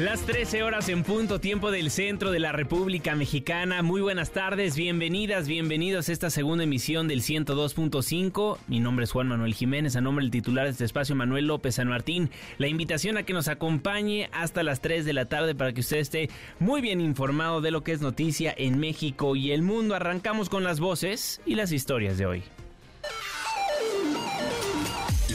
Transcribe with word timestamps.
Las 0.00 0.22
13 0.22 0.62
horas 0.62 0.88
en 0.88 1.02
punto, 1.02 1.40
tiempo 1.40 1.70
del 1.70 1.90
centro 1.90 2.30
de 2.30 2.38
la 2.38 2.52
República 2.52 3.14
Mexicana. 3.14 3.82
Muy 3.82 4.00
buenas 4.00 4.30
tardes, 4.30 4.74
bienvenidas, 4.74 5.46
bienvenidos 5.46 6.08
a 6.08 6.12
esta 6.12 6.30
segunda 6.30 6.64
emisión 6.64 7.06
del 7.06 7.20
102.5. 7.20 8.56
Mi 8.66 8.80
nombre 8.80 9.04
es 9.04 9.12
Juan 9.12 9.28
Manuel 9.28 9.52
Jiménez, 9.52 9.96
a 9.96 10.00
nombre 10.00 10.24
del 10.24 10.30
titular 10.30 10.64
de 10.64 10.70
este 10.70 10.86
espacio, 10.86 11.14
Manuel 11.14 11.48
López 11.48 11.74
San 11.74 11.88
Martín. 11.88 12.30
La 12.56 12.68
invitación 12.68 13.18
a 13.18 13.24
que 13.24 13.34
nos 13.34 13.48
acompañe 13.48 14.30
hasta 14.32 14.62
las 14.62 14.80
3 14.80 15.04
de 15.04 15.12
la 15.12 15.26
tarde 15.26 15.54
para 15.54 15.74
que 15.74 15.82
usted 15.82 15.98
esté 15.98 16.30
muy 16.60 16.80
bien 16.80 17.02
informado 17.02 17.60
de 17.60 17.70
lo 17.70 17.84
que 17.84 17.92
es 17.92 18.00
noticia 18.00 18.54
en 18.56 18.80
México 18.80 19.36
y 19.36 19.52
el 19.52 19.60
mundo. 19.60 19.94
Arrancamos 19.94 20.48
con 20.48 20.64
las 20.64 20.80
voces 20.80 21.42
y 21.44 21.56
las 21.56 21.72
historias 21.72 22.16
de 22.16 22.24
hoy. 22.24 22.42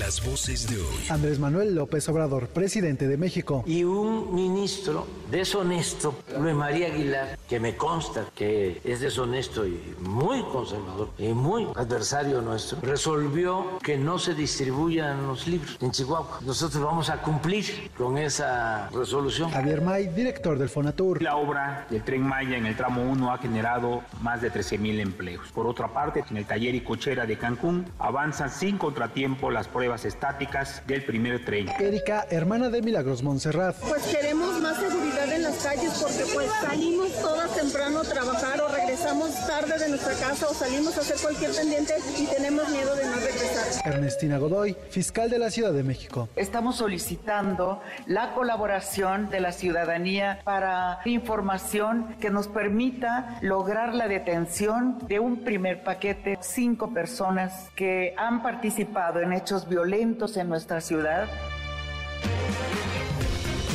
Las 0.05 0.23
voces 0.23 0.69
de 0.69 0.77
hoy. 0.77 1.07
Andrés 1.09 1.39
Manuel 1.39 1.73
López 1.73 2.07
Obrador, 2.09 2.47
presidente 2.49 3.07
de 3.07 3.17
México. 3.17 3.63
Y 3.65 3.83
un 3.83 4.35
ministro 4.35 5.07
deshonesto, 5.31 6.13
Luis 6.39 6.53
María 6.53 6.93
Aguilar, 6.93 7.39
que 7.49 7.59
me 7.59 7.75
consta 7.75 8.25
que 8.35 8.79
es 8.83 8.99
deshonesto 8.99 9.65
y 9.65 9.95
muy 10.01 10.43
conservador 10.43 11.09
y 11.17 11.29
muy 11.29 11.65
adversario 11.75 12.39
nuestro, 12.43 12.77
resolvió 12.83 13.79
que 13.81 13.97
no 13.97 14.19
se 14.19 14.35
distribuyan 14.35 15.25
los 15.25 15.47
libros 15.47 15.75
en 15.81 15.89
Chihuahua. 15.89 16.39
Nosotros 16.45 16.83
vamos 16.83 17.09
a 17.09 17.23
cumplir 17.23 17.89
con 17.97 18.19
esa 18.19 18.91
resolución. 18.91 19.49
Javier 19.49 19.81
May, 19.81 20.09
director 20.09 20.59
del 20.59 20.69
Fonatur. 20.69 21.19
La 21.23 21.35
obra 21.37 21.87
del 21.89 22.03
Tren 22.03 22.21
Maya 22.21 22.57
en 22.57 22.67
el 22.67 22.77
tramo 22.77 23.01
1 23.01 23.33
ha 23.33 23.39
generado 23.39 24.03
más 24.21 24.39
de 24.39 24.51
13 24.51 24.77
mil 24.77 24.99
empleos. 24.99 25.51
Por 25.51 25.65
otra 25.65 25.87
parte, 25.87 26.23
en 26.29 26.37
el 26.37 26.45
taller 26.45 26.75
y 26.75 26.81
cochera 26.81 27.25
de 27.25 27.39
Cancún 27.39 27.87
avanzan 27.97 28.51
sin 28.51 28.77
contratiempo 28.77 29.49
las 29.49 29.67
pruebas 29.67 29.94
estáticas 30.03 30.81
del 30.87 31.05
primer 31.05 31.45
tren. 31.45 31.69
Erika, 31.79 32.25
hermana 32.29 32.69
de 32.69 32.81
Milagros 32.81 33.23
Montserrat. 33.23 33.77
Pues 33.87 34.03
queremos 34.07 34.59
más 34.59 34.77
seguridad 34.77 35.31
en 35.31 35.43
las 35.43 35.55
calles 35.63 35.91
porque 36.01 36.25
pues 36.33 36.49
salimos 36.61 37.13
todas 37.21 37.55
temprano 37.55 38.01
a 38.01 38.03
trabajar 38.03 38.59
o 38.61 38.67
regresamos 38.95 39.35
tarde 39.45 39.77
de 39.77 39.89
nuestra 39.89 40.13
casa 40.13 40.47
o 40.49 40.53
salimos 40.53 40.97
a 40.97 41.01
hacer 41.01 41.17
cualquier 41.21 41.51
pendiente 41.51 41.95
y 42.17 42.27
tenemos 42.27 42.69
miedo 42.69 42.95
de 42.95 43.05
no 43.05 43.15
regresar. 43.15 43.93
Ernestina 43.93 44.37
Godoy, 44.37 44.77
fiscal 44.89 45.29
de 45.29 45.37
la 45.37 45.51
Ciudad 45.51 45.73
de 45.73 45.83
México. 45.83 46.29
Estamos 46.37 46.77
solicitando 46.77 47.81
la 48.05 48.33
colaboración 48.33 49.29
de 49.29 49.41
la 49.41 49.51
ciudadanía 49.51 50.39
para 50.45 50.99
información 51.03 52.15
que 52.21 52.29
nos 52.29 52.47
permita 52.47 53.37
lograr 53.41 53.93
la 53.93 54.07
detención 54.07 54.97
de 55.09 55.19
un 55.19 55.43
primer 55.43 55.83
paquete, 55.83 56.37
cinco 56.39 56.93
personas 56.93 57.69
que 57.75 58.13
han 58.17 58.41
participado 58.41 59.19
en 59.19 59.33
hechos 59.33 59.67
violentos 59.67 60.37
en 60.37 60.47
nuestra 60.47 60.79
ciudad. 60.79 61.27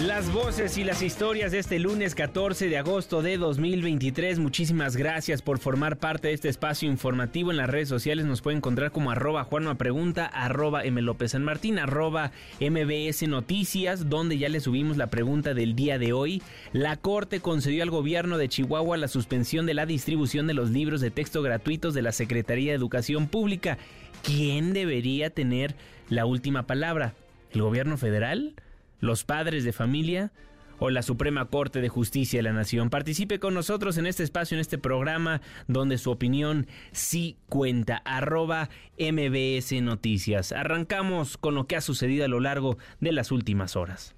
Las 0.06 0.32
voces 0.32 0.78
y 0.78 0.84
las 0.84 1.02
historias 1.02 1.52
de 1.52 1.58
este 1.58 1.78
lunes 1.78 2.14
14 2.14 2.70
de 2.70 2.78
agosto 2.78 3.20
de 3.20 3.36
2023. 3.36 4.38
Muchísimas 4.38 4.96
gracias 4.96 5.42
por 5.42 5.58
formar 5.58 5.98
parte 5.98 6.28
de 6.28 6.34
este 6.34 6.48
espacio 6.48 6.88
informativo. 6.88 7.50
En 7.50 7.58
las 7.58 7.68
redes 7.68 7.90
sociales 7.90 8.24
nos 8.24 8.40
puede 8.40 8.56
encontrar 8.56 8.92
como 8.92 9.10
arroba 9.10 9.44
Juanma 9.44 9.74
Pregunta, 9.74 10.24
arroba 10.24 10.84
M. 10.84 11.02
López 11.02 11.32
San 11.32 11.44
Martín, 11.44 11.78
arroba 11.78 12.32
MBS 12.60 13.28
Noticias, 13.28 14.08
donde 14.08 14.38
ya 14.38 14.48
le 14.48 14.60
subimos 14.60 14.96
la 14.96 15.08
pregunta 15.08 15.52
del 15.52 15.76
día 15.76 15.98
de 15.98 16.14
hoy. 16.14 16.42
La 16.72 16.96
Corte 16.96 17.40
concedió 17.40 17.82
al 17.82 17.90
gobierno 17.90 18.38
de 18.38 18.48
Chihuahua 18.48 18.96
la 18.96 19.08
suspensión 19.08 19.66
de 19.66 19.74
la 19.74 19.84
distribución 19.84 20.46
de 20.46 20.54
los 20.54 20.70
libros 20.70 21.02
de 21.02 21.10
texto 21.10 21.42
gratuitos 21.42 21.92
de 21.92 22.00
la 22.00 22.12
Secretaría 22.12 22.72
de 22.72 22.78
Educación 22.78 23.28
Pública. 23.28 23.76
¿Quién 24.22 24.72
debería 24.72 25.28
tener 25.28 25.74
la 26.08 26.24
última 26.24 26.66
palabra? 26.66 27.12
¿El 27.52 27.60
gobierno 27.60 27.98
federal? 27.98 28.54
Los 29.00 29.24
padres 29.24 29.64
de 29.64 29.72
familia 29.72 30.32
o 30.78 30.90
la 30.90 31.02
Suprema 31.02 31.44
Corte 31.46 31.80
de 31.80 31.88
Justicia 31.88 32.38
de 32.38 32.42
la 32.42 32.52
Nación. 32.52 32.90
Participe 32.90 33.38
con 33.38 33.54
nosotros 33.54 33.98
en 33.98 34.06
este 34.06 34.22
espacio, 34.22 34.56
en 34.56 34.60
este 34.60 34.78
programa, 34.78 35.42
donde 35.68 35.98
su 35.98 36.10
opinión 36.10 36.66
sí 36.90 37.36
cuenta. 37.48 37.98
Arroba 38.04 38.70
MBS 38.98 39.72
Noticias. 39.82 40.52
Arrancamos 40.52 41.36
con 41.36 41.54
lo 41.54 41.66
que 41.66 41.76
ha 41.76 41.80
sucedido 41.80 42.24
a 42.24 42.28
lo 42.28 42.40
largo 42.40 42.78
de 42.98 43.12
las 43.12 43.30
últimas 43.30 43.76
horas. 43.76 44.14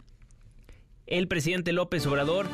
El 1.07 1.27
presidente 1.27 1.73
López 1.73 2.07
Obrador 2.07 2.47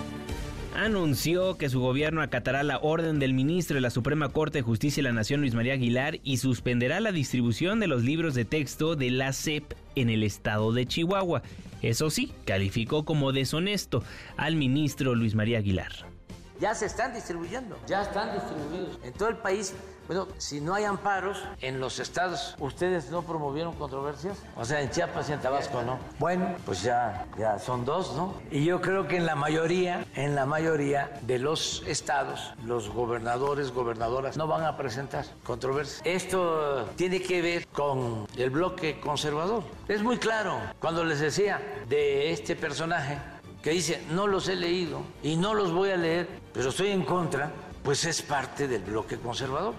anunció 0.74 1.56
que 1.56 1.68
su 1.68 1.80
gobierno 1.80 2.22
acatará 2.22 2.62
la 2.62 2.78
orden 2.78 3.18
del 3.18 3.34
ministro 3.34 3.74
de 3.74 3.80
la 3.80 3.90
Suprema 3.90 4.28
Corte 4.28 4.58
de 4.58 4.62
Justicia 4.62 5.02
de 5.02 5.08
la 5.08 5.14
Nación, 5.14 5.40
Luis 5.40 5.54
María 5.54 5.74
Aguilar, 5.74 6.18
y 6.22 6.38
suspenderá 6.38 7.00
la 7.00 7.12
distribución 7.12 7.80
de 7.80 7.86
los 7.86 8.02
libros 8.02 8.34
de 8.34 8.44
texto 8.44 8.96
de 8.96 9.10
la 9.10 9.32
SEP 9.32 9.72
en 9.94 10.10
el 10.10 10.22
estado 10.22 10.72
de 10.72 10.86
Chihuahua. 10.86 11.42
Eso 11.82 12.10
sí, 12.10 12.32
calificó 12.44 13.04
como 13.04 13.32
deshonesto 13.32 14.02
al 14.36 14.56
ministro 14.56 15.14
Luis 15.14 15.34
María 15.34 15.58
Aguilar. 15.58 15.92
Ya 16.60 16.74
se 16.74 16.86
están 16.86 17.14
distribuyendo, 17.14 17.78
ya 17.86 18.02
están 18.02 18.32
distribuidos 18.32 18.98
en 19.04 19.12
todo 19.12 19.28
el 19.28 19.36
país. 19.36 19.74
Bueno, 20.08 20.26
si 20.38 20.62
no 20.62 20.72
hay 20.72 20.84
amparos 20.84 21.36
en 21.60 21.80
los 21.80 21.98
estados, 21.98 22.56
¿ustedes 22.58 23.10
no 23.10 23.20
promovieron 23.20 23.74
controversias? 23.74 24.38
O 24.56 24.64
sea, 24.64 24.80
en 24.80 24.90
Chiapas 24.90 25.28
y 25.28 25.34
en 25.34 25.40
Tabasco 25.40 25.82
no. 25.82 25.98
Bueno, 26.18 26.56
pues 26.64 26.82
ya, 26.82 27.26
ya 27.38 27.58
son 27.58 27.84
dos, 27.84 28.14
¿no? 28.16 28.32
Y 28.50 28.64
yo 28.64 28.80
creo 28.80 29.06
que 29.06 29.18
en 29.18 29.26
la 29.26 29.36
mayoría, 29.36 30.06
en 30.14 30.34
la 30.34 30.46
mayoría 30.46 31.10
de 31.26 31.38
los 31.38 31.82
estados, 31.86 32.54
los 32.64 32.88
gobernadores, 32.88 33.70
gobernadoras 33.70 34.38
no 34.38 34.46
van 34.46 34.64
a 34.64 34.78
presentar 34.78 35.26
controversias. 35.44 36.00
Esto 36.06 36.86
tiene 36.96 37.20
que 37.20 37.42
ver 37.42 37.66
con 37.66 38.26
el 38.38 38.48
bloque 38.48 39.00
conservador. 39.00 39.62
Es 39.88 40.02
muy 40.02 40.16
claro 40.16 40.58
cuando 40.80 41.04
les 41.04 41.20
decía 41.20 41.60
de 41.86 42.32
este 42.32 42.56
personaje 42.56 43.18
que 43.62 43.70
dice, 43.72 44.02
no 44.10 44.26
los 44.26 44.48
he 44.48 44.56
leído 44.56 45.02
y 45.22 45.36
no 45.36 45.52
los 45.52 45.70
voy 45.72 45.90
a 45.90 45.96
leer, 45.96 46.28
pero 46.54 46.70
estoy 46.70 46.92
en 46.92 47.04
contra, 47.04 47.50
pues 47.88 48.04
es 48.04 48.20
parte 48.20 48.68
del 48.68 48.82
bloque 48.82 49.16
conservador. 49.16 49.74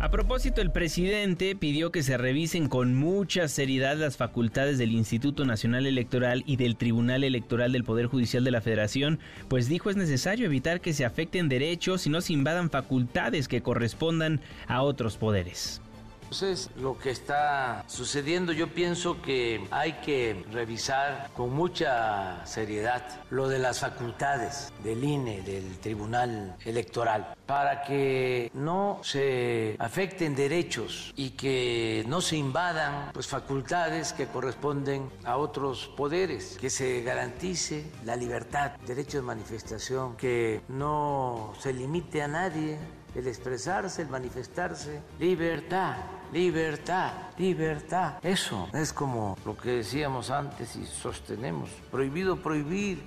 A 0.00 0.10
propósito, 0.10 0.60
el 0.60 0.72
presidente 0.72 1.54
pidió 1.54 1.92
que 1.92 2.02
se 2.02 2.16
revisen 2.16 2.68
con 2.68 2.96
mucha 2.96 3.46
seriedad 3.46 3.96
las 3.96 4.16
facultades 4.16 4.76
del 4.76 4.90
Instituto 4.90 5.44
Nacional 5.44 5.86
Electoral 5.86 6.42
y 6.46 6.56
del 6.56 6.74
Tribunal 6.74 7.22
Electoral 7.22 7.70
del 7.70 7.84
Poder 7.84 8.06
Judicial 8.06 8.42
de 8.42 8.50
la 8.50 8.60
Federación, 8.60 9.20
pues 9.46 9.68
dijo 9.68 9.88
es 9.88 9.94
necesario 9.94 10.46
evitar 10.46 10.80
que 10.80 10.94
se 10.94 11.04
afecten 11.04 11.48
derechos 11.48 12.08
y 12.08 12.10
no 12.10 12.22
se 12.22 12.32
invadan 12.32 12.70
facultades 12.70 13.46
que 13.46 13.62
correspondan 13.62 14.40
a 14.66 14.82
otros 14.82 15.16
poderes. 15.16 15.80
Entonces, 16.24 16.70
lo 16.76 16.98
que 16.98 17.10
está 17.10 17.84
sucediendo, 17.86 18.52
yo 18.52 18.68
pienso 18.68 19.22
que 19.22 19.64
hay 19.70 19.92
que 20.04 20.44
revisar 20.50 21.30
con 21.36 21.52
mucha 21.52 22.44
seriedad 22.44 23.02
lo 23.30 23.48
de 23.48 23.60
las 23.60 23.80
facultades 23.80 24.72
del 24.82 25.04
INE, 25.04 25.42
del 25.42 25.78
Tribunal 25.78 26.56
Electoral, 26.64 27.36
para 27.46 27.82
que 27.82 28.50
no 28.54 29.00
se 29.02 29.76
afecten 29.78 30.34
derechos 30.34 31.12
y 31.16 31.30
que 31.30 32.04
no 32.08 32.20
se 32.20 32.36
invadan 32.36 33.12
pues, 33.12 33.28
facultades 33.28 34.12
que 34.12 34.26
corresponden 34.26 35.10
a 35.24 35.36
otros 35.36 35.88
poderes, 35.96 36.56
que 36.60 36.70
se 36.70 37.02
garantice 37.02 37.92
la 38.04 38.16
libertad, 38.16 38.72
derecho 38.86 39.18
de 39.18 39.22
manifestación, 39.22 40.16
que 40.16 40.62
no 40.68 41.52
se 41.60 41.72
limite 41.72 42.22
a 42.22 42.28
nadie 42.28 42.78
el 43.14 43.26
expresarse, 43.26 44.02
el 44.02 44.08
manifestarse. 44.08 45.00
Libertad, 45.18 45.96
libertad, 46.32 47.12
libertad. 47.38 48.14
Eso 48.22 48.68
es 48.72 48.92
como 48.92 49.36
lo 49.44 49.56
que 49.56 49.70
decíamos 49.70 50.30
antes 50.30 50.76
y 50.76 50.86
sostenemos. 50.86 51.70
Prohibido 51.90 52.36
prohibir. 52.42 53.02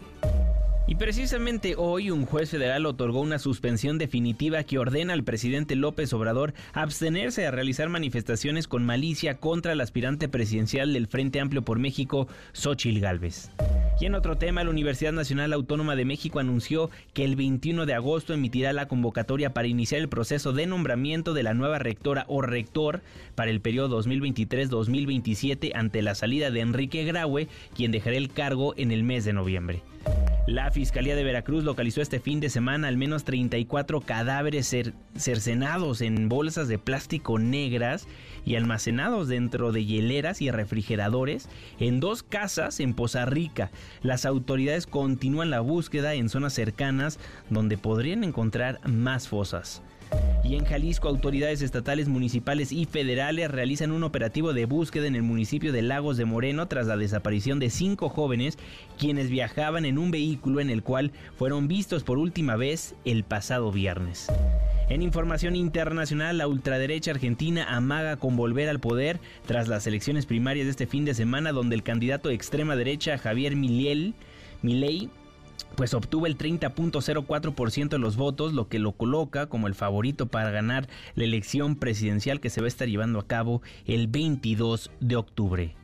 Y 0.89 0.95
precisamente 0.95 1.75
hoy 1.77 2.11
un 2.11 2.25
juez 2.25 2.49
federal 2.49 2.85
otorgó 2.85 3.19
una 3.19 3.39
suspensión 3.39 3.97
definitiva 3.97 4.63
que 4.63 4.79
ordena 4.79 5.11
al 5.11 5.25
presidente 5.25 5.75
López 5.75 6.13
Obrador 6.13 6.53
abstenerse 6.71 7.41
de 7.41 7.51
realizar 7.51 7.89
manifestaciones 7.89 8.69
con 8.69 8.85
malicia 8.85 9.37
contra 9.37 9.73
el 9.73 9.81
aspirante 9.81 10.29
presidencial 10.29 10.93
del 10.93 11.07
Frente 11.07 11.41
Amplio 11.41 11.61
por 11.61 11.77
México, 11.77 12.29
Xochil 12.53 13.01
Gálvez. 13.01 13.51
Y 13.99 14.05
en 14.05 14.15
otro 14.15 14.37
tema, 14.37 14.63
la 14.63 14.69
Universidad 14.69 15.11
Nacional 15.11 15.51
Autónoma 15.51 15.97
de 15.97 16.05
México 16.05 16.39
anunció 16.39 16.89
que 17.13 17.25
el 17.25 17.35
21 17.35 17.85
de 17.85 17.93
agosto 17.93 18.33
emitirá 18.33 18.71
la 18.71 18.87
convocatoria 18.87 19.53
para 19.53 19.67
iniciar 19.67 19.99
el 19.99 20.07
proceso 20.07 20.53
de 20.53 20.67
nombramiento 20.67 21.33
de 21.33 21.43
la 21.43 21.53
nueva 21.53 21.79
rectora 21.79 22.23
o 22.29 22.41
rector 22.41 23.01
para 23.35 23.51
el 23.51 23.59
periodo 23.59 24.01
2023-2027 24.01 25.71
ante 25.75 26.01
la 26.01 26.15
salida 26.15 26.49
de 26.49 26.61
Enrique 26.61 27.03
Graue, 27.03 27.49
quien 27.75 27.91
dejará 27.91 28.15
el 28.15 28.31
cargo 28.31 28.73
en 28.77 28.91
el 28.91 29.03
mes 29.03 29.25
de 29.25 29.33
noviembre. 29.33 29.81
La 30.47 30.71
Fiscalía 30.71 31.17
de 31.17 31.25
Veracruz 31.25 31.65
localizó 31.65 32.01
este 32.01 32.21
fin 32.21 32.39
de 32.39 32.49
semana 32.49 32.87
al 32.87 32.95
menos 32.95 33.25
34 33.25 33.99
cadáveres 33.99 34.73
cercenados 35.15 36.01
en 36.01 36.29
bolsas 36.29 36.69
de 36.69 36.77
plástico 36.79 37.37
negras 37.37 38.07
y 38.45 38.55
almacenados 38.55 39.27
dentro 39.27 39.73
de 39.73 39.83
hieleras 39.83 40.41
y 40.41 40.49
refrigeradores 40.49 41.49
en 41.79 41.99
dos 41.99 42.23
casas 42.23 42.79
en 42.79 42.93
Poza 42.93 43.25
Rica. 43.25 43.71
Las 44.01 44.25
autoridades 44.25 44.87
continúan 44.87 45.49
la 45.49 45.59
búsqueda 45.59 46.13
en 46.13 46.29
zonas 46.29 46.53
cercanas 46.53 47.19
donde 47.49 47.77
podrían 47.77 48.23
encontrar 48.23 48.79
más 48.87 49.27
fosas. 49.27 49.83
Y 50.43 50.55
en 50.55 50.63
Jalisco, 50.63 51.09
autoridades 51.09 51.61
estatales, 51.61 52.07
municipales 52.07 52.71
y 52.71 52.85
federales 52.85 53.51
realizan 53.51 53.91
un 53.91 54.03
operativo 54.03 54.53
de 54.53 54.65
búsqueda 54.65 55.05
en 55.05 55.15
el 55.15 55.23
municipio 55.23 55.73
de 55.73 55.81
Lagos 55.81 56.15
de 56.15 56.23
Moreno 56.23 56.67
tras 56.67 56.87
la 56.87 56.95
desaparición 56.95 57.59
de 57.59 57.69
cinco 57.69 58.07
jóvenes 58.07 58.57
quienes 58.97 59.29
viajaban 59.29 59.83
en 59.83 59.97
un 59.97 60.09
vehículo 60.09 60.61
en 60.61 60.69
el 60.69 60.83
cual 60.83 61.11
fueron 61.35 61.67
vistos 61.67 62.03
por 62.03 62.17
última 62.17 62.55
vez 62.55 62.95
el 63.03 63.25
pasado 63.25 63.71
viernes. 63.71 64.27
En 64.89 65.01
información 65.01 65.57
internacional, 65.57 66.37
la 66.37 66.47
ultraderecha 66.47 67.11
argentina 67.11 67.65
amaga 67.75 68.15
con 68.15 68.37
volver 68.37 68.69
al 68.69 68.79
poder 68.79 69.19
tras 69.45 69.67
las 69.67 69.85
elecciones 69.85 70.25
primarias 70.25 70.65
de 70.65 70.71
este 70.71 70.87
fin 70.87 71.03
de 71.03 71.13
semana 71.13 71.51
donde 71.51 71.75
el 71.75 71.83
candidato 71.83 72.29
de 72.29 72.35
extrema 72.35 72.77
derecha 72.77 73.17
Javier 73.17 73.57
Milei 73.57 74.13
pues 75.75 75.93
obtuvo 75.93 76.25
el 76.27 76.37
30.04% 76.37 77.89
de 77.89 77.99
los 77.99 78.15
votos, 78.17 78.53
lo 78.53 78.67
que 78.67 78.79
lo 78.79 78.93
coloca 78.93 79.47
como 79.47 79.67
el 79.67 79.75
favorito 79.75 80.27
para 80.27 80.51
ganar 80.51 80.87
la 81.15 81.23
elección 81.23 81.75
presidencial 81.75 82.39
que 82.39 82.49
se 82.49 82.61
va 82.61 82.65
a 82.65 82.67
estar 82.67 82.87
llevando 82.87 83.19
a 83.19 83.27
cabo 83.27 83.61
el 83.85 84.07
22 84.07 84.91
de 84.99 85.15
octubre. 85.15 85.75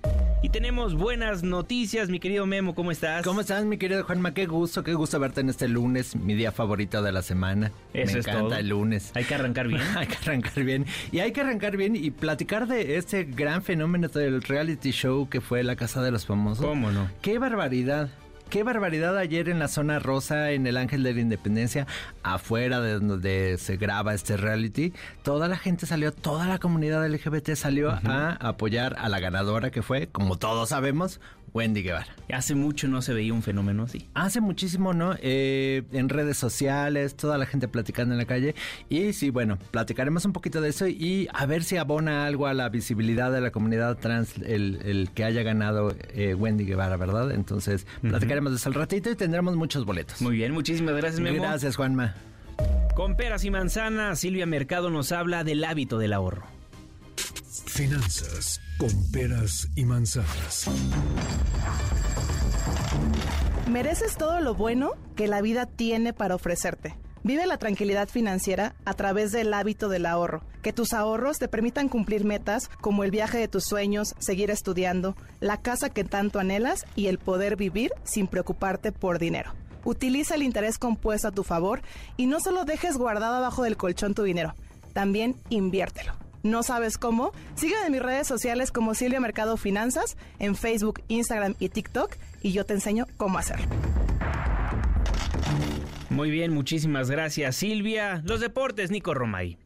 Y 0.42 0.50
tenemos 0.50 0.96
buenas 0.96 1.42
noticias, 1.44 2.10
mi 2.10 2.20
querido 2.20 2.46
Memo, 2.46 2.76
¿cómo 2.76 2.92
estás? 2.92 3.24
¿Cómo 3.24 3.40
estás, 3.42 3.64
mi 3.64 3.78
querido 3.78 4.04
Juanma? 4.04 4.34
Qué 4.34 4.46
gusto, 4.46 4.84
qué 4.84 4.94
gusto 4.94 5.18
verte 5.18 5.40
en 5.40 5.48
este 5.50 5.70
lunes, 5.70 6.18
mi 6.18 6.34
día 6.34 6.52
favorito 6.52 7.02
de 7.02 7.14
la 7.14 7.22
semana. 7.22 7.72
Eso 7.94 8.14
Me 8.14 8.20
es 8.20 8.28
encanta 8.28 8.42
todo. 8.50 8.56
el 8.58 8.68
lunes. 8.68 9.12
Hay 9.16 9.24
que 9.24 9.36
arrancar 9.36 9.70
bien. 9.70 9.82
hay 9.96 10.08
que 10.08 10.18
arrancar 10.18 10.64
bien. 10.66 10.86
Y 11.14 11.20
hay 11.20 11.32
que 11.32 11.40
arrancar 11.42 11.78
bien 11.78 11.96
y 11.96 12.12
platicar 12.12 12.68
de 12.68 12.98
este 12.98 13.24
gran 13.24 13.64
fenómeno 13.64 14.10
del 14.10 14.42
reality 14.42 14.92
show 14.92 15.30
que 15.30 15.40
fue 15.40 15.64
La 15.64 15.78
Casa 15.78 16.02
de 16.02 16.12
los 16.12 16.26
Famosos. 16.26 16.66
¿Cómo 16.66 16.92
no? 16.92 17.10
¡Qué 17.22 17.40
barbaridad! 17.40 18.10
Qué 18.54 18.62
barbaridad 18.62 19.18
ayer 19.18 19.50
en 19.50 19.58
la 19.58 19.68
zona 19.68 19.98
rosa, 19.98 20.52
en 20.52 20.68
el 20.68 20.78
Ángel 20.78 21.02
de 21.02 21.12
la 21.12 21.22
Independencia, 21.22 21.88
afuera 22.22 22.82
de 22.82 23.00
donde 23.00 23.58
se 23.58 23.78
graba 23.78 24.14
este 24.14 24.38
reality. 24.38 24.94
Toda 25.24 25.48
la 25.48 25.58
gente 25.58 25.88
salió, 25.88 26.12
toda 26.12 26.46
la 26.46 26.60
comunidad 26.60 27.04
LGBT 27.10 27.56
salió 27.56 27.90
a 27.90 28.34
apoyar 28.34 28.96
a 29.00 29.10
la 29.10 29.20
ganadora 29.20 29.72
que 29.72 29.82
fue, 29.82 30.06
como 30.06 30.38
todos 30.38 30.70
sabemos, 30.70 31.20
Wendy 31.54 31.84
Guevara. 31.84 32.08
Hace 32.34 32.56
mucho 32.56 32.88
no 32.88 33.02
se 33.02 33.14
veía 33.14 33.32
un 33.32 33.44
fenómeno 33.44 33.84
así. 33.84 34.10
Hace 34.16 34.42
muchísimo, 34.42 34.94
¿no? 34.94 35.16
Eh, 35.22 35.84
en 35.92 36.10
redes 36.10 36.38
sociales, 36.38 37.16
toda 37.16 37.38
la 37.38 37.46
gente 37.46 37.68
platicando 37.68 38.16
en 38.16 38.18
la 38.18 38.26
calle. 38.26 38.56
Y 38.90 39.14
sí, 39.14 39.30
bueno, 39.30 39.60
platicaremos 39.70 40.26
un 40.26 40.34
poquito 40.34 40.62
de 40.62 40.70
eso 40.70 40.88
y 40.88 41.28
a 41.32 41.46
ver 41.46 41.64
si 41.64 41.78
abona 41.78 42.26
algo 42.26 42.48
a 42.48 42.54
la 42.56 42.70
visibilidad 42.70 43.32
de 43.32 43.42
la 43.42 43.52
comunidad 43.52 43.98
trans 43.98 44.36
el, 44.38 44.80
el 44.84 45.12
que 45.14 45.26
haya 45.26 45.44
ganado 45.44 45.96
eh, 46.16 46.34
Wendy 46.34 46.66
Guevara, 46.66 46.98
¿verdad? 46.98 47.32
Entonces, 47.32 47.86
platicaremos 48.02 48.43
de 48.52 48.58
eso 48.58 48.70
al 48.70 48.76
ratito 48.76 49.10
y 49.10 49.16
tendremos 49.16 49.56
muchos 49.56 49.86
boletos. 49.86 50.22
Muy 50.22 50.36
bien, 50.38 50.52
muchísimas 50.52 50.96
gracias, 50.96 51.20
Memo. 51.22 51.42
Gracias, 51.42 51.76
Juanma. 51.76 52.16
Con 52.96 53.16
peras 53.16 53.44
y 53.44 53.52
manzanas, 53.52 54.20
Silvia 54.20 54.46
Mercado 54.46 54.90
nos 54.90 55.12
habla 55.12 55.44
del 55.44 55.64
hábito 55.64 55.98
del 55.98 56.14
ahorro. 56.14 56.46
Finanzas 57.66 58.62
con 58.78 58.90
peras 59.12 59.68
y 59.76 59.86
manzanas. 59.86 60.70
Mereces 63.70 64.16
todo 64.18 64.40
lo 64.42 64.54
bueno 64.54 64.92
que 65.16 65.28
la 65.28 65.42
vida 65.42 65.66
tiene 65.66 66.14
para 66.14 66.36
ofrecerte. 66.36 66.96
Vive 67.26 67.46
la 67.46 67.58
tranquilidad 67.58 68.10
financiera 68.10 68.76
a 68.84 68.94
través 68.96 69.32
del 69.32 69.54
hábito 69.54 69.88
del 69.88 70.06
ahorro. 70.06 70.44
Que 70.62 70.74
tus 70.74 70.92
ahorros 70.92 71.40
te 71.40 71.48
permitan 71.48 71.88
cumplir 71.88 72.26
metas 72.26 72.70
como 72.82 73.06
el 73.06 73.12
viaje 73.12 73.38
de 73.38 73.48
tus 73.48 73.64
sueños, 73.64 74.14
seguir 74.20 74.52
estudiando, 74.52 75.16
la 75.40 75.62
casa 75.62 75.90
que 75.90 76.04
tanto 76.04 76.40
anhelas 76.40 76.86
y 76.98 77.08
el 77.08 77.20
poder 77.20 77.56
vivir 77.56 77.92
sin 78.04 78.28
preocuparte 78.28 78.92
por 78.92 79.20
dinero. 79.20 79.54
Utiliza 79.86 80.36
el 80.36 80.44
interés 80.44 80.78
compuesto 80.78 81.30
a 81.30 81.32
tu 81.32 81.44
favor 81.44 81.82
y 82.18 82.28
no 82.28 82.42
solo 82.42 82.66
dejes 82.66 82.98
guardado 82.98 83.36
abajo 83.36 83.64
del 83.64 83.78
colchón 83.78 84.14
tu 84.14 84.24
dinero, 84.24 84.54
también 84.92 85.38
inviértelo. 85.50 86.14
¿No 86.44 86.62
sabes 86.62 86.98
cómo? 86.98 87.32
Sígueme 87.56 87.86
en 87.86 87.92
mis 87.94 88.02
redes 88.02 88.28
sociales 88.28 88.72
como 88.72 88.96
Silvia 88.96 89.22
Mercado 89.22 89.56
Finanzas, 89.56 90.18
en 90.40 90.56
Facebook, 90.56 91.02
Instagram 91.08 91.56
y 91.58 91.70
TikTok, 91.70 92.18
y 92.42 92.52
yo 92.52 92.66
te 92.66 92.74
enseño 92.74 93.06
cómo 93.16 93.38
hacerlo. 93.38 93.68
Muy 96.14 96.30
bien, 96.30 96.54
muchísimas 96.54 97.10
gracias, 97.10 97.56
Silvia. 97.56 98.22
Los 98.24 98.40
deportes, 98.40 98.92
Nico 98.92 99.16
Romay. 99.16 99.58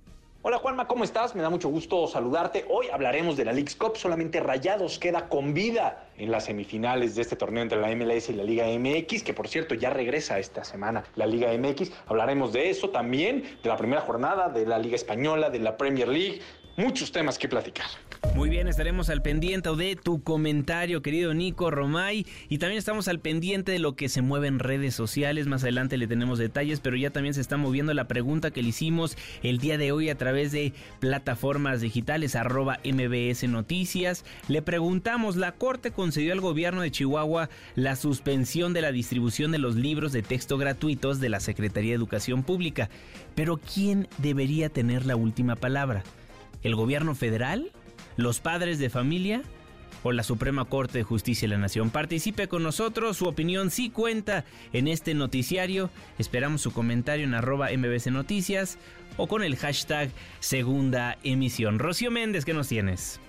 Hola 0.44 0.60
Juanma, 0.60 0.88
¿cómo 0.88 1.04
estás? 1.04 1.36
Me 1.36 1.42
da 1.42 1.50
mucho 1.50 1.68
gusto 1.68 2.08
saludarte. 2.08 2.64
Hoy 2.70 2.86
hablaremos 2.88 3.36
de 3.36 3.44
la 3.44 3.52
Leagues 3.52 3.76
Cup. 3.76 3.98
Solamente 3.98 4.40
Rayados 4.40 4.98
queda 4.98 5.28
con 5.28 5.54
vida 5.54 6.08
en 6.18 6.32
las 6.32 6.46
semifinales 6.46 7.16
de 7.16 7.24
este 7.24 7.36
torneo 7.36 7.64
entre 7.64 7.82
la 7.82 7.94
MLS 7.94 8.30
y 8.30 8.34
la 8.34 8.46
Liga 8.46 8.66
MX, 8.66 9.24
que 9.24 9.34
por 9.34 9.50
cierto 9.50 9.76
ya 9.76 9.90
regresa 9.90 10.40
esta 10.40 10.64
semana 10.64 11.04
la 11.18 11.26
Liga 11.26 11.52
MX. 11.52 11.92
Hablaremos 12.06 12.54
de 12.54 12.70
eso 12.70 12.92
también, 12.92 13.44
de 13.62 13.68
la 13.68 13.76
primera 13.76 14.00
jornada, 14.00 14.48
de 14.48 14.66
la 14.66 14.80
Liga 14.80 14.96
Española, 14.96 15.50
de 15.50 15.60
la 15.60 15.76
Premier 15.76 16.08
League. 16.08 16.40
Muchos 16.78 17.12
temas 17.12 17.38
que 17.38 17.50
platicar. 17.50 17.88
Muy 18.36 18.50
bien, 18.50 18.68
estaremos 18.68 19.10
al 19.10 19.22
pendiente 19.22 19.76
de 19.76 19.96
tu 19.96 20.22
comentario, 20.22 21.02
querido 21.02 21.34
Nico 21.34 21.72
Romay. 21.72 22.26
Y 22.50 22.58
también 22.58 22.78
estamos 22.78 23.08
al 23.08 23.20
pendiente 23.20 23.72
de 23.72 23.80
lo 23.80 23.96
que 23.96 24.10
se 24.10 24.22
mueve 24.22 24.48
en 24.48 24.60
redes 24.60 24.96
sociales. 24.96 25.48
Más 25.48 25.64
adelante 25.64 25.98
le 25.98 26.08
tenemos 26.08 26.40
detalles, 26.40 26.80
pero 26.80 26.96
ya 26.96 27.10
también 27.10 27.34
se 27.34 27.42
está 27.42 27.58
moviendo 27.58 27.94
la 27.94 28.08
pregunta 28.08 28.52
que 28.52 28.62
le 28.62 28.70
hicimos 28.70 29.18
el 29.44 29.58
día 29.58 29.78
de 29.78 29.92
hoy 29.92 30.10
a 30.10 30.18
través 30.18 30.52
de 30.52 30.74
plataformas 31.00 31.82
digitales, 31.82 32.36
arroba 32.36 32.80
MBS 32.84 33.48
Noticias. 33.48 34.26
Le 34.48 34.62
preguntamos, 34.62 35.36
la 35.36 35.54
Corte 35.54 35.92
concedió 35.92 36.34
al 36.34 36.42
gobierno 36.42 36.82
de 36.82 36.92
Chihuahua 36.92 37.50
la 37.76 37.96
suspensión 37.96 38.74
de 38.74 38.82
la 38.82 38.92
distribución 38.92 39.52
de 39.52 39.60
los 39.60 39.76
libros 39.76 40.12
de 40.12 40.22
texto 40.22 40.58
gratuitos 40.58 41.20
de 41.20 41.30
la 41.30 41.40
Secretaría 41.40 41.92
de 41.92 41.98
Educación 41.98 42.44
Pública. 42.44 42.90
Pero 43.36 43.58
¿quién 43.58 44.08
debería 44.18 44.70
tener 44.70 45.06
la 45.06 45.16
última 45.16 45.56
palabra? 45.56 46.04
¿El 46.64 46.76
gobierno 46.76 47.16
federal? 47.16 47.72
¿Los 48.18 48.40
padres 48.40 48.80
de 48.80 48.90
familia? 48.90 49.44
¿O 50.04 50.12
la 50.12 50.24
Suprema 50.24 50.66
Corte 50.66 50.98
de 50.98 51.04
Justicia 51.04 51.48
de 51.48 51.54
la 51.54 51.62
Nación? 51.62 51.92
Participe 51.92 52.48
con 52.48 52.64
nosotros, 52.64 53.18
su 53.18 53.28
opinión 53.28 53.70
sí 53.70 53.92
cuenta 53.92 54.44
en 54.74 54.88
este 54.88 55.14
noticiario. 55.14 55.92
Esperamos 56.18 56.62
su 56.62 56.74
comentario 56.74 57.26
en 57.26 57.36
arroba 57.36 57.70
MBC 57.70 58.08
Noticias 58.08 58.80
o 59.18 59.28
con 59.28 59.44
el 59.44 59.56
hashtag 59.56 60.10
segunda 60.40 61.18
emisión. 61.24 61.78
Rocío 61.78 62.10
Méndez, 62.10 62.44
¿qué 62.44 62.54
nos 62.54 62.70
tienes? 62.70 63.22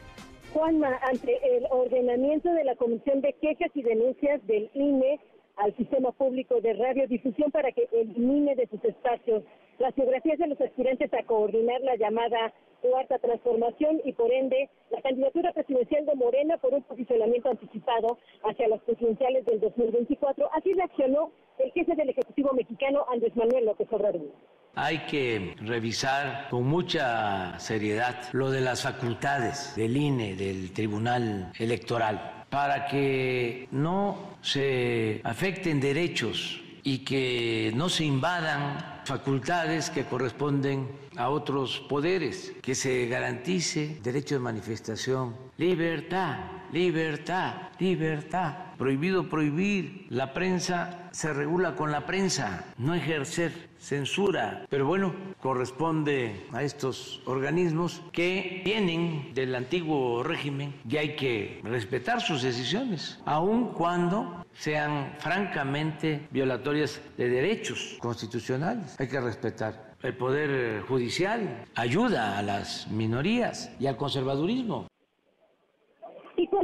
Juanma, 0.55 0.99
ante 1.03 1.39
el 1.55 1.67
ordenamiento 1.71 2.51
de 2.51 2.65
la 2.65 2.75
Comisión 2.77 3.21
de 3.21 3.35
Quejas 3.43 3.71
y 3.75 3.83
Denuncias 3.83 4.41
del 4.47 4.71
INE 4.73 5.21
al 5.57 5.77
Sistema 5.77 6.13
Público 6.13 6.63
de 6.63 6.73
Radiodifusión 6.73 7.51
para 7.51 7.73
que 7.73 7.89
elimine 7.93 8.55
de 8.55 8.67
sus 8.69 8.83
espacios 8.85 9.43
las 9.79 9.95
biografías 9.95 10.39
de 10.39 10.47
los 10.47 10.61
aspirantes 10.61 11.13
a 11.13 11.23
coordinar 11.25 11.83
la 11.83 11.97
llamada 11.97 12.55
cuarta 12.81 13.19
transformación 13.19 14.01
y 14.05 14.13
por 14.13 14.33
ende 14.33 14.69
la 14.91 15.01
candidatura 15.03 15.53
presidencial 15.53 16.07
de 16.07 16.15
Morena 16.15 16.57
por 16.59 16.75
un 16.75 16.83
posicionamiento 16.83 17.51
anticipado 17.51 18.19
hacia 18.45 18.69
las 18.69 18.81
presidenciales 18.83 19.45
del 19.47 19.61
2024. 19.61 20.49
Así 20.55 20.73
reaccionó 20.75 21.31
el 21.59 21.73
jefe 21.73 21.95
del 21.95 22.11
Ejecutivo 22.11 22.53
mexicano, 22.53 23.05
Andrés 23.13 23.35
Manuel 23.37 23.67
López 23.67 23.89
Obrador. 23.91 24.27
Hay 24.75 24.99
que 25.07 25.55
revisar 25.61 26.49
con 26.51 26.65
mucha 26.65 27.59
seriedad 27.59 28.17
lo 28.33 28.51
de 28.51 28.61
las 28.61 28.83
facultades 28.83 29.75
del 29.75 29.97
INE, 29.97 30.37
del 30.37 30.73
Tribunal 30.73 31.53
Electoral, 31.59 32.45
para 32.49 32.87
que 32.87 33.67
no 33.73 34.37
se 34.41 35.21
afecten 35.25 35.81
derechos 35.81 36.63
y 36.85 37.05
que 37.05 37.73
no 37.75 37.89
se 37.89 38.05
invadan 38.05 38.98
facultades 39.09 39.89
que 39.89 40.05
corresponden 40.05 40.87
a 41.17 41.31
otros 41.31 41.81
poderes, 41.89 42.53
que 42.61 42.75
se 42.75 43.07
garantice 43.07 43.97
derecho 44.03 44.35
de 44.35 44.41
manifestación, 44.41 45.35
libertad, 45.57 46.37
libertad, 46.73 47.71
libertad. 47.79 48.68
Prohibido 48.79 49.29
prohibir. 49.29 50.07
La 50.09 50.33
prensa 50.33 51.11
se 51.11 51.33
regula 51.33 51.75
con 51.75 51.91
la 51.91 52.07
prensa, 52.07 52.65
no 52.79 52.95
ejercer 52.95 53.69
censura. 53.79 54.67
Pero 54.71 54.87
bueno, 54.87 55.15
corresponde 55.41 56.47
a 56.53 56.63
estos 56.63 57.21
organismos 57.27 58.03
que 58.13 58.63
vienen 58.65 59.35
del 59.35 59.55
antiguo 59.55 60.23
régimen 60.23 60.75
y 60.89 60.97
hay 60.97 61.17
que 61.17 61.61
respetar 61.65 62.21
sus 62.21 62.43
decisiones, 62.43 63.21
aun 63.25 63.73
cuando 63.73 64.47
sean 64.53 65.15
francamente 65.19 66.29
violatorias 66.31 67.01
de 67.17 67.29
derechos 67.29 67.97
constitucionales. 68.01 68.99
Hay 68.99 69.09
que 69.09 69.21
respetar. 69.21 69.89
El 70.03 70.17
Poder 70.17 70.83
Judicial 70.83 71.65
ayuda 71.75 72.39
a 72.39 72.43
las 72.43 72.89
minorías 72.89 73.73
y 73.81 73.87
al 73.87 73.97
conservadurismo. 73.97 74.87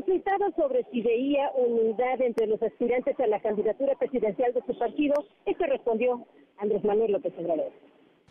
Consultado 0.04 0.52
sobre 0.56 0.84
si 0.92 1.00
veía 1.00 1.50
unidad 1.56 2.20
entre 2.20 2.46
los 2.46 2.62
aspirantes 2.62 3.18
a 3.20 3.26
la 3.26 3.40
candidatura 3.40 3.94
presidencial 3.94 4.52
de 4.52 4.60
su 4.66 4.78
partido, 4.78 5.14
esto 5.46 5.64
respondió 5.64 6.26
Andrés 6.58 6.84
Manuel 6.84 7.12
López 7.12 7.32
Obrador. 7.38 7.72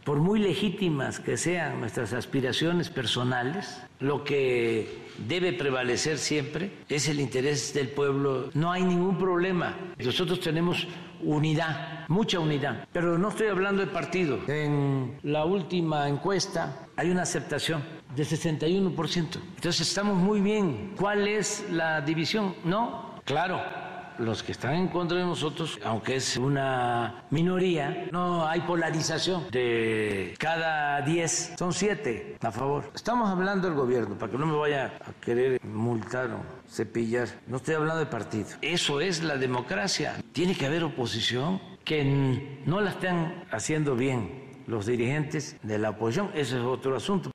por 0.04 0.18
muy 0.20 0.38
legítimas 0.40 1.20
que 1.20 1.38
sean 1.38 1.80
nuestras 1.80 2.12
aspiraciones 2.14 2.90
personales, 2.90 3.82
lo 4.00 4.24
que 4.26 4.86
debe 5.28 5.54
prevalecer 5.54 6.18
siempre 6.18 6.72
es 6.90 7.08
el 7.08 7.20
interés 7.22 7.74
del 7.74 7.88
pueblo. 7.88 8.50
No 8.54 8.72
hay 8.72 8.84
ningún 8.84 9.18
problema. 9.18 9.78
Nosotros 9.98 10.42
tenemos 10.42 10.88
unidad, 11.24 12.06
mucha 12.10 12.40
unidad. 12.40 12.86
Pero 12.92 13.18
no 13.18 13.30
estoy 13.30 13.48
hablando 13.48 13.86
de 13.86 13.92
partido. 13.92 14.40
En 14.50 15.18
la 15.24 15.46
última 15.46 16.10
encuesta 16.10 16.88
hay 16.98 17.10
una 17.10 17.22
aceptación 17.22 17.82
de 18.16 18.24
61%. 18.24 19.40
Entonces 19.56 19.88
estamos 19.88 20.18
muy 20.18 20.42
bien. 20.42 20.94
¿Cuál 20.98 21.28
es 21.28 21.66
la 21.72 22.02
división? 22.02 22.56
No, 22.64 23.16
claro 23.26 23.84
los 24.20 24.44
que 24.44 24.52
están 24.52 24.76
en 24.76 24.88
contra 24.88 25.18
de 25.18 25.24
nosotros, 25.24 25.80
aunque 25.84 26.16
es 26.16 26.38
una 26.38 27.26
minoría, 27.30 28.08
no 28.12 28.46
hay 28.48 28.62
polarización. 28.62 29.50
De 29.52 30.34
cada 30.38 31.02
10 31.02 31.54
son 31.58 31.74
7 31.74 32.38
a 32.42 32.52
favor. 32.52 32.92
Estamos 32.94 33.30
hablando 33.30 33.68
del 33.68 33.78
gobierno, 33.78 34.18
para 34.18 34.32
que 34.32 34.38
no 34.38 34.46
me 34.46 34.56
vaya 34.56 34.94
a 35.06 35.14
querer 35.20 35.64
multar 35.64 36.32
o 36.32 36.42
cepillar. 36.70 37.28
No 37.48 37.58
estoy 37.58 37.76
hablando 37.76 38.00
de 38.00 38.06
partido. 38.06 38.48
Eso 38.62 39.02
es 39.02 39.24
la 39.24 39.38
democracia. 39.38 40.16
Tiene 40.32 40.56
que 40.56 40.66
haber 40.66 40.84
oposición 40.84 41.62
que 41.84 42.62
no 42.66 42.82
la 42.82 42.92
están 42.92 43.46
haciendo 43.52 43.96
bien 43.96 44.44
los 44.68 44.86
dirigentes 44.86 45.58
de 45.64 45.78
la 45.78 45.92
oposición. 45.92 46.32
Ese 46.34 46.58
es 46.58 46.64
otro 46.64 46.96
asunto. 46.96 47.33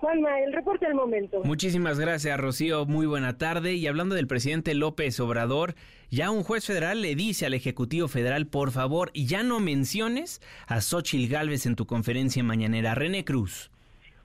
Juanma, 0.00 0.40
el 0.40 0.52
reporte 0.52 0.86
al 0.86 0.94
momento. 0.94 1.42
Muchísimas 1.42 1.98
gracias, 1.98 2.38
Rocío. 2.38 2.86
Muy 2.86 3.06
buena 3.06 3.36
tarde. 3.36 3.74
Y 3.74 3.88
hablando 3.88 4.14
del 4.14 4.28
presidente 4.28 4.74
López 4.74 5.18
Obrador, 5.18 5.74
ya 6.08 6.30
un 6.30 6.44
juez 6.44 6.64
federal 6.66 7.02
le 7.02 7.16
dice 7.16 7.46
al 7.46 7.54
Ejecutivo 7.54 8.06
Federal, 8.06 8.46
por 8.46 8.70
favor, 8.70 9.10
ya 9.12 9.42
no 9.42 9.58
menciones 9.58 10.40
a 10.68 10.80
Xochil 10.80 11.28
Gálvez 11.28 11.66
en 11.66 11.74
tu 11.74 11.86
conferencia 11.86 12.44
mañanera. 12.44 12.94
René 12.94 13.24
Cruz. 13.24 13.72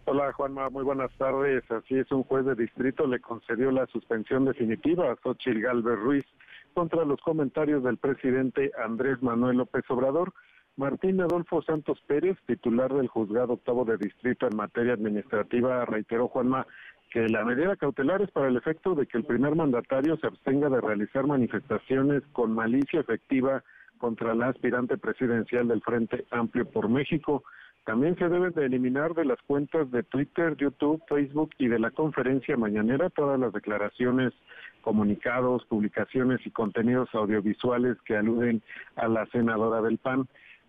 Hola 0.05 0.31
Juanma, 0.33 0.69
muy 0.69 0.83
buenas 0.83 1.11
tardes. 1.17 1.63
Así 1.71 1.95
es, 1.95 2.11
un 2.11 2.23
juez 2.23 2.45
de 2.45 2.53
distrito 2.53 3.07
le 3.07 3.19
concedió 3.19 3.71
la 3.71 3.87
suspensión 3.87 4.45
definitiva 4.45 5.11
a 5.11 5.15
Xochil 5.23 5.59
Gálvez 5.59 5.97
Ruiz 5.97 6.25
contra 6.75 7.03
los 7.03 7.19
comentarios 7.21 7.83
del 7.83 7.97
presidente 7.97 8.71
Andrés 8.83 9.23
Manuel 9.23 9.57
López 9.57 9.83
Obrador 9.89 10.33
Martín 10.75 11.21
Adolfo 11.21 11.61
Santos 11.61 12.01
Pérez, 12.07 12.35
titular 12.47 12.91
del 12.91 13.07
juzgado 13.07 13.53
octavo 13.53 13.85
de 13.85 13.97
distrito 13.97 14.47
en 14.47 14.57
materia 14.57 14.93
administrativa, 14.93 15.85
reiteró 15.85 16.27
Juanma 16.27 16.65
que 17.11 17.29
la 17.29 17.45
medida 17.45 17.75
cautelar 17.75 18.23
es 18.23 18.31
para 18.31 18.47
el 18.47 18.57
efecto 18.57 18.95
de 18.95 19.05
que 19.05 19.19
el 19.19 19.23
primer 19.23 19.55
mandatario 19.55 20.17
se 20.17 20.25
abstenga 20.25 20.69
de 20.69 20.81
realizar 20.81 21.27
manifestaciones 21.27 22.23
con 22.31 22.55
malicia 22.55 23.01
efectiva 23.01 23.63
contra 23.99 24.33
la 24.33 24.47
aspirante 24.47 24.97
presidencial 24.97 25.67
del 25.67 25.81
Frente 25.81 26.25
Amplio 26.31 26.65
por 26.65 26.89
México. 26.89 27.43
También 27.85 28.17
se 28.17 28.27
deben 28.27 28.53
de 28.53 28.65
eliminar 28.65 29.13
de 29.13 29.25
las 29.25 29.39
cuentas 29.43 29.91
de 29.91 30.01
Twitter, 30.01 30.55
YouTube, 30.57 31.03
Facebook 31.07 31.51
y 31.59 31.67
de 31.67 31.77
la 31.77 31.91
conferencia 31.91 32.57
mañanera 32.57 33.11
todas 33.11 33.39
las 33.39 33.53
declaraciones, 33.53 34.33
comunicados, 34.81 35.65
publicaciones 35.65 36.39
y 36.47 36.49
contenidos 36.49 37.09
audiovisuales 37.13 37.95
que 38.05 38.17
aluden 38.17 38.63
a 38.95 39.07
la 39.07 39.27
senadora 39.27 39.83
del 39.83 39.99
PAN. 39.99 40.27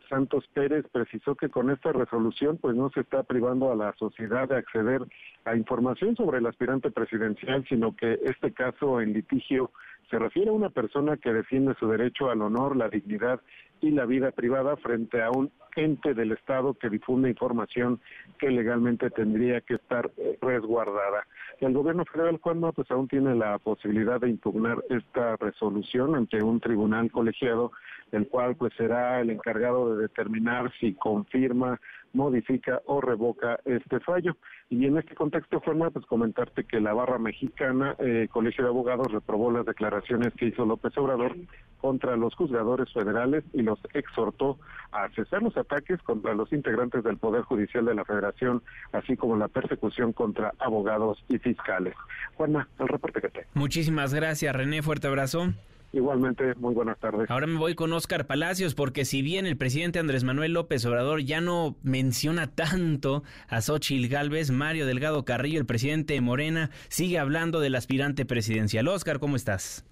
Santos 0.08 0.46
Pérez 0.52 0.84
precisó 0.92 1.34
que 1.34 1.48
con 1.48 1.70
esta 1.70 1.92
resolución 1.92 2.58
pues 2.58 2.74
no 2.76 2.90
se 2.90 3.00
está 3.00 3.22
privando 3.22 3.72
a 3.72 3.76
la 3.76 3.94
sociedad 3.94 4.48
de 4.48 4.56
acceder 4.56 5.02
a 5.44 5.56
información 5.56 6.16
sobre 6.16 6.38
el 6.38 6.46
aspirante 6.46 6.90
presidencial, 6.90 7.64
sino 7.68 7.94
que 7.94 8.18
este 8.24 8.52
caso 8.52 9.00
en 9.00 9.12
litigio 9.12 9.70
se 10.10 10.18
refiere 10.18 10.50
a 10.50 10.54
una 10.54 10.70
persona 10.70 11.16
que 11.16 11.32
defiende 11.32 11.74
su 11.78 11.88
derecho 11.88 12.30
al 12.30 12.42
honor, 12.42 12.76
la 12.76 12.88
dignidad 12.88 13.40
y 13.80 13.90
la 13.90 14.06
vida 14.06 14.30
privada 14.30 14.76
frente 14.76 15.22
a 15.22 15.30
un 15.30 15.50
ente 15.76 16.14
del 16.14 16.32
Estado 16.32 16.74
que 16.74 16.88
difunde 16.88 17.28
información 17.28 18.00
que 18.38 18.50
legalmente 18.50 19.10
tendría 19.10 19.60
que 19.60 19.74
estar 19.74 20.10
eh, 20.16 20.38
resguardada. 20.40 21.26
El 21.60 21.72
gobierno 21.72 22.04
federal, 22.04 22.38
Juanma, 22.40 22.72
pues 22.72 22.90
aún 22.90 23.08
tiene 23.08 23.34
la 23.34 23.58
posibilidad 23.58 24.20
de 24.20 24.30
impugnar 24.30 24.82
esta 24.88 25.36
resolución 25.36 26.14
ante 26.14 26.42
un 26.42 26.60
tribunal 26.60 27.10
colegiado, 27.10 27.72
el 28.12 28.28
cual 28.28 28.56
pues 28.56 28.72
será 28.76 29.20
el 29.20 29.30
encargado 29.30 29.94
de 29.94 30.02
determinar 30.02 30.72
si 30.78 30.94
confirma, 30.94 31.80
modifica 32.14 32.80
o 32.86 33.00
revoca 33.00 33.60
este 33.64 34.00
fallo. 34.00 34.36
Y 34.70 34.86
en 34.86 34.96
este 34.96 35.14
contexto, 35.14 35.60
Juanma, 35.60 35.90
pues 35.90 36.06
comentarte 36.06 36.64
que 36.64 36.80
la 36.80 36.94
barra 36.94 37.18
mexicana, 37.18 37.94
eh, 37.98 38.28
Colegio 38.30 38.64
de 38.64 38.70
Abogados, 38.70 39.12
reprobó 39.12 39.50
las 39.50 39.66
declaraciones 39.66 40.32
que 40.34 40.46
hizo 40.46 40.64
López 40.64 40.96
Obrador 40.96 41.36
contra 41.80 42.16
los 42.16 42.34
juzgadores 42.34 42.90
federales 42.92 43.44
y 43.52 43.62
los 43.62 43.78
exhortó 43.92 44.58
a 44.90 45.08
cesar 45.10 45.42
los 45.42 45.56
ataques 45.56 46.00
contra 46.02 46.34
los 46.34 46.50
integrantes 46.52 47.04
del 47.04 47.18
Poder 47.18 47.42
Judicial 47.42 47.84
de 47.84 47.94
la 47.94 48.04
Federación, 48.04 48.62
así 48.92 49.16
como 49.16 49.36
la 49.36 49.48
persecución 49.48 50.12
contra 50.12 50.54
abogados 50.58 51.22
y 51.28 51.38
fiscales. 51.38 51.94
Juanma, 52.36 52.68
el 52.78 52.88
reporte 52.88 53.20
que 53.20 53.28
tengo. 53.28 53.48
Muchísimas 53.54 54.14
gracias, 54.14 54.54
René. 54.56 54.82
Fuerte 54.82 55.08
abrazo. 55.08 55.52
Igualmente, 55.94 56.54
muy 56.56 56.74
buenas 56.74 56.98
tardes. 56.98 57.30
Ahora 57.30 57.46
me 57.46 57.56
voy 57.56 57.76
con 57.76 57.92
Oscar 57.92 58.26
Palacios, 58.26 58.74
porque 58.74 59.04
si 59.04 59.22
bien 59.22 59.46
el 59.46 59.56
presidente 59.56 60.00
Andrés 60.00 60.24
Manuel 60.24 60.52
López 60.52 60.84
Obrador 60.86 61.22
ya 61.22 61.40
no 61.40 61.76
menciona 61.84 62.48
tanto 62.48 63.22
a 63.48 63.60
Xochil 63.60 64.08
Gálvez, 64.08 64.50
Mario 64.50 64.86
Delgado 64.86 65.24
Carrillo, 65.24 65.60
el 65.60 65.66
presidente 65.66 66.14
de 66.14 66.20
Morena, 66.20 66.70
sigue 66.88 67.20
hablando 67.20 67.60
del 67.60 67.76
aspirante 67.76 68.26
presidencial. 68.26 68.88
Oscar, 68.88 69.20
¿cómo 69.20 69.36
estás? 69.36 69.84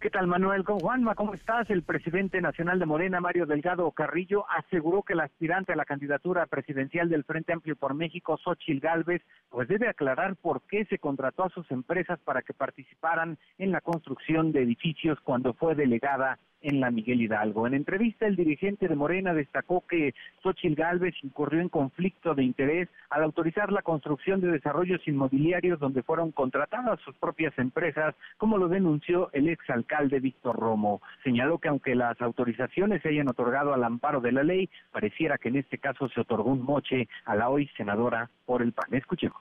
¿Qué 0.00 0.10
tal, 0.10 0.28
Manuel? 0.28 0.62
Con 0.62 0.78
Juanma, 0.78 1.16
¿cómo 1.16 1.34
estás? 1.34 1.68
El 1.70 1.82
presidente 1.82 2.40
nacional 2.40 2.78
de 2.78 2.86
Morena, 2.86 3.20
Mario 3.20 3.46
Delgado 3.46 3.90
Carrillo, 3.90 4.44
aseguró 4.48 5.02
que 5.02 5.14
el 5.14 5.20
aspirante 5.20 5.72
a 5.72 5.76
la 5.76 5.84
candidatura 5.84 6.46
presidencial 6.46 7.08
del 7.08 7.24
Frente 7.24 7.52
Amplio 7.52 7.74
por 7.74 7.94
México, 7.94 8.38
Xochil 8.38 8.78
Gálvez, 8.78 9.22
pues 9.50 9.66
debe 9.66 9.88
aclarar 9.88 10.36
por 10.36 10.62
qué 10.68 10.84
se 10.84 11.00
contrató 11.00 11.46
a 11.46 11.48
sus 11.48 11.68
empresas 11.72 12.20
para 12.20 12.42
que 12.42 12.54
participaran 12.54 13.38
en 13.58 13.72
la 13.72 13.80
construcción 13.80 14.52
de 14.52 14.62
edificios 14.62 15.18
cuando 15.24 15.52
fue 15.54 15.74
delegada 15.74 16.38
en 16.62 16.80
la 16.80 16.90
Miguel 16.90 17.22
Hidalgo. 17.22 17.66
En 17.66 17.74
entrevista, 17.74 18.26
el 18.26 18.36
dirigente 18.36 18.88
de 18.88 18.96
Morena 18.96 19.34
destacó 19.34 19.84
que 19.86 20.14
Xochil 20.42 20.74
Gálvez 20.74 21.14
incurrió 21.22 21.60
en 21.60 21.68
conflicto 21.68 22.34
de 22.34 22.44
interés 22.44 22.88
al 23.10 23.22
autorizar 23.22 23.72
la 23.72 23.82
construcción 23.82 24.40
de 24.40 24.50
desarrollos 24.50 25.06
inmobiliarios 25.06 25.78
donde 25.78 26.02
fueron 26.02 26.32
contratadas 26.32 27.00
sus 27.00 27.16
propias 27.16 27.56
empresas, 27.58 28.14
como 28.36 28.58
lo 28.58 28.68
denunció 28.68 29.30
el 29.32 29.48
exalcalde 29.48 30.20
Víctor 30.20 30.56
Romo. 30.56 31.00
Señaló 31.24 31.58
que 31.58 31.68
aunque 31.68 31.94
las 31.94 32.20
autorizaciones 32.20 33.02
se 33.02 33.10
hayan 33.10 33.28
otorgado 33.28 33.72
al 33.72 33.84
amparo 33.84 34.20
de 34.20 34.32
la 34.32 34.42
ley, 34.42 34.68
pareciera 34.90 35.38
que 35.38 35.48
en 35.48 35.56
este 35.56 35.78
caso 35.78 36.08
se 36.08 36.20
otorgó 36.20 36.50
un 36.50 36.62
moche 36.62 37.08
a 37.24 37.36
la 37.36 37.48
hoy 37.48 37.68
senadora 37.76 38.30
por 38.46 38.62
el 38.62 38.72
PAN. 38.72 38.94
Escuchemos. 38.94 39.38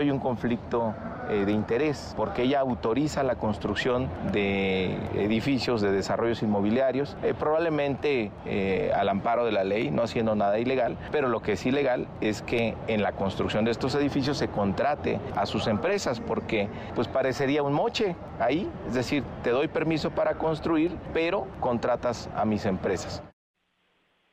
Hay 0.00 0.10
un 0.10 0.18
conflicto 0.18 0.92
eh, 1.30 1.44
de 1.46 1.52
interés 1.52 2.14
porque 2.16 2.42
ella 2.42 2.58
autoriza 2.58 3.22
la 3.22 3.36
construcción 3.36 4.10
de 4.32 4.92
edificios 5.14 5.80
de 5.82 5.92
desarrollos 5.92 6.42
inmobiliarios, 6.42 7.16
eh, 7.22 7.32
probablemente 7.32 8.32
eh, 8.44 8.90
al 8.92 9.08
amparo 9.08 9.44
de 9.44 9.52
la 9.52 9.62
ley, 9.62 9.92
no 9.92 10.02
haciendo 10.02 10.34
nada 10.34 10.58
ilegal, 10.58 10.98
pero 11.12 11.28
lo 11.28 11.42
que 11.42 11.52
es 11.52 11.64
ilegal 11.64 12.08
es 12.20 12.42
que 12.42 12.74
en 12.88 13.04
la 13.04 13.12
construcción 13.12 13.64
de 13.64 13.70
estos 13.70 13.94
edificios 13.94 14.36
se 14.36 14.48
contrate 14.48 15.20
a 15.36 15.46
sus 15.46 15.68
empresas 15.68 16.18
porque 16.18 16.68
pues 16.96 17.06
parecería 17.06 17.62
un 17.62 17.72
moche 17.72 18.16
ahí, 18.40 18.68
es 18.88 18.94
decir, 18.94 19.22
te 19.44 19.50
doy 19.50 19.68
permiso 19.68 20.10
para 20.10 20.34
construir, 20.34 20.90
pero 21.12 21.46
contratas 21.60 22.28
a 22.34 22.44
mis 22.44 22.66
empresas. 22.66 23.22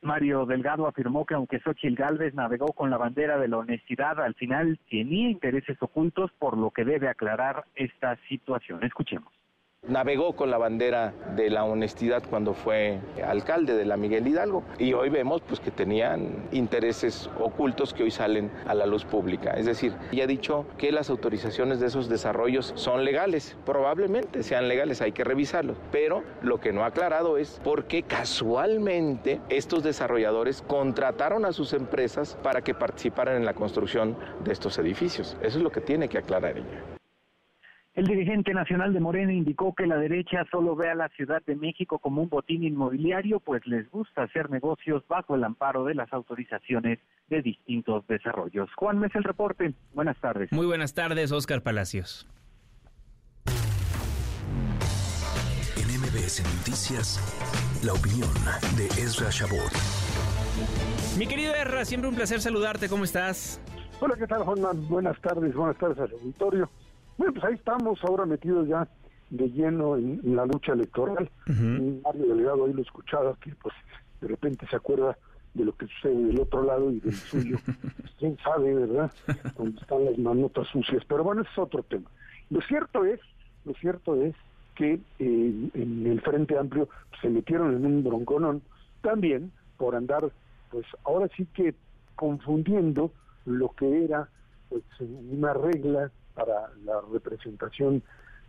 Mario 0.02 0.46
Delgado 0.46 0.86
afirmó 0.86 1.24
que 1.24 1.34
aunque 1.34 1.60
Xochitl 1.60 1.94
Gálvez 1.94 2.34
navegó 2.34 2.72
con 2.72 2.90
la 2.90 2.98
bandera 2.98 3.38
de 3.38 3.48
la 3.48 3.58
honestidad, 3.58 4.20
al 4.20 4.34
final 4.34 4.78
tenía 4.90 5.30
intereses 5.30 5.80
ocultos, 5.80 6.30
por 6.38 6.58
lo 6.58 6.70
que 6.70 6.84
debe 6.84 7.08
aclarar 7.08 7.64
esta 7.74 8.16
situación. 8.28 8.82
Escuchemos 8.84 9.32
navegó 9.92 10.34
con 10.34 10.50
la 10.50 10.58
bandera 10.58 11.12
de 11.36 11.50
la 11.50 11.64
honestidad 11.64 12.22
cuando 12.28 12.54
fue 12.54 13.00
alcalde 13.26 13.74
de 13.74 13.84
la 13.84 13.96
Miguel 13.96 14.26
Hidalgo 14.26 14.62
y 14.78 14.92
hoy 14.94 15.10
vemos 15.10 15.42
pues 15.42 15.60
que 15.60 15.70
tenían 15.70 16.48
intereses 16.52 17.28
ocultos 17.38 17.92
que 17.92 18.04
hoy 18.04 18.10
salen 18.10 18.50
a 18.66 18.74
la 18.74 18.86
luz 18.86 19.04
pública. 19.04 19.52
Es 19.52 19.66
decir, 19.66 19.94
ella 20.10 20.24
ha 20.24 20.26
dicho 20.28 20.66
que 20.78 20.92
las 20.92 21.10
autorizaciones 21.10 21.80
de 21.80 21.88
esos 21.88 22.08
desarrollos 22.08 22.72
son 22.76 23.04
legales, 23.04 23.56
probablemente 23.66 24.42
sean 24.42 24.68
legales, 24.68 25.02
hay 25.02 25.12
que 25.12 25.24
revisarlos, 25.24 25.76
pero 25.90 26.22
lo 26.42 26.60
que 26.60 26.72
no 26.72 26.84
ha 26.84 26.86
aclarado 26.86 27.36
es 27.36 27.60
por 27.62 27.84
qué 27.84 28.02
casualmente 28.02 29.40
estos 29.48 29.82
desarrolladores 29.82 30.62
contrataron 30.62 31.44
a 31.44 31.52
sus 31.52 31.72
empresas 31.72 32.38
para 32.42 32.62
que 32.62 32.72
participaran 32.74 33.36
en 33.36 33.44
la 33.44 33.54
construcción 33.54 34.16
de 34.44 34.52
estos 34.52 34.78
edificios. 34.78 35.36
Eso 35.42 35.58
es 35.58 35.64
lo 35.64 35.70
que 35.70 35.80
tiene 35.80 36.08
que 36.08 36.18
aclarar 36.18 36.56
ella. 36.56 36.92
El 37.94 38.06
dirigente 38.06 38.54
nacional 38.54 38.94
de 38.94 39.00
Morena 39.00 39.34
indicó 39.34 39.74
que 39.74 39.86
la 39.86 39.98
derecha 39.98 40.46
solo 40.50 40.74
ve 40.74 40.88
a 40.88 40.94
la 40.94 41.10
Ciudad 41.10 41.42
de 41.44 41.54
México 41.54 41.98
como 41.98 42.22
un 42.22 42.30
botín 42.30 42.64
inmobiliario, 42.64 43.38
pues 43.38 43.66
les 43.66 43.90
gusta 43.90 44.22
hacer 44.22 44.48
negocios 44.48 45.06
bajo 45.08 45.34
el 45.34 45.44
amparo 45.44 45.84
de 45.84 45.94
las 45.94 46.10
autorizaciones 46.10 46.98
de 47.28 47.42
distintos 47.42 48.06
desarrollos. 48.06 48.70
Juan 48.76 48.98
Mes, 48.98 49.14
el 49.14 49.24
reporte. 49.24 49.74
Buenas 49.92 50.18
tardes. 50.20 50.50
Muy 50.52 50.64
buenas 50.64 50.94
tardes, 50.94 51.32
Oscar 51.32 51.62
Palacios. 51.62 52.26
En 55.76 56.00
MBS 56.00 56.42
Noticias, 56.56 57.20
la 57.84 57.92
opinión 57.92 58.32
de 58.78 58.86
Ezra 59.02 59.28
Shabot 59.28 59.70
Mi 61.18 61.26
querido 61.26 61.54
Erra, 61.54 61.84
siempre 61.84 62.08
un 62.08 62.16
placer 62.16 62.40
saludarte, 62.40 62.88
¿cómo 62.88 63.04
estás? 63.04 63.60
Hola, 64.00 64.16
¿qué 64.16 64.26
tal, 64.26 64.44
Juan? 64.44 64.88
Buenas 64.88 65.20
tardes, 65.20 65.54
buenas 65.54 65.76
tardes 65.76 65.98
al 65.98 66.10
auditorio. 66.10 66.70
Bueno, 67.16 67.32
pues 67.32 67.44
ahí 67.44 67.54
estamos, 67.54 68.02
ahora 68.04 68.26
metidos 68.26 68.68
ya 68.68 68.88
de 69.30 69.48
lleno 69.48 69.96
en, 69.96 70.20
la 70.36 70.44
lucha 70.46 70.72
electoral. 70.72 71.30
Mario 71.46 72.26
Delegado 72.28 72.66
ahí 72.66 72.72
lo 72.72 72.82
escuchaba, 72.82 73.34
que 73.40 73.54
pues 73.62 73.74
de 74.20 74.28
repente 74.28 74.66
se 74.68 74.76
acuerda 74.76 75.16
de 75.54 75.64
lo 75.64 75.76
que 75.76 75.86
sucede 75.86 76.26
del 76.26 76.40
otro 76.40 76.62
lado 76.62 76.90
y 76.90 77.00
del 77.00 77.14
suyo. 77.14 77.58
¿Quién 78.18 78.36
sabe, 78.42 78.74
verdad? 78.74 79.12
Donde 79.56 79.80
están 79.80 80.04
las 80.04 80.18
manotas 80.18 80.68
sucias. 80.68 81.02
Pero 81.06 81.24
bueno, 81.24 81.42
ese 81.42 81.50
es 81.50 81.58
otro 81.58 81.82
tema. 81.82 82.10
Lo 82.50 82.60
cierto 82.62 83.04
es, 83.04 83.20
lo 83.64 83.74
cierto 83.74 84.20
es 84.22 84.34
que 84.74 84.94
eh, 85.18 85.70
en 85.74 86.06
el 86.06 86.20
Frente 86.20 86.58
Amplio 86.58 86.88
se 87.20 87.28
metieron 87.28 87.74
en 87.74 87.86
un 87.86 88.04
bronconón 88.04 88.62
también 89.02 89.52
por 89.76 89.94
andar, 89.94 90.30
pues 90.70 90.86
ahora 91.04 91.28
sí 91.36 91.46
que 91.54 91.74
confundiendo 92.14 93.10
lo 93.44 93.70
que 93.70 94.04
era 94.04 94.28
pues 94.68 94.82
una 95.00 95.52
regla 95.52 96.10
para 96.34 96.70
la 96.84 97.00
representación 97.12 98.02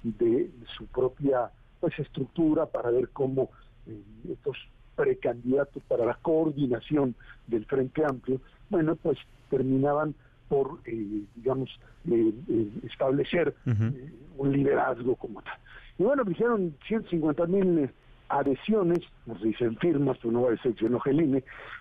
de 0.04 0.52
su 0.78 0.86
propia 0.88 1.52
pues 1.80 1.98
estructura 2.00 2.66
para 2.66 2.92
ver 2.92 3.10
cómo 3.10 3.50
eh, 3.88 4.02
estos 4.30 4.58
precandidatos 4.96 5.84
para 5.84 6.06
la 6.06 6.16
coordinación 6.22 7.16
del 7.48 7.66
Frente 7.66 8.06
Amplio, 8.06 8.40
bueno, 8.70 8.96
pues 8.96 9.18
terminaban 9.50 10.16
por, 10.48 10.80
eh, 10.86 11.24
digamos, 11.36 11.70
eh, 12.10 12.34
establecer 12.84 13.56
un 14.38 14.52
liderazgo 14.52 15.16
como 15.16 15.42
tal. 15.42 15.58
Y 15.98 16.04
bueno, 16.04 16.24
dijeron 16.24 16.76
150 16.88 17.46
mil 17.48 17.90
adhesiones, 18.30 19.00
nos 19.26 19.42
dicen 19.42 19.78
firmas, 19.78 20.18
pero 20.22 20.32
no 20.32 20.44
va 20.44 20.54
a 20.54 20.56
que 20.56 20.90
no 20.90 21.00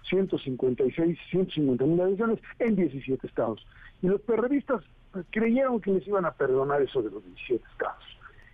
156, 0.08 1.18
150 1.30 1.84
mil 1.84 2.00
adhesiones 2.00 2.38
en 2.58 2.76
17 2.76 3.26
estados. 3.26 3.64
Y 4.02 4.08
los 4.08 4.20
periodistas 4.22 4.80
pues, 4.80 4.90
creyeron 5.30 5.80
que 5.80 5.92
les 5.92 6.06
iban 6.06 6.24
a 6.24 6.32
perdonar 6.32 6.82
eso 6.82 7.02
de 7.02 7.10
los 7.10 7.24
17 7.24 7.64
estados. 7.72 8.04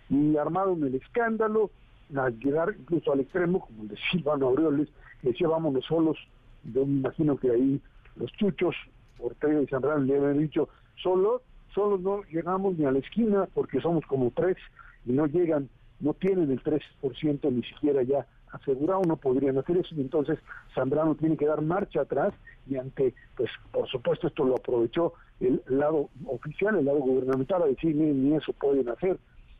Y 0.09 0.37
armaron 0.37 0.83
el 0.83 0.95
escándalo, 0.95 1.69
a 2.15 2.29
llegar 2.29 2.75
incluso 2.77 3.13
al 3.13 3.19
extremo, 3.19 3.59
como 3.59 3.83
el 3.83 3.89
de 3.89 3.97
Silvano 4.11 4.47
Aureoles, 4.47 4.89
que 5.21 5.29
decía 5.29 5.47
vámonos 5.47 5.85
solos. 5.85 6.17
Yo 6.63 6.85
me 6.85 6.99
imagino 6.99 7.37
que 7.37 7.51
ahí 7.51 7.81
los 8.15 8.31
chuchos, 8.33 8.75
Ortega 9.19 9.61
y 9.61 9.67
Zambrano 9.67 10.03
le 10.03 10.17
habían 10.17 10.39
dicho, 10.39 10.69
solo, 11.01 11.41
solos 11.73 12.01
no 12.01 12.23
llegamos 12.23 12.77
ni 12.77 12.85
a 12.85 12.91
la 12.91 12.99
esquina 12.99 13.47
porque 13.53 13.79
somos 13.81 14.05
como 14.05 14.31
tres 14.31 14.57
y 15.05 15.11
no 15.11 15.27
llegan, 15.27 15.69
no 15.99 16.13
tienen 16.13 16.51
el 16.51 16.63
3% 16.63 17.51
ni 17.51 17.63
siquiera 17.63 18.03
ya 18.03 18.25
asegurado, 18.51 19.01
no 19.03 19.15
podrían 19.15 19.57
hacer 19.59 19.77
eso, 19.77 19.93
y 19.95 20.01
entonces 20.01 20.39
Zambrano 20.73 21.15
tiene 21.15 21.37
que 21.37 21.45
dar 21.45 21.61
marcha 21.61 22.01
atrás 22.01 22.33
y 22.67 22.77
ante, 22.77 23.13
pues 23.37 23.51
por 23.71 23.87
supuesto 23.87 24.27
esto 24.27 24.43
lo 24.43 24.55
aprovechó 24.55 25.13
el 25.39 25.61
lado 25.67 26.09
oficial, 26.25 26.77
el 26.77 26.85
lado 26.85 26.99
gubernamental, 26.99 27.63
a 27.63 27.67
decir, 27.67 27.95
ni 27.95 28.35
eso 28.35 28.53
pueden 28.53 28.89
hacer, 28.89 29.17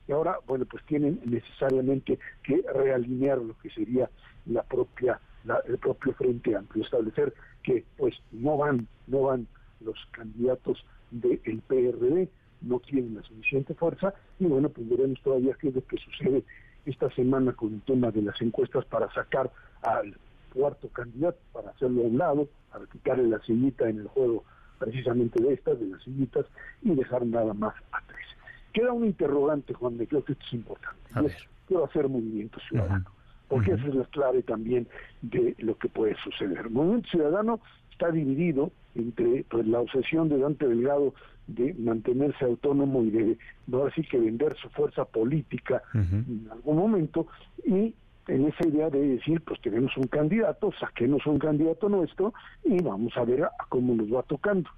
y 0.10 0.12
ahora, 0.12 0.40
bueno, 0.48 0.66
pues 0.66 0.84
tienen 0.86 1.22
necesariamente 1.24 2.18
que 2.42 2.64
realinear 2.74 3.38
lo 3.38 3.56
que 3.60 3.70
sería 3.70 4.10
la 4.48 4.64
propia, 4.64 5.20
el 5.68 5.78
propio 5.78 6.14
Frente 6.14 6.56
Amplio, 6.56 6.84
establecer 6.84 7.32
que 7.62 7.86
pues 7.96 8.16
no 8.32 8.58
van, 8.58 8.88
no 9.06 9.22
van 9.22 9.48
los 9.82 9.96
candidatos 10.10 10.84
del 11.12 11.62
PRD, 11.68 12.28
no 12.62 12.80
tienen 12.80 13.16
la 13.16 13.22
suficiente 13.22 13.76
fuerza 13.76 14.16
y 14.40 14.46
bueno, 14.46 14.70
pues 14.70 14.90
veremos 14.90 15.22
todavía 15.22 15.56
qué 15.62 15.68
es 15.68 15.76
lo 15.76 15.86
que 15.86 15.98
sucede 15.98 16.44
esta 16.88 17.12
semana 17.12 17.54
con 17.54 17.76
el 17.76 17.82
tema 17.84 18.10
de 18.10 18.24
las 18.24 18.42
encuestas 18.42 18.86
para 18.86 19.14
sacar 19.14 19.52
al 19.84 20.18
cuarto 20.56 20.88
candidato, 20.90 21.38
para 21.54 21.70
hacerlo 21.70 22.02
a 22.02 22.06
un 22.06 22.18
lado, 22.18 22.50
para 22.72 22.88
quitarle 22.88 23.28
la 23.28 23.40
sillita 23.42 23.88
en 23.88 24.00
el 24.00 24.08
juego 24.08 24.44
precisamente 24.80 25.42
de 25.42 25.54
estas, 25.54 25.80
de 25.80 25.88
las 25.88 26.02
sillitas, 26.04 26.46
y 26.82 26.96
dejar 26.96 27.26
nada 27.26 27.54
más 27.54 27.76
a 27.92 28.02
tres. 28.08 28.26
Queda 28.74 28.94
un 28.94 29.06
interrogante, 29.06 29.74
Juan, 29.74 29.98
me 29.98 30.08
creo 30.08 30.24
que 30.24 30.34
esto 30.34 30.46
es 30.48 30.54
importante. 30.54 31.00
A 31.14 31.22
ver. 31.22 31.36
Quiero 31.68 31.86
hacer 31.86 32.10
movimiento 32.10 32.60
ciudadano, 32.68 33.06
porque 33.48 33.74
esa 33.74 33.86
es 33.86 33.94
la 33.94 34.06
clave 34.06 34.42
también 34.42 34.88
de 35.22 35.56
lo 35.60 35.78
que 35.78 35.88
puede 35.88 36.16
suceder. 36.24 36.66
El 36.66 36.72
movimiento 36.72 37.10
ciudadano 37.10 37.60
está 37.92 38.10
dividido 38.10 38.72
entre 38.96 39.44
pues, 39.44 39.68
la 39.68 39.80
obsesión 39.80 40.30
de 40.30 40.40
Dante 40.40 40.68
Delgado 40.68 41.14
de 41.48 41.74
mantenerse 41.76 42.46
autónomo 42.46 43.04
y 43.04 43.12
de 43.12 43.38
no 43.68 43.86
así 43.86 44.04
que 44.04 44.20
vender 44.20 44.56
su 44.58 44.70
fuerza 44.70 45.06
política 45.06 45.82
en 45.94 46.48
algún 46.52 46.78
momento 46.78 47.28
y 47.66 47.94
en 48.30 48.46
esa 48.46 48.68
idea 48.68 48.90
de 48.90 49.00
decir 49.00 49.42
pues 49.42 49.60
tenemos 49.62 49.96
un 49.98 50.08
candidato, 50.08 50.72
saquemos 50.80 51.26
un 51.26 51.40
candidato 51.40 51.90
nuestro 51.90 52.34
y 52.64 52.82
vamos 52.82 53.16
a 53.18 53.24
ver 53.26 53.44
a 53.44 53.52
cómo 53.70 53.96
nos 53.96 54.14
va 54.14 54.24
tocando. 54.24 54.70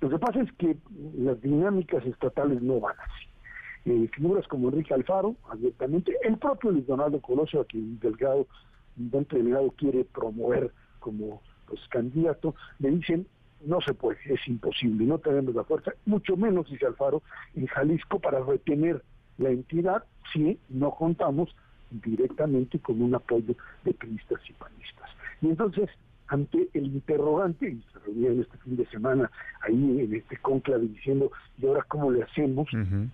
Lo 0.00 0.08
que 0.08 0.18
pasa 0.18 0.40
es 0.40 0.52
que 0.52 0.76
las 1.18 1.40
dinámicas 1.40 2.04
estatales 2.06 2.62
no 2.62 2.80
van 2.80 2.96
así 2.98 3.30
eh, 3.86 4.08
figuras 4.14 4.46
como 4.46 4.68
Enrique 4.68 4.94
Alfaro, 4.94 5.36
abiertamente, 5.48 6.14
el 6.22 6.36
propio 6.36 6.70
Luis 6.70 6.86
Donaldo 6.86 7.20
Colosio, 7.20 7.62
a 7.62 7.64
quien 7.64 7.98
Delgado, 7.98 8.46
Dante 8.96 9.36
Delgado 9.36 9.70
quiere 9.72 10.04
promover 10.04 10.70
como 10.98 11.40
pues, 11.66 11.80
candidato, 11.88 12.54
le 12.78 12.90
dicen 12.90 13.26
no 13.62 13.78
se 13.82 13.92
puede, 13.92 14.18
es 14.24 14.46
imposible, 14.48 15.04
no 15.04 15.18
tenemos 15.18 15.54
la 15.54 15.64
fuerza, 15.64 15.92
mucho 16.06 16.34
menos, 16.34 16.70
dice 16.70 16.86
Alfaro, 16.86 17.22
en 17.54 17.66
Jalisco 17.66 18.18
para 18.18 18.40
retener 18.40 19.02
la 19.36 19.50
entidad 19.50 20.04
si 20.32 20.58
no 20.70 20.92
contamos 20.92 21.54
directamente 21.90 22.78
con 22.78 23.00
un 23.02 23.14
apoyo 23.14 23.54
de 23.84 23.94
cristas 23.94 24.40
y 24.48 24.52
panistas. 24.54 25.10
Y 25.42 25.48
entonces 25.48 25.88
ante 26.30 26.68
el 26.74 26.86
interrogante, 26.86 27.70
y 27.70 27.82
se 27.92 27.98
reunieron 27.98 28.40
este 28.40 28.56
fin 28.58 28.76
de 28.76 28.86
semana 28.86 29.28
ahí 29.62 30.00
en 30.00 30.14
este 30.14 30.36
conclave 30.36 30.86
diciendo, 30.86 31.32
¿y 31.58 31.66
ahora 31.66 31.84
cómo 31.88 32.12
le 32.12 32.22
hacemos? 32.22 32.68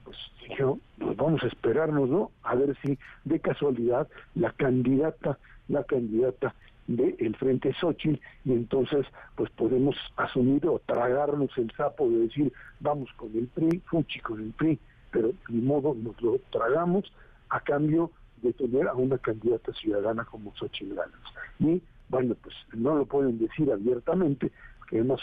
Pues 0.05 0.19
dijeron, 0.47 0.81
pues 0.99 1.17
vamos 1.17 1.43
a 1.43 1.47
esperarnos, 1.47 2.11
¿no? 2.11 2.31
A 2.43 2.55
ver 2.55 2.77
si 2.83 2.99
de 3.25 3.41
casualidad 3.41 4.07
la 4.35 4.53
candidata, 4.53 5.39
la 5.69 5.83
candidata 5.85 6.55
del 6.87 7.17
el 7.19 7.35
Frente 7.37 7.73
Xochitl, 7.81 8.21
y 8.45 8.53
entonces 8.53 9.07
pues 9.35 9.51
podemos 9.53 9.97
asumir 10.19 10.67
o 10.67 10.79
tragarnos 10.85 11.57
el 11.57 11.71
sapo 11.73 12.09
de 12.11 12.19
decir, 12.19 12.53
vamos 12.81 13.11
con 13.17 13.35
el 13.35 13.47
PRI, 13.47 13.81
fuchi 13.87 14.21
con 14.21 14.43
el 14.43 14.51
PRI, 14.53 14.79
pero 15.11 15.29
de 15.49 15.62
modo 15.62 15.95
nos 15.95 16.21
lo 16.21 16.39
tragamos 16.53 17.11
a 17.49 17.61
cambio 17.61 18.11
de 18.42 18.53
tener 18.53 18.88
a 18.88 18.94
una 18.94 19.18
candidata 19.18 19.72
ciudadana 19.72 20.25
como 20.25 20.55
Xochitl 20.57 20.94
Gálvez. 20.94 21.20
Y 21.59 21.83
bueno, 22.09 22.37
pues 22.42 22.55
no 22.75 22.96
lo 22.96 23.07
pueden 23.07 23.38
decir 23.38 23.70
abiertamente, 23.70 24.53
porque 24.79 24.96
además 24.96 25.20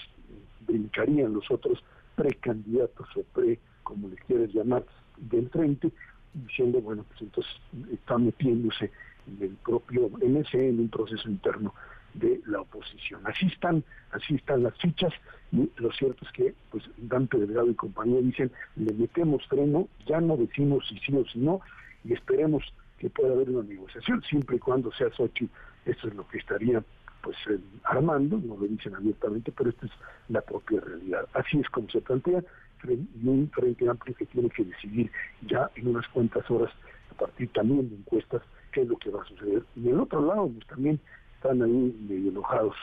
brincarían 0.68 1.34
los 1.34 1.50
otros 1.52 1.84
precandidatos 2.16 3.08
o 3.16 3.24
pre, 3.34 3.60
como 3.84 4.10
les 4.10 4.20
quieres 4.22 4.54
llamar, 4.54 4.86
del 5.18 5.50
frente, 5.50 5.92
diciendo, 6.34 6.82
bueno, 6.82 7.06
pues 7.10 7.22
entonces 7.22 7.54
está 7.92 8.18
metiéndose 8.18 8.92
en 9.28 9.44
el 9.44 9.56
propio 9.58 10.10
MC 10.10 10.54
en 10.56 10.80
un 10.80 10.90
proceso 10.90 11.30
interno 11.30 11.74
de 12.14 12.42
la 12.46 12.62
oposición. 12.62 13.22
Así 13.26 13.48
están, 13.48 13.84
así 14.12 14.36
están 14.36 14.64
las 14.64 14.78
fichas 14.80 15.14
y 15.52 15.70
lo 15.78 15.92
cierto 15.92 16.26
es 16.26 16.32
que 16.32 16.54
pues 16.72 16.84
Dante 16.98 17.38
Delgado 17.38 17.70
y 17.70 17.76
compañía 17.76 18.22
dicen 18.22 18.52
le 18.76 18.94
metemos 18.94 19.46
freno, 19.48 19.88
ya 20.08 20.22
no 20.22 20.38
decimos 20.38 20.88
si 20.88 20.98
sí 21.00 21.16
o 21.16 21.26
si 21.26 21.40
no 21.40 21.62
y 22.04 22.14
esperemos 22.14 22.64
que 23.04 23.10
pueda 23.10 23.34
haber 23.34 23.50
una 23.50 23.68
negociación 23.68 24.24
siempre 24.24 24.56
y 24.56 24.60
cuando 24.60 24.90
sea 24.94 25.12
Sochi 25.12 25.50
eso 25.86 26.08
es 26.08 26.16
lo 26.16 26.26
que 26.30 26.38
estaría 26.38 26.82
pues 27.22 27.36
eh, 27.50 27.60
armando, 27.84 28.38
no 28.38 28.56
lo 28.56 28.66
dicen 28.66 28.96
abiertamente, 28.96 29.52
pero 29.52 29.72
esta 29.72 29.88
es 29.88 29.92
la 30.30 30.40
propia 30.40 30.80
realidad. 30.80 31.28
Así 31.34 31.60
es 31.60 31.70
como 31.70 31.90
se 31.90 32.00
plantea, 32.00 32.42
y 32.86 33.28
un 33.28 33.50
frente 33.54 33.90
amplio 33.90 34.16
que 34.16 34.26
tiene 34.26 34.50
que 34.50 34.64
decidir 34.64 35.12
ya 35.42 35.70
en 35.76 35.88
unas 35.90 36.08
cuantas 36.10 36.50
horas, 36.50 36.72
a 37.12 37.14
partir 37.16 37.50
también 37.52 37.90
de 37.90 37.96
encuestas, 37.96 38.42
qué 38.72 38.82
es 38.82 38.88
lo 38.88 38.98
que 38.98 39.10
va 39.10 39.22
a 39.22 39.26
suceder. 39.26 39.64
Y 39.76 39.82
del 39.82 40.00
otro 40.00 40.26
lado, 40.26 40.50
pues 40.50 40.68
también 40.68 41.00
están 41.36 41.62
ahí 41.62 41.96
medio 42.08 42.30
enojados, 42.30 42.76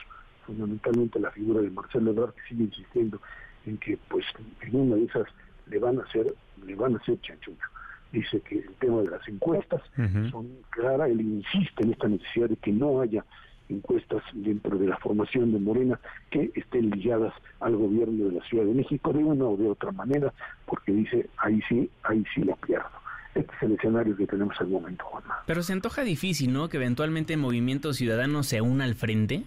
fundamentalmente 0.45 1.19
la 1.19 1.31
figura 1.31 1.61
de 1.61 1.69
Marcelo 1.69 2.11
Ebrard, 2.11 2.33
que 2.33 2.41
sigue 2.49 2.63
insistiendo 2.65 3.19
en 3.65 3.77
que 3.77 3.97
pues 4.09 4.25
en 4.61 4.75
una 4.75 4.95
de 4.95 5.05
esas 5.05 5.27
le 5.67 5.79
van 5.79 5.99
a 5.99 6.03
hacer, 6.03 6.33
le 6.63 6.75
van 6.75 6.95
a 6.95 6.97
hacer 6.97 7.19
chanchucho 7.21 7.67
dice 8.11 8.41
que 8.41 8.59
el 8.59 8.73
tema 8.79 9.01
de 9.01 9.09
las 9.09 9.27
encuestas 9.27 9.81
son 10.29 10.49
claras, 10.69 11.09
él 11.09 11.21
insiste 11.21 11.83
en 11.83 11.93
esta 11.93 12.07
necesidad 12.07 12.49
de 12.49 12.57
que 12.57 12.71
no 12.71 13.01
haya 13.01 13.23
encuestas 13.69 14.21
dentro 14.33 14.77
de 14.77 14.87
la 14.87 14.97
formación 14.97 15.53
de 15.53 15.59
Morena 15.59 15.99
que 16.29 16.51
estén 16.55 16.89
ligadas 16.89 17.33
al 17.59 17.75
gobierno 17.75 18.25
de 18.25 18.33
la 18.33 18.43
Ciudad 18.45 18.65
de 18.65 18.73
México 18.73 19.13
de 19.13 19.23
una 19.23 19.45
o 19.45 19.57
de 19.57 19.69
otra 19.69 19.91
manera, 19.91 20.33
porque 20.65 20.91
dice, 20.91 21.29
ahí 21.37 21.61
sí, 21.69 21.89
ahí 22.03 22.23
sí 22.35 22.41
lo 22.43 22.55
pierdo. 22.57 22.89
Este 23.33 23.49
es 23.55 23.63
el 23.63 23.71
escenario 23.73 24.17
que 24.17 24.27
tenemos 24.27 24.59
al 24.59 24.67
momento, 24.67 25.05
Juanma. 25.05 25.39
Pero 25.45 25.63
se 25.63 25.71
antoja 25.71 26.03
difícil, 26.03 26.51
¿no? 26.51 26.67
Que 26.67 26.77
eventualmente 26.77 27.33
el 27.33 27.39
Movimiento 27.39 27.93
Ciudadano 27.93 28.43
se 28.43 28.59
una 28.59 28.83
al 28.83 28.95
frente. 28.95 29.43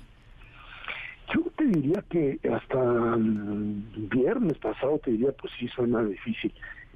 Yo 1.34 1.42
te 1.56 1.64
diría 1.66 2.02
que 2.08 2.38
hasta 2.50 3.14
el 3.14 3.84
viernes 4.10 4.56
pasado 4.58 4.98
te 5.04 5.10
diría, 5.10 5.32
pues 5.32 5.52
sí 5.58 5.68
suena 5.68 6.02
difícil. 6.02 6.52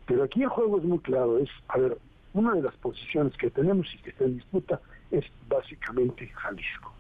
Pero 0.09 0.25
aquí 0.25 0.43
el 0.43 0.49
juego 0.49 0.79
es 0.79 0.85
muy 0.85 0.99
claro, 1.01 1.39
es, 1.39 1.51
a 1.69 1.79
ver, 1.79 1.99
una 2.33 2.55
de 2.55 2.63
las 2.63 2.75
posiciones 2.77 3.37
que 3.37 3.51
tenemos 3.51 3.87
y 3.95 3.99
que 3.99 4.11
está 4.11 4.25
en 4.25 4.37
disputa 4.37 4.81
es 5.11 5.25
básicamente 5.49 6.27
Jalisco. 6.29 6.93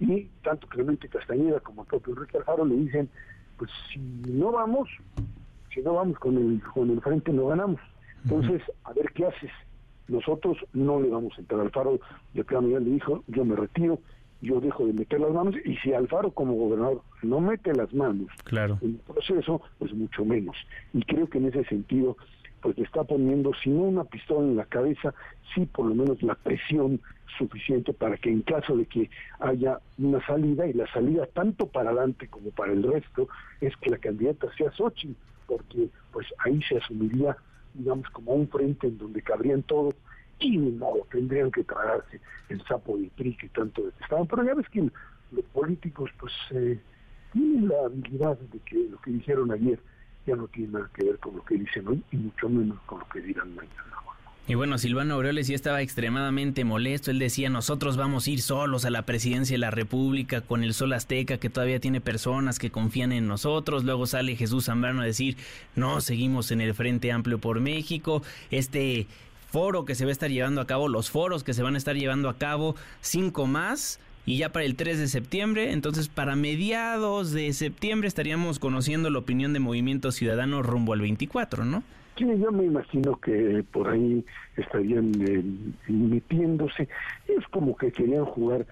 Y 0.00 0.24
tanto 0.42 0.66
Clemente 0.66 1.08
Castañeda 1.08 1.60
como 1.60 1.82
el 1.82 1.88
propio 1.88 2.14
Enrique 2.14 2.38
Alfaro 2.38 2.64
le 2.64 2.76
dicen, 2.76 3.10
pues 3.58 3.70
si 3.92 3.98
no 3.98 4.52
vamos, 4.52 4.88
si 5.72 5.82
no 5.82 5.94
vamos 5.94 6.18
con 6.18 6.36
el, 6.36 6.62
con 6.62 6.90
el 6.90 7.00
frente 7.02 7.30
no 7.30 7.46
ganamos. 7.48 7.80
Entonces, 8.24 8.62
a 8.84 8.92
ver 8.94 9.12
qué 9.12 9.26
haces. 9.26 9.52
Nosotros 10.08 10.56
no 10.72 11.00
le 11.00 11.10
vamos 11.10 11.34
a 11.36 11.40
entrar. 11.42 11.60
Alfaro 11.60 12.00
de 12.32 12.44
plano 12.44 12.68
ya 12.68 12.80
le 12.80 12.90
dijo, 12.90 13.22
yo 13.28 13.44
me 13.44 13.54
retiro, 13.54 14.00
yo 14.40 14.60
dejo 14.60 14.86
de 14.86 14.92
meter 14.92 15.20
las 15.20 15.32
manos 15.32 15.54
y 15.64 15.76
si 15.76 15.92
Alfaro 15.92 16.30
como 16.30 16.54
gobernador 16.54 17.02
no 17.22 17.40
mete 17.40 17.74
las 17.74 17.92
manos 17.92 18.28
claro. 18.44 18.78
en 18.82 18.90
el 18.90 18.96
proceso, 18.96 19.62
pues 19.78 19.92
mucho 19.94 20.24
menos. 20.24 20.56
Y 20.92 21.02
creo 21.02 21.28
que 21.28 21.38
en 21.38 21.46
ese 21.46 21.64
sentido, 21.64 22.16
pues 22.60 22.76
le 22.78 22.84
está 22.84 23.04
poniendo, 23.04 23.52
si 23.62 23.70
no 23.70 23.82
una 23.82 24.04
pistola 24.04 24.46
en 24.46 24.56
la 24.56 24.64
cabeza, 24.64 25.14
sí 25.54 25.66
por 25.66 25.86
lo 25.86 25.94
menos 25.94 26.22
la 26.22 26.34
presión 26.34 27.00
suficiente 27.38 27.92
para 27.92 28.16
que 28.16 28.30
en 28.30 28.42
caso 28.42 28.76
de 28.76 28.86
que 28.86 29.10
haya 29.40 29.78
una 29.98 30.24
salida, 30.26 30.66
y 30.66 30.72
la 30.72 30.90
salida 30.92 31.26
tanto 31.26 31.66
para 31.66 31.90
adelante 31.90 32.28
como 32.28 32.50
para 32.50 32.72
el 32.72 32.82
resto, 32.82 33.28
es 33.60 33.76
que 33.76 33.90
la 33.90 33.98
candidata 33.98 34.48
sea 34.56 34.72
Xochitl, 34.72 35.14
porque 35.46 35.88
pues 36.12 36.26
ahí 36.44 36.60
se 36.62 36.78
asumiría, 36.78 37.36
digamos, 37.74 38.08
como 38.10 38.32
un 38.32 38.48
frente 38.48 38.86
en 38.86 38.98
donde 38.98 39.22
cabrían 39.22 39.62
todos 39.62 39.94
y 40.38 40.58
ni 40.58 40.70
modo, 40.72 41.06
tendrían 41.10 41.50
que 41.50 41.64
tragarse 41.64 42.20
el 42.48 42.62
sapo 42.64 42.96
de 42.98 43.10
PRI 43.16 43.36
que 43.36 43.48
tanto 43.48 43.84
detestaban. 43.84 44.26
Pero 44.26 44.44
ya 44.44 44.54
ves 44.54 44.68
que 44.68 44.90
los 45.32 45.44
políticos 45.52 46.10
pues 46.18 46.32
eh, 46.50 46.78
tienen 47.32 47.68
la 47.68 47.86
habilidad 47.86 48.38
de 48.38 48.58
que 48.60 48.88
lo 48.90 49.00
que 49.00 49.12
dijeron 49.12 49.50
ayer 49.50 49.78
ya 50.26 50.36
no 50.36 50.48
tiene 50.48 50.72
nada 50.72 50.90
que 50.94 51.04
ver 51.04 51.18
con 51.18 51.36
lo 51.36 51.44
que 51.44 51.56
dicen 51.56 51.86
hoy 51.88 52.02
y 52.12 52.16
mucho 52.16 52.48
menos 52.48 52.78
con 52.86 53.00
lo 53.00 53.08
que 53.08 53.20
dirán 53.20 53.54
mañana. 53.54 53.86
Y 54.48 54.54
bueno, 54.54 54.78
Silvano 54.78 55.14
Aureoles 55.14 55.48
sí 55.48 55.54
estaba 55.54 55.82
extremadamente 55.82 56.64
molesto. 56.64 57.10
Él 57.10 57.18
decía, 57.18 57.50
nosotros 57.50 57.96
vamos 57.96 58.26
a 58.26 58.30
ir 58.30 58.40
solos 58.40 58.84
a 58.84 58.90
la 58.90 59.02
presidencia 59.02 59.54
de 59.54 59.58
la 59.58 59.72
República 59.72 60.40
con 60.40 60.62
el 60.62 60.72
Sol 60.72 60.92
Azteca, 60.92 61.38
que 61.38 61.50
todavía 61.50 61.80
tiene 61.80 62.00
personas 62.00 62.60
que 62.60 62.70
confían 62.70 63.10
en 63.10 63.26
nosotros. 63.26 63.82
Luego 63.82 64.06
sale 64.06 64.36
Jesús 64.36 64.66
Zambrano 64.66 65.02
a 65.02 65.04
decir, 65.04 65.36
no, 65.74 66.00
seguimos 66.00 66.52
en 66.52 66.60
el 66.60 66.74
Frente 66.74 67.10
Amplio 67.10 67.40
por 67.40 67.58
México. 67.58 68.22
Este 68.52 69.08
foro 69.50 69.84
que 69.84 69.96
se 69.96 70.04
va 70.04 70.10
a 70.10 70.12
estar 70.12 70.30
llevando 70.30 70.60
a 70.60 70.66
cabo, 70.68 70.86
los 70.86 71.10
foros 71.10 71.42
que 71.42 71.52
se 71.52 71.64
van 71.64 71.74
a 71.74 71.78
estar 71.78 71.96
llevando 71.96 72.28
a 72.28 72.38
cabo, 72.38 72.76
cinco 73.00 73.48
más. 73.48 73.98
Y 74.26 74.38
ya 74.38 74.50
para 74.50 74.64
el 74.64 74.74
3 74.74 74.98
de 74.98 75.06
septiembre, 75.06 75.70
entonces 75.70 76.08
para 76.08 76.34
mediados 76.34 77.30
de 77.30 77.52
septiembre 77.52 78.08
estaríamos 78.08 78.58
conociendo 78.58 79.08
la 79.08 79.20
opinión 79.20 79.52
de 79.52 79.60
Movimiento 79.60 80.10
Ciudadano 80.10 80.64
rumbo 80.64 80.94
al 80.94 81.00
24, 81.00 81.64
¿no? 81.64 81.84
Sí, 82.18 82.24
yo 82.24 82.50
me 82.50 82.64
imagino 82.64 83.20
que 83.20 83.62
por 83.70 83.88
ahí 83.88 84.24
estarían 84.56 85.12
eh, 85.20 85.44
metiéndose. 85.86 86.88
Es 87.28 87.46
como 87.52 87.76
que 87.76 87.92
querían 87.92 88.24
jugar, 88.24 88.66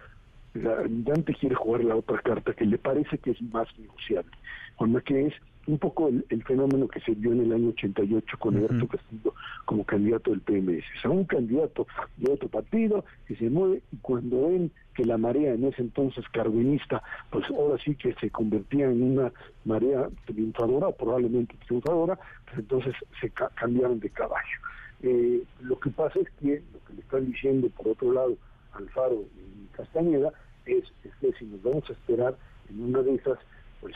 la, 0.55 0.83
Dante 0.89 1.35
quiere 1.35 1.55
jugar 1.55 1.85
la 1.85 1.95
otra 1.95 2.19
carta 2.19 2.53
que 2.53 2.65
le 2.65 2.79
parece 2.79 3.19
que 3.19 3.31
es 3.31 3.43
más 3.43 3.69
negociable, 3.79 4.33
con 4.75 5.01
que 5.03 5.27
es 5.27 5.35
un 5.67 5.79
poco 5.79 6.09
el, 6.09 6.45
fenómeno 6.45 6.89
que 6.89 7.01
se 7.01 7.13
vio 7.13 7.33
en 7.33 7.41
el 7.41 7.53
año 7.53 7.69
88 7.71 8.39
con 8.39 8.57
Alberto 8.57 8.87
Castillo 8.87 9.35
como 9.65 9.85
candidato 9.85 10.31
del 10.31 10.41
PMS. 10.41 10.85
O 10.99 11.01
sea, 11.01 11.11
un 11.11 11.25
candidato 11.25 11.87
de 12.17 12.33
otro 12.33 12.49
partido 12.49 13.05
que 13.27 13.37
se 13.37 13.49
mueve 13.49 13.83
y 13.93 13.97
cuando 13.99 14.49
ven 14.49 14.71
que 14.95 15.05
la 15.05 15.19
marea 15.19 15.55
en 15.55 15.65
ese 15.65 15.83
entonces 15.83 16.25
carvinista, 16.31 17.03
pues 17.31 17.49
ahora 17.51 17.83
sí 17.83 17.95
que 17.95 18.15
se 18.15 18.31
convertía 18.31 18.87
en 18.87 19.03
una 19.03 19.33
marea 19.65 20.09
triunfadora, 20.27 20.91
probablemente 20.93 21.57
triunfadora, 21.67 22.19
pues 22.45 22.59
entonces 22.59 22.95
se 23.21 23.31
cambiaron 23.31 24.01
de 24.01 24.11
caballo. 24.11 24.59
Eh, 25.03 25.43
lo 25.63 25.79
que 25.81 25.91
pasa 25.91 26.21
es 26.21 26.31
que 26.41 26.63
lo 26.73 26.85
que 26.85 26.95
le 26.95 27.01
están 27.01 27.27
diciendo 27.27 27.69
por 27.71 27.89
otro 27.89 28.13
lado 28.13 28.37
Alfaro 28.73 29.25
y 29.37 29.67
Castañeda 29.77 30.33
es, 30.67 30.85
es 31.05 31.15
que 31.21 31.33
si 31.39 31.45
nos 31.45 31.63
vamos 31.63 31.89
a 31.91 31.93
esperar 31.93 32.37
en 32.71 32.83
una 32.85 33.03
de 33.03 33.15
esas 33.15 33.39
pues 33.85 33.95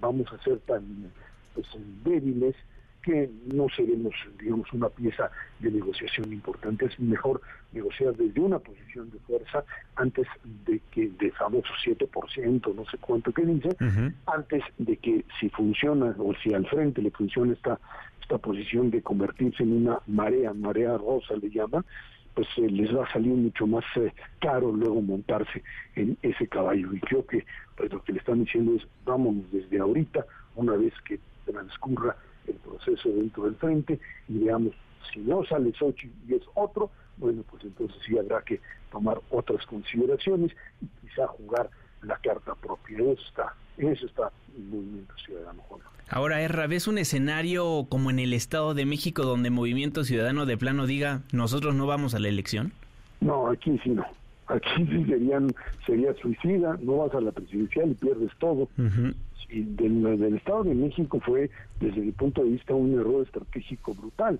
vamos 0.00 0.32
a 0.32 0.40
ser 0.44 0.60
tan 0.60 1.10
pues, 1.54 1.66
débiles 2.04 2.54
que 3.02 3.28
no 3.52 3.66
seremos, 3.68 4.14
digamos, 4.40 4.72
una 4.72 4.88
pieza 4.88 5.28
de 5.58 5.72
negociación 5.72 6.32
importante. 6.32 6.86
Es 6.86 7.00
mejor 7.00 7.40
negociar 7.72 8.14
desde 8.14 8.40
una 8.40 8.60
posición 8.60 9.10
de 9.10 9.18
fuerza 9.26 9.64
antes 9.96 10.28
de 10.64 10.80
que, 10.92 11.08
de 11.08 11.32
famoso 11.32 11.68
7%, 11.84 12.74
no 12.76 12.84
sé 12.86 12.96
cuánto 12.98 13.32
que 13.32 13.44
dice, 13.44 13.76
antes 14.26 14.62
de 14.78 14.96
que 14.98 15.24
si 15.40 15.48
funciona 15.48 16.14
o 16.16 16.32
si 16.36 16.54
al 16.54 16.66
frente 16.68 17.02
le 17.02 17.10
funciona 17.10 17.54
esta, 17.54 17.80
esta 18.22 18.38
posición 18.38 18.92
de 18.92 19.02
convertirse 19.02 19.64
en 19.64 19.72
una 19.72 19.98
marea, 20.06 20.54
marea 20.54 20.96
rosa 20.96 21.34
le 21.34 21.50
llaman, 21.50 21.84
pues 22.34 22.48
eh, 22.56 22.68
les 22.68 22.94
va 22.94 23.04
a 23.04 23.12
salir 23.12 23.32
mucho 23.32 23.66
más 23.66 23.84
eh, 23.96 24.12
caro 24.40 24.72
luego 24.72 25.00
montarse 25.00 25.62
en 25.94 26.16
ese 26.22 26.46
caballo. 26.48 26.92
Y 26.92 27.00
creo 27.00 27.26
que 27.26 27.44
pues 27.76 27.92
lo 27.92 28.02
que 28.02 28.12
le 28.12 28.18
están 28.18 28.44
diciendo 28.44 28.74
es 28.74 28.86
vámonos 29.04 29.50
desde 29.52 29.78
ahorita, 29.78 30.26
una 30.56 30.74
vez 30.76 30.92
que 31.06 31.18
transcurra 31.44 32.16
el 32.46 32.54
proceso 32.56 33.08
dentro 33.08 33.44
del 33.44 33.56
frente 33.56 34.00
y 34.28 34.38
veamos 34.38 34.72
si 35.12 35.20
no 35.20 35.44
sale 35.44 35.72
Sochi 35.74 36.10
y 36.28 36.34
es 36.34 36.42
otro, 36.54 36.90
bueno, 37.16 37.44
pues 37.50 37.62
entonces 37.64 37.96
sí 38.06 38.18
habrá 38.18 38.42
que 38.42 38.60
tomar 38.90 39.20
otras 39.30 39.64
consideraciones 39.66 40.52
y 40.80 40.86
quizá 41.00 41.26
jugar 41.26 41.70
la 42.06 42.16
carta 42.18 42.54
propia. 42.54 42.98
Eso 42.98 43.22
está, 43.28 43.54
eso 43.78 44.06
está 44.06 44.30
en 44.56 44.70
Movimiento 44.70 45.14
Ciudadano. 45.24 45.62
Ahora, 46.08 46.42
Erra, 46.42 46.66
¿ves 46.66 46.86
un 46.86 46.98
escenario 46.98 47.86
como 47.88 48.10
en 48.10 48.18
el 48.18 48.34
Estado 48.34 48.74
de 48.74 48.84
México 48.84 49.22
donde 49.22 49.50
Movimiento 49.50 50.04
Ciudadano 50.04 50.46
de 50.46 50.56
plano 50.56 50.86
diga, 50.86 51.22
nosotros 51.32 51.74
no 51.74 51.86
vamos 51.86 52.14
a 52.14 52.18
la 52.18 52.28
elección? 52.28 52.72
No, 53.20 53.48
aquí 53.48 53.80
sí 53.82 53.90
no. 53.90 54.04
Aquí 54.46 54.68
sí 54.86 55.04
serían, 55.06 55.54
sería 55.86 56.12
suicida, 56.14 56.76
no 56.82 56.98
vas 56.98 57.14
a 57.14 57.20
la 57.20 57.32
presidencial 57.32 57.90
y 57.90 57.94
pierdes 57.94 58.30
todo. 58.38 58.68
y 59.48 59.62
del, 59.62 60.34
Estado 60.36 60.64
de 60.64 60.74
México 60.74 61.18
fue, 61.24 61.50
desde 61.80 62.00
mi 62.00 62.12
punto 62.12 62.42
de 62.44 62.50
vista, 62.50 62.74
un 62.74 62.98
error 62.98 63.24
estratégico 63.24 63.94
brutal. 63.94 64.38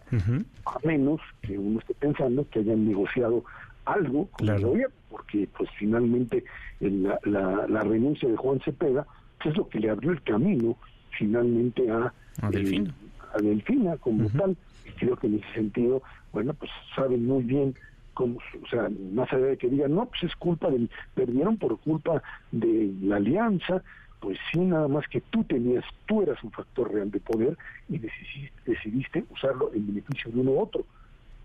A 0.67 0.79
menos 0.87 1.21
que 1.41 1.59
uno 1.59 1.81
esté 1.81 1.95
pensando 1.95 2.47
que 2.51 2.59
hayan 2.59 2.87
negociado 2.87 3.45
algo 3.85 4.27
con 4.29 4.49
el 4.49 4.61
gobierno, 4.61 4.95
porque 5.11 5.49
pues 5.57 5.69
finalmente 5.79 6.45
la, 6.81 7.19
la, 7.25 7.81
renuncia 7.83 8.29
de 8.29 8.37
Juan 8.37 8.61
Cepeda 8.61 9.07
es 9.45 9.57
lo 9.57 9.69
que 9.69 9.81
le 9.81 9.91
abrió 9.91 10.11
el 10.11 10.23
camino 10.23 10.77
finalmente 11.11 11.91
a, 11.91 12.13
a 12.43 12.51
Delfina, 12.51 12.95
a 13.35 13.39
Delfina 13.39 13.97
como 13.99 14.29
tal. 14.31 14.57
Y 14.87 14.91
creo 14.93 15.17
que 15.17 15.27
en 15.27 15.37
ese 15.37 15.53
sentido, 15.55 16.03
bueno, 16.33 16.55
pues 16.55 16.71
saben 16.95 17.27
muy 17.27 17.43
bien 17.43 17.75
cómo, 18.15 18.39
o 18.39 18.69
sea, 18.69 18.89
más 19.13 19.33
allá 19.33 19.47
de 19.47 19.57
que 19.57 19.69
digan, 19.69 19.95
no, 19.95 20.07
pues 20.07 20.25
es 20.25 20.37
culpa 20.37 20.71
del, 20.71 20.91
perdieron 21.15 21.57
por 21.57 21.79
culpa 21.81 22.23
de 22.53 22.93
la 23.03 23.17
alianza, 23.17 23.83
pues 24.21 24.39
sí, 24.51 24.61
nada 24.61 24.89
más 24.89 25.07
que 25.09 25.21
tú 25.21 25.45
tenías, 25.45 25.85
tú 26.07 26.23
eras 26.23 26.43
un 26.43 26.51
factor 26.51 26.93
real 26.93 27.11
de 27.11 27.21
poder 27.21 27.59
y 27.89 27.99
decidiste, 27.99 28.53
decidiste 28.65 29.25
usarlo 29.31 29.71
en 29.75 29.87
beneficio 29.87 30.31
de 30.31 30.41
uno 30.41 30.53
u 30.53 30.61
otro. 30.61 30.85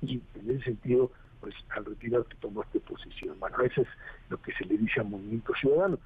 Y 0.02 0.22
en 0.36 0.52
ese 0.52 0.64
sentido, 0.64 1.12
pues 1.40 1.56
al 1.70 1.86
retirarte 1.86 2.36
tomaste 2.40 2.80
posición. 2.80 3.40
Bueno, 3.40 3.62
eso 3.62 3.82
es 3.82 3.88
lo 4.30 4.42
que 4.42 4.52
se 4.54 4.66
le 4.66 4.78
dice 4.78 5.00
a 5.00 5.04
Movimiento 5.04 5.54
Ciudadano. 5.60 6.00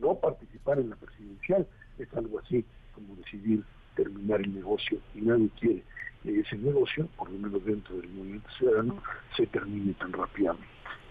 No 0.00 0.14
participar 0.14 0.78
en 0.78 0.90
la 0.90 0.96
presidencial 0.96 1.66
es 1.98 2.12
algo 2.14 2.38
así 2.38 2.64
como 2.94 3.16
decidir 3.16 3.62
terminar 3.96 4.40
el 4.40 4.54
negocio 4.54 4.98
y 5.14 5.22
nadie 5.22 5.48
quiere 5.58 5.82
que 6.22 6.40
ese 6.40 6.56
negocio, 6.56 7.08
por 7.16 7.30
lo 7.30 7.38
menos 7.38 7.64
dentro 7.64 7.96
del 7.96 8.08
movimiento 8.10 8.48
ciudadano, 8.58 9.02
se 9.36 9.46
termine 9.46 9.92
tan 9.94 10.12
rápidamente. 10.12 10.66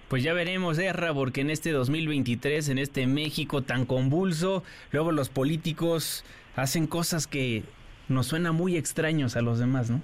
Pues 0.08 0.24
ya 0.24 0.34
veremos, 0.34 0.80
Erra, 0.80 1.14
porque 1.14 1.42
en 1.42 1.50
este 1.50 1.72
2023, 1.72 2.70
en 2.70 2.78
este 2.78 3.08
México 3.08 3.62
tan 3.62 3.86
convulso, 3.86 4.64
luego 4.92 5.12
los 5.12 5.30
políticos 5.30 6.24
hacen 6.56 6.88
cosas 6.88 7.28
que 7.28 7.64
nos 8.08 8.28
suenan 8.28 8.56
muy 8.56 8.78
extraños 8.78 9.36
a 9.36 9.42
los 9.42 9.60
demás, 9.60 9.90
¿no? 9.90 10.02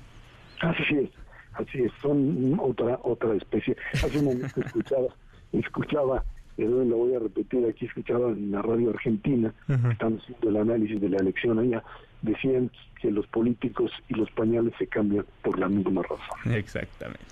Así 0.60 0.84
es, 0.96 1.10
así 1.54 1.84
es, 1.84 1.92
son 2.02 2.58
otra 2.60 3.00
otra 3.04 3.34
especie. 3.36 3.76
Hace 3.94 4.20
un 4.20 4.26
momento 4.26 4.62
escuchaba, 4.62 5.08
escuchaba 5.52 6.24
lo 6.58 6.98
voy 6.98 7.16
a 7.16 7.20
repetir, 7.20 7.66
aquí 7.66 7.86
escuchaba 7.86 8.30
en 8.30 8.52
la 8.52 8.62
radio 8.62 8.92
argentina, 8.92 9.54
están 9.92 10.20
haciendo 10.20 10.50
el 10.50 10.58
análisis 10.58 11.02
de 11.02 11.10
la 11.10 11.18
elección 11.18 11.60
allá, 11.60 11.84
decían 12.22 12.70
que 13.02 13.12
los 13.12 13.26
políticos 13.28 13.92
y 14.08 14.16
los 14.16 14.30
pañales 14.32 14.74
se 14.78 14.88
cambian 14.88 15.26
por 15.42 15.58
la 15.60 15.68
misma 15.68 16.04
razón. 16.04 16.54
Exactamente. 16.54 17.24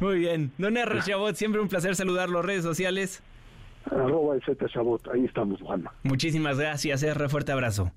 Muy 0.00 0.18
bien. 0.18 0.50
Don 0.58 0.76
R. 0.76 1.00
Chabot, 1.02 1.34
siempre 1.34 1.60
un 1.60 1.68
placer 1.68 1.94
saludarlo. 1.94 2.42
Redes 2.42 2.62
sociales. 2.62 3.22
Arroba 3.90 4.36
Z 4.44 4.66
Chabot, 4.68 5.06
ahí 5.08 5.24
estamos, 5.24 5.60
Juanma. 5.60 5.92
Muchísimas 6.02 6.58
gracias, 6.58 7.02
R. 7.02 7.28
Fuerte 7.28 7.52
abrazo. 7.52 7.92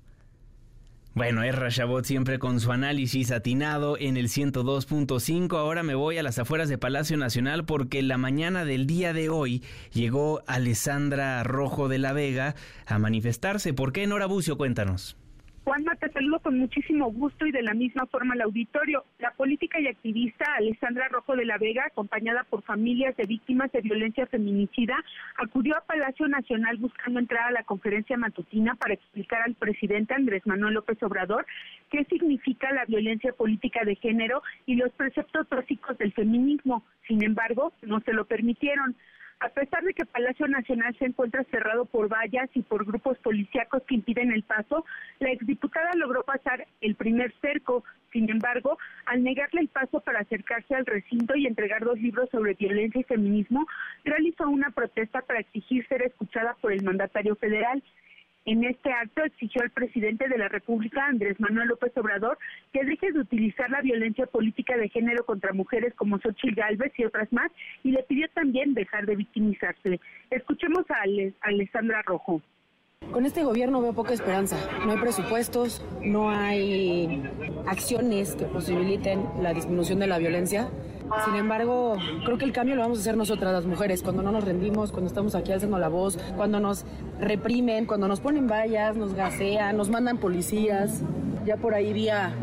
Bueno, 1.18 1.42
es 1.42 1.52
Rashabot 1.52 2.04
siempre 2.04 2.38
con 2.38 2.60
su 2.60 2.70
análisis 2.70 3.32
atinado 3.32 3.98
en 3.98 4.16
el 4.16 4.28
102.5. 4.28 5.58
Ahora 5.58 5.82
me 5.82 5.96
voy 5.96 6.16
a 6.16 6.22
las 6.22 6.38
afueras 6.38 6.68
de 6.68 6.78
Palacio 6.78 7.16
Nacional 7.16 7.64
porque 7.64 8.02
la 8.02 8.18
mañana 8.18 8.64
del 8.64 8.86
día 8.86 9.12
de 9.12 9.28
hoy 9.28 9.64
llegó 9.92 10.44
Alessandra 10.46 11.42
Rojo 11.42 11.88
de 11.88 11.98
la 11.98 12.12
Vega 12.12 12.54
a 12.86 13.00
manifestarse. 13.00 13.74
¿Por 13.74 13.92
qué, 13.92 14.06
Nora 14.06 14.26
Bucio? 14.26 14.56
Cuéntanos. 14.56 15.16
Juanma, 15.68 15.96
te 15.96 16.10
saludo 16.12 16.38
con 16.38 16.58
muchísimo 16.58 17.12
gusto 17.12 17.44
y 17.44 17.52
de 17.52 17.60
la 17.60 17.74
misma 17.74 18.06
forma 18.06 18.32
al 18.32 18.40
auditorio. 18.40 19.04
La 19.18 19.32
política 19.32 19.78
y 19.78 19.86
activista 19.86 20.46
Alessandra 20.56 21.08
Rojo 21.08 21.36
de 21.36 21.44
la 21.44 21.58
Vega, 21.58 21.84
acompañada 21.84 22.46
por 22.48 22.62
familias 22.62 23.14
de 23.18 23.26
víctimas 23.26 23.70
de 23.72 23.82
violencia 23.82 24.26
feminicida, 24.28 24.96
acudió 25.36 25.76
a 25.76 25.82
Palacio 25.82 26.26
Nacional 26.26 26.78
buscando 26.78 27.20
entrar 27.20 27.48
a 27.48 27.50
la 27.50 27.64
conferencia 27.64 28.16
matutina 28.16 28.76
para 28.76 28.94
explicar 28.94 29.42
al 29.42 29.56
presidente 29.56 30.14
Andrés 30.14 30.40
Manuel 30.46 30.72
López 30.72 31.02
Obrador 31.02 31.44
qué 31.90 32.02
significa 32.04 32.72
la 32.72 32.86
violencia 32.86 33.34
política 33.34 33.84
de 33.84 33.96
género 33.96 34.42
y 34.64 34.76
los 34.76 34.90
preceptos 34.92 35.46
básicos 35.50 35.98
del 35.98 36.14
feminismo. 36.14 36.82
Sin 37.06 37.22
embargo, 37.22 37.74
no 37.82 38.00
se 38.00 38.14
lo 38.14 38.24
permitieron. 38.24 38.96
A 39.40 39.50
pesar 39.50 39.84
de 39.84 39.94
que 39.94 40.04
Palacio 40.04 40.48
Nacional 40.48 40.96
se 40.98 41.04
encuentra 41.04 41.44
cerrado 41.44 41.84
por 41.84 42.08
vallas 42.08 42.50
y 42.54 42.62
por 42.62 42.84
grupos 42.84 43.18
policíacos 43.18 43.84
que 43.84 43.94
impiden 43.94 44.32
el 44.32 44.42
paso, 44.42 44.84
la 45.20 45.30
exdiputada 45.30 45.94
logró 45.94 46.24
pasar 46.24 46.66
el 46.80 46.96
primer 46.96 47.32
cerco. 47.40 47.84
Sin 48.12 48.28
embargo, 48.30 48.78
al 49.06 49.22
negarle 49.22 49.60
el 49.60 49.68
paso 49.68 50.00
para 50.00 50.20
acercarse 50.20 50.74
al 50.74 50.86
recinto 50.86 51.36
y 51.36 51.46
entregar 51.46 51.84
dos 51.84 52.00
libros 52.00 52.28
sobre 52.30 52.54
violencia 52.54 53.00
y 53.00 53.04
feminismo, 53.04 53.64
realizó 54.04 54.48
una 54.48 54.70
protesta 54.70 55.20
para 55.22 55.40
exigir 55.40 55.86
ser 55.86 56.02
escuchada 56.02 56.56
por 56.60 56.72
el 56.72 56.82
mandatario 56.82 57.36
federal. 57.36 57.80
En 58.48 58.64
este 58.64 58.90
acto 58.90 59.22
exigió 59.24 59.60
al 59.60 59.68
presidente 59.68 60.26
de 60.26 60.38
la 60.38 60.48
República, 60.48 61.04
Andrés 61.04 61.38
Manuel 61.38 61.68
López 61.68 61.94
Obrador, 61.98 62.38
que 62.72 62.82
deje 62.82 63.12
de 63.12 63.18
utilizar 63.18 63.68
la 63.68 63.82
violencia 63.82 64.24
política 64.24 64.74
de 64.78 64.88
género 64.88 65.26
contra 65.26 65.52
mujeres 65.52 65.92
como 65.96 66.18
Xochitl 66.18 66.54
Gálvez 66.54 66.90
y 66.96 67.04
otras 67.04 67.30
más, 67.30 67.52
y 67.84 67.90
le 67.90 68.02
pidió 68.04 68.26
también 68.30 68.72
dejar 68.72 69.04
de 69.04 69.16
victimizarse. 69.16 70.00
Escuchemos 70.30 70.86
a 70.90 71.02
Alessandra 71.42 72.00
Rojo. 72.06 72.40
Con 73.12 73.24
este 73.24 73.42
gobierno 73.42 73.80
veo 73.80 73.94
poca 73.94 74.12
esperanza. 74.12 74.56
No 74.84 74.92
hay 74.92 74.98
presupuestos, 74.98 75.82
no 76.02 76.30
hay 76.30 77.22
acciones 77.66 78.34
que 78.34 78.44
posibiliten 78.44 79.24
la 79.40 79.54
disminución 79.54 79.98
de 79.98 80.06
la 80.06 80.18
violencia. 80.18 80.68
Sin 81.24 81.36
embargo, 81.36 81.96
creo 82.26 82.36
que 82.36 82.44
el 82.44 82.52
cambio 82.52 82.76
lo 82.76 82.82
vamos 82.82 82.98
a 82.98 83.00
hacer 83.00 83.16
nosotras 83.16 83.52
las 83.52 83.64
mujeres, 83.64 84.02
cuando 84.02 84.22
no 84.22 84.30
nos 84.30 84.44
rendimos, 84.44 84.92
cuando 84.92 85.08
estamos 85.08 85.34
aquí 85.34 85.52
haciendo 85.52 85.78
la 85.78 85.88
voz, 85.88 86.18
cuando 86.36 86.60
nos 86.60 86.84
reprimen, 87.18 87.86
cuando 87.86 88.08
nos 88.08 88.20
ponen 88.20 88.46
vallas, 88.46 88.94
nos 88.94 89.14
gasean, 89.14 89.78
nos 89.78 89.88
mandan 89.88 90.18
policías. 90.18 91.00
Ya 91.46 91.56
por 91.56 91.74
ahí 91.74 91.94
vi 91.94 92.10
a, 92.10 92.34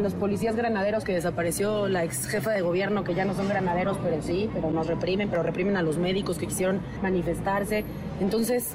los 0.00 0.14
policías 0.14 0.56
granaderos 0.56 1.04
que 1.04 1.12
desapareció 1.12 1.86
la 1.88 2.02
ex 2.02 2.26
jefa 2.26 2.50
de 2.50 2.60
gobierno, 2.62 3.04
que 3.04 3.14
ya 3.14 3.24
no 3.24 3.34
son 3.34 3.48
granaderos, 3.48 3.98
pero 4.02 4.20
sí, 4.20 4.50
pero 4.52 4.72
nos 4.72 4.88
reprimen, 4.88 5.28
pero 5.28 5.44
reprimen 5.44 5.76
a 5.76 5.82
los 5.82 5.96
médicos 5.96 6.38
que 6.38 6.48
quisieron 6.48 6.80
manifestarse. 7.02 7.84
Entonces, 8.20 8.74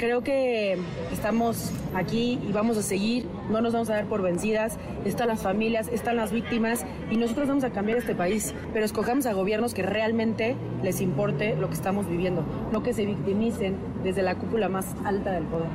Creo 0.00 0.22
que 0.22 0.78
estamos 1.12 1.70
aquí 1.94 2.38
y 2.48 2.52
vamos 2.52 2.78
a 2.78 2.82
seguir, 2.82 3.26
no 3.50 3.60
nos 3.60 3.74
vamos 3.74 3.90
a 3.90 3.96
dar 3.96 4.06
por 4.06 4.22
vencidas, 4.22 4.78
están 5.04 5.28
las 5.28 5.42
familias, 5.42 5.88
están 5.88 6.16
las 6.16 6.32
víctimas 6.32 6.86
y 7.10 7.18
nosotros 7.18 7.48
vamos 7.48 7.64
a 7.64 7.70
cambiar 7.70 7.98
este 7.98 8.14
país, 8.14 8.54
pero 8.72 8.86
escojamos 8.86 9.26
a 9.26 9.34
gobiernos 9.34 9.74
que 9.74 9.82
realmente 9.82 10.56
les 10.82 11.02
importe 11.02 11.54
lo 11.54 11.68
que 11.68 11.74
estamos 11.74 12.08
viviendo, 12.08 12.46
no 12.72 12.82
que 12.82 12.94
se 12.94 13.04
victimicen 13.04 13.76
desde 14.02 14.22
la 14.22 14.36
cúpula 14.36 14.70
más 14.70 14.86
alta 15.04 15.32
del 15.32 15.44
poder. 15.44 15.68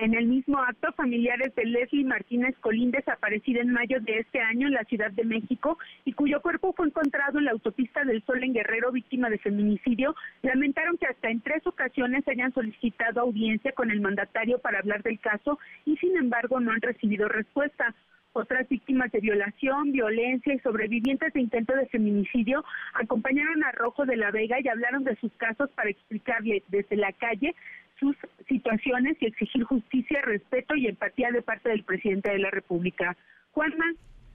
En 0.00 0.14
el 0.14 0.28
mismo 0.28 0.58
acto, 0.62 0.90
familiares 0.94 1.54
de 1.54 1.66
Leslie 1.66 2.06
Martínez 2.06 2.56
Colín, 2.60 2.90
desaparecida 2.90 3.60
en 3.60 3.70
mayo 3.70 4.00
de 4.00 4.20
este 4.20 4.40
año 4.40 4.66
en 4.66 4.72
la 4.72 4.84
Ciudad 4.84 5.10
de 5.10 5.26
México 5.26 5.78
y 6.06 6.14
cuyo 6.14 6.40
cuerpo 6.40 6.72
fue 6.72 6.86
encontrado 6.86 7.38
en 7.38 7.44
la 7.44 7.50
autopista 7.50 8.02
del 8.04 8.22
Sol 8.24 8.42
en 8.42 8.54
Guerrero, 8.54 8.92
víctima 8.92 9.28
de 9.28 9.36
feminicidio, 9.36 10.14
lamentaron 10.40 10.96
que 10.96 11.04
hasta 11.04 11.28
en 11.28 11.42
tres 11.42 11.66
ocasiones 11.66 12.26
hayan 12.28 12.50
solicitado 12.54 13.20
audiencia 13.20 13.72
con 13.72 13.90
el 13.90 14.00
mandatario 14.00 14.58
para 14.58 14.78
hablar 14.78 15.02
del 15.02 15.20
caso 15.20 15.58
y 15.84 15.98
sin 15.98 16.16
embargo 16.16 16.60
no 16.60 16.72
han 16.72 16.80
recibido 16.80 17.28
respuesta. 17.28 17.94
Otras 18.32 18.66
víctimas 18.70 19.12
de 19.12 19.20
violación, 19.20 19.92
violencia 19.92 20.54
y 20.54 20.60
sobrevivientes 20.60 21.34
de 21.34 21.40
intento 21.40 21.74
de 21.74 21.88
feminicidio 21.88 22.64
acompañaron 22.94 23.64
a 23.64 23.72
Rojo 23.72 24.06
de 24.06 24.16
la 24.16 24.30
Vega 24.30 24.56
y 24.60 24.68
hablaron 24.68 25.04
de 25.04 25.16
sus 25.16 25.32
casos 25.32 25.68
para 25.72 25.90
explicarle 25.90 26.62
desde 26.68 26.96
la 26.96 27.12
calle 27.12 27.54
sus 28.00 28.16
situaciones 28.50 29.16
y 29.20 29.26
exigir 29.26 29.64
justicia, 29.64 30.20
respeto 30.22 30.74
y 30.74 30.86
empatía 30.86 31.30
de 31.30 31.40
parte 31.40 31.70
del 31.70 31.84
presidente 31.84 32.30
de 32.30 32.40
la 32.40 32.50
República. 32.50 33.16
Juanma, 33.52 33.86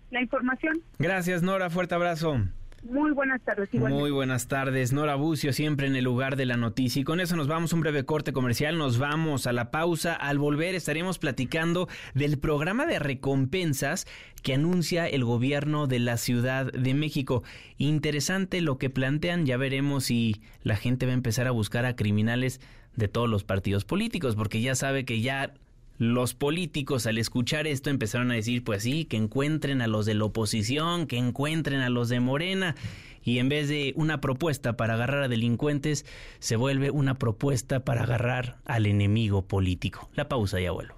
la 0.09 0.21
información. 0.21 0.81
Gracias, 0.97 1.43
Nora. 1.43 1.69
Fuerte 1.69 1.93
abrazo. 1.93 2.39
Muy 2.83 3.11
buenas 3.13 3.41
tardes. 3.41 3.73
Muy 3.73 4.11
buenas 4.11 4.47
tardes. 4.47 4.93
Nora 4.93 5.15
Bucio, 5.15 5.53
siempre 5.53 5.87
en 5.87 5.95
el 5.95 6.03
lugar 6.03 6.35
de 6.35 6.45
la 6.45 6.55
noticia. 6.55 7.01
Y 7.01 7.03
con 7.03 7.19
eso 7.19 7.35
nos 7.35 7.47
vamos 7.47 7.73
a 7.73 7.75
un 7.75 7.81
breve 7.81 8.05
corte 8.05 8.31
comercial. 8.31 8.77
Nos 8.77 8.99
vamos 8.99 9.47
a 9.47 9.53
la 9.53 9.71
pausa. 9.71 10.13
Al 10.13 10.37
volver 10.37 10.75
estaremos 10.75 11.17
platicando 11.17 11.87
del 12.13 12.37
programa 12.37 12.85
de 12.85 12.99
recompensas 12.99 14.05
que 14.43 14.53
anuncia 14.53 15.07
el 15.07 15.25
gobierno 15.25 15.87
de 15.87 15.97
la 15.97 16.17
Ciudad 16.17 16.71
de 16.71 16.93
México. 16.93 17.43
Interesante 17.77 18.61
lo 18.61 18.77
que 18.77 18.91
plantean. 18.91 19.47
Ya 19.47 19.57
veremos 19.57 20.05
si 20.05 20.43
la 20.61 20.75
gente 20.75 21.07
va 21.07 21.13
a 21.13 21.15
empezar 21.15 21.47
a 21.47 21.51
buscar 21.51 21.85
a 21.85 21.95
criminales 21.95 22.61
de 22.95 23.07
todos 23.07 23.29
los 23.29 23.43
partidos 23.43 23.85
políticos, 23.85 24.35
porque 24.35 24.61
ya 24.61 24.75
sabe 24.75 25.05
que 25.05 25.21
ya 25.21 25.53
los 25.97 26.33
políticos 26.33 27.07
al 27.07 27.17
escuchar 27.17 27.67
esto 27.67 27.89
empezaron 27.89 28.31
a 28.31 28.35
decir, 28.35 28.63
pues 28.63 28.83
sí, 28.83 29.05
que 29.05 29.17
encuentren 29.17 29.81
a 29.81 29.87
los 29.87 30.05
de 30.05 30.13
la 30.13 30.25
oposición, 30.25 31.07
que 31.07 31.17
encuentren 31.17 31.81
a 31.81 31.89
los 31.89 32.09
de 32.09 32.19
Morena, 32.19 32.75
y 33.23 33.39
en 33.39 33.49
vez 33.49 33.69
de 33.69 33.93
una 33.95 34.21
propuesta 34.21 34.77
para 34.77 34.93
agarrar 34.93 35.23
a 35.23 35.27
delincuentes, 35.27 36.05
se 36.39 36.55
vuelve 36.57 36.91
una 36.91 37.15
propuesta 37.15 37.79
para 37.79 38.03
agarrar 38.03 38.57
al 38.65 38.85
enemigo 38.85 39.41
político. 39.41 40.09
La 40.15 40.27
pausa 40.29 40.61
y 40.61 40.67
abuelo. 40.67 40.95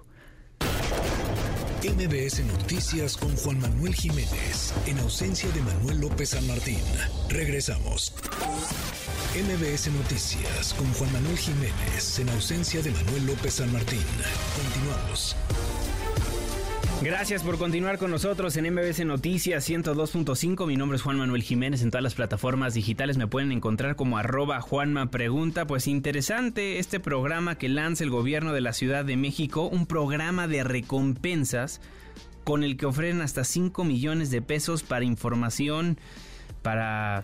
MBS 1.82 2.44
Noticias 2.44 3.16
con 3.16 3.36
Juan 3.36 3.60
Manuel 3.60 3.94
Jiménez, 3.94 4.74
en 4.86 4.98
ausencia 4.98 5.48
de 5.50 5.62
Manuel 5.62 6.00
López 6.00 6.30
San 6.30 6.44
Martín. 6.48 6.80
Regresamos. 7.28 8.12
MBS 9.36 9.86
Noticias 9.92 10.74
con 10.74 10.92
Juan 10.94 11.12
Manuel 11.12 11.38
Jiménez 11.38 12.18
en 12.18 12.30
ausencia 12.30 12.82
de 12.82 12.90
Manuel 12.90 13.26
López 13.26 13.54
San 13.54 13.72
Martín. 13.72 14.02
Continuamos. 14.60 15.36
Gracias 17.00 17.44
por 17.44 17.58
continuar 17.58 17.96
con 17.96 18.10
nosotros 18.10 18.56
en 18.56 18.74
MBS 18.74 19.04
Noticias 19.06 19.70
102.5. 19.70 20.66
Mi 20.66 20.76
nombre 20.76 20.96
es 20.96 21.02
Juan 21.02 21.16
Manuel 21.16 21.44
Jiménez. 21.44 21.82
En 21.82 21.90
todas 21.90 22.02
las 22.02 22.16
plataformas 22.16 22.74
digitales 22.74 23.16
me 23.16 23.28
pueden 23.28 23.52
encontrar 23.52 23.94
como 23.94 24.18
arroba 24.18 24.60
Juanma 24.60 25.08
Pregunta. 25.08 25.64
Pues 25.64 25.86
interesante 25.86 26.80
este 26.80 26.98
programa 26.98 27.54
que 27.54 27.68
lanza 27.68 28.02
el 28.02 28.10
gobierno 28.10 28.52
de 28.52 28.62
la 28.62 28.72
Ciudad 28.72 29.04
de 29.04 29.16
México, 29.16 29.68
un 29.68 29.86
programa 29.86 30.48
de 30.48 30.64
recompensas 30.64 31.80
con 32.42 32.64
el 32.64 32.76
que 32.76 32.86
ofrecen 32.86 33.20
hasta 33.20 33.44
5 33.44 33.84
millones 33.84 34.32
de 34.32 34.42
pesos 34.42 34.82
para 34.82 35.04
información, 35.04 36.00
para 36.62 37.22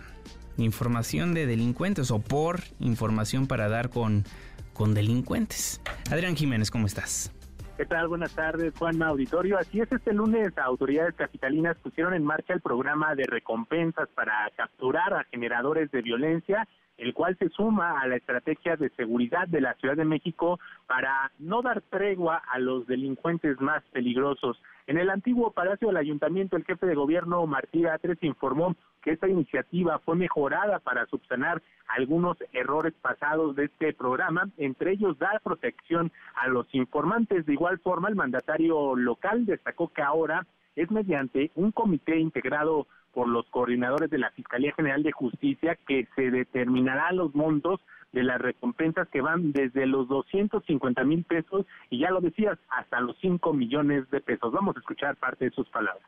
información 0.56 1.34
de 1.34 1.46
delincuentes 1.46 2.12
o 2.12 2.20
por 2.20 2.62
información 2.78 3.48
para 3.48 3.68
dar 3.68 3.90
con, 3.90 4.24
con 4.72 4.94
delincuentes. 4.94 5.80
Adrián 6.12 6.36
Jiménez, 6.36 6.70
¿cómo 6.70 6.86
estás? 6.86 7.33
¿Qué 7.76 7.86
tal? 7.86 8.06
Buenas 8.06 8.32
tardes, 8.32 8.72
Juan 8.78 9.02
Auditorio. 9.02 9.58
Así 9.58 9.80
es, 9.80 9.90
este 9.90 10.12
lunes 10.12 10.56
autoridades 10.58 11.16
capitalinas 11.16 11.76
pusieron 11.78 12.14
en 12.14 12.24
marcha 12.24 12.54
el 12.54 12.60
programa 12.60 13.16
de 13.16 13.24
recompensas 13.24 14.08
para 14.14 14.48
capturar 14.56 15.12
a 15.12 15.24
generadores 15.24 15.90
de 15.90 16.00
violencia, 16.00 16.68
el 16.98 17.12
cual 17.14 17.36
se 17.38 17.48
suma 17.48 18.00
a 18.00 18.06
la 18.06 18.16
estrategia 18.16 18.76
de 18.76 18.90
seguridad 18.90 19.48
de 19.48 19.60
la 19.60 19.74
Ciudad 19.74 19.96
de 19.96 20.04
México 20.04 20.60
para 20.86 21.30
no 21.38 21.62
dar 21.62 21.80
tregua 21.82 22.42
a 22.50 22.58
los 22.58 22.86
delincuentes 22.86 23.60
más 23.60 23.82
peligrosos. 23.92 24.60
En 24.86 24.98
el 24.98 25.10
antiguo 25.10 25.50
Palacio 25.50 25.88
del 25.88 25.96
Ayuntamiento, 25.96 26.56
el 26.56 26.64
jefe 26.64 26.86
de 26.86 26.94
gobierno 26.94 27.46
Martí 27.46 27.86
Atres 27.86 28.18
informó 28.22 28.76
que 29.02 29.12
esta 29.12 29.28
iniciativa 29.28 29.98
fue 30.00 30.16
mejorada 30.16 30.78
para 30.78 31.06
subsanar 31.06 31.62
algunos 31.88 32.36
errores 32.52 32.94
pasados 33.00 33.54
de 33.56 33.64
este 33.64 33.92
programa, 33.92 34.48
entre 34.56 34.92
ellos 34.92 35.18
dar 35.18 35.40
protección 35.42 36.10
a 36.36 36.48
los 36.48 36.66
informantes. 36.74 37.44
De 37.44 37.52
igual 37.52 37.78
forma, 37.80 38.08
el 38.08 38.14
mandatario 38.14 38.96
local 38.96 39.44
destacó 39.46 39.88
que 39.88 40.02
ahora 40.02 40.46
es 40.76 40.90
mediante 40.90 41.50
un 41.54 41.70
comité 41.70 42.18
integrado 42.18 42.86
por 43.14 43.28
los 43.28 43.46
coordinadores 43.50 44.10
de 44.10 44.18
la 44.18 44.30
Fiscalía 44.30 44.74
General 44.74 45.02
de 45.02 45.12
Justicia 45.12 45.78
que 45.86 46.06
se 46.16 46.30
determinará 46.30 47.12
los 47.12 47.34
montos 47.34 47.80
de 48.12 48.22
las 48.22 48.40
recompensas 48.40 49.08
que 49.08 49.20
van 49.20 49.52
desde 49.52 49.86
los 49.86 50.08
250 50.08 51.04
mil 51.04 51.24
pesos 51.24 51.66
y 51.90 52.00
ya 52.00 52.10
lo 52.10 52.20
decías, 52.20 52.58
hasta 52.68 53.00
los 53.00 53.16
5 53.20 53.52
millones 53.52 54.08
de 54.10 54.20
pesos. 54.20 54.52
Vamos 54.52 54.76
a 54.76 54.80
escuchar 54.80 55.16
parte 55.16 55.46
de 55.46 55.50
sus 55.50 55.68
palabras. 55.68 56.04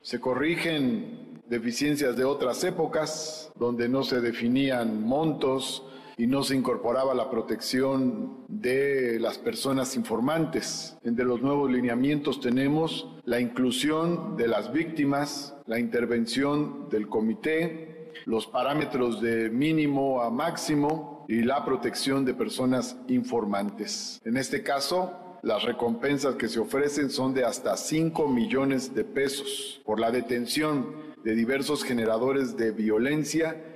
Se 0.00 0.20
corrigen 0.20 1.40
deficiencias 1.48 2.16
de 2.16 2.24
otras 2.24 2.62
épocas 2.64 3.52
donde 3.56 3.88
no 3.88 4.02
se 4.02 4.20
definían 4.20 5.02
montos 5.02 5.82
y 6.16 6.26
no 6.26 6.42
se 6.42 6.56
incorporaba 6.56 7.14
la 7.14 7.30
protección 7.30 8.44
de 8.48 9.18
las 9.20 9.38
personas 9.38 9.96
informantes. 9.96 10.96
Entre 11.04 11.24
los 11.24 11.42
nuevos 11.42 11.70
lineamientos 11.70 12.40
tenemos 12.40 13.08
la 13.24 13.40
inclusión 13.40 14.36
de 14.36 14.48
las 14.48 14.72
víctimas, 14.72 15.54
la 15.66 15.78
intervención 15.78 16.88
del 16.88 17.08
comité, 17.08 18.12
los 18.24 18.46
parámetros 18.46 19.20
de 19.20 19.50
mínimo 19.50 20.22
a 20.22 20.30
máximo 20.30 21.24
y 21.28 21.42
la 21.42 21.64
protección 21.64 22.24
de 22.24 22.34
personas 22.34 22.96
informantes. 23.08 24.20
En 24.24 24.36
este 24.36 24.62
caso, 24.62 25.22
Las 25.46 25.62
recompensas 25.62 26.34
que 26.34 26.48
se 26.48 26.58
ofrecen 26.58 27.08
son 27.08 27.32
de 27.32 27.44
hasta 27.44 27.76
5 27.76 28.26
millones 28.26 28.96
de 28.96 29.04
pesos 29.04 29.80
por 29.84 30.00
la 30.00 30.10
detención 30.10 31.14
de 31.22 31.36
diversos 31.36 31.84
generadores 31.84 32.56
de 32.56 32.72
violencia 32.72 33.75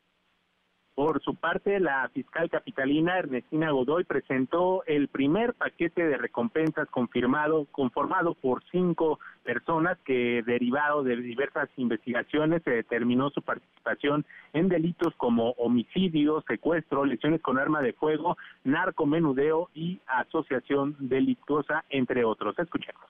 por 1.01 1.23
su 1.23 1.35
parte, 1.35 1.81
la 1.81 2.11
fiscal 2.13 2.51
capitalina 2.51 3.19
Ernestina 3.19 3.71
Godoy 3.71 4.05
presentó 4.05 4.85
el 4.85 5.09
primer 5.09 5.55
paquete 5.55 6.07
de 6.07 6.19
recompensas 6.19 6.91
confirmado, 6.91 7.65
conformado 7.73 8.35
por 8.35 8.63
cinco 8.71 9.19
personas 9.43 9.97
que, 10.05 10.43
derivado 10.45 11.03
de 11.03 11.17
diversas 11.17 11.71
investigaciones, 11.79 12.63
se 12.65 12.73
determinó 12.73 13.31
su 13.31 13.41
participación 13.41 14.27
en 14.53 14.69
delitos 14.69 15.15
como 15.17 15.53
homicidio, 15.53 16.45
secuestro, 16.47 17.07
lesiones 17.07 17.41
con 17.41 17.57
arma 17.57 17.81
de 17.81 17.95
fuego, 17.95 18.37
narcomenudeo 18.65 19.71
y 19.73 20.03
asociación 20.07 20.97
delictuosa, 20.99 21.83
entre 21.89 22.27
otros. 22.27 22.59
Escuchemos. 22.59 23.07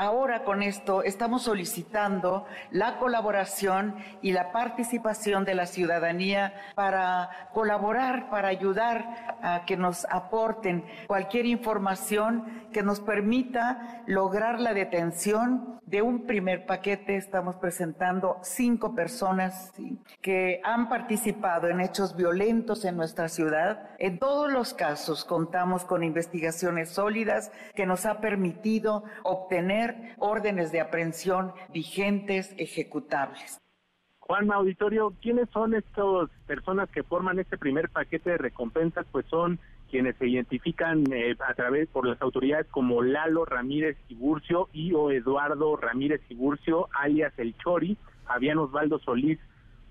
Ahora 0.00 0.44
con 0.44 0.62
esto 0.62 1.02
estamos 1.02 1.42
solicitando 1.42 2.46
la 2.70 2.98
colaboración 3.00 3.96
y 4.22 4.30
la 4.30 4.52
participación 4.52 5.44
de 5.44 5.56
la 5.56 5.66
ciudadanía 5.66 6.54
para 6.76 7.50
colaborar, 7.52 8.30
para 8.30 8.46
ayudar 8.46 9.38
a 9.42 9.64
que 9.66 9.76
nos 9.76 10.06
aporten 10.08 10.84
cualquier 11.08 11.46
información 11.46 12.68
que 12.72 12.84
nos 12.84 13.00
permita 13.00 14.04
lograr 14.06 14.60
la 14.60 14.72
detención 14.72 15.80
de 15.84 16.02
un 16.02 16.26
primer 16.26 16.66
paquete. 16.66 17.16
Estamos 17.16 17.56
presentando 17.56 18.38
cinco 18.42 18.94
personas 18.94 19.72
que 20.20 20.60
han 20.62 20.88
participado 20.88 21.68
en 21.68 21.80
hechos 21.80 22.14
violentos 22.14 22.84
en 22.84 22.96
nuestra 22.96 23.28
ciudad. 23.28 23.90
En 23.98 24.18
todos 24.18 24.52
los 24.52 24.74
casos 24.74 25.24
contamos 25.24 25.84
con 25.84 26.04
investigaciones 26.04 26.90
sólidas 26.90 27.50
que 27.74 27.86
nos 27.86 28.06
ha 28.06 28.20
permitido 28.20 29.02
obtener 29.24 29.87
órdenes 30.18 30.72
de 30.72 30.80
aprehensión 30.80 31.52
vigentes, 31.72 32.54
ejecutables. 32.58 33.58
Juan 34.18 34.52
Auditorio, 34.52 35.14
¿quiénes 35.22 35.48
son 35.50 35.74
estas 35.74 36.28
personas 36.46 36.90
que 36.90 37.02
forman 37.02 37.38
este 37.38 37.56
primer 37.56 37.88
paquete 37.88 38.30
de 38.30 38.38
recompensas? 38.38 39.06
Pues 39.10 39.24
son 39.26 39.58
quienes 39.90 40.16
se 40.16 40.28
identifican 40.28 41.04
eh, 41.12 41.34
a 41.46 41.54
través 41.54 41.88
por 41.88 42.06
las 42.06 42.20
autoridades 42.20 42.66
como 42.70 43.02
Lalo 43.02 43.44
Ramírez 43.44 43.96
Tiburcio 44.06 44.68
y 44.72 44.92
o 44.92 45.10
Eduardo 45.10 45.76
Ramírez 45.76 46.20
Tiburcio, 46.28 46.88
alias 46.92 47.32
El 47.38 47.56
Chori, 47.56 47.96
Fabián 48.26 48.58
Osvaldo 48.58 48.98
Solís, 48.98 49.38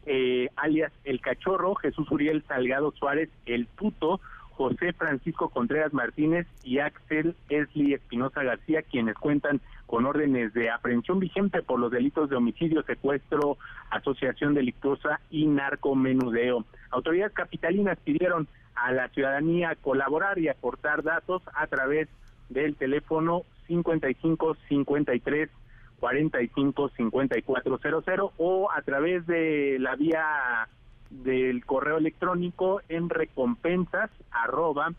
eh, 0.06 0.50
alias 0.56 0.94
El 1.04 1.20
Cachorro, 1.20 1.76
Jesús 1.76 2.10
Uriel 2.12 2.44
Salgado 2.48 2.92
Suárez, 2.92 3.30
El 3.46 3.66
Puto, 3.66 4.22
José 4.58 4.92
Francisco 4.94 5.50
Contreras 5.50 5.94
Martínez 5.94 6.48
y 6.64 6.80
Axel 6.80 7.36
Esli 7.48 7.94
Espinosa 7.94 8.42
García, 8.42 8.82
quienes 8.82 9.14
cuentan 9.16 9.62
con 9.86 10.06
órdenes 10.06 10.52
de 10.54 10.72
aprehensión 10.72 11.20
vigente 11.20 11.62
por 11.62 11.80
los 11.80 11.92
delitos 11.92 12.30
de 12.30 12.36
homicidio, 12.36 12.82
secuestro, 12.82 13.58
asociación 13.92 14.56
delictuosa 14.56 15.22
y 15.30 15.46
narcomenudeo. 15.46 16.66
Autoridades 16.90 17.34
capitalinas 17.34 18.00
pidieron 18.04 18.48
a 18.74 18.92
la 18.92 19.10
ciudadanía 19.10 19.76
colaborar 19.76 20.40
y 20.40 20.50
aportar 20.50 21.04
datos 21.04 21.44
a 21.54 21.68
través 21.68 22.10
del 22.50 22.76
teléfono 22.76 23.44
55 23.68 24.58
53 24.68 25.50
45 26.00 26.90
5400 26.98 28.32
o 28.38 28.72
a 28.72 28.82
través 28.82 29.28
de 29.28 29.78
la 29.80 29.96
vía 29.96 30.68
del 31.10 31.66
correo 31.66 31.98
electrónico 31.98 32.82
en 32.90 33.10
recompensas 33.10 34.10
arroba 34.32 34.94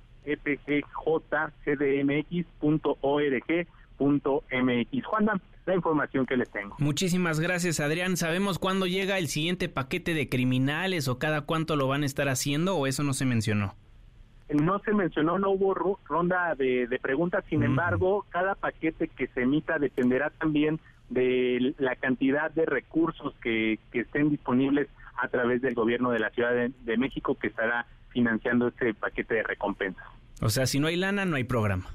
MX. 4.53 5.05
Juana, 5.05 5.41
la 5.67 5.75
información 5.75 6.27
que 6.27 6.37
les 6.37 6.51
tengo. 6.51 6.77
Muchísimas 6.79 7.41
gracias, 7.41 7.81
Adrián. 7.81 8.17
¿Sabemos 8.17 8.59
cuándo 8.59 8.87
llega 8.87 9.19
el 9.19 9.29
siguiente 9.29 9.69
paquete 9.69 10.15
de 10.15 10.29
criminales 10.29 11.09
o 11.09 11.19
cada 11.19 11.43
cuánto 11.43 11.77
lo 11.77 11.89
van 11.89 12.03
a 12.03 12.07
estar 12.07 12.29
haciendo 12.29 12.77
o 12.77 12.87
eso 12.87 13.03
no 13.03 13.13
se 13.13 13.25
mencionó? 13.25 13.75
No 14.49 14.79
se 14.79 14.95
mencionó, 14.95 15.39
no 15.39 15.51
hubo 15.51 15.99
ronda 16.07 16.55
de, 16.55 16.99
preguntas, 17.03 17.45
sin 17.51 17.63
embargo, 17.63 18.25
cada 18.31 18.55
paquete 18.55 19.09
que 19.09 19.27
se 19.29 19.43
emita 19.43 19.79
dependerá 19.79 20.31
también 20.31 20.81
de 21.11 21.75
la 21.79 21.97
cantidad 21.97 22.51
de 22.51 22.65
recursos 22.65 23.35
que, 23.43 23.79
estén 23.93 24.31
disponibles 24.31 24.89
a 25.19 25.29
través 25.29 25.61
del 25.63 25.75
gobierno 25.75 26.11
de 26.11 26.21
la 26.21 26.31
Ciudad 26.31 26.53
de, 26.55 26.97
México 26.97 27.35
que 27.35 27.49
estará 27.49 27.87
financiando 28.11 28.69
este 28.69 28.95
paquete 28.95 29.35
de 29.35 29.43
recompensa. 29.43 30.03
O 30.41 30.49
sea, 30.49 30.67
si 30.67 30.79
no 30.79 30.87
hay 30.87 30.97
lana, 30.97 31.25
no 31.25 31.37
hay 31.37 31.45
programa. 31.45 31.87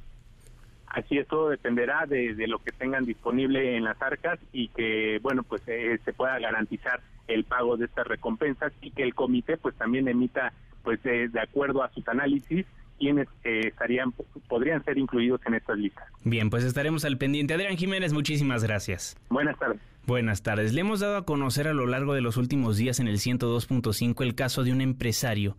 Así 0.87 1.17
es, 1.17 1.27
todo 1.27 1.49
dependerá 1.49 2.05
de, 2.05 2.35
lo 2.47 2.59
que 2.59 2.71
tengan 2.71 3.05
disponible 3.05 3.77
en 3.77 3.83
las 3.85 3.99
arcas 4.01 4.39
y 4.51 4.67
que, 4.69 5.19
bueno, 5.23 5.43
pues 5.43 5.63
eh, 5.67 5.99
se 6.05 6.13
pueda 6.13 6.37
garantizar 6.37 7.01
el 7.27 7.45
pago 7.45 7.77
de 7.77 7.85
estas 7.85 8.05
recompensas 8.05 8.73
y 8.81 8.91
que 8.91 9.03
el 9.03 9.15
comité 9.15 9.57
pues 9.57 9.75
también 9.75 10.07
emita 10.07 10.53
pues 10.83 10.99
eh, 11.05 11.29
de 11.31 11.39
acuerdo 11.39 11.81
a 11.81 11.89
sus 11.93 12.07
análisis 12.07 12.65
quienes 13.03 13.27
eh, 13.43 13.67
estarían 13.67 14.13
podrían 14.47 14.81
ser 14.85 14.97
incluidos 14.97 15.41
en 15.45 15.55
estas 15.55 15.77
listas. 15.77 16.05
Bien, 16.23 16.49
pues 16.49 16.63
estaremos 16.63 17.03
al 17.03 17.17
pendiente. 17.17 17.53
Adrián 17.53 17.75
Jiménez, 17.75 18.13
muchísimas 18.13 18.63
gracias. 18.63 19.17
Buenas 19.29 19.59
tardes. 19.59 19.81
Buenas 20.05 20.41
tardes. 20.41 20.73
Le 20.73 20.81
hemos 20.81 21.01
dado 21.01 21.17
a 21.17 21.25
conocer 21.25 21.67
a 21.67 21.73
lo 21.73 21.85
largo 21.85 22.13
de 22.13 22.21
los 22.21 22.37
últimos 22.37 22.77
días 22.77 23.01
en 23.01 23.09
el 23.09 23.17
102.5 23.17 24.23
el 24.23 24.35
caso 24.35 24.63
de 24.63 24.71
un 24.71 24.79
empresario 24.79 25.57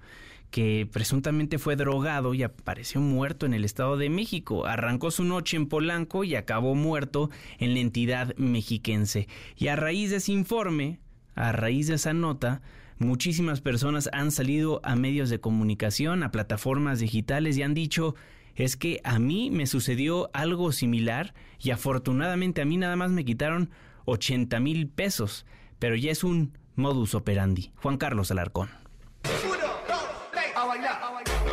que 0.50 0.88
presuntamente 0.90 1.59
fue 1.59 1.76
drogado 1.76 2.33
y 2.33 2.44
apareció 2.44 3.02
muerto 3.02 3.44
en 3.44 3.52
el 3.52 3.64
Estado 3.64 3.98
de 3.98 4.09
México. 4.09 4.64
Arrancó 4.64 5.11
su 5.11 5.24
noche 5.24 5.59
en 5.59 5.68
Polanco 5.68 6.24
y 6.24 6.37
acabó 6.37 6.74
muerto 6.74 7.28
en 7.59 7.74
la 7.74 7.80
entidad 7.80 8.35
mexiquense. 8.37 9.28
Y 9.57 9.68
a 9.68 9.76
raíz 9.76 10.11
de 10.11 10.16
ese 10.16 10.33
informe, 10.33 10.98
a 11.35 11.52
raíz 11.52 11.88
de 11.88 11.96
esa 11.96 12.14
nota, 12.14 12.62
muchísimas 12.98 13.61
personas 13.61 14.09
han 14.12 14.30
salido 14.30 14.80
a 14.85 14.96
medios 14.96 15.30
de 15.30 15.40
comunicación, 15.40 16.22
a 16.22 16.30
plataformas 16.30 17.00
digitales 17.00 17.57
y 17.57 17.62
han 17.62 17.74
dicho 17.74 18.14
es 18.54 18.76
que 18.76 19.00
a 19.04 19.18
mí 19.18 19.50
me 19.50 19.66
sucedió 19.66 20.30
algo 20.33 20.72
similar 20.72 21.35
y 21.61 21.70
afortunadamente 21.70 22.62
a 22.62 22.64
mí 22.64 22.76
nada 22.76 22.96
más 22.96 23.11
me 23.11 23.24
quitaron 23.24 23.70
80 24.04 24.61
mil 24.61 24.88
pesos, 24.88 25.46
pero 25.78 25.96
ya 25.96 26.12
es 26.12 26.24
un 26.24 26.57
modus 26.76 27.14
operandi. 27.14 27.72
Juan 27.76 27.96
Carlos 27.96 28.30
Alarcón. 28.30 28.70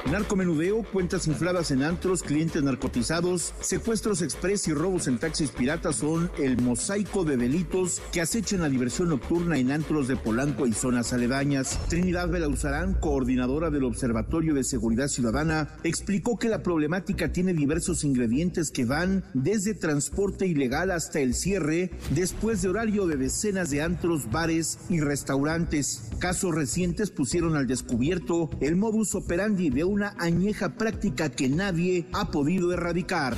Narcomenudeo, 0.09 0.83
cuentas 0.91 1.27
infladas 1.27 1.69
en 1.69 1.83
antros, 1.83 2.23
clientes 2.23 2.61
narcotizados, 2.63 3.53
secuestros 3.61 4.21
express 4.23 4.67
y 4.67 4.73
robos 4.73 5.07
en 5.07 5.19
taxis 5.19 5.51
piratas 5.51 5.97
son 5.97 6.31
el 6.39 6.59
mosaico 6.59 7.23
de 7.23 7.37
delitos 7.37 8.01
que 8.11 8.19
acechan 8.19 8.61
la 8.61 8.69
diversión 8.69 9.09
nocturna 9.09 9.57
en 9.57 9.71
antros 9.71 10.07
de 10.07 10.17
Polanco 10.17 10.65
y 10.65 10.73
zonas 10.73 11.13
aledañas. 11.13 11.79
Trinidad 11.87 12.29
Belauzarán, 12.29 12.95
coordinadora 12.95 13.69
del 13.69 13.83
Observatorio 13.83 14.55
de 14.55 14.63
Seguridad 14.63 15.07
Ciudadana, 15.07 15.77
explicó 15.83 16.37
que 16.37 16.49
la 16.49 16.63
problemática 16.63 17.31
tiene 17.31 17.53
diversos 17.53 18.03
ingredientes 18.03 18.71
que 18.71 18.85
van 18.85 19.23
desde 19.35 19.75
transporte 19.75 20.47
ilegal 20.47 20.91
hasta 20.91 21.19
el 21.19 21.35
cierre 21.35 21.91
después 22.09 22.61
de 22.63 22.69
horario 22.69 23.05
de 23.05 23.17
decenas 23.17 23.69
de 23.69 23.83
antros, 23.83 24.31
bares 24.31 24.79
y 24.89 24.99
restaurantes. 24.99 26.09
Casos 26.19 26.55
recientes 26.55 27.11
pusieron 27.11 27.55
al 27.55 27.67
descubierto 27.67 28.49
el 28.59 28.75
modus 28.75 29.15
operandi 29.15 29.69
de 29.69 29.90
una 29.91 30.15
añeja 30.19 30.69
práctica 30.69 31.30
que 31.30 31.49
nadie 31.49 32.08
ha 32.13 32.25
podido 32.25 32.71
erradicar. 32.71 33.36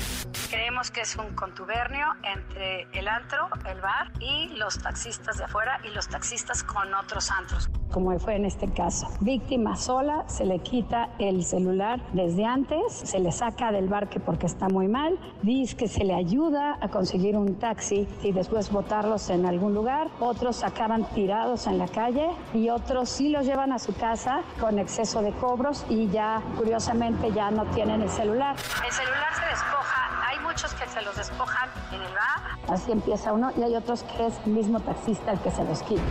Creemos 0.49 0.91
que 0.91 1.01
es 1.01 1.15
un 1.15 1.33
contubernio 1.35 2.05
entre 2.23 2.87
el 2.93 3.07
antro, 3.07 3.49
el 3.65 3.81
bar 3.81 4.11
y 4.19 4.49
los 4.55 4.77
taxistas 4.77 5.39
de 5.39 5.45
afuera 5.45 5.79
y 5.83 5.93
los 5.95 6.07
taxistas 6.07 6.63
con 6.63 6.93
otros 6.93 7.31
antros. 7.31 7.69
Como 7.91 8.17
fue 8.19 8.35
en 8.35 8.45
este 8.45 8.71
caso, 8.71 9.07
víctima 9.21 9.75
sola, 9.75 10.23
se 10.27 10.45
le 10.45 10.59
quita 10.59 11.09
el 11.19 11.43
celular 11.43 12.01
desde 12.13 12.43
antes, 12.43 12.91
se 12.91 13.19
le 13.19 13.31
saca 13.31 13.71
del 13.71 13.87
barque 13.87 14.19
porque 14.19 14.47
está 14.47 14.67
muy 14.67 14.87
mal, 14.87 15.19
dice 15.43 15.75
que 15.77 15.87
se 15.87 16.03
le 16.03 16.15
ayuda 16.15 16.77
a 16.81 16.89
conseguir 16.89 17.37
un 17.37 17.59
taxi 17.59 18.07
y 18.23 18.31
después 18.31 18.71
botarlos 18.71 19.29
en 19.29 19.45
algún 19.45 19.75
lugar, 19.75 20.09
otros 20.19 20.63
acaban 20.63 21.07
tirados 21.13 21.67
en 21.67 21.77
la 21.77 21.87
calle 21.87 22.29
y 22.53 22.69
otros 22.69 23.09
sí 23.09 23.29
los 23.29 23.45
llevan 23.45 23.71
a 23.71 23.77
su 23.77 23.93
casa 23.95 24.41
con 24.59 24.79
exceso 24.79 25.21
de 25.21 25.31
cobros 25.33 25.85
y 25.87 26.07
ya 26.09 26.41
curiosamente 26.57 27.31
ya 27.31 27.51
no 27.51 27.65
tienen 27.67 28.01
el 28.01 28.09
celular. 28.09 28.55
El 28.85 28.91
celular 28.91 29.33
se 29.35 29.45
despoja, 29.45 30.27
hay 30.27 30.39
muchos 30.39 30.73
que 30.73 30.87
se 30.87 31.01
los 31.01 31.15
despojan 31.15 31.69
en 31.91 32.01
el 32.01 32.13
bar. 32.13 32.57
Así 32.69 32.91
empieza 32.91 33.33
uno 33.33 33.51
y 33.57 33.63
hay 33.63 33.75
otros 33.75 34.03
que 34.03 34.27
es 34.27 34.33
el 34.45 34.53
mismo 34.53 34.79
taxista 34.79 35.31
el 35.31 35.39
que 35.39 35.51
se 35.51 35.63
los 35.63 35.81
quita. 35.83 36.01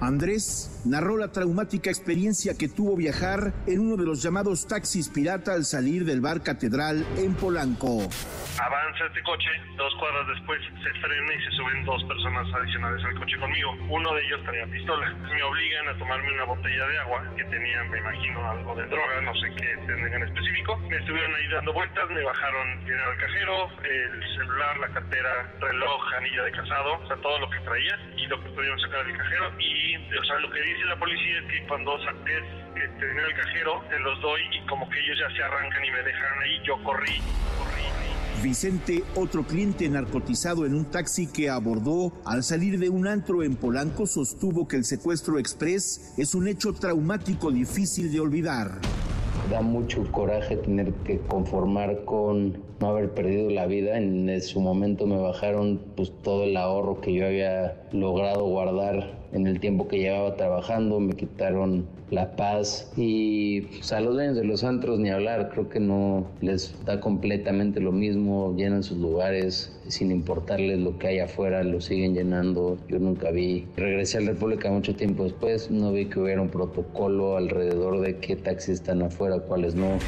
Andrés 0.00 0.75
narró 0.86 1.16
la 1.16 1.32
traumática 1.32 1.90
experiencia 1.90 2.56
que 2.56 2.68
tuvo 2.68 2.96
viajar 2.96 3.52
en 3.66 3.80
uno 3.80 3.96
de 3.96 4.04
los 4.04 4.22
llamados 4.22 4.66
taxis 4.66 5.08
pirata 5.08 5.52
al 5.52 5.64
salir 5.64 6.04
del 6.04 6.20
bar 6.20 6.42
Catedral 6.42 7.04
en 7.18 7.34
Polanco. 7.34 8.08
Avanza 8.58 9.04
este 9.06 9.22
coche, 9.22 9.50
dos 9.76 9.92
cuadras 9.98 10.28
después 10.28 10.60
se 10.62 10.90
frena 11.00 11.34
y 11.34 11.44
se 11.44 11.50
suben 11.50 11.84
dos 11.84 12.02
personas 12.04 12.46
adicionales 12.54 13.04
al 13.04 13.18
coche 13.18 13.36
conmigo. 13.38 13.72
Uno 13.90 14.14
de 14.14 14.24
ellos 14.24 14.40
tenía 14.46 14.66
pistola. 14.66 15.12
Me 15.12 15.42
obligan 15.42 15.88
a 15.88 15.98
tomarme 15.98 16.32
una 16.32 16.44
botella 16.44 16.86
de 16.86 16.98
agua 16.98 17.34
que 17.36 17.44
tenía, 17.44 17.84
me 17.84 17.98
imagino, 17.98 18.50
algo 18.50 18.74
de 18.74 18.86
droga, 18.86 19.20
no 19.22 19.34
sé 19.34 19.48
qué 19.56 19.76
tengan 19.86 20.14
en 20.14 20.22
específico. 20.22 20.76
Me 20.88 20.96
estuvieron 20.96 21.34
ahí 21.34 21.48
dando 21.48 21.72
vueltas, 21.72 22.10
me 22.10 22.22
bajaron 22.22 22.84
dinero 22.84 23.10
al 23.10 23.18
cajero, 23.18 23.68
el 23.82 24.22
celular, 24.36 24.78
la 24.78 24.88
cartera, 24.88 25.52
reloj, 25.60 26.14
anilla 26.16 26.44
de 26.44 26.52
casado, 26.52 26.98
o 27.02 27.06
sea, 27.06 27.16
todo 27.16 27.38
lo 27.38 27.50
que 27.50 27.60
traía 27.60 27.98
y 28.16 28.26
lo 28.26 28.42
que 28.42 28.50
pudieron 28.50 28.80
sacar 28.80 29.06
del 29.06 29.16
cajero. 29.16 29.52
Y, 29.58 29.96
o 30.16 30.24
sea, 30.24 30.38
lo 30.38 30.50
que 30.50 30.60
dice 30.76 30.88
la 30.88 30.98
policía 30.98 31.38
es 31.40 31.52
que 31.52 31.66
cuando 31.66 31.98
saqué 32.04 32.38
este 32.76 33.06
dinero 33.08 33.26
al 33.26 33.34
cajero, 33.34 33.82
te 33.88 33.98
los 34.00 34.20
doy 34.20 34.40
y 34.52 34.66
como 34.66 34.88
que 34.88 34.98
ellos 35.00 35.18
ya 35.18 35.34
se 35.34 35.42
arrancan 35.42 35.84
y 35.84 35.90
me 35.90 36.02
dejaron 36.02 36.42
ahí, 36.42 36.60
yo 36.66 36.82
corrí, 36.84 37.18
corrí. 37.58 38.42
Vicente, 38.42 39.02
otro 39.14 39.44
cliente 39.44 39.88
narcotizado 39.88 40.66
en 40.66 40.74
un 40.74 40.90
taxi 40.90 41.26
que 41.26 41.48
abordó 41.48 42.12
al 42.26 42.42
salir 42.42 42.78
de 42.78 42.90
un 42.90 43.06
antro 43.06 43.42
en 43.42 43.56
Polanco, 43.56 44.06
sostuvo 44.06 44.68
que 44.68 44.76
el 44.76 44.84
secuestro 44.84 45.38
express 45.38 46.14
es 46.18 46.34
un 46.34 46.46
hecho 46.46 46.74
traumático 46.74 47.50
difícil 47.50 48.12
de 48.12 48.20
olvidar. 48.20 48.80
Da 49.50 49.60
mucho 49.60 50.10
coraje 50.10 50.56
tener 50.56 50.92
que 51.04 51.20
conformar 51.20 52.04
con 52.04 52.64
no 52.80 52.88
haber 52.88 53.14
perdido 53.14 53.48
la 53.50 53.66
vida. 53.66 53.96
En 53.96 54.40
su 54.42 54.60
momento 54.60 55.06
me 55.06 55.18
bajaron 55.18 55.80
pues 55.96 56.12
todo 56.22 56.44
el 56.44 56.56
ahorro 56.56 57.00
que 57.00 57.12
yo 57.12 57.26
había 57.26 57.86
logrado 57.92 58.44
guardar 58.44 59.28
en 59.32 59.46
el 59.46 59.60
tiempo 59.60 59.86
que 59.86 59.98
llevaba 59.98 60.36
trabajando, 60.36 60.98
me 60.98 61.14
quitaron 61.14 61.86
la 62.10 62.36
paz 62.36 62.92
y 62.96 63.62
pues, 63.62 63.92
a 63.92 64.00
los 64.00 64.14
dueños 64.14 64.36
de 64.36 64.44
los 64.44 64.64
antros 64.64 64.98
ni 64.98 65.10
hablar, 65.10 65.50
creo 65.50 65.68
que 65.68 65.80
no 65.80 66.26
les 66.40 66.74
da 66.84 67.00
completamente 67.00 67.80
lo 67.80 67.92
mismo, 67.92 68.54
llenan 68.56 68.82
sus 68.82 68.98
lugares 68.98 69.72
sin 69.88 70.10
importarles 70.10 70.78
lo 70.78 70.98
que 70.98 71.08
hay 71.08 71.18
afuera, 71.20 71.62
lo 71.62 71.80
siguen 71.80 72.14
llenando, 72.14 72.78
yo 72.88 72.98
nunca 72.98 73.30
vi. 73.30 73.66
Regresé 73.76 74.18
a 74.18 74.20
la 74.20 74.32
República 74.32 74.70
mucho 74.70 74.94
tiempo 74.94 75.24
después, 75.24 75.70
no 75.70 75.92
vi 75.92 76.06
que 76.06 76.20
hubiera 76.20 76.42
un 76.42 76.48
protocolo 76.48 77.36
alrededor 77.36 78.00
de 78.00 78.18
qué 78.18 78.36
taxis 78.36 78.74
están 78.74 79.02
afuera, 79.02 79.40
cuáles 79.40 79.74
no. 79.74 79.98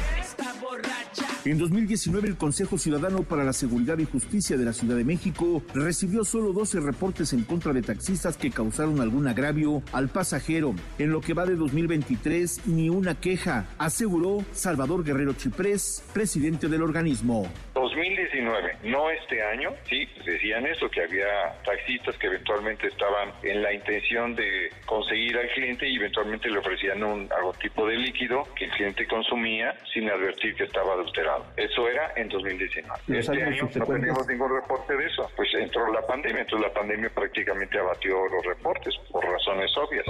En 1.45 1.57
2019, 1.57 2.27
el 2.27 2.37
Consejo 2.37 2.77
Ciudadano 2.77 3.23
para 3.23 3.45
la 3.45 3.53
Seguridad 3.53 3.97
y 3.97 4.03
Justicia 4.03 4.57
de 4.57 4.65
la 4.65 4.73
Ciudad 4.73 4.97
de 4.97 5.05
México 5.05 5.63
recibió 5.73 6.25
solo 6.25 6.51
12 6.51 6.81
reportes 6.81 7.31
en 7.31 7.45
contra 7.45 7.71
de 7.71 7.81
taxistas 7.81 8.35
que 8.35 8.51
causaron 8.51 8.99
algún 8.99 9.25
agravio 9.25 9.81
al 9.93 10.09
pasajero. 10.09 10.75
En 10.97 11.11
lo 11.11 11.21
que 11.21 11.33
va 11.33 11.45
de 11.45 11.55
2023, 11.55 12.67
ni 12.67 12.89
una 12.89 13.21
queja, 13.21 13.69
aseguró 13.77 14.43
Salvador 14.51 15.05
Guerrero 15.05 15.31
Chiprés, 15.31 16.03
presidente 16.13 16.67
del 16.67 16.81
organismo. 16.81 17.49
2019, 17.73 18.77
no 18.83 19.09
este 19.09 19.41
año, 19.41 19.71
sí, 19.87 20.05
decían 20.25 20.65
eso, 20.65 20.89
que 20.89 21.03
había 21.03 21.53
taxistas 21.63 22.17
que 22.17 22.27
eventualmente 22.27 22.87
estaban 22.87 23.31
en 23.43 23.61
la 23.61 23.73
intención 23.73 24.35
de 24.35 24.69
conseguir 24.85 25.37
al 25.37 25.47
cliente 25.51 25.87
y 25.87 25.95
eventualmente 25.95 26.49
le 26.49 26.59
ofrecían 26.59 27.01
un, 27.01 27.29
algún 27.31 27.55
tipo 27.55 27.87
de 27.87 27.95
líquido 27.95 28.43
que 28.57 28.65
el 28.65 28.71
cliente 28.71 29.07
consumía 29.07 29.73
sin 29.93 30.09
advertir 30.09 30.53
que 30.55 30.65
estaba 30.65 30.93
adulterado. 30.93 31.28
Eso 31.55 31.87
era 31.87 32.13
en 32.15 32.29
2019. 32.29 33.19
Este 33.19 33.43
año 33.43 33.69
no 33.75 33.85
tenemos 33.85 34.27
ningún 34.27 34.55
reporte 34.55 34.95
de 34.95 35.05
eso. 35.05 35.29
Pues 35.35 35.49
entró 35.55 35.91
la 35.91 36.05
pandemia, 36.05 36.41
entonces 36.41 36.67
la 36.67 36.73
pandemia 36.73 37.09
prácticamente 37.09 37.79
abatió 37.79 38.27
los 38.27 38.45
reportes 38.45 38.95
por 39.11 39.23
razones 39.23 39.71
obvias. 39.77 40.05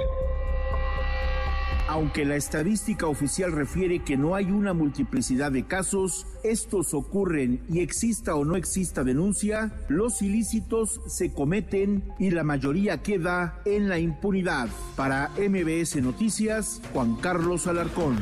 Aunque 1.89 2.23
la 2.23 2.35
estadística 2.35 3.07
oficial 3.07 3.51
refiere 3.51 4.03
que 4.03 4.15
no 4.15 4.35
hay 4.35 4.51
una 4.51 4.73
multiplicidad 4.73 5.51
de 5.51 5.65
casos, 5.65 6.27
estos 6.43 6.93
ocurren 6.93 7.63
y 7.67 7.79
exista 7.79 8.35
o 8.35 8.45
no 8.45 8.55
exista 8.55 9.03
denuncia, 9.03 9.71
los 9.87 10.21
ilícitos 10.21 11.01
se 11.07 11.33
cometen 11.33 12.03
y 12.19 12.29
la 12.29 12.43
mayoría 12.43 13.01
queda 13.01 13.59
en 13.65 13.89
la 13.89 13.97
impunidad. 13.97 14.69
Para 14.95 15.29
MBS 15.29 15.95
Noticias, 15.95 16.79
Juan 16.93 17.15
Carlos 17.15 17.65
Alarcón. 17.65 18.19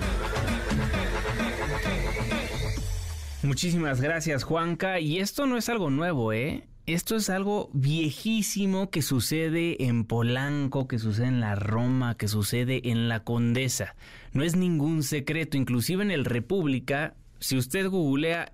Muchísimas 3.47 4.01
gracias, 4.01 4.43
Juanca. 4.43 4.99
Y 4.99 5.19
esto 5.19 5.45
no 5.45 5.55
es 5.55 5.69
algo 5.69 5.89
nuevo, 5.89 6.33
¿eh? 6.33 6.67
Esto 6.85 7.15
es 7.15 7.29
algo 7.29 7.69
viejísimo 7.71 8.89
que 8.89 9.01
sucede 9.01 9.85
en 9.85 10.03
Polanco, 10.03 10.89
que 10.89 10.99
sucede 10.99 11.27
en 11.27 11.39
la 11.39 11.55
Roma, 11.55 12.17
que 12.17 12.27
sucede 12.27 12.89
en 12.89 13.07
la 13.07 13.23
Condesa. 13.23 13.95
No 14.33 14.43
es 14.43 14.57
ningún 14.57 15.01
secreto, 15.01 15.55
inclusive 15.55 16.03
en 16.03 16.11
el 16.11 16.25
República, 16.25 17.15
si 17.39 17.57
usted 17.57 17.87
googlea 17.87 18.51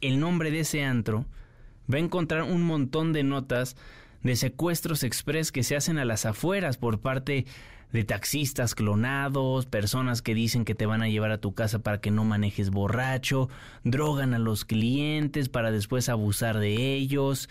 el 0.00 0.20
nombre 0.20 0.52
de 0.52 0.60
ese 0.60 0.84
antro, 0.84 1.26
va 1.92 1.96
a 1.96 2.00
encontrar 2.00 2.44
un 2.44 2.62
montón 2.62 3.12
de 3.12 3.24
notas 3.24 3.76
de 4.22 4.36
secuestros 4.36 5.02
express 5.02 5.50
que 5.50 5.64
se 5.64 5.74
hacen 5.74 5.98
a 5.98 6.04
las 6.04 6.24
afueras 6.24 6.76
por 6.76 7.00
parte 7.00 7.46
de 7.92 8.04
taxistas 8.04 8.74
clonados, 8.74 9.66
personas 9.66 10.22
que 10.22 10.34
dicen 10.34 10.64
que 10.64 10.74
te 10.74 10.86
van 10.86 11.02
a 11.02 11.08
llevar 11.08 11.32
a 11.32 11.40
tu 11.40 11.54
casa 11.54 11.80
para 11.80 12.00
que 12.00 12.10
no 12.10 12.24
manejes 12.24 12.70
borracho, 12.70 13.48
drogan 13.84 14.34
a 14.34 14.38
los 14.38 14.64
clientes 14.64 15.48
para 15.48 15.70
después 15.70 16.08
abusar 16.08 16.58
de 16.58 16.94
ellos. 16.94 17.48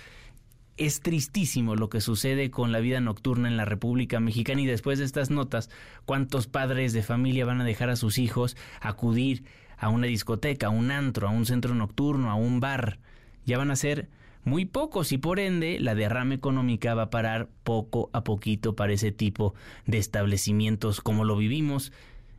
Es 0.78 1.02
tristísimo 1.02 1.76
lo 1.76 1.90
que 1.90 2.00
sucede 2.00 2.52
con 2.52 2.72
la 2.72 2.80
vida 2.80 3.02
nocturna 3.02 3.50
en 3.50 3.58
la 3.58 3.66
República 3.66 4.22
Mexicana 4.22 4.62
y 4.62 4.66
después 4.66 4.98
de 5.00 5.06
estas 5.06 5.30
notas, 5.30 5.70
¿cuántos 6.06 6.48
padres 6.48 6.94
de 6.94 7.04
familia 7.04 7.46
van 7.46 7.60
a 7.60 7.66
dejar 7.66 7.90
a 7.90 7.98
sus 7.98 8.18
hijos 8.18 8.56
acudir 8.80 9.44
a 9.78 9.90
una 9.90 10.08
discoteca, 10.08 10.68
a 10.68 10.72
un 10.72 10.92
antro, 10.92 11.28
a 11.28 11.32
un 11.32 11.46
centro 11.46 11.76
nocturno, 11.76 12.32
a 12.32 12.36
un 12.36 12.62
bar? 12.62 13.00
Ya 13.46 13.58
van 13.58 13.72
a 13.72 13.76
ser 13.76 14.08
muy 14.44 14.66
pocos 14.66 15.12
y 15.12 15.18
por 15.18 15.40
ende 15.40 15.80
la 15.80 15.96
derrama 15.96 16.34
económica 16.34 16.96
va 16.96 17.04
a 17.04 17.10
parar 17.10 17.50
poco 17.64 18.10
a 18.14 18.24
poquito 18.24 18.76
para 18.76 18.94
ese 18.94 19.12
tipo 19.12 19.54
de 19.86 19.98
establecimientos 19.98 21.02
como 21.02 21.26
lo 21.26 21.38
vivimos 21.38 21.92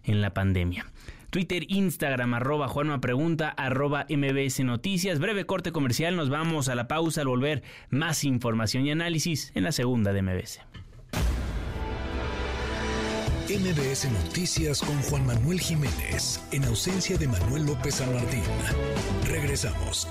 en 0.04 0.20
la 0.20 0.34
pandemia. 0.34 0.86
Twitter, 1.30 1.64
Instagram, 1.68 2.34
arroba 2.34 2.66
Juanma 2.66 3.00
Pregunta, 3.00 3.50
arroba 3.50 4.06
MBS 4.08 4.64
Noticias. 4.64 5.20
Breve 5.20 5.46
corte 5.46 5.70
comercial, 5.70 6.16
nos 6.16 6.28
vamos 6.28 6.68
a 6.68 6.74
la 6.74 6.88
pausa 6.88 7.20
al 7.20 7.28
volver 7.28 7.62
más 7.88 8.24
información 8.24 8.84
y 8.84 8.90
análisis 8.90 9.52
en 9.54 9.62
la 9.62 9.72
segunda 9.72 10.12
de 10.12 10.22
MBS. 10.22 10.60
MBS 13.48 14.10
Noticias 14.12 14.80
con 14.80 15.00
Juan 15.02 15.26
Manuel 15.26 15.60
Jiménez, 15.60 16.40
en 16.52 16.64
ausencia 16.64 17.16
de 17.16 17.28
Manuel 17.28 17.66
López 17.66 17.96
San. 17.96 18.08
Regresamos. 19.26 20.08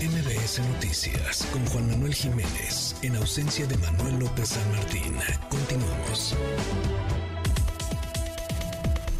MBS 0.00 0.60
Noticias 0.60 1.46
con 1.52 1.62
Juan 1.66 1.90
Manuel 1.90 2.14
Jiménez, 2.14 2.96
en 3.02 3.16
ausencia 3.16 3.66
de 3.66 3.76
Manuel 3.76 4.20
López 4.20 4.48
San 4.48 4.72
Martín. 4.72 5.14
Continuamos. 5.50 6.34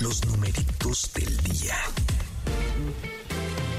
Los 0.01 0.25
numeritos 0.25 1.13
del 1.13 1.37
día. 1.39 1.77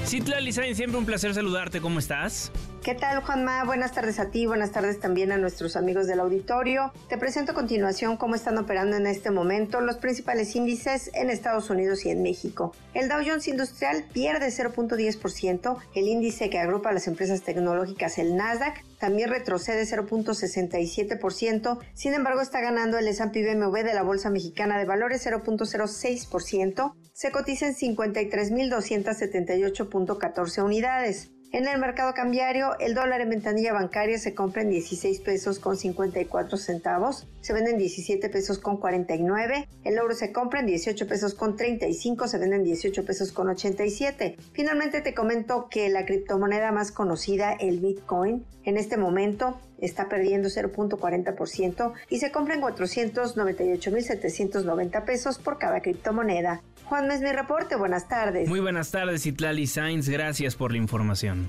Citlali 0.06 0.52
siempre 0.52 0.96
un 0.96 1.04
placer 1.04 1.34
saludarte. 1.34 1.80
¿Cómo 1.80 1.98
estás? 1.98 2.52
¿Qué 2.82 2.94
tal, 2.96 3.22
Juanma? 3.22 3.62
Buenas 3.62 3.92
tardes 3.92 4.18
a 4.18 4.32
ti, 4.32 4.44
buenas 4.44 4.72
tardes 4.72 4.98
también 4.98 5.30
a 5.30 5.36
nuestros 5.36 5.76
amigos 5.76 6.08
del 6.08 6.18
auditorio. 6.18 6.92
Te 7.08 7.16
presento 7.16 7.52
a 7.52 7.54
continuación 7.54 8.16
cómo 8.16 8.34
están 8.34 8.58
operando 8.58 8.96
en 8.96 9.06
este 9.06 9.30
momento 9.30 9.80
los 9.80 9.98
principales 9.98 10.56
índices 10.56 11.08
en 11.14 11.30
Estados 11.30 11.70
Unidos 11.70 12.04
y 12.04 12.10
en 12.10 12.24
México. 12.24 12.74
El 12.92 13.08
Dow 13.08 13.20
Jones 13.24 13.46
Industrial 13.46 14.04
pierde 14.12 14.48
0.10%, 14.48 15.78
el 15.94 16.08
índice 16.08 16.50
que 16.50 16.58
agrupa 16.58 16.90
a 16.90 16.92
las 16.92 17.06
empresas 17.06 17.42
tecnológicas, 17.42 18.18
el 18.18 18.34
Nasdaq, 18.34 18.82
también 18.98 19.30
retrocede 19.30 19.84
0.67%, 19.84 21.78
sin 21.94 22.14
embargo 22.14 22.40
está 22.40 22.60
ganando 22.60 22.98
el 22.98 23.06
S&P 23.06 23.54
BMW 23.54 23.84
de 23.84 23.94
la 23.94 24.02
Bolsa 24.02 24.28
Mexicana 24.28 24.76
de 24.76 24.86
Valores 24.86 25.24
0.06%, 25.24 26.94
se 27.12 27.30
cotiza 27.30 27.68
en 27.68 27.76
53.278.14 27.76 30.64
unidades. 30.64 31.30
En 31.52 31.68
el 31.68 31.78
mercado 31.78 32.12
cambiario, 32.14 32.78
el 32.78 32.94
dólar 32.94 33.20
en 33.20 33.28
ventanilla 33.28 33.74
bancaria 33.74 34.18
se 34.18 34.34
compra 34.34 34.62
en 34.62 34.70
16 34.70 35.20
pesos 35.20 35.58
con 35.58 35.76
54 35.76 36.56
centavos, 36.56 37.26
se 37.42 37.52
vende 37.52 37.72
en 37.72 37.76
17 37.76 38.30
pesos 38.30 38.58
con 38.58 38.78
49, 38.78 39.68
el 39.84 39.98
euro 39.98 40.14
se 40.14 40.32
compra 40.32 40.60
en 40.60 40.66
18 40.66 41.06
pesos 41.06 41.34
con 41.34 41.54
35, 41.54 42.26
se 42.26 42.38
vende 42.38 42.56
en 42.56 42.64
18 42.64 43.04
pesos 43.04 43.32
con 43.32 43.50
87. 43.50 44.38
Finalmente 44.54 45.02
te 45.02 45.12
comento 45.12 45.68
que 45.68 45.90
la 45.90 46.06
criptomoneda 46.06 46.72
más 46.72 46.90
conocida, 46.90 47.52
el 47.52 47.80
Bitcoin, 47.80 48.46
en 48.64 48.78
este 48.78 48.96
momento 48.96 49.60
está 49.78 50.08
perdiendo 50.08 50.48
0.40% 50.48 51.92
y 52.08 52.18
se 52.18 52.32
compra 52.32 52.54
en 52.54 52.62
498.790 52.62 55.04
pesos 55.04 55.38
por 55.38 55.58
cada 55.58 55.82
criptomoneda. 55.82 56.62
Juan, 56.92 57.10
es 57.10 57.22
mi 57.22 57.32
reporte. 57.32 57.74
Buenas 57.74 58.06
tardes. 58.06 58.46
Muy 58.50 58.60
buenas 58.60 58.90
tardes, 58.90 59.24
Itlali 59.24 59.66
Sainz. 59.66 60.10
Gracias 60.10 60.56
por 60.56 60.72
la 60.72 60.76
información. 60.76 61.48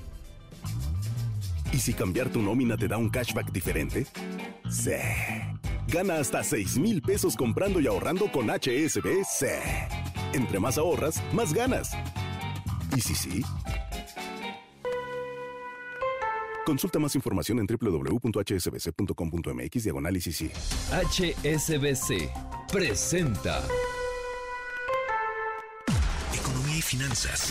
¿Y 1.70 1.80
si 1.80 1.92
cambiar 1.92 2.30
tu 2.30 2.40
nómina 2.40 2.78
te 2.78 2.88
da 2.88 2.96
un 2.96 3.10
cashback 3.10 3.52
diferente? 3.52 4.06
Sí. 4.70 4.92
Gana 5.88 6.14
hasta 6.14 6.42
6 6.42 6.78
mil 6.78 7.02
pesos 7.02 7.36
comprando 7.36 7.78
y 7.78 7.86
ahorrando 7.86 8.32
con 8.32 8.48
HSBC. 8.48 9.44
Entre 10.32 10.58
más 10.58 10.78
ahorras, 10.78 11.22
más 11.34 11.52
ganas. 11.52 11.90
¿Y 12.96 13.02
si 13.02 13.14
sí? 13.14 13.44
Consulta 16.64 16.98
más 16.98 17.14
información 17.16 17.58
en 17.58 17.66
www.hsbc.com.mx 17.66 19.84
diagonal 19.84 20.16
HSBC 20.16 22.30
presenta 22.72 23.62
finanzas 26.94 27.50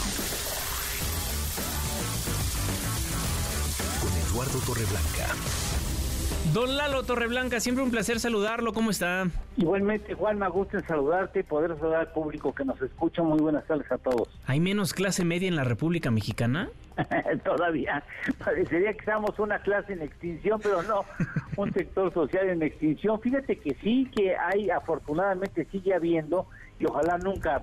con 4.00 4.10
Eduardo 4.32 4.58
Torreblanca. 4.66 5.36
Don 6.54 6.78
Lalo 6.78 7.04
Torreblanca, 7.04 7.60
siempre 7.60 7.84
un 7.84 7.92
placer 7.92 8.22
saludarlo. 8.22 8.72
¿Cómo 8.72 8.90
está? 8.90 9.28
Igualmente, 9.58 10.14
Juan, 10.14 10.40
me 10.40 10.48
gusta 10.48 10.80
saludarte 10.88 11.42
y 11.42 11.44
poder 11.44 11.78
saludar 11.78 12.00
al 12.02 12.12
público 12.14 12.56
que 12.56 12.64
nos 12.64 12.82
escucha. 12.82 13.22
Muy 13.22 13.40
buenas 13.40 13.66
tardes 13.66 13.92
a 13.92 13.98
todos. 13.98 14.30
¿Hay 14.48 14.62
menos 14.62 14.94
clase 14.94 15.26
media 15.26 15.50
en 15.50 15.58
la 15.58 15.66
República 15.66 16.10
Mexicana? 16.10 16.70
Todavía. 17.44 18.02
Parecería 18.42 18.94
que 18.94 19.00
estamos 19.00 19.38
una 19.40 19.60
clase 19.60 19.92
en 19.92 20.04
extinción, 20.04 20.62
pero 20.64 20.84
no, 20.84 21.04
un 21.58 21.74
sector 21.74 22.14
social 22.14 22.48
en 22.48 22.64
extinción. 22.64 23.20
Fíjate 23.20 23.58
que 23.58 23.76
sí, 23.84 24.10
que 24.16 24.38
hay, 24.38 24.70
afortunadamente 24.70 25.68
sigue 25.70 25.94
habiendo, 25.94 26.48
y 26.80 26.86
ojalá 26.86 27.18
nunca 27.18 27.62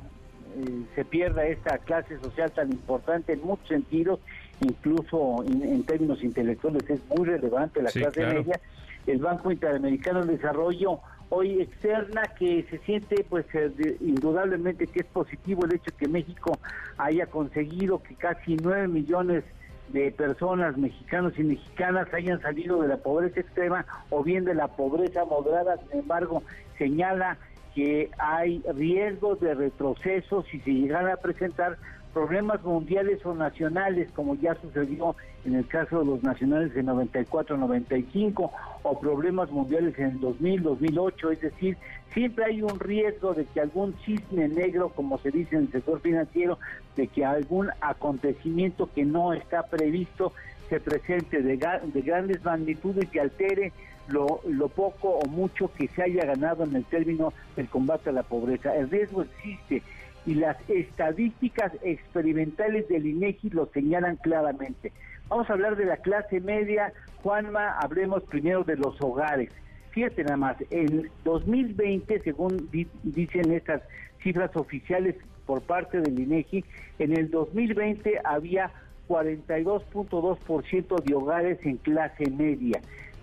eh, 0.56 0.82
se 0.94 1.04
pierda 1.04 1.44
esta 1.44 1.78
clase 1.78 2.18
social 2.18 2.50
tan 2.52 2.70
importante 2.70 3.32
en 3.32 3.42
muchos 3.42 3.68
sentidos 3.68 4.20
incluso 4.60 5.42
en, 5.46 5.82
términos 5.84 6.22
intelectuales 6.22 6.88
es 6.88 7.00
muy 7.08 7.26
relevante 7.26 7.82
la 7.82 7.90
clase 7.90 8.26
media. 8.26 8.60
El 9.06 9.18
Banco 9.18 9.50
Interamericano 9.50 10.24
de 10.24 10.36
Desarrollo 10.36 11.00
hoy 11.30 11.62
externa 11.62 12.22
que 12.38 12.66
se 12.68 12.78
siente 12.78 13.24
pues 13.28 13.46
eh, 13.54 13.96
indudablemente 14.00 14.86
que 14.86 15.00
es 15.00 15.06
positivo 15.06 15.64
el 15.64 15.74
hecho 15.74 15.96
que 15.96 16.08
México 16.08 16.58
haya 16.98 17.26
conseguido 17.26 18.02
que 18.02 18.14
casi 18.16 18.56
9 18.56 18.88
millones 18.88 19.44
de 19.92 20.12
personas 20.12 20.76
mexicanos 20.76 21.32
y 21.38 21.42
mexicanas 21.42 22.12
hayan 22.12 22.40
salido 22.42 22.82
de 22.82 22.88
la 22.88 22.98
pobreza 22.98 23.40
extrema 23.40 23.86
o 24.10 24.22
bien 24.22 24.44
de 24.44 24.54
la 24.54 24.68
pobreza 24.68 25.24
moderada, 25.24 25.78
sin 25.88 26.00
embargo, 26.00 26.42
señala 26.78 27.38
que 27.74 28.10
hay 28.18 28.62
riesgo 28.74 29.36
de 29.36 29.54
retroceso 29.54 30.44
si 30.50 30.60
se 30.60 30.72
llegan 30.72 31.08
a 31.08 31.16
presentar 31.16 31.78
problemas 32.12 32.62
mundiales 32.64 33.24
o 33.24 33.34
nacionales, 33.34 34.10
como 34.12 34.34
ya 34.34 34.54
sucedió 34.56 35.14
en 35.44 35.54
el 35.54 35.66
caso 35.66 36.00
de 36.00 36.06
los 36.06 36.22
nacionales 36.22 36.74
de 36.74 36.84
94-95, 36.84 38.50
o 38.82 39.00
problemas 39.00 39.50
mundiales 39.50 39.98
en 39.98 40.10
el 40.10 40.20
2000, 40.20 40.62
2008, 40.62 41.30
es 41.30 41.40
decir, 41.40 41.76
siempre 42.12 42.44
hay 42.46 42.62
un 42.62 42.78
riesgo 42.80 43.32
de 43.34 43.44
que 43.44 43.60
algún 43.60 43.94
cisne 44.04 44.48
negro, 44.48 44.90
como 44.90 45.18
se 45.18 45.30
dice 45.30 45.56
en 45.56 45.62
el 45.62 45.72
sector 45.72 46.00
financiero, 46.00 46.58
de 46.96 47.06
que 47.06 47.24
algún 47.24 47.70
acontecimiento 47.80 48.90
que 48.92 49.04
no 49.04 49.32
está 49.32 49.62
previsto 49.62 50.32
se 50.68 50.80
presente 50.80 51.42
de, 51.42 51.56
de 51.56 52.02
grandes 52.02 52.44
magnitudes 52.44 53.08
y 53.12 53.18
altere 53.18 53.72
lo, 54.10 54.40
lo, 54.46 54.68
poco 54.68 55.08
o 55.08 55.26
mucho 55.26 55.70
que 55.72 55.88
se 55.88 56.02
haya 56.02 56.24
ganado 56.24 56.64
en 56.64 56.76
el 56.76 56.84
término 56.84 57.32
del 57.56 57.68
combate 57.68 58.10
a 58.10 58.12
la 58.12 58.22
pobreza. 58.22 58.74
El 58.76 58.90
riesgo 58.90 59.22
existe 59.22 59.82
y 60.26 60.34
las 60.34 60.56
estadísticas 60.68 61.72
experimentales 61.82 62.88
del 62.88 63.06
INEGI 63.06 63.50
lo 63.50 63.66
señalan 63.66 64.16
claramente. 64.16 64.92
Vamos 65.28 65.48
a 65.48 65.52
hablar 65.52 65.76
de 65.76 65.84
la 65.84 65.96
clase 65.98 66.40
media. 66.40 66.92
Juanma, 67.22 67.78
hablemos 67.78 68.24
primero 68.24 68.64
de 68.64 68.76
los 68.76 69.00
hogares. 69.00 69.50
Fíjate 69.90 70.24
nada 70.24 70.36
más, 70.36 70.56
en 70.70 71.10
2020, 71.24 72.20
según 72.20 72.68
dicen 73.02 73.52
estas 73.52 73.82
cifras 74.22 74.54
oficiales 74.54 75.16
por 75.46 75.62
parte 75.62 76.00
del 76.00 76.18
INEGI, 76.18 76.64
en 76.98 77.16
el 77.16 77.30
2020 77.30 78.20
había 78.24 78.70
42.2% 79.08 81.02
de 81.02 81.14
hogares 81.14 81.58
en 81.66 81.76
clase 81.78 82.30
media, 82.30 82.80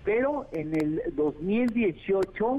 pero 0.08 0.48
en 0.54 0.74
el 0.74 1.04
2018 1.18 2.56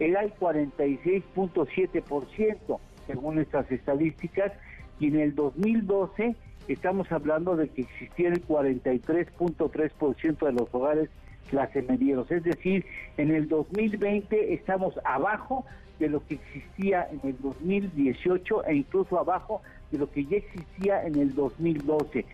era 0.00 0.24
el 0.24 0.34
46.7% 0.34 2.80
según 3.06 3.38
estas 3.38 3.70
estadísticas, 3.70 4.50
y 4.98 5.06
en 5.06 5.20
el 5.20 5.36
2012 5.36 6.34
estamos 6.66 7.12
hablando 7.12 7.54
de 7.54 7.68
que 7.68 7.82
existía 7.82 8.30
el 8.30 8.44
43.3% 8.44 10.44
de 10.44 10.52
los 10.52 10.74
hogares 10.74 11.08
clase 11.50 11.82
medieros, 11.82 12.28
es 12.32 12.42
decir, 12.42 12.84
en 13.16 13.30
el 13.30 13.46
2020 13.48 14.54
estamos 14.54 14.98
abajo 15.04 15.64
de 16.00 16.08
lo 16.08 16.26
que 16.26 16.34
existía 16.34 17.06
en 17.12 17.20
el 17.22 17.36
2018 17.40 18.64
e 18.64 18.74
incluso 18.74 19.20
abajo 19.20 19.62
de 19.92 19.98
lo 19.98 20.10
que 20.10 20.24
ya 20.24 20.38
existía 20.38 21.06
en 21.06 21.14
el 21.14 21.32
2012. 21.32 22.24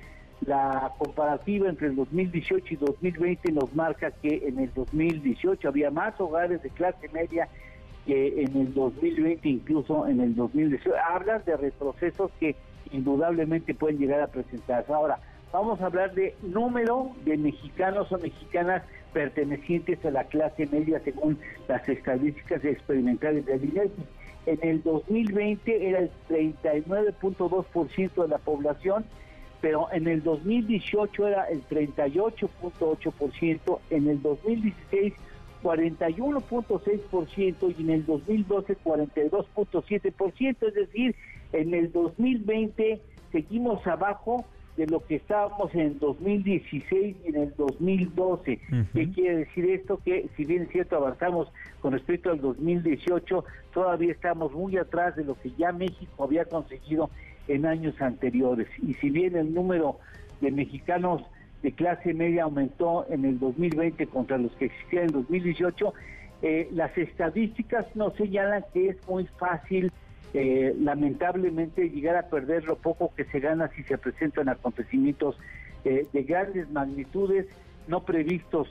La 0.47 0.93
comparativa 0.99 1.69
entre 1.69 1.87
el 1.89 1.97
2018 1.97 2.75
y 2.75 2.77
2020 2.77 3.53
nos 3.53 3.75
marca 3.75 4.11
que 4.11 4.47
en 4.47 4.59
el 4.59 4.73
2018 4.75 5.69
había 5.69 5.91
más 5.91 6.21
hogares 6.21 6.63
de 6.63 6.71
clase 6.71 7.09
media 7.11 7.49
que 8.05 8.43
en 8.43 8.55
el 8.57 8.75
2020, 8.75 9.49
incluso 9.49 10.07
en 10.07 10.21
el 10.21 10.35
2018, 10.35 10.95
hablas 11.11 11.47
de 11.47 11.57
retrocesos 11.57 12.31
que 12.39 12.57
indudablemente 12.93 13.75
pueden 13.75 13.99
llegar 13.99 14.21
a 14.21 14.27
presentarse. 14.27 14.93
Ahora, 14.93 15.19
vamos 15.51 15.81
a 15.81 15.87
hablar 15.87 16.13
de 16.15 16.35
número 16.43 17.11
de 17.25 17.39
mexicanos 17.39 18.13
o 18.13 18.19
mexicanas 18.19 18.83
pertenecientes 19.15 20.05
a 20.05 20.11
la 20.11 20.25
clase 20.25 20.67
media 20.67 21.01
según 21.05 21.39
las 21.69 21.89
estadísticas 21.89 22.63
experimentales 22.65 23.47
de 23.47 23.57
INEGI. 23.57 24.05
En 24.47 24.59
el 24.61 24.83
2020 24.83 25.89
era 25.89 26.01
el 26.01 26.11
39.2% 26.29 28.23
de 28.23 28.29
la 28.29 28.39
población, 28.39 29.07
pero 29.65 29.89
en 29.93 30.07
el 30.09 30.23
2018 30.23 31.27
era 31.27 31.45
el 31.45 31.67
38.8%, 31.67 33.79
en 33.89 34.09
el 34.09 34.21
2016 34.21 35.15
41.6% 35.63 37.75
y 37.79 37.81
en 37.81 37.89
el 37.89 38.05
2012 38.05 38.77
42.7%, 38.85 40.69
es 40.69 40.75
decir, 40.75 41.17
en 41.55 41.73
el 41.73 41.91
2020 41.91 43.01
seguimos 43.33 43.87
abajo 43.87 44.45
de 44.77 44.87
lo 44.87 45.03
que 45.03 45.15
estábamos 45.15 45.75
en 45.75 45.81
el 45.81 45.99
2016 45.99 47.17
y 47.25 47.29
en 47.29 47.37
el 47.37 47.55
2012. 47.57 48.61
¿Qué 48.93 49.11
quiere 49.13 49.39
decir 49.39 49.65
esto? 49.71 49.99
Que 50.05 50.29
si 50.37 50.45
bien 50.45 50.65
es 50.65 50.73
cierto 50.73 50.97
avanzamos 50.97 51.51
con 51.81 51.95
respecto 51.95 52.31
al 52.31 52.43
2018, 52.43 53.47
todavía 53.73 54.13
estamos 54.13 54.53
muy 54.53 54.77
atrás 54.77 55.17
de 55.17 55.25
lo 55.25 55.41
que 55.41 55.53
ya 55.57 55.73
México 55.73 56.25
había 56.25 56.45
conseguido 56.45 57.09
en 57.49 57.67
años 57.67 58.01
anteriores. 58.01 58.69
Y 58.83 58.95
si 58.95 59.11
bien 59.11 59.37
el 59.37 59.53
número 59.55 59.99
de 60.41 60.51
mexicanos 60.51 61.23
de 61.63 61.73
clase 61.73 62.13
media 62.13 62.45
aumentó 62.45 63.07
en 63.09 63.25
el 63.25 63.39
2020 63.39 64.07
contra 64.09 64.37
los 64.39 64.53
que 64.53 64.67
existían 64.67 65.05
en 65.05 65.13
2018, 65.13 65.95
eh, 66.43 66.69
las 66.73 66.97
estadísticas 66.99 67.87
nos 67.97 68.15
señalan 68.17 68.65
que 68.75 68.91
es 68.91 69.09
muy 69.09 69.27
fácil, 69.39 69.91
eh, 70.35 70.75
lamentablemente, 70.79 71.89
llegar 71.89 72.17
a 72.17 72.29
perder 72.29 72.65
lo 72.65 72.77
poco 72.77 73.13
que 73.17 73.25
se 73.25 73.41
gana 73.41 73.69
si 73.69 73.83
se 73.85 73.97
presentan 73.97 74.51
acontecimientos 74.51 75.39
eh, 75.87 76.07
de 76.13 76.23
grandes 76.23 76.71
magnitudes 76.71 77.47
no 77.87 78.03
previstos 78.03 78.69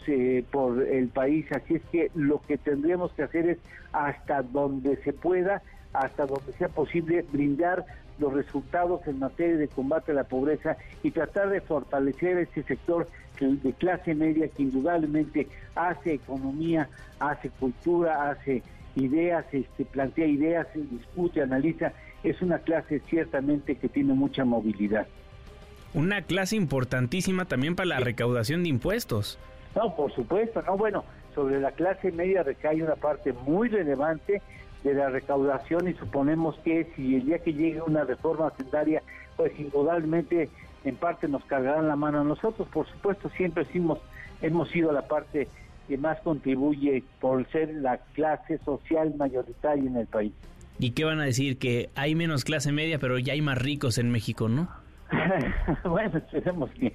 por 0.50 0.82
el 0.82 1.08
país. 1.10 1.46
Así 1.52 1.76
es 1.76 1.84
que 1.92 2.10
lo 2.16 2.42
que 2.42 2.58
tendríamos 2.58 3.14
que 3.14 3.22
hacer 3.22 3.48
es, 3.48 3.58
hasta 3.92 4.42
donde 4.42 4.98
se 5.04 5.14
pueda, 5.14 5.62
hasta 5.94 6.26
donde 6.26 6.52
sea 6.54 6.70
posible, 6.70 7.24
brindar 7.32 7.86
los 8.20 8.34
resultados 8.34 9.06
en 9.08 9.20
materia 9.20 9.58
de 9.58 9.68
combate 9.68 10.12
a 10.12 10.16
la 10.16 10.24
pobreza 10.24 10.78
y 11.02 11.12
tratar 11.12 11.50
de 11.50 11.62
fortalecer 11.62 12.38
ese 12.38 12.64
sector 12.64 13.08
de 13.40 13.74
clase 13.74 14.16
media 14.16 14.48
que 14.48 14.64
indudablemente 14.64 15.48
hace 15.76 16.14
economía, 16.14 16.88
hace 17.20 17.50
cultura, 17.50 18.30
hace 18.30 18.64
ideas, 18.96 19.46
este, 19.52 19.86
plantea 19.86 20.28
ideas, 20.28 20.68
discute, 20.74 21.42
analiza. 21.42 21.94
Es 22.24 22.42
una 22.42 22.60
clase 22.60 23.02
ciertamente 23.10 23.76
que 23.76 23.90
tiene 23.90 24.14
mucha 24.14 24.46
movilidad. 24.46 25.08
Una 25.94 26.22
clase 26.22 26.56
importantísima 26.56 27.46
también 27.46 27.76
para 27.76 27.90
la 27.90 28.00
recaudación 28.00 28.64
de 28.64 28.70
impuestos. 28.70 29.38
No, 29.76 29.96
por 29.96 30.14
supuesto, 30.14 30.62
no, 30.62 30.78
bueno, 30.78 31.04
sobre 31.36 31.60
la 31.60 31.72
clase 31.72 32.12
media 32.12 32.44
recae 32.44 32.82
una 32.82 32.96
parte 32.96 33.34
muy 33.34 33.68
relevante 33.68 34.42
de 34.84 34.94
la 34.94 35.10
recaudación 35.10 35.88
y 35.88 35.94
suponemos 35.94 36.58
que 36.60 36.92
si 36.96 37.16
el 37.16 37.26
día 37.26 37.40
que 37.40 37.54
llegue 37.54 37.82
una 37.82 38.04
reforma 38.04 38.48
hacendaria, 38.48 39.02
pues 39.38 39.58
indudablemente 39.60 40.50
en 40.84 40.96
parte 40.96 41.28
nos 41.28 41.44
cargarán 41.46 41.88
la 41.88 41.96
mano 41.96 42.22
a 42.22 42.24
nosotros. 42.24 42.68
Por 42.70 42.88
supuesto, 42.88 43.30
siempre 43.30 43.66
hemos, 43.74 44.00
hemos 44.42 44.70
sido 44.70 44.92
la 44.92 45.08
parte 45.08 45.48
que 45.88 45.98
más 45.98 46.20
contribuye 46.22 47.04
por 47.20 47.50
ser 47.52 47.74
la 47.76 47.98
clase 48.14 48.58
social 48.60 49.14
mayoritaria 49.16 49.84
en 49.90 49.98
el 49.98 50.08
país. 50.08 50.34
¿Y 50.80 50.92
qué 50.92 51.04
van 51.04 51.20
a 51.20 51.26
decir? 51.26 51.58
Que 51.58 51.90
hay 51.96 52.16
menos 52.16 52.44
clase 52.44 52.72
media, 52.72 53.00
pero 53.00 53.20
ya 53.20 53.34
hay 53.34 53.42
más 53.42 53.58
ricos 53.58 53.98
en 53.98 54.12
México, 54.12 54.50
¿no? 54.50 54.70
bueno, 55.90 56.18
esperemos 56.18 56.72
que, 56.72 56.94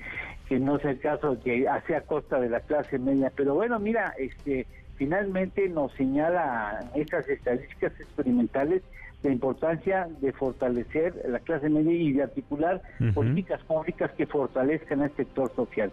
que 0.48 0.58
no 0.58 0.78
sea 0.78 0.90
el 0.90 1.00
caso, 1.00 1.38
que 1.42 1.66
sea 1.86 1.98
a 1.98 2.00
costa 2.02 2.40
de 2.40 2.50
la 2.50 2.60
clase 2.60 2.98
media. 2.98 3.32
Pero 3.34 3.54
bueno, 3.54 3.78
mira, 3.78 4.14
este 4.18 4.66
finalmente 4.98 5.68
nos 5.68 5.92
señala 5.92 6.90
estas 6.94 7.28
estadísticas 7.28 7.92
experimentales 7.98 8.82
la 9.22 9.30
importancia 9.30 10.08
de 10.20 10.32
fortalecer 10.32 11.14
la 11.28 11.40
clase 11.40 11.68
media 11.68 11.92
y 11.92 12.12
de 12.12 12.22
articular 12.22 12.82
políticas 13.14 13.62
públicas 13.64 14.10
que 14.16 14.26
fortalezcan 14.26 15.02
al 15.02 15.14
sector 15.16 15.52
social. 15.56 15.90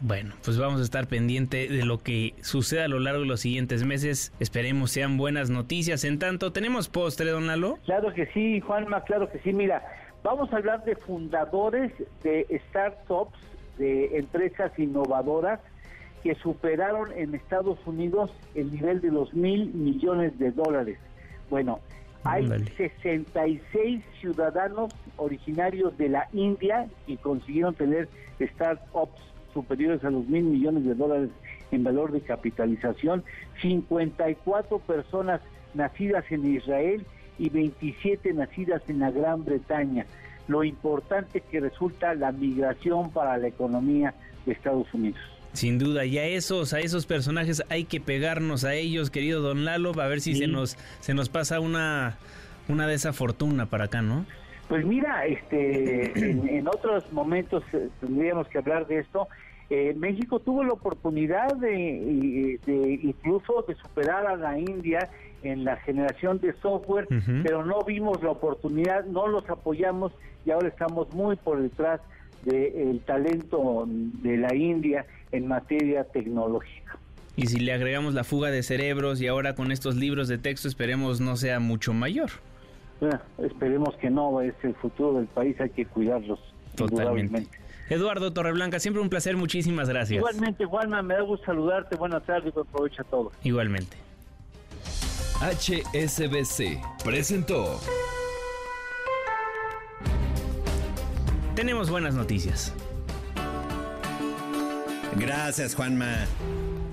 Bueno, 0.00 0.34
pues 0.44 0.58
vamos 0.58 0.80
a 0.80 0.82
estar 0.82 1.06
pendiente 1.06 1.68
de 1.68 1.86
lo 1.86 1.98
que 1.98 2.34
suceda 2.42 2.84
a 2.84 2.88
lo 2.88 2.98
largo 2.98 3.20
de 3.20 3.26
los 3.26 3.40
siguientes 3.40 3.84
meses. 3.84 4.32
Esperemos 4.40 4.90
sean 4.90 5.16
buenas 5.16 5.48
noticias. 5.48 6.04
En 6.04 6.18
tanto, 6.18 6.52
¿tenemos 6.52 6.88
postre, 6.90 7.30
don 7.30 7.46
Lalo? 7.46 7.78
Claro 7.86 8.12
que 8.12 8.26
sí, 8.26 8.60
Juanma, 8.60 9.02
claro 9.04 9.30
que 9.30 9.38
sí. 9.38 9.54
Mira, 9.54 9.82
vamos 10.22 10.52
a 10.52 10.56
hablar 10.56 10.84
de 10.84 10.96
fundadores 10.96 11.92
de 12.22 12.60
startups, 12.68 13.38
de 13.78 14.18
empresas 14.18 14.78
innovadoras 14.78 15.60
que 16.26 16.34
superaron 16.34 17.12
en 17.16 17.36
Estados 17.36 17.78
Unidos 17.86 18.32
el 18.56 18.72
nivel 18.72 19.00
de 19.00 19.12
los 19.12 19.32
mil 19.32 19.72
millones 19.72 20.36
de 20.40 20.50
dólares. 20.50 20.98
Bueno, 21.48 21.78
hay 22.24 22.48
66 22.76 24.02
ciudadanos 24.20 24.92
originarios 25.18 25.96
de 25.96 26.08
la 26.08 26.28
India 26.32 26.88
que 27.06 27.16
consiguieron 27.16 27.76
tener 27.76 28.08
startups 28.40 29.22
superiores 29.54 30.02
a 30.02 30.10
los 30.10 30.26
mil 30.26 30.42
millones 30.42 30.84
de 30.84 30.96
dólares 30.96 31.30
en 31.70 31.84
valor 31.84 32.10
de 32.10 32.20
capitalización, 32.22 33.22
54 33.62 34.80
personas 34.80 35.40
nacidas 35.74 36.24
en 36.32 36.56
Israel 36.56 37.06
y 37.38 37.50
27 37.50 38.32
nacidas 38.34 38.82
en 38.88 38.98
la 38.98 39.12
Gran 39.12 39.44
Bretaña. 39.44 40.06
Lo 40.48 40.64
importante 40.64 41.40
que 41.40 41.60
resulta 41.60 42.16
la 42.16 42.32
migración 42.32 43.12
para 43.12 43.38
la 43.38 43.46
economía 43.46 44.12
de 44.44 44.54
Estados 44.54 44.92
Unidos. 44.92 45.35
Sin 45.56 45.78
duda, 45.78 46.04
y 46.04 46.18
a 46.18 46.26
esos, 46.26 46.74
a 46.74 46.80
esos 46.80 47.06
personajes 47.06 47.62
hay 47.70 47.84
que 47.84 47.98
pegarnos 47.98 48.64
a 48.64 48.74
ellos, 48.74 49.08
querido 49.08 49.40
Don 49.40 49.64
Lalo, 49.64 49.98
a 49.98 50.06
ver 50.06 50.20
si 50.20 50.34
se 50.34 50.46
nos, 50.46 50.76
se 51.00 51.14
nos 51.14 51.30
pasa 51.30 51.60
una, 51.60 52.18
una 52.68 52.86
de 52.86 52.92
esa 52.92 53.14
fortuna 53.14 53.64
para 53.64 53.84
acá, 53.84 54.02
¿no? 54.02 54.26
Pues 54.68 54.84
mira, 54.84 55.24
este, 55.24 56.12
en, 56.58 56.68
otros 56.68 57.10
momentos 57.10 57.64
eh, 57.72 57.88
tendríamos 58.00 58.46
que 58.48 58.58
hablar 58.58 58.86
de 58.86 58.98
esto. 58.98 59.28
Eh, 59.70 59.94
México 59.96 60.40
tuvo 60.40 60.62
la 60.62 60.74
oportunidad 60.74 61.56
de, 61.56 62.60
incluso 63.02 63.64
de 63.66 63.76
superar 63.76 64.26
a 64.26 64.36
la 64.36 64.58
India 64.58 65.08
en 65.42 65.64
la 65.64 65.76
generación 65.78 66.38
de 66.38 66.52
software, 66.60 67.08
pero 67.42 67.64
no 67.64 67.82
vimos 67.82 68.22
la 68.22 68.32
oportunidad, 68.32 69.06
no 69.06 69.26
los 69.26 69.48
apoyamos 69.48 70.12
y 70.44 70.50
ahora 70.50 70.68
estamos 70.68 71.10
muy 71.14 71.36
por 71.36 71.62
detrás 71.62 72.02
del 72.46 73.00
talento 73.00 73.84
de 73.86 74.36
la 74.38 74.54
India 74.54 75.04
en 75.32 75.48
materia 75.48 76.04
tecnológica. 76.04 76.98
Y 77.36 77.48
si 77.48 77.58
le 77.60 77.72
agregamos 77.72 78.14
la 78.14 78.24
fuga 78.24 78.50
de 78.50 78.62
cerebros 78.62 79.20
y 79.20 79.26
ahora 79.26 79.54
con 79.54 79.70
estos 79.70 79.96
libros 79.96 80.28
de 80.28 80.38
texto 80.38 80.68
esperemos 80.68 81.20
no 81.20 81.36
sea 81.36 81.60
mucho 81.60 81.92
mayor. 81.92 82.30
esperemos 83.38 83.94
que 83.96 84.08
no, 84.08 84.40
es 84.40 84.54
el 84.62 84.74
futuro 84.74 85.18
del 85.18 85.26
país, 85.26 85.60
hay 85.60 85.70
que 85.70 85.84
cuidarlos. 85.84 86.40
Totalmente. 86.76 87.46
Eduardo 87.90 88.32
Torreblanca, 88.32 88.80
siempre 88.80 89.02
un 89.02 89.10
placer, 89.10 89.36
muchísimas 89.36 89.88
gracias. 89.88 90.18
Igualmente, 90.18 90.64
Juanma, 90.64 91.02
me 91.02 91.14
da 91.14 91.20
gusto 91.20 91.46
saludarte, 91.46 91.96
buenas 91.96 92.24
tardes, 92.24 92.52
buen 92.54 92.66
provecho 92.66 93.02
a 93.02 93.04
todos. 93.04 93.32
Igualmente. 93.42 93.96
HSBC 95.40 96.80
presentó. 97.04 97.78
Tenemos 101.56 101.88
buenas 101.88 102.14
noticias. 102.14 102.74
Gracias, 105.18 105.74
Juanma. 105.74 106.26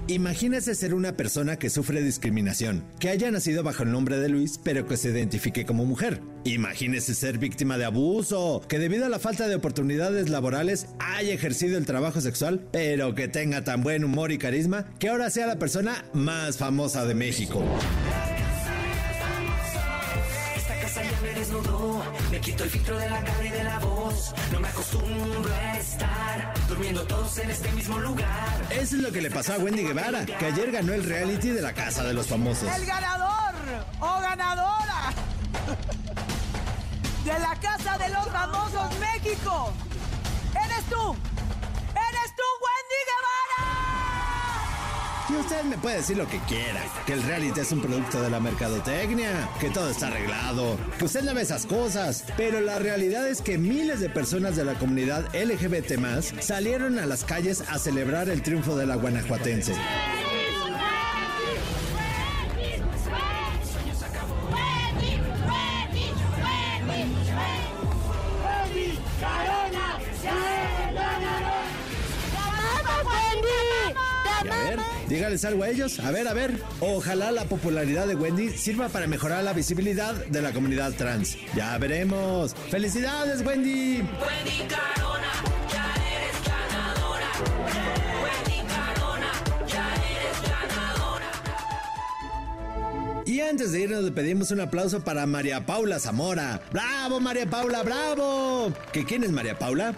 Imagínese 0.07 0.74
ser 0.74 0.93
una 0.93 1.18
persona 1.18 1.57
que 1.57 1.70
sufre 1.70 2.01
discriminación, 2.01 2.86
que 2.99 3.09
haya 3.09 3.30
nacido 3.30 3.64
bajo 3.64 3.84
el 3.84 3.91
nombre 3.91 4.20
de 4.20 4.30
Luis, 4.30 4.59
pero 4.64 4.86
que 4.86 4.95
se 4.95 5.09
identifique 5.09 5.66
como 5.66 5.86
mujer. 5.86 6.22
Imagínese 6.45 7.14
ser 7.14 7.38
víctima 7.38 7.78
de 7.78 7.86
abuso, 7.86 8.61
que 8.68 8.80
debido 8.80 9.05
a 9.05 9.09
la 9.09 9.20
falta 9.20 9.47
de 9.49 9.55
oportunidades 9.55 10.30
laborales 10.30 10.88
haya 10.99 11.34
ejercido 11.34 11.78
el 11.78 11.86
trabajo 11.86 12.22
sexual, 12.22 12.68
pero 12.72 13.16
que 13.16 13.28
tenga 13.28 13.64
tan 13.64 13.82
buen 13.82 14.03
humor 14.03 14.32
y 14.32 14.38
carisma 14.38 14.86
que 14.99 15.09
ahora 15.09 15.30
sea 15.30 15.47
la 15.47 15.59
persona 15.59 16.05
más 16.14 16.57
famosa 16.57 17.05
de 17.05 17.16
México. 17.16 17.64
Esta 20.55 20.80
casa 20.80 21.01
ya 21.03 21.22
me 21.22 21.39
desnudó, 21.39 22.03
me 22.34 22.41
quito 22.41 22.63
el 22.63 22.69
filtro 22.71 22.97
de 22.97 23.07
la 23.11 23.23
cara 23.23 23.45
y 23.45 23.49
de 23.49 23.63
la 23.63 23.77
voz, 23.77 24.34
no 24.51 24.59
me 24.59 24.67
acostumbro 24.67 25.53
a 25.53 25.77
estar 25.77 26.53
durmiendo 26.67 27.05
todos 27.05 27.38
en 27.38 27.51
este 27.51 27.71
mismo 27.73 27.99
lugar. 27.99 28.67
Eso 28.71 28.95
es 28.95 29.03
lo 29.03 29.11
que 29.11 29.21
le 29.21 29.29
pasó 29.29 29.53
a 29.53 29.57
Wendy 29.59 29.84
Guevara, 29.84 30.25
que 30.25 30.45
ayer 30.47 30.71
ganó 30.71 30.93
el 30.93 31.03
reality 31.03 31.49
de 31.49 31.61
la 31.61 31.73
Casa 31.73 32.03
de 32.03 32.11
los 32.15 32.25
Famosos. 32.25 32.67
¡El 32.75 32.88
ganador 32.88 33.53
o 33.99 34.19
ganadora! 34.19 35.13
De 37.23 37.39
la 37.39 37.55
Casa 37.61 37.99
de 37.99 38.09
los 38.09 38.25
Famosos 38.25 38.99
México. 38.99 39.71
¡Eres 40.55 40.86
tú! 40.89 41.32
Usted 45.39 45.63
me 45.63 45.77
puede 45.77 45.97
decir 45.97 46.15
lo 46.15 46.27
que 46.27 46.39
quiera, 46.47 46.81
que 47.05 47.13
el 47.13 47.23
reality 47.23 47.59
es 47.59 47.71
un 47.71 47.81
producto 47.81 48.21
de 48.21 48.29
la 48.29 48.39
mercadotecnia, 48.39 49.49
que 49.59 49.69
todo 49.69 49.89
está 49.89 50.07
arreglado, 50.07 50.77
que 50.97 51.05
usted 51.05 51.23
no 51.23 51.34
ve 51.34 51.41
esas 51.41 51.65
cosas, 51.65 52.23
pero 52.38 52.61
la 52.61 52.77
realidad 52.79 53.27
es 53.27 53.41
que 53.41 53.57
miles 53.57 53.99
de 53.99 54.09
personas 54.09 54.55
de 54.55 54.63
la 54.63 54.75
comunidad 54.75 55.25
LGBT 55.36 55.99
salieron 56.39 56.99
a 56.99 57.07
las 57.07 57.23
calles 57.23 57.63
a 57.67 57.79
celebrar 57.79 58.29
el 58.29 58.41
triunfo 58.43 58.75
de 58.77 58.86
la 58.86 58.95
guanajuatense. 58.95 59.73
Dígales 75.14 75.45
algo 75.45 75.61
a 75.61 75.70
ellos. 75.70 75.99
A 75.99 76.09
ver, 76.09 76.28
a 76.28 76.34
ver. 76.34 76.59
Ojalá 76.80 77.32
la 77.32 77.45
popularidad 77.45 78.07
de 78.07 78.16
Wendy 78.16 78.49
sirva 78.49 78.89
para 78.89 79.05
mejorar 79.05 79.43
la 79.43 79.53
visibilidad 79.53 80.16
de 80.16 80.41
la 80.41 80.51
comunidad 80.51 80.91
trans. 80.93 81.38
Ya 81.55 81.78
veremos. 81.78 82.55
¡Felicidades, 82.72 83.45
Wendy! 83.45 83.97
Wendy 83.97 84.68
Carona, 84.68 85.34
ya 85.72 85.93
eres 86.16 86.36
ganadora. 86.43 87.32
Wendy 88.24 88.64
Carona, 88.68 89.32
ya 89.68 89.86
eres 89.93 90.41
ganadora. 90.49 91.30
Y 93.28 93.41
antes 93.41 93.72
de 93.72 93.82
irnos 93.82 94.03
le 94.05 94.11
pedimos 94.11 94.49
un 94.49 94.61
aplauso 94.61 95.03
para 95.03 95.28
María 95.28 95.64
Paula 95.64 95.99
Zamora. 95.99 96.59
¡Bravo, 96.72 97.20
María 97.20 97.47
Paula, 97.47 97.84
bravo! 97.84 98.74
¿Que 98.91 99.05
quién 99.05 99.24
es 99.24 99.30
María 99.30 99.59
Paula? 99.59 99.93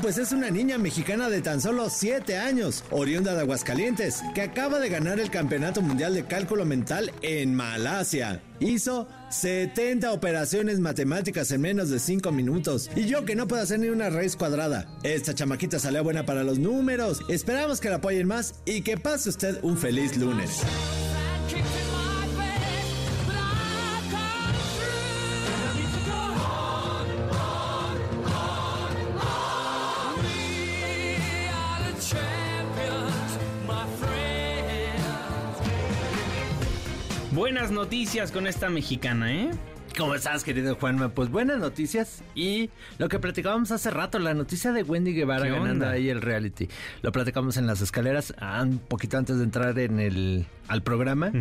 Pues 0.00 0.16
es 0.16 0.30
una 0.30 0.48
niña 0.50 0.78
mexicana 0.78 1.28
de 1.28 1.42
tan 1.42 1.60
solo 1.60 1.90
7 1.90 2.38
años, 2.38 2.84
oriunda 2.90 3.34
de 3.34 3.40
Aguascalientes, 3.40 4.22
que 4.32 4.42
acaba 4.42 4.78
de 4.78 4.88
ganar 4.88 5.18
el 5.18 5.30
Campeonato 5.30 5.82
Mundial 5.82 6.14
de 6.14 6.24
Cálculo 6.24 6.64
Mental 6.64 7.12
en 7.20 7.54
Malasia. 7.54 8.40
Hizo 8.60 9.08
70 9.30 10.12
operaciones 10.12 10.78
matemáticas 10.78 11.50
en 11.50 11.62
menos 11.62 11.90
de 11.90 11.98
5 11.98 12.30
minutos. 12.30 12.90
Y 12.94 13.06
yo 13.06 13.24
que 13.24 13.34
no 13.34 13.48
puedo 13.48 13.60
hacer 13.60 13.80
ni 13.80 13.88
una 13.88 14.08
raíz 14.08 14.36
cuadrada. 14.36 14.86
Esta 15.02 15.34
chamaquita 15.34 15.80
salió 15.80 16.04
buena 16.04 16.24
para 16.24 16.44
los 16.44 16.60
números. 16.60 17.20
Esperamos 17.28 17.80
que 17.80 17.90
la 17.90 17.96
apoyen 17.96 18.28
más 18.28 18.54
y 18.64 18.82
que 18.82 18.98
pase 18.98 19.30
usted 19.30 19.58
un 19.62 19.76
feliz 19.76 20.16
lunes. 20.16 20.62
Buenas 37.48 37.70
noticias 37.70 38.30
con 38.30 38.46
esta 38.46 38.68
mexicana, 38.68 39.32
¿eh? 39.32 39.50
¿Cómo 39.96 40.14
estás, 40.14 40.44
querido 40.44 40.76
Juanma? 40.76 41.08
Pues 41.08 41.30
buenas 41.30 41.58
noticias 41.58 42.22
y 42.34 42.68
lo 42.98 43.08
que 43.08 43.18
platicábamos 43.18 43.70
hace 43.70 43.90
rato, 43.90 44.18
la 44.18 44.34
noticia 44.34 44.70
de 44.70 44.82
Wendy 44.82 45.14
Guevara 45.14 45.48
ganando 45.48 45.88
ahí 45.88 46.10
el 46.10 46.20
reality. 46.20 46.68
Lo 47.00 47.10
platicamos 47.10 47.56
en 47.56 47.66
las 47.66 47.80
escaleras 47.80 48.34
ah, 48.38 48.60
un 48.62 48.78
poquito 48.78 49.16
antes 49.16 49.38
de 49.38 49.44
entrar 49.44 49.78
en 49.78 49.98
el 49.98 50.44
al 50.68 50.82
programa 50.82 51.32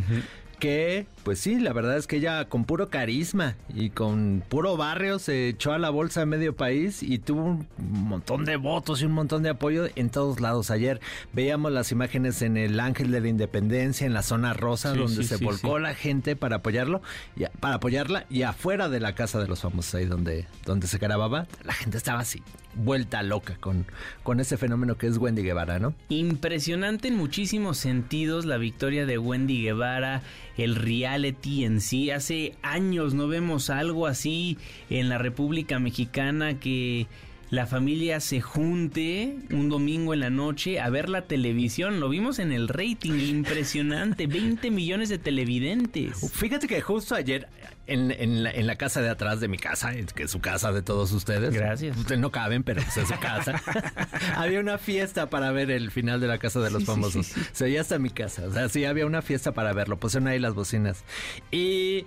que, 0.59 1.07
pues 1.23 1.39
sí, 1.39 1.59
la 1.59 1.73
verdad 1.73 1.97
es 1.97 2.07
que 2.07 2.17
ella 2.17 2.45
con 2.49 2.65
puro 2.65 2.89
carisma 2.89 3.55
y 3.73 3.89
con 3.89 4.43
puro 4.47 4.77
barrio 4.77 5.19
se 5.19 5.49
echó 5.49 5.73
a 5.73 5.79
la 5.79 5.89
bolsa 5.89 6.21
de 6.21 6.25
medio 6.25 6.55
país 6.55 7.03
y 7.03 7.19
tuvo 7.19 7.43
un 7.43 7.67
montón 7.77 8.45
de 8.45 8.57
votos 8.57 9.01
y 9.01 9.05
un 9.05 9.13
montón 9.13 9.43
de 9.43 9.49
apoyo 9.49 9.87
en 9.95 10.09
todos 10.09 10.39
lados. 10.39 10.71
Ayer 10.71 10.99
veíamos 11.33 11.71
las 11.71 11.91
imágenes 11.91 12.41
en 12.41 12.57
el 12.57 12.79
Ángel 12.79 13.11
de 13.11 13.21
la 13.21 13.27
Independencia, 13.27 14.05
en 14.05 14.13
la 14.13 14.23
zona 14.23 14.53
rosa, 14.53 14.93
donde 14.93 15.23
se 15.23 15.37
volcó 15.37 15.79
la 15.79 15.93
gente 15.93 16.35
para 16.35 16.57
apoyarlo, 16.57 17.01
y, 17.35 17.45
para 17.59 17.75
apoyarla 17.75 18.25
y 18.29 18.43
afuera 18.43 18.89
de 18.89 18.99
la 18.99 19.15
casa 19.15 19.39
de 19.39 19.47
los 19.47 19.61
famosos, 19.61 19.95
ahí 19.95 20.05
donde, 20.05 20.47
donde 20.65 20.87
se 20.87 20.97
grababa, 20.97 21.47
la 21.63 21.73
gente 21.73 21.97
estaba 21.97 22.19
así 22.19 22.41
vuelta 22.77 23.23
loca 23.23 23.57
con, 23.59 23.85
con 24.23 24.39
ese 24.39 24.57
fenómeno 24.57 24.97
que 24.97 25.07
es 25.07 25.17
Wendy 25.17 25.43
Guevara, 25.43 25.79
¿no? 25.79 25.93
Impresionante 26.09 27.07
en 27.07 27.15
muchísimos 27.15 27.77
sentidos 27.77 28.45
la 28.45 28.57
victoria 28.57 29.05
de 29.05 29.17
Wendy 29.17 29.63
Guevara, 29.63 30.21
el 30.57 30.75
reality 30.75 31.65
en 31.65 31.81
sí. 31.81 32.11
Hace 32.11 32.55
años 32.61 33.13
no 33.13 33.27
vemos 33.27 33.69
algo 33.69 34.07
así 34.07 34.57
en 34.89 35.09
la 35.09 35.17
República 35.17 35.79
Mexicana 35.79 36.59
que 36.59 37.07
la 37.49 37.65
familia 37.65 38.19
se 38.19 38.41
junte 38.41 39.37
un 39.51 39.69
domingo 39.69 40.13
en 40.13 40.19
la 40.19 40.29
noche 40.29 40.79
a 40.81 40.89
ver 40.89 41.07
la 41.07 41.23
televisión. 41.23 41.99
Lo 41.99 42.09
vimos 42.09 42.39
en 42.39 42.51
el 42.51 42.67
rating, 42.67 43.13
impresionante, 43.13 44.27
20 44.27 44.69
millones 44.71 45.09
de 45.09 45.17
televidentes. 45.17 46.29
Fíjate 46.33 46.67
que 46.67 46.81
justo 46.81 47.15
ayer 47.15 47.47
en, 47.87 48.67
la, 48.67 48.75
casa 48.75 49.01
de 49.01 49.09
atrás 49.09 49.39
de 49.39 49.47
mi 49.47 49.57
casa, 49.57 49.93
que 50.13 50.23
es 50.23 50.31
su 50.31 50.41
casa 50.41 50.73
de 50.73 50.81
todos 50.81 51.11
ustedes. 51.13 51.53
Gracias. 51.53 51.97
Ustedes 51.97 52.19
no 52.19 52.31
caben, 52.31 52.63
pero 52.63 52.81
pues 52.81 52.97
es 52.97 53.07
su 53.07 53.19
casa. 53.19 53.61
había 54.35 54.59
una 54.59 54.77
fiesta 54.77 55.29
para 55.29 55.51
ver 55.51 55.71
el 55.71 55.89
final 55.89 56.19
de 56.19 56.27
la 56.27 56.37
casa 56.37 56.59
de 56.59 56.69
los 56.69 56.83
famosos. 56.83 57.33
Se 57.53 57.63
oía 57.63 57.81
hasta 57.81 57.97
mi 57.97 58.09
casa. 58.09 58.43
O 58.45 58.51
sea, 58.51 58.67
sí, 58.67 58.83
había 58.83 59.05
una 59.05 59.21
fiesta 59.21 59.53
para 59.53 59.71
verlo. 59.71 59.97
Pusieron 59.97 60.27
ahí 60.27 60.39
las 60.39 60.53
bocinas. 60.53 61.05
Y 61.49 62.05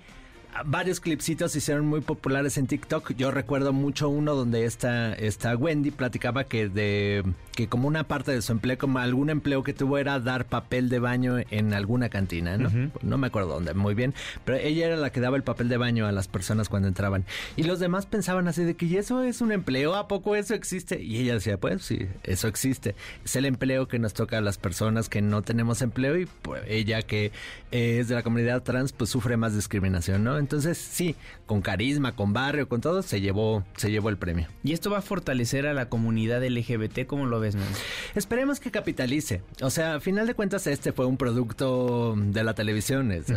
varios 0.65 0.99
clipsitos 0.99 1.51
se 1.51 1.59
hicieron 1.59 1.85
muy 1.85 2.01
populares 2.01 2.57
en 2.57 2.67
TikTok. 2.67 3.13
Yo 3.15 3.31
recuerdo 3.31 3.73
mucho 3.73 4.09
uno 4.09 4.35
donde 4.35 4.65
esta, 4.65 5.13
esta 5.13 5.55
Wendy 5.55 5.91
platicaba 5.91 6.43
que 6.43 6.69
de 6.69 7.23
que 7.55 7.67
como 7.67 7.87
una 7.87 8.05
parte 8.05 8.31
de 8.31 8.41
su 8.41 8.51
empleo, 8.51 8.77
como 8.77 8.99
algún 8.99 9.29
empleo 9.29 9.63
que 9.63 9.73
tuvo 9.73 9.97
era 9.97 10.19
dar 10.19 10.45
papel 10.45 10.89
de 10.89 10.99
baño 10.99 11.37
en 11.49 11.73
alguna 11.73 12.09
cantina, 12.09 12.57
¿no? 12.57 12.91
No 13.01 13.17
me 13.17 13.27
acuerdo 13.27 13.49
dónde, 13.49 13.73
muy 13.73 13.93
bien. 13.93 14.13
Pero 14.45 14.57
ella 14.57 14.87
era 14.87 14.95
la 14.95 15.11
que 15.11 15.19
daba 15.19 15.37
el 15.37 15.43
papel 15.43 15.69
de 15.69 15.77
baño 15.77 16.07
a 16.07 16.11
las 16.11 16.27
personas 16.27 16.69
cuando 16.69 16.87
entraban. 16.87 17.25
Y 17.55 17.63
los 17.63 17.79
demás 17.79 18.05
pensaban 18.05 18.47
así 18.47 18.63
de 18.63 18.75
que 18.75 18.85
¿y 18.85 18.97
eso 18.97 19.23
es 19.23 19.41
un 19.41 19.51
empleo? 19.51 19.95
¿A 19.95 20.07
poco 20.07 20.35
eso 20.35 20.53
existe? 20.53 21.01
Y 21.01 21.17
ella 21.17 21.35
decía, 21.35 21.57
pues 21.57 21.83
sí, 21.83 22.07
eso 22.23 22.47
existe. 22.47 22.95
Es 23.25 23.35
el 23.35 23.45
empleo 23.45 23.87
que 23.87 23.99
nos 23.99 24.13
toca 24.13 24.37
a 24.37 24.41
las 24.41 24.57
personas 24.57 25.09
que 25.09 25.21
no 25.21 25.41
tenemos 25.41 25.81
empleo 25.81 26.17
y 26.17 26.25
pues, 26.25 26.63
ella 26.67 27.01
que 27.01 27.31
es 27.71 28.07
de 28.07 28.15
la 28.15 28.23
comunidad 28.23 28.63
trans, 28.63 28.91
pues 28.93 29.09
sufre 29.09 29.37
más 29.37 29.55
discriminación, 29.55 30.23
¿no? 30.23 30.40
Entonces, 30.41 30.77
sí, 30.77 31.15
con 31.45 31.61
carisma, 31.61 32.15
con 32.15 32.33
barrio, 32.33 32.67
con 32.67 32.81
todo, 32.81 33.01
se 33.01 33.21
llevó, 33.21 33.63
se 33.77 33.91
llevó 33.91 34.09
el 34.09 34.17
premio. 34.17 34.47
¿Y 34.63 34.73
esto 34.73 34.89
va 34.89 34.97
a 34.97 35.01
fortalecer 35.01 35.67
a 35.67 35.73
la 35.73 35.87
comunidad 35.87 36.43
LGBT? 36.43 37.05
¿Cómo 37.05 37.25
lo 37.25 37.39
ves, 37.39 37.55
man? 37.55 37.67
Esperemos 38.15 38.59
que 38.59 38.71
capitalice. 38.71 39.41
O 39.61 39.69
sea, 39.69 39.95
a 39.95 39.99
final 39.99 40.27
de 40.27 40.33
cuentas, 40.33 40.67
este 40.67 40.91
fue 40.91 41.05
un 41.05 41.17
producto 41.17 42.15
de 42.17 42.43
la 42.43 42.53
televisión. 42.53 43.11
Es, 43.11 43.27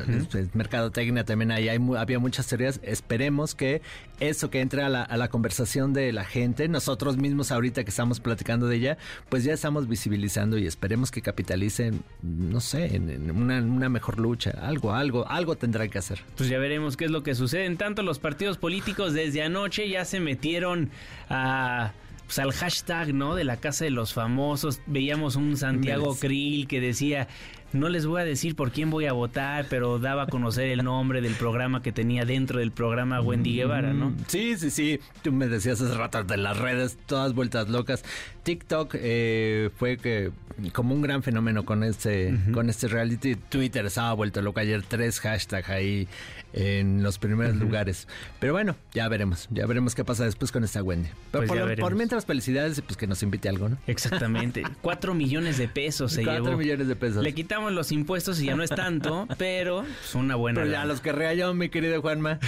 mercadotecnia 0.55 1.25
también 1.25 1.51
ahí 1.53 1.69
hay, 1.69 1.79
había 1.97 2.19
muchas 2.19 2.47
teorías. 2.47 2.81
Esperemos 2.83 3.55
que 3.55 3.83
eso 4.21 4.51
que 4.51 4.61
entre 4.61 4.83
a 4.83 4.89
la, 4.89 5.29
conversación 5.29 5.93
de 5.93 6.13
la 6.13 6.25
gente, 6.25 6.69
nosotros 6.69 7.17
mismos 7.17 7.51
ahorita 7.51 7.85
que 7.85 7.91
estamos 7.91 8.21
platicando 8.21 8.67
de 8.69 8.77
ella, 8.77 8.99
pues 9.29 9.45
ya 9.45 9.53
estamos 9.53 9.89
visibilizando 9.89 10.57
y 10.59 10.67
esperemos 10.67 11.11
que 11.11 11.23
capitalicen, 11.23 12.03
no 12.23 12.61
sé, 12.61 12.97
en, 12.97 13.31
una, 13.31 13.61
una 13.61 13.89
mejor 13.89 14.19
lucha. 14.19 14.51
Algo, 14.51 14.93
algo, 14.93 15.29
algo 15.29 15.57
tendrá 15.57 15.89
que 15.89 15.99
hacer. 15.99 16.21
Pues 16.37 16.49
ya 16.49 16.59
veremos 16.59 16.94
qué 16.97 17.07
es 17.07 17.11
lo 17.11 17.23
que 17.23 17.35
sucede. 17.35 17.65
En 17.67 17.77
tanto, 17.77 18.03
los 18.03 18.19
partidos 18.19 18.59
políticos 18.59 19.13
desde 19.13 19.43
anoche 19.43 19.89
ya 19.89 20.05
se 20.05 20.21
metieron 20.21 20.91
a 21.29 21.93
pues, 22.27 22.39
al 22.39 22.53
hashtag, 22.53 23.15
¿no? 23.15 23.35
De 23.35 23.45
la 23.45 23.57
casa 23.59 23.85
de 23.85 23.91
los 23.91 24.15
famosos. 24.15 24.81
Veíamos 24.87 25.37
un 25.37 25.57
Santiago 25.57 26.17
Krill 26.19 26.67
que 26.67 26.81
decía, 26.81 27.29
no 27.73 27.89
les 27.89 28.07
voy 28.07 28.23
a 28.23 28.25
decir 28.25 28.57
por 28.57 28.71
quién 28.71 28.91
voy 28.91 29.07
a 29.07 29.13
votar, 29.13 29.67
pero 29.69 29.99
daba 29.99 30.23
a 30.23 30.27
conocer 30.27 30.71
el 30.71 30.85
nombre 30.85 31.21
del 31.21 31.35
programa 31.35 31.83
que 31.83 31.93
tenía 31.93 32.25
dentro 32.25 32.61
del 32.61 32.71
programa 32.71 33.21
Wendy 33.21 33.57
Guevara, 33.57 33.93
¿no? 33.93 34.11
Mm, 34.11 34.17
sí, 34.29 34.57
sí, 34.57 34.71
sí. 34.71 35.01
Tú 35.23 35.33
me 35.33 35.49
decías 35.49 35.81
hace 35.81 35.95
rato 35.95 36.23
de 36.25 36.37
las 36.37 36.57
redes, 36.57 36.97
todas 37.07 37.35
vueltas 37.35 37.69
locas. 37.69 38.05
TikTok 38.45 38.95
eh, 38.95 39.71
fue 39.77 39.97
que 39.97 40.31
como 40.73 40.95
un 40.95 41.03
gran 41.03 41.23
fenómeno 41.23 41.65
con 41.65 41.83
este, 41.83 42.35
con 42.53 42.71
este 42.71 42.89
reality. 42.89 43.35
Twitter 43.35 43.85
estaba 43.87 44.13
vuelto 44.15 44.41
loco 44.41 44.61
ayer, 44.61 44.83
tres 44.83 45.21
hashtags 45.21 45.69
ahí 45.69 46.07
en 46.55 47.03
los 47.03 47.19
primeros 47.19 47.57
lugares. 47.57 48.07
Pero 48.39 48.53
bueno, 48.53 48.77
ya 48.93 49.09
veremos, 49.09 49.49
ya 49.51 49.67
veremos 49.67 49.95
qué 49.95 50.05
pasa 50.05 50.25
después 50.25 50.53
con 50.53 50.65
esta 50.65 50.83
Wendy. 50.83 51.09
Pero 51.33 51.47
pues 51.47 51.81
por, 51.81 51.95
mientras 51.97 52.25
felicidades, 52.25 52.81
pues 52.81 52.97
que 52.97 53.07
nos 53.07 53.23
invite 53.23 53.49
algo, 53.49 53.69
¿no? 53.69 53.79
Exactamente. 53.87 54.63
Cuatro 54.83 55.15
millones 55.15 55.59
de 55.59 55.69
pesos 55.69 56.13
se 56.13 56.25
Cuatro 56.25 56.57
millones 56.57 56.87
de 56.87 56.97
pesos. 56.97 57.23
Le 57.23 57.35
quitamos 57.35 57.73
los 57.73 57.91
impuestos 57.91 58.41
y 58.41 58.47
ya 58.47 58.55
no 58.55 58.63
es 58.63 58.71
tanto, 58.71 59.27
pero 59.39 59.83
es 59.83 59.89
pues, 59.89 60.15
una 60.15 60.37
buena. 60.37 60.61
Pero 60.61 60.73
ya 60.73 60.85
los 60.85 61.01
que 61.01 61.13
yo, 61.37 61.55
mi 61.55 61.69
querido 61.69 62.01
Juanma. 62.01 62.39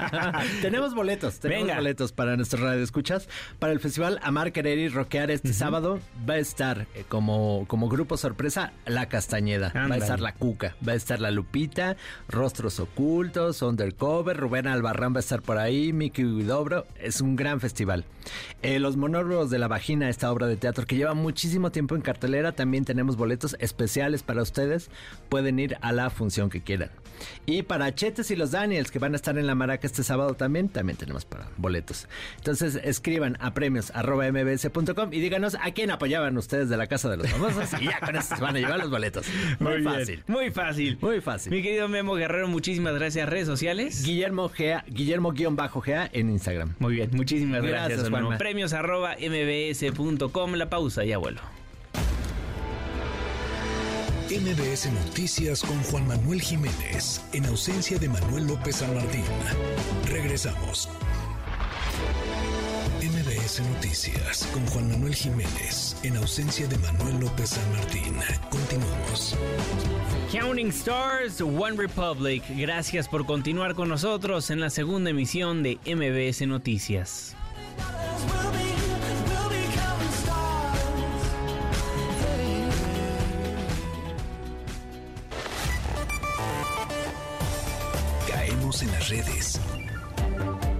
tenemos 0.62 0.94
boletos, 0.94 1.40
tenemos 1.40 1.76
boletos 1.76 2.12
para 2.12 2.36
nuestro 2.36 2.64
radio 2.64 2.82
escuchas 2.82 3.28
para 3.58 3.72
el 3.72 3.80
festival 3.80 4.18
Amar 4.22 4.52
Querer 4.52 4.78
y 4.78 4.88
Roquear 4.88 5.30
este 5.30 5.52
sábado. 5.52 6.00
Va 6.28 6.34
a 6.34 6.38
estar 6.38 6.86
eh, 6.94 7.04
como, 7.08 7.66
como 7.68 7.88
grupo 7.88 8.16
sorpresa 8.16 8.72
La 8.86 9.08
Castañeda, 9.08 9.72
va 9.74 9.94
a 9.94 9.98
estar 9.98 10.20
La 10.20 10.34
Cuca, 10.34 10.76
va 10.86 10.92
a 10.92 10.96
estar 10.96 11.20
La 11.20 11.30
Lupita, 11.30 11.96
Rostros 12.28 12.80
Ocultos, 12.80 13.41
Undercover, 13.42 14.36
Rubén 14.36 14.68
Albarrán 14.68 15.12
va 15.12 15.16
a 15.16 15.20
estar 15.20 15.42
por 15.42 15.58
ahí, 15.58 15.92
Miki 15.92 16.22
Dobro. 16.22 16.86
Es 17.00 17.20
un 17.20 17.34
gran 17.34 17.60
festival. 17.60 18.04
Eh, 18.62 18.78
los 18.78 18.96
monólogos 18.96 19.50
de 19.50 19.58
la 19.58 19.66
vagina, 19.66 20.08
esta 20.08 20.30
obra 20.30 20.46
de 20.46 20.56
teatro 20.56 20.86
que 20.86 20.94
lleva 20.94 21.14
muchísimo 21.14 21.72
tiempo 21.72 21.96
en 21.96 22.02
cartelera, 22.02 22.52
también 22.52 22.84
tenemos 22.84 23.16
boletos 23.16 23.56
especiales 23.58 24.22
para 24.22 24.42
ustedes. 24.42 24.90
Pueden 25.28 25.58
ir 25.58 25.76
a 25.80 25.92
la 25.92 26.08
función 26.10 26.50
que 26.50 26.62
quieran. 26.62 26.90
Y 27.46 27.62
para 27.62 27.94
Chetes 27.94 28.30
y 28.30 28.36
los 28.36 28.50
Daniels, 28.50 28.90
que 28.90 28.98
van 28.98 29.12
a 29.12 29.16
estar 29.16 29.36
en 29.38 29.46
la 29.46 29.54
Maraca 29.54 29.86
este 29.86 30.02
sábado 30.02 30.34
también, 30.34 30.68
también 30.68 30.96
tenemos 30.96 31.24
para 31.24 31.48
boletos. 31.56 32.08
Entonces 32.36 32.78
escriban 32.82 33.36
a 33.40 33.54
premios 33.54 33.92
mbs.com 33.94 35.12
y 35.12 35.20
díganos 35.20 35.56
a 35.60 35.70
quién 35.72 35.90
apoyaban 35.90 36.36
ustedes 36.36 36.68
de 36.68 36.76
la 36.76 36.86
Casa 36.86 37.10
de 37.10 37.16
los 37.16 37.28
Famosos 37.28 37.80
y 37.80 37.86
ya 37.86 38.00
con 38.00 38.16
eso 38.16 38.36
se 38.36 38.42
van 38.42 38.56
a 38.56 38.58
llevar 38.58 38.78
los 38.78 38.90
boletos. 38.90 39.26
Muy, 39.58 39.82
fácil. 39.82 40.22
Muy 40.26 40.50
fácil. 40.50 40.98
Muy 41.00 41.20
fácil. 41.20 41.52
Mi 41.52 41.62
querido 41.62 41.88
Memo 41.88 42.14
Guerrero, 42.14 42.48
muchísimas 42.48 42.94
gracias. 42.94 43.28
Redes 43.28 43.46
sociales. 43.46 44.04
Guillermo 44.04 44.48
Gea, 44.48 44.84
Guillermo-Gea 44.88 46.10
en 46.12 46.30
Instagram. 46.30 46.74
Muy 46.78 46.94
bien, 46.94 47.10
muchísimas 47.12 47.62
gracias. 47.62 48.10
gracias 48.10 48.38
Premios 48.38 48.72
arroba 48.72 49.16
mbs.com. 49.16 50.54
La 50.54 50.68
pausa, 50.68 51.04
ya 51.04 51.18
vuelvo. 51.18 51.61
MBS 54.32 54.90
Noticias 54.90 55.60
con 55.60 55.78
Juan 55.82 56.06
Manuel 56.08 56.40
Jiménez, 56.40 57.20
en 57.34 57.44
ausencia 57.44 57.98
de 57.98 58.08
Manuel 58.08 58.46
López 58.46 58.76
San 58.76 58.94
Martín. 58.94 59.24
Regresamos. 60.08 60.88
MBS 63.02 63.60
Noticias 63.74 64.48
con 64.54 64.64
Juan 64.68 64.90
Manuel 64.90 65.14
Jiménez, 65.14 65.98
en 66.02 66.16
ausencia 66.16 66.66
de 66.66 66.78
Manuel 66.78 67.20
López 67.20 67.50
San 67.50 67.72
Martín. 67.72 68.14
Continuamos. 68.48 69.36
Counting 70.32 70.68
Stars, 70.68 71.42
One 71.42 71.76
Republic, 71.76 72.42
gracias 72.56 73.08
por 73.08 73.26
continuar 73.26 73.74
con 73.74 73.90
nosotros 73.90 74.48
en 74.48 74.60
la 74.60 74.70
segunda 74.70 75.10
emisión 75.10 75.62
de 75.62 75.78
MBS 75.84 76.46
Noticias. 76.46 77.36
En 88.80 88.90
las 88.92 89.10
redes. 89.10 89.60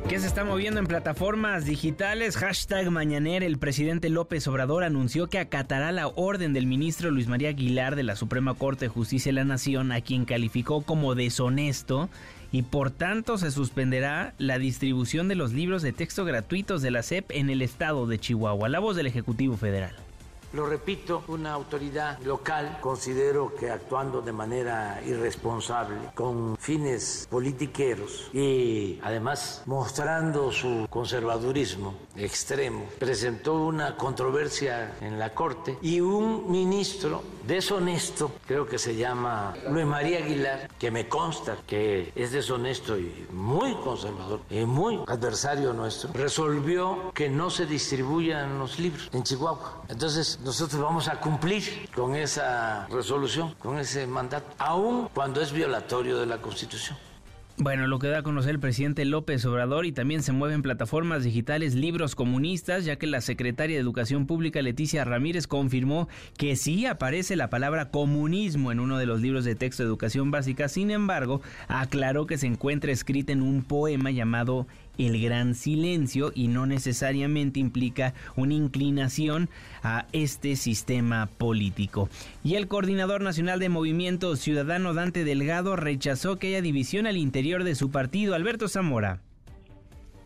¿Qué 0.08 0.18
se 0.18 0.26
está 0.26 0.44
moviendo 0.44 0.80
en 0.80 0.86
plataformas 0.86 1.66
digitales? 1.66 2.36
Hashtag 2.36 2.90
Mañanera. 2.90 3.44
El 3.44 3.58
presidente 3.58 4.08
López 4.08 4.46
Obrador 4.46 4.84
anunció 4.84 5.28
que 5.28 5.38
acatará 5.38 5.92
la 5.92 6.08
orden 6.08 6.54
del 6.54 6.66
ministro 6.66 7.10
Luis 7.10 7.28
María 7.28 7.50
Aguilar 7.50 7.96
de 7.96 8.02
la 8.02 8.16
Suprema 8.16 8.54
Corte 8.54 8.86
de 8.86 8.88
Justicia 8.88 9.30
de 9.30 9.34
la 9.34 9.44
Nación, 9.44 9.92
a 9.92 10.00
quien 10.00 10.24
calificó 10.24 10.82
como 10.82 11.14
deshonesto 11.14 12.08
y 12.50 12.62
por 12.62 12.90
tanto 12.90 13.36
se 13.36 13.50
suspenderá 13.50 14.34
la 14.38 14.58
distribución 14.58 15.28
de 15.28 15.34
los 15.34 15.52
libros 15.52 15.82
de 15.82 15.92
texto 15.92 16.24
gratuitos 16.24 16.82
de 16.82 16.90
la 16.90 17.02
SEP 17.02 17.30
en 17.30 17.50
el 17.50 17.62
estado 17.62 18.06
de 18.06 18.18
Chihuahua. 18.18 18.68
La 18.68 18.78
voz 18.78 18.96
del 18.96 19.06
Ejecutivo 19.06 19.56
Federal. 19.56 19.94
Lo 20.52 20.66
repito, 20.66 21.24
una 21.28 21.52
autoridad 21.52 22.18
local 22.20 22.78
considero 22.82 23.54
que 23.54 23.70
actuando 23.70 24.20
de 24.20 24.32
manera 24.32 25.00
irresponsable, 25.06 26.10
con 26.14 26.58
fines 26.58 27.26
politiqueros 27.30 28.28
y 28.34 29.00
además 29.02 29.62
mostrando 29.64 30.52
su 30.52 30.86
conservadurismo 30.90 31.94
extremo, 32.16 32.84
presentó 32.98 33.54
una 33.54 33.96
controversia 33.96 34.96
en 35.00 35.18
la 35.18 35.32
Corte 35.32 35.78
y 35.80 36.00
un 36.00 36.50
ministro 36.50 37.22
deshonesto, 37.46 38.32
creo 38.46 38.66
que 38.66 38.78
se 38.78 38.94
llama 38.94 39.54
Luis 39.70 39.86
María 39.86 40.18
Aguilar, 40.18 40.68
que 40.78 40.90
me 40.90 41.08
consta 41.08 41.56
que 41.66 42.12
es 42.14 42.30
deshonesto 42.30 42.98
y 42.98 43.26
muy 43.32 43.74
conservador 43.76 44.40
y 44.50 44.66
muy 44.66 45.00
adversario 45.06 45.72
nuestro, 45.72 46.10
resolvió 46.12 47.10
que 47.14 47.30
no 47.30 47.48
se 47.48 47.64
distribuyan 47.64 48.58
los 48.58 48.78
libros 48.78 49.08
en 49.12 49.22
Chihuahua. 49.22 49.82
Entonces, 49.88 50.40
nosotros 50.44 50.80
vamos 50.80 51.08
a 51.08 51.20
cumplir 51.20 51.88
con 51.94 52.14
esa 52.14 52.86
resolución, 52.88 53.54
con 53.58 53.78
ese 53.78 54.06
mandato, 54.06 54.46
aun 54.58 55.08
cuando 55.14 55.40
es 55.40 55.52
violatorio 55.52 56.18
de 56.18 56.26
la 56.26 56.38
Constitución. 56.38 56.98
Bueno, 57.58 57.86
lo 57.86 57.98
que 57.98 58.08
da 58.08 58.20
a 58.20 58.22
conocer 58.22 58.52
el 58.52 58.60
presidente 58.60 59.04
López 59.04 59.44
Obrador 59.44 59.84
y 59.84 59.92
también 59.92 60.22
se 60.22 60.32
mueven 60.32 60.62
plataformas 60.62 61.22
digitales 61.22 61.74
libros 61.74 62.14
comunistas, 62.14 62.86
ya 62.86 62.96
que 62.96 63.06
la 63.06 63.20
secretaria 63.20 63.76
de 63.76 63.82
Educación 63.82 64.26
Pública 64.26 64.62
Leticia 64.62 65.04
Ramírez 65.04 65.46
confirmó 65.46 66.08
que 66.38 66.56
sí 66.56 66.86
aparece 66.86 67.36
la 67.36 67.50
palabra 67.50 67.90
comunismo 67.90 68.72
en 68.72 68.80
uno 68.80 68.96
de 68.96 69.04
los 69.04 69.20
libros 69.20 69.44
de 69.44 69.54
texto 69.54 69.82
de 69.82 69.88
educación 69.88 70.30
básica, 70.30 70.68
sin 70.68 70.90
embargo, 70.90 71.42
aclaró 71.68 72.26
que 72.26 72.38
se 72.38 72.46
encuentra 72.46 72.90
escrita 72.90 73.32
en 73.32 73.42
un 73.42 73.62
poema 73.62 74.10
llamado 74.10 74.66
el 75.06 75.22
gran 75.22 75.54
silencio 75.54 76.32
y 76.34 76.48
no 76.48 76.66
necesariamente 76.66 77.60
implica 77.60 78.14
una 78.36 78.54
inclinación 78.54 79.48
a 79.82 80.06
este 80.12 80.56
sistema 80.56 81.28
político. 81.38 82.08
Y 82.44 82.54
el 82.54 82.68
coordinador 82.68 83.22
nacional 83.22 83.58
de 83.58 83.68
Movimiento 83.68 84.36
Ciudadano 84.36 84.94
Dante 84.94 85.24
Delgado 85.24 85.76
rechazó 85.76 86.38
que 86.38 86.48
haya 86.48 86.62
división 86.62 87.06
al 87.06 87.16
interior 87.16 87.64
de 87.64 87.74
su 87.74 87.90
partido. 87.90 88.34
Alberto 88.34 88.68
Zamora. 88.68 89.20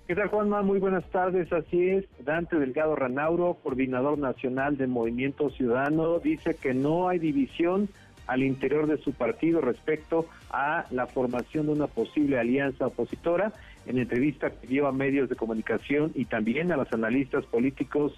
¿Qué 0.07 0.15
tal, 0.15 0.29
Juanma? 0.29 0.63
Muy 0.63 0.79
buenas 0.79 1.05
tardes. 1.11 1.53
Así 1.53 1.89
es, 1.89 2.05
Dante 2.25 2.57
Delgado 2.57 2.95
Ranauro, 2.95 3.55
coordinador 3.61 4.19
nacional 4.19 4.77
de 4.77 4.87
Movimiento 4.87 5.51
Ciudadano, 5.51 6.21
dice 6.21 6.55
que 6.55 6.75
no 6.75 7.09
hay 7.09 7.19
división 7.19 7.89
al 8.27 8.43
interior 8.43 8.87
de 8.87 8.99
su 8.99 9.13
partido 9.13 9.61
respecto 9.61 10.27
a 10.51 10.87
la 10.91 11.07
formación 11.07 11.67
de 11.67 11.73
una 11.73 11.87
posible 11.87 12.39
alianza 12.39 12.87
opositora 12.87 13.53
en 13.87 13.99
entrevista 13.99 14.51
dio 14.69 14.87
a 14.87 14.93
medios 14.93 15.29
de 15.29 15.37
comunicación 15.37 16.13
y 16.15 16.25
también 16.25 16.73
a 16.73 16.77
los 16.77 16.93
analistas 16.93 17.45
políticos 17.47 18.13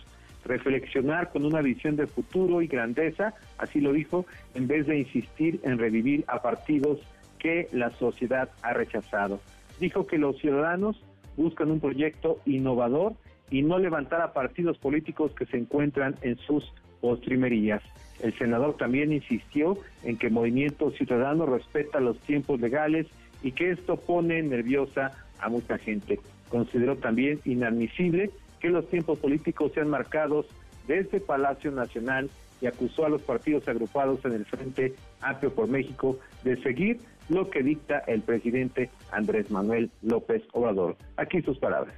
reflexionar 0.45 1.31
con 1.31 1.45
una 1.45 1.61
visión 1.61 1.97
de 1.97 2.07
futuro 2.07 2.63
y 2.63 2.69
grandeza, 2.69 3.35
así 3.59 3.81
lo 3.81 3.93
dijo, 3.93 4.25
en 4.55 4.67
vez 4.67 4.87
de 4.87 4.99
insistir 4.99 5.61
en 5.63 5.79
revivir 5.79 6.25
a 6.27 6.41
partidos 6.41 7.01
que 7.39 7.69
la 7.73 7.91
sociedad 7.91 8.49
ha 8.63 8.73
rechazado. 8.73 9.41
Dijo 9.79 10.07
que 10.07 10.17
los 10.17 10.39
ciudadanos 10.39 11.01
buscan 11.37 11.71
un 11.71 11.81
proyecto 11.81 12.41
innovador 12.47 13.15
y 13.51 13.63
no 13.63 13.79
levantar 13.79 14.23
a 14.23 14.33
partidos 14.33 14.79
políticos 14.79 15.33
que 15.35 15.47
se 15.47 15.59
encuentran 15.59 16.17
en 16.23 16.37
sus 16.39 16.65
postrimerías. 17.01 17.83
El 18.21 18.37
senador 18.37 18.77
también 18.77 19.13
insistió 19.13 19.79
en 20.03 20.17
que 20.17 20.31
Movimiento 20.31 20.91
Ciudadano 20.91 21.47
respeta 21.47 22.01
los 22.01 22.19
tiempos 22.21 22.61
legales 22.61 23.07
y 23.43 23.53
que 23.53 23.71
esto 23.71 23.97
pone 23.97 24.43
nerviosa 24.43 25.13
a 25.39 25.49
mucha 25.49 25.79
gente. 25.79 26.21
Consideró 26.49 26.97
también 26.97 27.41
inadmisible 27.45 28.31
que 28.61 28.71
los 28.71 28.89
tiempos 28.89 29.19
políticos 29.19 29.73
sean 29.75 29.89
marcados 29.89 30.47
desde 30.87 31.21
Palacio 31.21 31.71
Nacional 31.71 32.31
y 32.61 32.67
acusó 32.67 33.07
a 33.07 33.09
los 33.09 33.23
partidos 33.23 33.69
agrupados 33.69 34.25
en 34.25 34.33
el 34.33 34.45
Frente 34.45 34.95
Amplio 35.21 35.53
por 35.53 35.69
México 35.69 36.19
de 36.43 36.57
seguir 36.63 36.99
lo 37.29 37.51
que 37.51 37.63
dicta 37.63 37.99
el 38.07 38.23
presidente 38.23 38.91
Andrés 39.13 39.51
Manuel 39.51 39.91
López 40.03 40.43
Obrador. 40.53 40.97
Aquí 41.17 41.43
sus 41.43 41.59
palabras. 41.59 41.95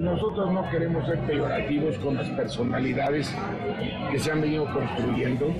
Nosotros 0.00 0.50
no 0.50 0.68
queremos 0.70 1.06
ser 1.06 1.18
peyorativos 1.20 1.96
con 1.98 2.16
las 2.16 2.26
personalidades 2.30 3.32
que 4.10 4.18
se 4.18 4.32
han 4.32 4.40
venido 4.40 4.64
construyendo 4.72 5.54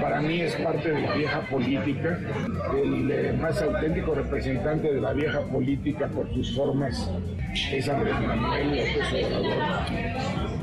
para 0.00 0.20
mí 0.20 0.40
es 0.40 0.54
parte 0.56 0.90
de 0.90 1.00
la 1.00 1.14
vieja 1.14 1.40
política, 1.42 2.18
el 2.74 3.10
eh, 3.10 3.32
más 3.34 3.60
auténtico 3.60 4.14
representante 4.14 4.92
de 4.92 5.00
la 5.00 5.12
vieja 5.12 5.40
política 5.40 6.08
por 6.08 6.32
sus 6.32 6.54
formas 6.56 7.10
es 7.72 7.88
Andrés 7.88 8.14
Manuel 8.20 8.70
López 8.70 9.26
Obrador. 9.26 9.62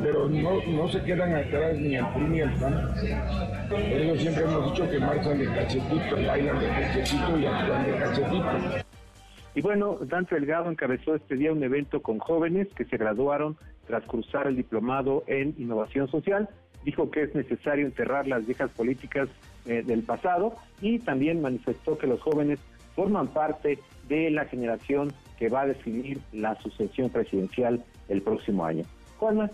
Pero 0.01 0.29
no, 0.29 0.63
no 0.65 0.87
se 0.89 1.01
quedan 1.03 1.35
atrás 1.35 1.77
ni 1.77 1.95
el 1.95 2.05
PRI 2.07 2.23
ni 2.23 2.39
el 2.39 2.53
PAN. 2.55 2.91
Eso 3.71 4.15
siempre 4.17 4.43
hemos 4.43 4.71
dicho 4.71 4.89
que 4.89 4.99
marchan 4.99 5.37
de 5.37 5.45
cachetito, 5.45 6.15
bailan 6.27 6.59
de 6.59 6.67
cachetito 6.67 7.39
y 7.39 7.45
actúan 7.45 7.85
de 7.85 7.97
cachetito. 7.97 8.88
Y 9.55 9.61
bueno, 9.61 9.97
Dante 10.01 10.35
Delgado 10.35 10.69
encabezó 10.69 11.15
este 11.15 11.35
día 11.35 11.51
un 11.51 11.63
evento 11.63 12.01
con 12.01 12.19
jóvenes 12.19 12.67
que 12.75 12.85
se 12.85 12.97
graduaron 12.97 13.57
tras 13.87 14.03
cruzar 14.05 14.47
el 14.47 14.55
diplomado 14.55 15.23
en 15.27 15.55
innovación 15.57 16.09
social 16.09 16.49
dijo 16.83 17.11
que 17.11 17.23
es 17.23 17.35
necesario 17.35 17.85
enterrar 17.85 18.27
las 18.27 18.45
viejas 18.45 18.71
políticas 18.71 19.29
eh, 19.65 19.83
del 19.85 20.03
pasado 20.03 20.55
y 20.81 20.99
también 20.99 21.41
manifestó 21.41 21.97
que 21.97 22.07
los 22.07 22.21
jóvenes 22.21 22.59
forman 22.95 23.27
parte 23.27 23.79
de 24.07 24.31
la 24.31 24.45
generación 24.45 25.13
que 25.37 25.49
va 25.49 25.61
a 25.61 25.67
definir 25.67 26.19
la 26.33 26.59
sucesión 26.61 27.09
presidencial 27.09 27.83
el 28.07 28.21
próximo 28.21 28.65
año. 28.65 28.83
Juanma, 29.17 29.49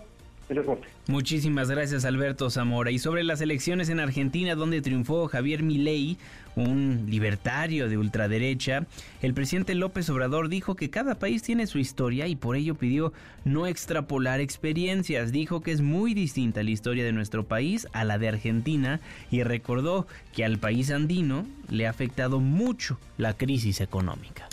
el 0.49 0.57
reporte. 0.57 0.87
Muchísimas 1.07 1.69
gracias 1.69 2.05
Alberto 2.05 2.49
Zamora. 2.49 2.91
Y 2.91 2.99
sobre 2.99 3.23
las 3.23 3.41
elecciones 3.41 3.89
en 3.89 3.99
Argentina 3.99 4.55
donde 4.55 4.81
triunfó 4.81 5.27
Javier 5.27 5.63
Milei, 5.63 6.17
un 6.55 7.05
libertario 7.09 7.89
de 7.89 7.97
ultraderecha, 7.97 8.85
el 9.21 9.33
presidente 9.33 9.75
López 9.75 10.09
Obrador 10.09 10.49
dijo 10.49 10.75
que 10.75 10.89
cada 10.89 11.15
país 11.15 11.43
tiene 11.43 11.67
su 11.67 11.79
historia 11.79 12.27
y 12.27 12.35
por 12.35 12.55
ello 12.55 12.75
pidió 12.75 13.13
no 13.43 13.67
extrapolar 13.67 14.39
experiencias. 14.39 15.31
Dijo 15.31 15.61
que 15.61 15.71
es 15.71 15.81
muy 15.81 16.13
distinta 16.13 16.63
la 16.63 16.71
historia 16.71 17.03
de 17.03 17.11
nuestro 17.11 17.45
país 17.45 17.87
a 17.93 18.03
la 18.03 18.17
de 18.17 18.29
Argentina 18.29 18.99
y 19.31 19.43
recordó 19.43 20.07
que 20.33 20.45
al 20.45 20.57
país 20.57 20.91
andino 20.91 21.45
le 21.69 21.87
ha 21.87 21.89
afectado 21.89 22.39
mucho 22.39 22.97
la 23.17 23.33
crisis 23.33 23.81
económica. 23.81 24.47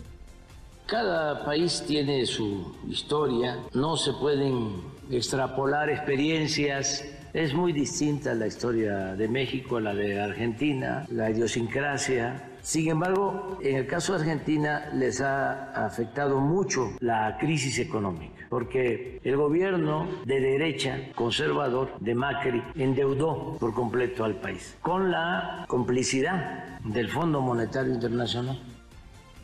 Cada 0.86 1.44
país 1.44 1.84
tiene 1.86 2.26
su 2.26 2.76
historia, 2.88 3.58
no 3.72 3.96
se 3.96 4.12
pueden 4.12 4.82
extrapolar 5.10 5.88
experiencias 5.88 7.04
es 7.32 7.54
muy 7.54 7.72
distinta 7.72 8.34
la 8.34 8.46
historia 8.46 9.14
de 9.14 9.26
México 9.28 9.78
a 9.78 9.80
la 9.80 9.94
de 9.94 10.20
Argentina, 10.20 11.06
la 11.10 11.30
idiosincrasia. 11.30 12.50
Sin 12.60 12.90
embargo, 12.90 13.58
en 13.62 13.76
el 13.76 13.86
caso 13.86 14.12
de 14.12 14.20
Argentina 14.20 14.90
les 14.94 15.20
ha 15.20 15.72
afectado 15.72 16.40
mucho 16.40 16.90
la 17.00 17.38
crisis 17.38 17.78
económica, 17.78 18.46
porque 18.50 19.20
el 19.24 19.36
gobierno 19.36 20.06
de 20.26 20.40
derecha 20.40 20.98
conservador 21.14 21.98
de 22.00 22.14
Macri 22.14 22.62
endeudó 22.76 23.56
por 23.58 23.74
completo 23.74 24.24
al 24.24 24.36
país, 24.36 24.76
con 24.82 25.10
la 25.10 25.64
complicidad 25.68 26.78
del 26.84 27.08
Fondo 27.08 27.40
Monetario 27.40 27.94
Internacional. 27.94 28.60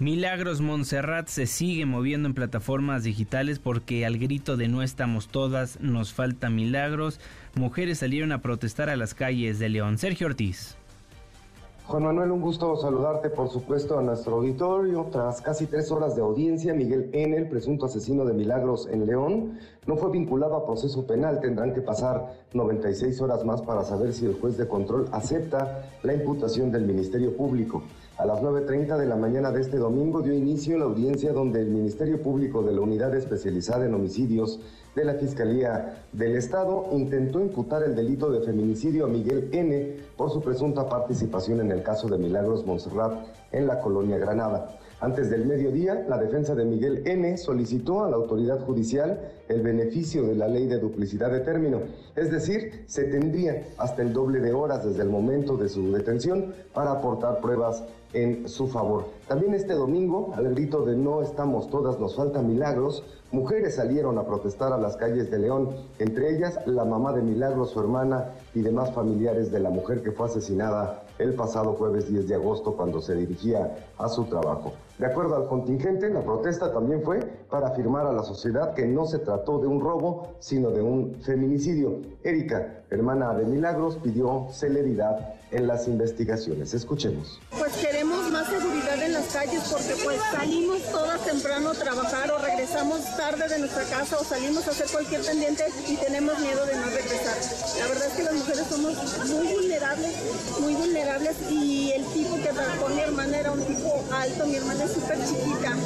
Milagros 0.01 0.61
Montserrat 0.61 1.26
se 1.26 1.47
sigue 1.47 1.84
moviendo 1.84 2.28
en 2.28 2.34
plataformas 2.34 3.03
digitales 3.03 3.59
porque 3.59 4.07
al 4.07 4.16
grito 4.16 4.57
de 4.57 4.68
no 4.68 4.82
estamos 4.82 5.26
todas, 5.26 5.80
nos 5.80 6.12
falta 6.12 6.51
milagros, 6.51 7.18
mujeres 7.59 7.98
salieron 7.98 8.32
a 8.32 8.40
protestar 8.40 8.88
a 8.88 8.96
las 8.96 9.14
calles 9.14 9.59
de 9.59 9.68
León. 9.68 9.98
Sergio 9.98 10.28
Ortiz. 10.28 10.76
Juan 11.88 12.02
Manuel, 12.02 12.32
un 12.32 12.42
gusto 12.42 12.76
saludarte, 12.76 13.30
por 13.30 13.48
supuesto, 13.48 13.98
a 13.98 14.02
nuestro 14.02 14.36
auditorio. 14.36 15.09
Tras 15.11 15.40
casi 15.40 15.66
tres 15.66 15.90
horas 15.90 16.14
de 16.14 16.20
audiencia, 16.20 16.74
Miguel 16.74 17.09
N., 17.14 17.34
el 17.34 17.48
presunto 17.48 17.86
asesino 17.86 18.26
de 18.26 18.34
Milagros 18.34 18.86
en 18.92 19.06
León, 19.06 19.59
no 19.86 19.96
fue 19.96 20.11
vinculado 20.11 20.54
a 20.54 20.66
proceso 20.66 21.06
penal. 21.06 21.40
Tendrán 21.40 21.72
que 21.72 21.80
pasar 21.80 22.26
96 22.52 23.22
horas 23.22 23.42
más 23.46 23.62
para 23.62 23.84
saber 23.84 24.12
si 24.12 24.26
el 24.26 24.34
juez 24.34 24.59
de 24.59 24.68
control 24.68 25.09
acepta 25.12 25.88
la 26.02 26.12
imputación 26.12 26.70
del 26.70 26.84
Ministerio 26.84 27.34
Público. 27.34 27.82
A 28.18 28.26
las 28.26 28.40
9.30 28.42 28.96
de 28.98 29.06
la 29.06 29.14
mañana 29.14 29.52
de 29.52 29.60
este 29.60 29.76
domingo 29.76 30.22
dio 30.22 30.34
inicio 30.34 30.76
la 30.76 30.86
audiencia 30.86 31.32
donde 31.32 31.60
el 31.60 31.68
Ministerio 31.68 32.20
Público 32.20 32.64
de 32.64 32.72
la 32.72 32.80
Unidad 32.80 33.14
Especializada 33.14 33.86
en 33.86 33.94
Homicidios 33.94 34.58
de 34.96 35.04
la 35.04 35.14
Fiscalía 35.14 36.02
del 36.12 36.34
Estado 36.34 36.88
intentó 36.90 37.40
imputar 37.40 37.84
el 37.84 37.94
delito 37.94 38.28
de 38.32 38.44
feminicidio 38.44 39.04
a 39.04 39.08
Miguel 39.08 39.50
N. 39.52 39.98
por 40.16 40.32
su 40.32 40.42
presunta 40.42 40.88
participación 40.88 41.60
en 41.60 41.70
el 41.70 41.84
caso 41.84 42.08
de 42.08 42.18
Milagros 42.18 42.66
Montserrat 42.66 43.24
en 43.52 43.68
la 43.68 43.78
colonia 43.78 44.18
Granada. 44.18 44.76
Antes 45.00 45.30
del 45.30 45.46
mediodía, 45.46 46.04
la 46.08 46.18
defensa 46.18 46.56
de 46.56 46.64
Miguel 46.64 47.06
N. 47.06 47.38
solicitó 47.38 48.02
a 48.02 48.10
la 48.10 48.16
autoridad 48.16 48.58
judicial 48.66 49.30
el 49.49 49.62
beneficio 49.62 50.24
de 50.24 50.34
la 50.34 50.49
ley 50.49 50.66
de 50.66 50.78
duplicidad 50.78 51.30
de 51.30 51.40
término, 51.40 51.80
es 52.16 52.30
decir, 52.30 52.84
se 52.86 53.05
tendría 53.05 53.68
hasta 53.78 54.03
el 54.03 54.12
doble 54.12 54.40
de 54.40 54.53
horas 54.53 54.84
desde 54.84 55.03
el 55.03 55.09
momento 55.09 55.57
de 55.57 55.68
su 55.68 55.92
detención 55.92 56.55
para 56.72 56.92
aportar 56.92 57.40
pruebas 57.40 57.82
en 58.12 58.49
su 58.49 58.68
favor. 58.68 59.07
También 59.26 59.55
este 59.55 59.74
domingo, 59.74 60.32
al 60.34 60.55
grito 60.55 60.84
de 60.84 60.96
no 60.96 61.22
estamos 61.22 61.68
todas, 61.68 61.99
nos 61.99 62.16
faltan 62.16 62.49
milagros, 62.49 63.05
mujeres 63.30 63.74
salieron 63.74 64.18
a 64.18 64.24
protestar 64.24 64.72
a 64.72 64.78
las 64.78 64.96
calles 64.96 65.30
de 65.30 65.38
León, 65.38 65.70
entre 65.99 66.34
ellas 66.34 66.59
la 66.66 66.84
mamá 66.84 67.12
de 67.12 67.20
Milagros, 67.20 67.70
su 67.70 67.80
hermana 67.80 68.32
y 68.55 68.62
demás 68.62 68.92
familiares 68.92 69.51
de 69.51 69.61
la 69.61 69.70
mujer 69.70 70.03
que 70.03 70.12
fue 70.12 70.26
asesinada 70.26 71.03
el 71.18 71.34
pasado 71.34 71.74
jueves 71.74 72.09
10 72.09 72.28
de 72.28 72.34
agosto 72.36 72.76
cuando 72.76 73.01
se 73.01 73.14
dirigía 73.14 73.76
a 73.99 74.09
su 74.09 74.24
trabajo. 74.24 74.72
De 74.99 75.07
acuerdo 75.07 75.36
al 75.36 75.46
contingente, 75.46 76.09
la 76.09 76.22
protesta 76.22 76.72
también 76.72 77.03
fue 77.03 77.20
para 77.51 77.68
afirmar 77.68 78.07
a 78.07 78.12
la 78.12 78.22
sociedad 78.22 78.72
que 78.74 78.86
no 78.86 79.05
se 79.05 79.18
trató 79.39 79.59
de 79.59 79.68
un 79.68 79.80
robo, 79.80 80.34
sino 80.41 80.70
de 80.70 80.82
un 80.82 81.14
feminicidio. 81.22 82.01
Erika, 82.24 82.82
hermana 82.91 83.34
de 83.34 83.45
Milagros, 83.45 83.97
pidió 84.03 84.49
celeridad 84.53 85.34
en 85.51 85.66
las 85.66 85.86
investigaciones. 85.86 86.74
Escuchemos. 86.74 87.41
Pues 87.57 87.72
queremos 87.76 88.30
más 88.30 88.49
seguridad 88.49 89.01
en 89.03 89.12
las 89.12 89.26
calles 89.32 89.62
porque 89.70 89.95
pues 90.03 90.18
salimos 90.32 90.82
todas 90.91 91.24
temprano 91.24 91.70
a 91.70 91.74
trabajar 91.74 92.30
o 92.32 92.39
regresamos 92.39 93.01
tarde 93.16 93.49
de 93.49 93.61
nuestra 93.61 93.84
casa 93.84 94.18
o 94.20 94.24
salimos 94.24 94.66
a 94.66 94.72
hacer 94.72 94.86
cualquier 94.93 95.22
pendiente 95.22 95.64
y 95.89 95.97
tenemos 95.97 96.39
miedo 96.41 96.66
de 96.66 96.74
no 96.74 96.86
regresar. 96.86 97.39
La 97.78 97.86
verdad 97.86 98.07
es 98.09 98.14
que 98.14 98.22
las 98.24 98.34
mujeres 98.34 98.66
somos 98.68 99.28
muy 99.30 99.47
vulnerables, 99.55 100.61
muy 100.61 100.74
vulnerables 100.74 101.36
y 101.51 101.93
el 101.93 102.05
tipo 102.07 102.36
que 102.36 102.49
con 102.82 102.95
mi 102.95 103.01
hermana 103.01 103.39
era 103.39 103.53
un 103.53 103.62
tipo 103.62 104.05
alto, 104.12 104.47
mi 104.47 104.57
hermana 104.57 104.84
es 104.84 104.93
súper 104.93 105.18
chiquita. 105.24 105.76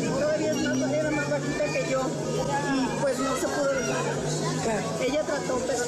Ella 5.01 5.23
trató, 5.23 5.61
pero. 5.67 5.85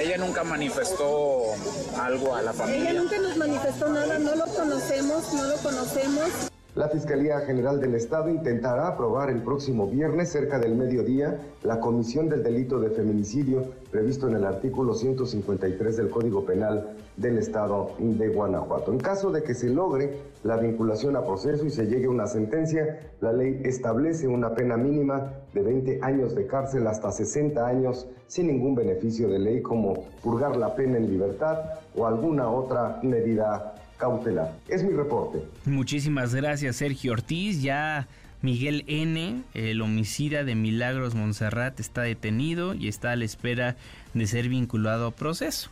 Ella 0.00 0.18
nunca 0.18 0.44
manifestó 0.44 1.54
algo 2.00 2.34
a 2.34 2.42
la 2.42 2.52
familia. 2.52 2.90
Ella 2.90 3.00
nunca 3.00 3.18
nos 3.18 3.36
manifestó 3.36 3.88
nada, 3.88 4.18
no 4.18 4.34
lo 4.34 4.46
conocemos, 4.46 5.32
no 5.34 5.44
lo 5.44 5.56
conocemos. 5.58 6.30
La 6.76 6.90
Fiscalía 6.90 7.40
General 7.40 7.80
del 7.80 7.94
Estado 7.94 8.28
intentará 8.28 8.88
aprobar 8.88 9.30
el 9.30 9.40
próximo 9.40 9.86
viernes, 9.86 10.30
cerca 10.30 10.58
del 10.58 10.74
mediodía, 10.74 11.40
la 11.62 11.80
comisión 11.80 12.28
del 12.28 12.42
delito 12.42 12.78
de 12.78 12.90
feminicidio 12.90 13.64
previsto 13.90 14.28
en 14.28 14.36
el 14.36 14.44
artículo 14.44 14.92
153 14.92 15.96
del 15.96 16.10
Código 16.10 16.44
Penal 16.44 16.90
del 17.16 17.38
Estado 17.38 17.92
de 17.98 18.28
Guanajuato. 18.28 18.92
En 18.92 18.98
caso 18.98 19.30
de 19.30 19.42
que 19.42 19.54
se 19.54 19.70
logre 19.70 20.18
la 20.44 20.58
vinculación 20.58 21.16
a 21.16 21.24
proceso 21.24 21.64
y 21.64 21.70
se 21.70 21.86
llegue 21.86 22.08
a 22.08 22.10
una 22.10 22.26
sentencia, 22.26 23.00
la 23.22 23.32
ley 23.32 23.62
establece 23.64 24.28
una 24.28 24.54
pena 24.54 24.76
mínima 24.76 25.32
de 25.54 25.62
20 25.62 26.00
años 26.02 26.34
de 26.34 26.46
cárcel 26.46 26.86
hasta 26.88 27.10
60 27.10 27.66
años 27.66 28.06
sin 28.26 28.48
ningún 28.48 28.74
beneficio 28.74 29.28
de 29.28 29.38
ley 29.38 29.62
como 29.62 30.04
purgar 30.22 30.58
la 30.58 30.74
pena 30.74 30.98
en 30.98 31.08
libertad 31.08 31.58
o 31.96 32.06
alguna 32.06 32.50
otra 32.50 33.00
medida 33.02 33.72
cautelar. 33.96 34.56
Es 34.68 34.82
mi 34.82 34.92
reporte. 34.92 35.42
Muchísimas 35.64 36.34
gracias, 36.34 36.76
Sergio 36.76 37.12
Ortiz. 37.12 37.62
Ya 37.62 38.08
Miguel 38.42 38.84
N., 38.86 39.42
el 39.54 39.80
homicida 39.80 40.44
de 40.44 40.54
Milagros 40.54 41.14
Montserrat, 41.14 41.80
está 41.80 42.02
detenido 42.02 42.74
y 42.74 42.88
está 42.88 43.12
a 43.12 43.16
la 43.16 43.24
espera 43.24 43.76
de 44.14 44.26
ser 44.26 44.48
vinculado 44.48 45.06
a 45.06 45.10
proceso. 45.10 45.70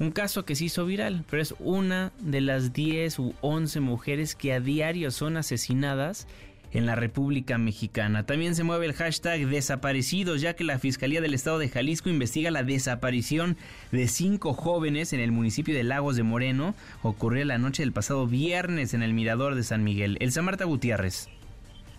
Un 0.00 0.12
caso 0.12 0.44
que 0.44 0.54
se 0.54 0.66
hizo 0.66 0.86
viral, 0.86 1.24
pero 1.28 1.42
es 1.42 1.54
una 1.58 2.12
de 2.20 2.40
las 2.40 2.72
10 2.72 3.18
u 3.18 3.34
11 3.40 3.80
mujeres 3.80 4.36
que 4.36 4.52
a 4.52 4.60
diario 4.60 5.10
son 5.10 5.36
asesinadas 5.36 6.28
en 6.72 6.86
la 6.86 6.94
República 6.94 7.58
Mexicana. 7.58 8.24
También 8.24 8.54
se 8.54 8.64
mueve 8.64 8.86
el 8.86 8.92
hashtag 8.92 9.46
desaparecidos, 9.46 10.40
ya 10.40 10.54
que 10.54 10.64
la 10.64 10.78
Fiscalía 10.78 11.20
del 11.20 11.34
Estado 11.34 11.58
de 11.58 11.68
Jalisco 11.68 12.10
investiga 12.10 12.50
la 12.50 12.62
desaparición 12.62 13.56
de 13.92 14.08
cinco 14.08 14.52
jóvenes 14.52 15.12
en 15.12 15.20
el 15.20 15.32
municipio 15.32 15.74
de 15.74 15.84
Lagos 15.84 16.16
de 16.16 16.22
Moreno. 16.22 16.74
Ocurrió 17.02 17.44
la 17.44 17.58
noche 17.58 17.82
del 17.82 17.92
pasado 17.92 18.26
viernes 18.26 18.94
en 18.94 19.02
el 19.02 19.14
Mirador 19.14 19.54
de 19.54 19.62
San 19.62 19.84
Miguel. 19.84 20.16
Elsa 20.20 20.42
Marta 20.42 20.64
Gutiérrez. 20.64 21.28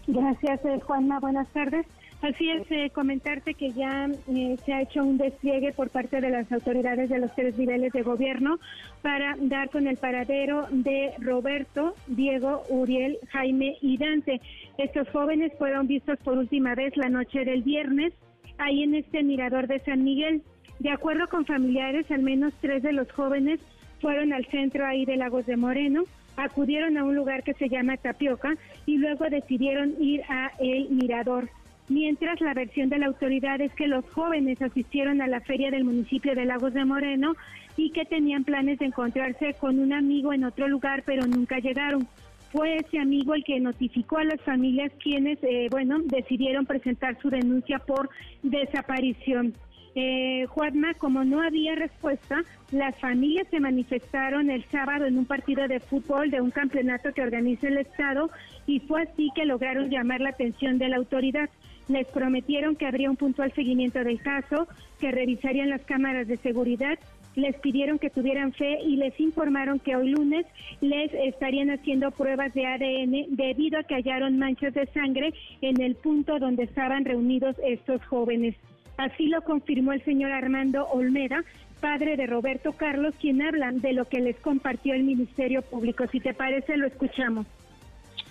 Gracias, 0.07 0.65
eh, 0.65 0.79
Juanma. 0.85 1.19
Buenas 1.19 1.47
tardes. 1.49 1.85
Así 2.21 2.49
es, 2.49 2.69
eh, 2.69 2.89
comentarte 2.93 3.53
que 3.53 3.71
ya 3.71 4.09
eh, 4.27 4.57
se 4.65 4.73
ha 4.73 4.81
hecho 4.81 5.03
un 5.05 5.17
despliegue 5.17 5.71
por 5.71 5.89
parte 5.89 6.19
de 6.19 6.29
las 6.29 6.51
autoridades 6.51 7.09
de 7.09 7.19
los 7.19 7.33
tres 7.33 7.57
niveles 7.57 7.93
de 7.93 8.01
gobierno 8.01 8.59
para 9.01 9.35
dar 9.39 9.69
con 9.69 9.87
el 9.87 9.95
paradero 9.95 10.67
de 10.69 11.13
Roberto, 11.19 11.95
Diego, 12.07 12.63
Uriel, 12.67 13.17
Jaime 13.29 13.77
y 13.81 13.97
Dante. 13.97 14.41
Estos 14.77 15.07
jóvenes 15.09 15.53
fueron 15.57 15.87
vistos 15.87 16.19
por 16.19 16.37
última 16.37 16.75
vez 16.75 16.97
la 16.97 17.07
noche 17.07 17.45
del 17.45 17.63
viernes 17.63 18.13
ahí 18.57 18.83
en 18.83 18.95
este 18.95 19.23
mirador 19.23 19.67
de 19.67 19.79
San 19.79 20.03
Miguel. 20.03 20.43
De 20.79 20.91
acuerdo 20.91 21.29
con 21.29 21.45
familiares, 21.45 22.11
al 22.11 22.21
menos 22.21 22.53
tres 22.59 22.83
de 22.83 22.91
los 22.91 23.09
jóvenes 23.13 23.61
fueron 24.01 24.33
al 24.33 24.45
centro 24.47 24.85
ahí 24.85 25.05
de 25.05 25.15
Lagos 25.15 25.45
de 25.45 25.55
Moreno, 25.55 26.03
acudieron 26.35 26.97
a 26.97 27.03
un 27.05 27.15
lugar 27.15 27.43
que 27.43 27.53
se 27.53 27.69
llama 27.69 27.95
Tapioca 27.95 28.55
y 28.85 28.97
luego 28.97 29.25
decidieron 29.29 29.95
ir 30.01 30.21
a 30.29 30.51
el 30.59 30.89
mirador 30.89 31.49
mientras 31.89 32.39
la 32.39 32.53
versión 32.53 32.89
de 32.89 32.99
la 32.99 33.07
autoridad 33.07 33.59
es 33.61 33.73
que 33.73 33.87
los 33.87 34.05
jóvenes 34.11 34.61
asistieron 34.61 35.21
a 35.21 35.27
la 35.27 35.41
feria 35.41 35.71
del 35.71 35.83
municipio 35.83 36.33
de 36.35 36.45
Lagos 36.45 36.73
de 36.73 36.85
Moreno 36.85 37.33
y 37.75 37.91
que 37.91 38.05
tenían 38.05 38.43
planes 38.43 38.79
de 38.79 38.85
encontrarse 38.85 39.55
con 39.55 39.79
un 39.79 39.93
amigo 39.93 40.31
en 40.33 40.43
otro 40.43 40.67
lugar, 40.67 41.03
pero 41.05 41.25
nunca 41.25 41.59
llegaron. 41.59 42.07
Fue 42.51 42.77
ese 42.77 42.99
amigo 42.99 43.35
el 43.35 43.43
que 43.43 43.59
notificó 43.59 44.17
a 44.17 44.23
las 44.23 44.41
familias 44.41 44.91
quienes, 45.01 45.37
eh, 45.43 45.67
bueno, 45.69 45.99
decidieron 46.05 46.65
presentar 46.65 47.17
su 47.21 47.29
denuncia 47.29 47.79
por 47.79 48.09
desaparición. 48.41 49.53
Eh, 49.95 50.45
Juanma, 50.47 50.93
como 50.95 51.23
no 51.23 51.41
había 51.41 51.75
respuesta, 51.75 52.41
las 52.71 52.97
familias 52.99 53.47
se 53.49 53.59
manifestaron 53.59 54.49
el 54.49 54.63
sábado 54.65 55.05
en 55.05 55.17
un 55.17 55.25
partido 55.25 55.67
de 55.67 55.79
fútbol 55.79 56.29
de 56.31 56.41
un 56.41 56.51
campeonato 56.51 57.11
que 57.13 57.21
organiza 57.21 57.67
el 57.67 57.77
Estado 57.77 58.29
y 58.65 58.79
fue 58.81 59.03
así 59.03 59.29
que 59.35 59.45
lograron 59.45 59.89
llamar 59.89 60.21
la 60.21 60.29
atención 60.29 60.77
de 60.77 60.89
la 60.89 60.97
autoridad. 60.97 61.49
Les 61.89 62.07
prometieron 62.07 62.75
que 62.75 62.85
habría 62.85 63.09
un 63.09 63.17
puntual 63.17 63.51
seguimiento 63.53 64.03
del 64.03 64.21
caso, 64.21 64.67
que 64.99 65.11
revisarían 65.11 65.69
las 65.69 65.81
cámaras 65.81 66.27
de 66.27 66.37
seguridad, 66.37 66.99
les 67.35 67.55
pidieron 67.57 67.99
que 67.99 68.09
tuvieran 68.09 68.53
fe 68.53 68.79
y 68.81 68.95
les 68.95 69.19
informaron 69.19 69.79
que 69.79 69.95
hoy 69.95 70.09
lunes 70.09 70.45
les 70.81 71.11
estarían 71.13 71.71
haciendo 71.71 72.11
pruebas 72.11 72.53
de 72.53 72.65
ADN 72.65 73.35
debido 73.35 73.79
a 73.79 73.83
que 73.83 73.95
hallaron 73.95 74.37
manchas 74.37 74.73
de 74.73 74.85
sangre 74.87 75.33
en 75.61 75.81
el 75.81 75.95
punto 75.95 76.37
donde 76.39 76.63
estaban 76.63 77.05
reunidos 77.05 77.55
estos 77.65 78.03
jóvenes. 78.05 78.55
Así 78.97 79.27
lo 79.27 79.41
confirmó 79.41 79.93
el 79.93 80.03
señor 80.03 80.31
Armando 80.31 80.85
Olmeda, 80.87 81.43
padre 81.79 82.17
de 82.17 82.27
Roberto 82.27 82.73
Carlos, 82.73 83.15
quien 83.19 83.41
habla 83.41 83.71
de 83.71 83.93
lo 83.93 84.05
que 84.05 84.19
les 84.19 84.35
compartió 84.37 84.93
el 84.93 85.03
Ministerio 85.03 85.61
Público. 85.61 86.05
Si 86.11 86.19
te 86.19 86.33
parece, 86.33 86.77
lo 86.77 86.87
escuchamos 86.87 87.47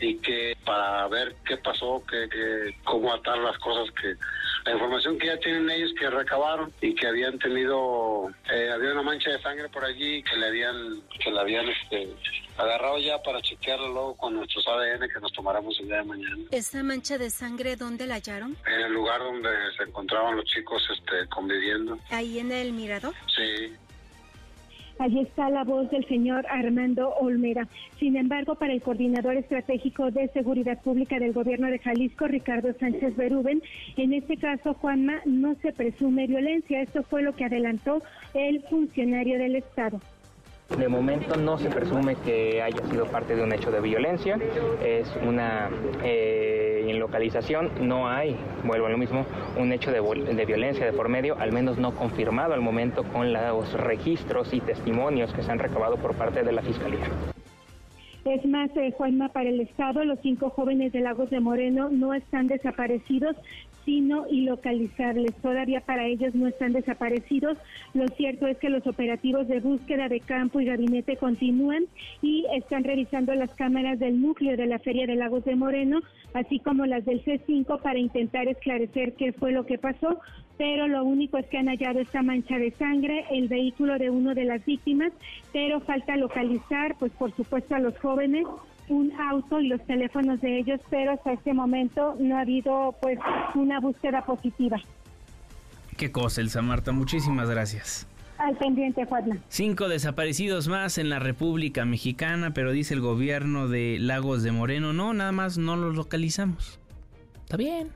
y 0.01 0.17
que 0.19 0.57
para 0.65 1.07
ver 1.09 1.35
qué 1.47 1.57
pasó, 1.57 2.03
que, 2.09 2.75
cómo 2.85 3.13
atar 3.13 3.39
las 3.39 3.59
cosas 3.59 3.93
que 4.01 4.15
la 4.65 4.73
información 4.73 5.19
que 5.19 5.27
ya 5.27 5.39
tienen 5.39 5.71
ellos 5.71 5.93
que 5.99 6.11
recabaron 6.11 6.73
y 6.81 6.95
que 6.95 7.07
habían 7.07 7.39
tenido 7.39 8.31
eh, 8.53 8.71
había 8.71 8.93
una 8.93 9.03
mancha 9.03 9.31
de 9.31 9.41
sangre 9.41 9.69
por 9.69 9.85
allí 9.85 10.23
que 10.23 10.37
le 10.37 10.47
habían 10.47 11.03
que 11.23 11.31
la 11.31 11.41
habían 11.41 11.69
este 11.69 12.09
agarrado 12.57 12.99
ya 12.99 13.23
para 13.23 13.41
chequearlo 13.41 13.89
luego 13.89 14.17
con 14.17 14.35
nuestros 14.35 14.67
ADN 14.67 15.09
que 15.09 15.21
nos 15.21 15.33
tomáramos 15.33 15.79
el 15.81 15.87
día 15.87 15.99
de 15.99 16.05
mañana. 16.05 16.37
¿Esa 16.51 16.83
mancha 16.83 17.17
de 17.17 17.31
sangre 17.31 17.77
dónde 17.77 18.07
la 18.07 18.17
hallaron? 18.17 18.57
En 18.67 18.81
el 18.81 18.93
lugar 18.93 19.21
donde 19.21 19.49
se 19.77 19.85
encontraban 19.85 20.37
los 20.37 20.45
chicos 20.45 20.83
este 20.93 21.29
conviviendo. 21.29 21.99
¿Ahí 22.11 22.39
en 22.39 22.53
el 22.53 22.73
mirador? 22.73 23.15
Sí. 23.35 23.73
Allí 24.99 25.21
está 25.21 25.49
la 25.49 25.63
voz 25.63 25.89
del 25.91 26.05
señor 26.07 26.45
Armando 26.51 27.11
Olmera. 27.21 27.69
Sin 27.99 28.17
embargo, 28.17 28.57
para 28.57 28.73
el 28.73 28.83
coordinador 28.83 29.37
estratégico 29.37 30.11
de 30.11 30.29
seguridad 30.29 30.81
pública 30.83 31.19
del 31.21 31.33
gobierno 31.33 31.69
de 31.69 31.79
Jalisco, 31.79 32.27
Ricardo 32.27 32.73
Sánchez 32.81 33.17
Berúben, 33.17 33.63
en 33.97 34.13
este 34.13 34.37
caso, 34.37 34.75
Juanma, 34.75 35.21
no 35.25 35.55
se 35.57 35.73
presume 35.73 36.27
violencia. 36.27 36.83
Esto 36.83 37.05
fue 37.05 37.23
lo 37.23 37.35
que 37.35 37.45
adelantó 37.45 38.03
el 38.35 38.61
funcionario 38.63 39.39
del 39.39 39.57
Estado. 39.57 40.01
De 40.77 40.87
momento 40.87 41.37
no 41.37 41.57
se 41.57 41.71
presume 41.71 42.15
que 42.17 42.61
haya 42.61 42.85
sido 42.91 43.07
parte 43.07 43.35
de 43.35 43.43
un 43.43 43.53
hecho 43.53 43.71
de 43.71 43.81
violencia, 43.81 44.39
es 44.85 45.11
una 45.27 45.71
eh, 46.05 46.87
en 46.91 46.99
localización 46.99 47.71
no 47.81 48.09
hay, 48.09 48.37
vuelvo 48.65 48.87
a 48.87 48.91
lo 48.91 48.99
mismo, 48.99 49.25
un 49.59 49.73
hecho 49.73 49.91
de, 49.91 50.45
violencia 50.45 50.85
de 50.85 50.93
por 50.93 51.09
medio, 51.09 51.39
al 51.39 51.53
menos 51.53 51.79
no 51.79 51.95
confirmado 51.95 52.55
al 52.55 52.61
momento 52.61 53.05
con 53.05 53.33
los 53.33 53.73
registros 53.75 54.53
y 54.53 54.61
testimonios 54.61 55.33
que 55.33 55.43
se 55.43 55.51
han 55.51 55.59
recabado 55.59 55.97
por 55.97 56.15
parte 56.15 56.43
de 56.43 56.53
la 56.53 56.63
Fiscalía. 56.63 57.07
Es 58.25 58.45
más, 58.45 58.71
eh, 58.77 58.93
Juanma, 58.97 59.31
para 59.31 59.49
el 59.49 59.61
Estado, 59.61 60.05
los 60.05 60.19
cinco 60.21 60.51
jóvenes 60.51 60.93
de 60.93 61.01
Lagos 61.01 61.31
de 61.31 61.41
Moreno 61.41 61.89
no 61.89 62.13
están 62.13 62.47
desaparecidos, 62.47 63.37
sino 63.89 64.27
ilocalizables. 64.29 65.35
Todavía 65.37 65.81
para 65.81 66.05
ellos 66.05 66.35
no 66.35 66.47
están 66.47 66.75
desaparecidos. 66.75 67.57
Lo 67.95 68.07
cierto 68.09 68.47
es 68.47 68.59
que 68.59 68.69
los 68.69 68.87
operativos 68.87 69.49
de 69.49 69.61
búsqueda 69.61 70.11
de 70.11 70.21
campo 70.21 70.61
y 70.61 70.67
gabinete 70.67 71.17
continúan 71.17 71.87
y 72.21 72.45
están 72.55 72.85
revisando 72.85 73.33
las 73.35 73.49
cámaras 73.55 73.99
del 73.99 74.21
núcleo 74.21 74.59
de 74.59 74.67
la 74.67 74.79
Feria 74.79 75.07
de 75.07 75.17
Lagos 75.17 75.43
de 75.47 75.57
Moreno, 75.57 76.01
así 76.35 76.59
como 76.59 76.85
las 76.85 77.07
del 77.07 77.25
C5 77.25 77.81
para 77.81 77.99
intentar 77.99 78.47
esclarecer 78.47 79.15
qué 79.15 79.33
fue 79.33 79.53
lo 79.53 79.65
que 79.65 79.79
pasó 79.79 80.21
pero 80.59 80.89
lo 80.89 81.05
único 81.05 81.39
es 81.39 81.47
que 81.47 81.57
han 81.57 81.69
hallado 81.69 82.01
esta 82.01 82.21
mancha 82.21 82.59
de 82.59 82.73
sangre, 82.73 83.25
el 83.31 83.47
vehículo 83.47 83.97
de 83.97 84.11
uno 84.11 84.35
de 84.35 84.43
las 84.43 84.65
víctimas, 84.65 85.13
pero 85.53 85.79
falta 85.79 86.17
localizar, 86.17 86.97
pues 86.99 87.13
por 87.13 87.31
supuesto 87.37 87.77
a 87.77 87.79
los 87.79 87.97
jóvenes 88.01 88.45
un 88.89 89.13
auto 89.13 89.61
y 89.61 89.69
los 89.69 89.85
teléfonos 89.87 90.41
de 90.41 90.59
ellos, 90.59 90.81
pero 90.91 91.13
hasta 91.13 91.33
este 91.33 91.53
momento 91.53 92.17
no 92.19 92.37
ha 92.37 92.41
habido 92.41 92.95
pues 93.01 93.19
una 93.55 93.81
búsqueda 93.81 94.25
positiva. 94.25 94.79
Qué 95.97 96.13
cosa, 96.13 96.41
Elsa 96.41 96.63
Marta, 96.63 96.93
muchísimas 96.93 97.51
gracias. 97.51 98.07
Al 98.39 98.57
pendiente, 98.57 99.05
Juan. 99.05 99.43
Cinco 99.49 99.89
desaparecidos 99.89 100.69
más 100.69 100.97
en 100.99 101.11
la 101.11 101.19
República 101.19 101.85
Mexicana, 101.85 102.53
pero 102.55 102.71
dice 102.71 102.95
el 102.95 103.01
gobierno 103.01 103.67
de 103.67 103.99
Lagos 103.99 104.45
de 104.45 104.53
Moreno, 104.53 104.93
no, 104.93 105.13
nada 105.13 105.33
más 105.33 105.59
no 105.59 105.75
los 105.77 105.97
localizamos. 105.97 106.79
Está 107.41 107.57
bien. 107.57 107.89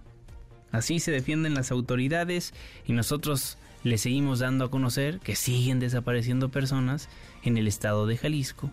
Así 0.73 0.99
se 0.99 1.13
defienden 1.13 1.55
las 1.55 1.71
autoridades 1.71 2.55
y 2.87 2.93
nosotros 2.93 3.57
le 3.85 3.99
seguimos 3.99 4.41
dando 4.41 4.65
a 4.65 4.71
conocer 4.71 5.21
que 5.21 5.37
siguen 5.37 5.79
desapareciendo 5.79 6.49
personas 6.49 7.09
en 7.45 7.57
el 7.57 7.69
estado 7.69 8.07
de 8.07 8.17
Jalisco 8.17 8.71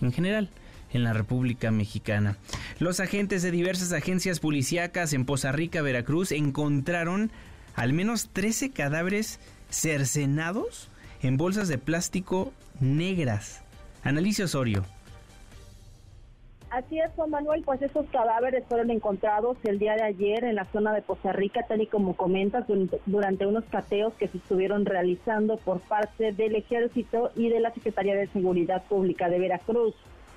en 0.00 0.12
general 0.12 0.50
en 0.92 1.04
la 1.04 1.12
República 1.12 1.70
Mexicana. 1.70 2.36
Los 2.78 3.00
agentes 3.00 3.42
de 3.42 3.50
diversas 3.50 3.92
agencias 3.92 4.40
policíacas 4.40 5.12
en 5.12 5.24
Poza 5.24 5.52
Rica, 5.52 5.82
Veracruz, 5.82 6.32
encontraron 6.32 7.30
al 7.74 7.92
menos 7.92 8.28
13 8.32 8.70
cadáveres 8.70 9.40
cercenados 9.70 10.90
en 11.22 11.36
bolsas 11.36 11.68
de 11.68 11.78
plástico 11.78 12.52
negras. 12.80 13.62
Analicio 14.02 14.46
Osorio. 14.46 14.84
Así 16.72 16.98
es, 16.98 17.10
Juan 17.16 17.28
Manuel, 17.28 17.62
pues 17.66 17.82
esos 17.82 18.06
cadáveres 18.06 18.64
fueron 18.66 18.90
encontrados 18.90 19.58
el 19.64 19.78
día 19.78 19.94
de 19.94 20.04
ayer 20.04 20.42
en 20.44 20.54
la 20.54 20.64
zona 20.72 20.94
de 20.94 21.02
Costa 21.02 21.30
Rica, 21.30 21.66
tal 21.68 21.82
y 21.82 21.86
como 21.86 22.16
comentas, 22.16 22.64
durante 23.04 23.46
unos 23.46 23.64
cateos 23.64 24.14
que 24.14 24.26
se 24.28 24.38
estuvieron 24.38 24.86
realizando 24.86 25.58
por 25.58 25.80
parte 25.80 26.32
del 26.32 26.56
Ejército 26.56 27.30
y 27.36 27.50
de 27.50 27.60
la 27.60 27.74
Secretaría 27.74 28.14
de 28.14 28.26
Seguridad 28.28 28.84
Pública 28.84 29.28
de 29.28 29.38
Veracruz. 29.38 29.94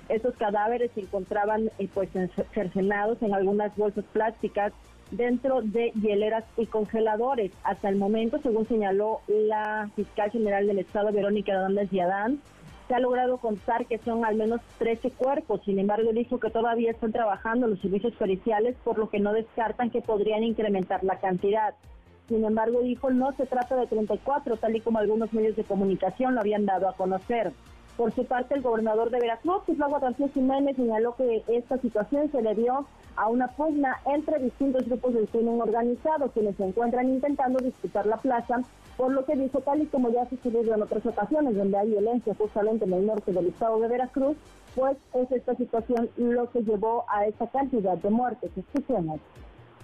Esos 0.08 0.34
cadáveres 0.36 0.90
se 0.92 1.00
encontraban 1.00 1.70
eh, 1.78 1.88
pues 1.92 2.10
cercenados 2.54 3.20
en 3.22 3.34
algunas 3.34 3.76
bolsas 3.76 4.04
plásticas 4.12 4.72
dentro 5.10 5.62
de 5.62 5.90
hieleras 5.92 6.44
y 6.56 6.66
congeladores. 6.66 7.52
Hasta 7.64 7.88
el 7.88 7.96
momento, 7.96 8.38
según 8.42 8.66
señaló 8.66 9.20
la 9.28 9.90
fiscal 9.96 10.30
general 10.30 10.66
del 10.66 10.78
Estado, 10.78 11.12
Verónica 11.12 11.52
Hernández 11.52 11.92
y 11.92 12.00
Adán, 12.00 12.40
se 12.88 12.94
ha 12.94 13.00
logrado 13.00 13.38
contar 13.38 13.86
que 13.86 13.98
son 13.98 14.24
al 14.24 14.36
menos 14.36 14.60
13 14.78 15.10
cuerpos. 15.10 15.60
Sin 15.64 15.78
embargo, 15.78 16.12
dijo 16.12 16.38
que 16.38 16.50
todavía 16.50 16.92
están 16.92 17.12
trabajando 17.12 17.66
los 17.66 17.80
servicios 17.80 18.14
periciales, 18.14 18.76
por 18.84 18.98
lo 18.98 19.08
que 19.08 19.18
no 19.18 19.32
descartan 19.32 19.90
que 19.90 20.02
podrían 20.02 20.44
incrementar 20.44 21.02
la 21.02 21.18
cantidad. 21.18 21.74
Sin 22.28 22.44
embargo, 22.44 22.80
dijo, 22.82 23.10
no 23.10 23.32
se 23.32 23.46
trata 23.46 23.76
de 23.76 23.86
34, 23.86 24.56
tal 24.56 24.76
y 24.76 24.80
como 24.80 24.98
algunos 24.98 25.32
medios 25.32 25.56
de 25.56 25.64
comunicación 25.64 26.34
lo 26.34 26.40
habían 26.40 26.66
dado 26.66 26.88
a 26.88 26.94
conocer. 26.94 27.52
Por 27.96 28.12
su 28.12 28.26
parte, 28.26 28.54
el 28.54 28.60
gobernador 28.60 29.10
de 29.10 29.20
Veracruz, 29.20 29.62
Islago 29.66 29.98
García 29.98 30.28
Jiménez, 30.28 30.76
señaló 30.76 31.16
que 31.16 31.42
esta 31.48 31.78
situación 31.78 32.30
se 32.30 32.42
debió 32.42 32.86
a 33.16 33.28
una 33.28 33.48
pugna 33.48 33.96
entre 34.04 34.38
distintos 34.38 34.86
grupos 34.86 35.14
del 35.14 35.28
crimen 35.28 35.58
organizado, 35.60 36.30
quienes 36.30 36.56
se 36.56 36.66
encuentran 36.66 37.08
intentando 37.08 37.58
disputar 37.58 38.04
la 38.04 38.18
plaza, 38.18 38.60
por 38.98 39.12
lo 39.12 39.24
que 39.24 39.34
dijo, 39.34 39.60
tal 39.60 39.80
y 39.80 39.86
como 39.86 40.10
ya 40.10 40.22
ha 40.22 40.28
sucedido 40.28 40.74
en 40.74 40.82
otras 40.82 41.06
ocasiones, 41.06 41.56
donde 41.56 41.78
hay 41.78 41.88
violencia 41.88 42.34
justamente 42.34 42.84
en 42.84 42.92
el 42.92 43.06
norte 43.06 43.32
del 43.32 43.46
estado 43.46 43.80
de 43.80 43.88
Veracruz, 43.88 44.36
pues 44.74 44.98
es 45.14 45.32
esta 45.32 45.54
situación 45.54 46.10
lo 46.18 46.50
que 46.50 46.62
llevó 46.62 47.06
a 47.08 47.24
esta 47.24 47.46
cantidad 47.46 47.96
de 47.96 48.10
muertes. 48.10 48.50
Escuchemos. 48.54 49.20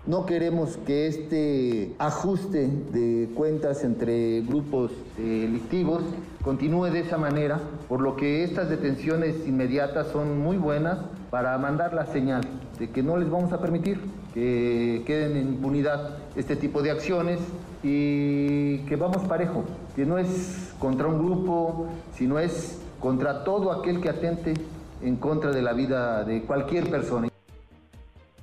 No 0.05 0.27
queremos 0.27 0.79
que 0.79 1.07
este 1.07 1.95
ajuste 1.99 2.69
de 2.93 3.31
cuentas 3.37 3.85
entre 3.85 4.41
grupos 4.41 4.91
delictivos 5.17 6.03
continúe 6.43 6.87
de 6.87 7.01
esa 7.01 7.19
manera, 7.19 7.61
por 7.89 8.01
lo 8.01 8.17
que 8.17 8.43
estas 8.43 8.69
detenciones 8.69 9.47
inmediatas 9.47 10.09
son 10.09 10.41
muy 10.41 10.57
buenas 10.57 10.99
para 11.31 11.57
mandar 11.59 11.95
la 11.95 12.07
señal 12.07 12.43
de 12.81 12.91
que 12.91 13.05
no 13.05 13.17
les 13.17 13.31
vamos 13.31 13.53
a 13.53 13.61
permitir 13.61 14.01
que 14.35 15.05
queden 15.07 15.37
en 15.37 15.49
impunidad 15.51 16.17
este 16.35 16.57
tipo 16.57 16.83
de 16.83 16.91
acciones 16.91 17.39
y 17.85 18.79
que 18.89 18.97
vamos 18.97 19.23
parejo, 19.29 19.63
que 19.95 20.05
no 20.05 20.19
es 20.19 20.75
contra 20.81 21.07
un 21.07 21.25
grupo, 21.25 21.87
sino 22.17 22.41
es 22.41 22.81
contra 22.99 23.45
todo 23.45 23.71
aquel 23.71 24.01
que 24.01 24.09
atente 24.09 24.55
en 25.01 25.15
contra 25.15 25.53
de 25.53 25.63
la 25.63 25.75
vida 25.75 26.25
de 26.25 26.43
cualquier 26.43 26.91
persona. 26.91 27.32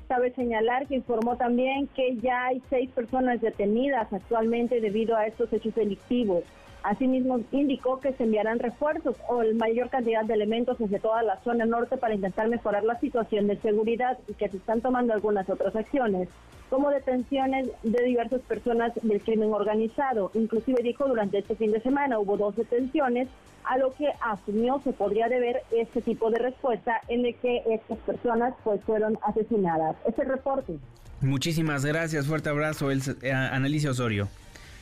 Cabe 0.10 0.32
señalar 0.32 0.88
que 0.88 0.96
informó 0.96 1.38
también 1.38 1.86
que 1.96 2.18
ya 2.18 2.48
hay 2.48 2.64
seis 2.68 2.90
personas 2.90 3.42
detenidas 3.42 4.12
actualmente 4.12 4.82
debido 4.82 5.16
a 5.16 5.28
estos 5.28 5.54
hechos 5.54 5.76
delictivos. 5.76 6.44
Asimismo, 6.84 7.42
indicó 7.52 8.00
que 8.00 8.14
se 8.14 8.24
enviarán 8.24 8.60
refuerzos 8.60 9.16
o 9.28 9.42
el 9.42 9.56
mayor 9.56 9.90
cantidad 9.90 10.24
de 10.24 10.34
elementos 10.34 10.78
desde 10.78 11.00
toda 11.00 11.24
la 11.24 11.40
zona 11.44 11.66
norte 11.66 11.98
para 11.98 12.16
intentar 12.16 12.48
mejorar 12.48 12.84
la 12.84 13.00
situación 13.00 13.48
de 13.48 13.58
seguridad 13.58 14.18
y 14.28 14.34
que 14.34 14.50
se 14.50 14.58
están 14.58 14.82
tomando 14.82 15.14
algunas 15.14 15.50
otras 15.50 15.76
acciones, 15.76 16.30
como 16.70 16.90
detenciones 16.90 17.70
de 17.84 18.04
diversas 18.04 18.42
personas 18.42 18.94
del 19.02 19.22
crimen 19.22 19.52
organizado. 19.52 20.32
Inclusive 20.34 20.82
dijo 20.82 21.08
durante 21.08 21.40
este 21.40 21.56
fin 21.56 21.72
de 21.72 21.82
semana 21.82 22.20
hubo 22.20 22.38
dos 22.38 22.56
detenciones, 22.56 23.28
a 23.66 23.78
lo 23.78 23.94
que 23.94 24.08
asumió 24.22 24.80
se 24.84 24.94
podría 24.94 25.28
deber 25.28 25.62
este 25.72 26.02
tipo 26.02 26.32
de 26.32 26.40
respuesta 26.40 27.02
en 27.08 27.26
el 27.26 27.36
que 27.36 27.62
estas 27.70 27.98
personas 28.00 28.54
pues 28.64 28.82
fueron 28.84 29.20
asesinadas. 29.22 29.98
Este 30.08 30.24
reporte. 30.24 30.78
Muchísimas 31.22 31.84
gracias, 31.84 32.26
fuerte 32.26 32.50
abrazo, 32.50 32.90
eh, 32.90 33.32
Analicia 33.32 33.92
Osorio. 33.92 34.30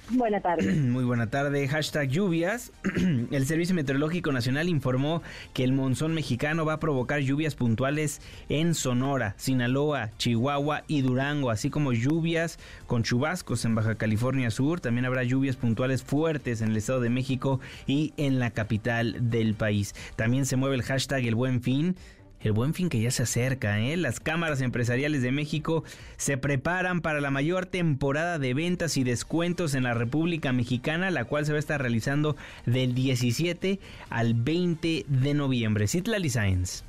Buena 0.10 0.39
tarde. 0.39 0.74
Muy 0.74 1.03
buena 1.03 1.30
tarde. 1.30 1.68
Hashtag 1.68 2.10
lluvias. 2.10 2.72
El 3.32 3.45
Servicio 3.45 3.76
Meteorológico 3.76 4.32
Nacional 4.32 4.70
informó 4.70 5.22
que 5.53 5.64
el 5.64 5.74
monzón 5.74 6.14
mexicano 6.14 6.66
va 6.66 6.74
a 6.74 6.80
provocar 6.80 7.20
lluvias 7.20 7.55
puntuales 7.55 8.22
en 8.47 8.74
Sonora, 8.74 9.36
Sinaloa, 9.38 10.12
Chihuahua 10.18 10.84
y 10.88 11.01
Durango, 11.01 11.51
así 11.51 11.70
como 11.70 11.91
lluvias 11.91 12.58
con 12.86 13.03
chubascos 13.03 13.66
en 13.66 13.76
Baja 13.76 13.95
California 13.95 14.49
Sur. 14.49 14.80
También 14.80 15.05
habrá 15.05 15.24
lluvias 15.24 15.58
puntuales 15.58 16.03
fuertes 16.03 16.62
en 16.62 16.70
el 16.70 16.78
Estado 16.78 17.01
de 17.01 17.10
México 17.10 17.60
y 17.86 18.14
en 18.18 18.39
la 18.39 18.51
capital 18.51 19.30
del 19.30 19.55
país. 19.55 19.93
También 20.16 20.45
se 20.45 20.55
mueve 20.55 20.76
el 20.76 20.84
hashtag 20.84 21.26
El 21.26 21.36
Buen 21.36 21.62
Fin 21.62 21.95
el 22.41 22.51
buen 22.51 22.73
fin 22.73 22.89
que 22.89 23.01
ya 23.01 23.11
se 23.11 23.23
acerca, 23.23 23.79
¿eh? 23.79 23.97
Las 23.97 24.19
cámaras 24.19 24.61
empresariales 24.61 25.21
de 25.21 25.31
México 25.31 25.83
se 26.17 26.38
preparan 26.38 27.01
para 27.01 27.21
la 27.21 27.31
mayor 27.31 27.65
temporada 27.65 28.39
de 28.39 28.53
ventas 28.53 28.97
y 28.97 29.03
descuentos 29.03 29.73
en 29.73 29.83
la 29.83 29.93
República 29.93 30.53
Mexicana, 30.53 31.11
la 31.11 31.25
cual 31.25 31.45
se 31.45 31.51
va 31.51 31.57
a 31.57 31.59
estar 31.59 31.81
realizando 31.81 32.35
del 32.65 32.93
17 32.93 33.79
al 34.09 34.33
20 34.33 35.05
de 35.07 35.33
noviembre. 35.33 35.88
Citlali 35.88 36.29
Sáenz. 36.29 36.83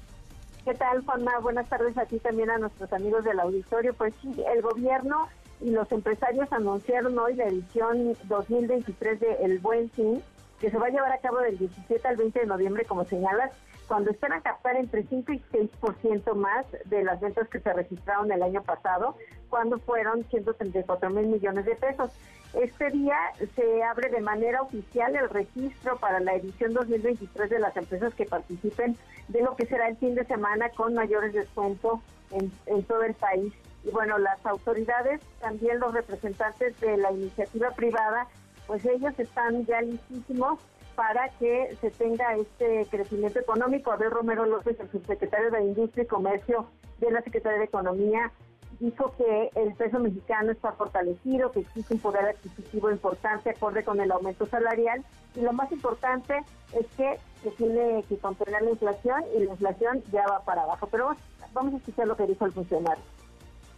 ¿Qué 0.65 0.75
tal, 0.75 1.03
Juanma? 1.03 1.39
Buenas 1.39 1.67
tardes 1.69 1.97
a 1.97 2.05
ti 2.05 2.19
también 2.19 2.51
a 2.51 2.59
nuestros 2.59 2.93
amigos 2.93 3.25
del 3.25 3.41
auditorio. 3.41 3.95
Pues 3.95 4.13
sí, 4.21 4.35
el 4.55 4.61
gobierno 4.61 5.29
y 5.63 5.71
los 5.71 5.91
empresarios 5.91 6.53
anunciaron 6.53 7.19
hoy 7.19 7.35
la 7.35 7.47
edición 7.47 8.15
2023 8.25 9.19
de 9.19 9.33
El 9.43 9.61
Buen 9.61 9.91
Fin, 9.91 10.23
que 10.61 10.71
se 10.71 10.77
va 10.77 10.89
a 10.89 10.91
llevar 10.91 11.13
a 11.13 11.19
cabo 11.19 11.39
del 11.39 11.57
17 11.57 12.07
al 12.07 12.17
20 12.17 12.41
de 12.41 12.47
noviembre, 12.47 12.85
como 12.85 13.07
señalas, 13.07 13.53
cuando 13.89 14.11
esperan 14.11 14.43
captar 14.43 14.77
entre 14.77 15.03
5 15.03 15.33
y 15.33 15.41
6% 15.51 16.35
más 16.35 16.67
de 16.85 17.03
las 17.03 17.21
ventas 17.21 17.49
que 17.49 17.59
se 17.59 17.73
registraron 17.73 18.31
el 18.31 18.43
año 18.43 18.63
pasado, 18.63 19.17
cuando 19.49 19.79
fueron 19.79 20.25
134 20.25 21.11
mil 21.11 21.27
millones 21.27 21.65
de 21.65 21.75
pesos. 21.75 22.11
Este 22.53 22.91
día 22.91 23.17
se 23.57 23.83
abre 23.83 24.11
de 24.11 24.21
manera 24.21 24.63
oficial 24.63 25.17
el 25.17 25.29
registro 25.29 25.97
para 25.99 26.21
la 26.21 26.35
edición 26.35 26.75
2023 26.75 27.51
de 27.51 27.59
las 27.59 27.77
empresas 27.77 28.15
que 28.15 28.25
participen 28.25 28.97
de 29.29 29.43
lo 29.43 29.57
que 29.57 29.67
será 29.67 29.89
el 29.89 29.97
fin 29.97 30.15
de 30.15 30.25
semana 30.25 30.69
con 30.71 30.95
mayores 30.95 31.33
descuentos 31.33 32.01
en, 32.31 32.53
en 32.67 32.83
todo 32.85 33.03
el 33.03 33.15
país. 33.15 33.53
Y 33.85 33.91
bueno, 33.91 34.19
las 34.19 34.45
autoridades, 34.45 35.21
también 35.41 35.79
los 35.79 35.95
representantes 35.95 36.79
de 36.81 36.97
la 36.97 37.13
iniciativa 37.13 37.71
privada, 37.71 38.27
pues 38.67 38.85
ellos 38.85 39.19
están 39.19 39.65
ya 39.67 39.81
listísimos 39.81 40.59
para 40.99 41.29
que 41.39 41.77
se 41.81 41.93
tenga 41.93 42.35
este 42.35 42.85
crecimiento 42.91 43.39
económico. 43.39 43.93
Abel 43.93 44.11
Romero 44.11 44.45
López, 44.45 44.81
el 44.81 44.91
subsecretario 44.91 45.49
de 45.53 45.63
Industria 45.63 46.03
y 46.03 46.07
Comercio 46.09 46.67
de 46.99 47.13
la 47.13 47.23
Secretaría 47.23 47.61
de 47.61 47.67
Economía, 47.67 48.33
dijo 48.81 49.15
que 49.17 49.49
el 49.55 49.75
peso 49.75 50.01
mexicano 50.01 50.51
está 50.51 50.73
fortalecido, 50.73 51.53
que 51.53 51.61
existe 51.61 51.95
un 51.95 52.01
poder 52.01 52.25
adquisitivo 52.25 52.91
importante 52.91 53.51
acorde 53.51 53.85
con 53.85 54.01
el 54.01 54.11
aumento 54.11 54.45
salarial 54.47 55.05
y 55.37 55.43
lo 55.43 55.53
más 55.53 55.71
importante 55.71 56.35
es 56.73 56.87
que 56.97 57.17
se 57.45 57.51
tiene 57.53 58.03
que 58.09 58.19
contener 58.19 58.63
la 58.63 58.71
inflación 58.71 59.23
y 59.37 59.45
la 59.45 59.53
inflación 59.53 60.03
ya 60.11 60.27
va 60.27 60.41
para 60.41 60.63
abajo. 60.63 60.89
Pero 60.91 61.15
vamos 61.53 61.75
a 61.75 61.77
escuchar 61.77 62.09
lo 62.09 62.17
que 62.17 62.27
dijo 62.27 62.45
el 62.45 62.53
funcionario 62.53 63.05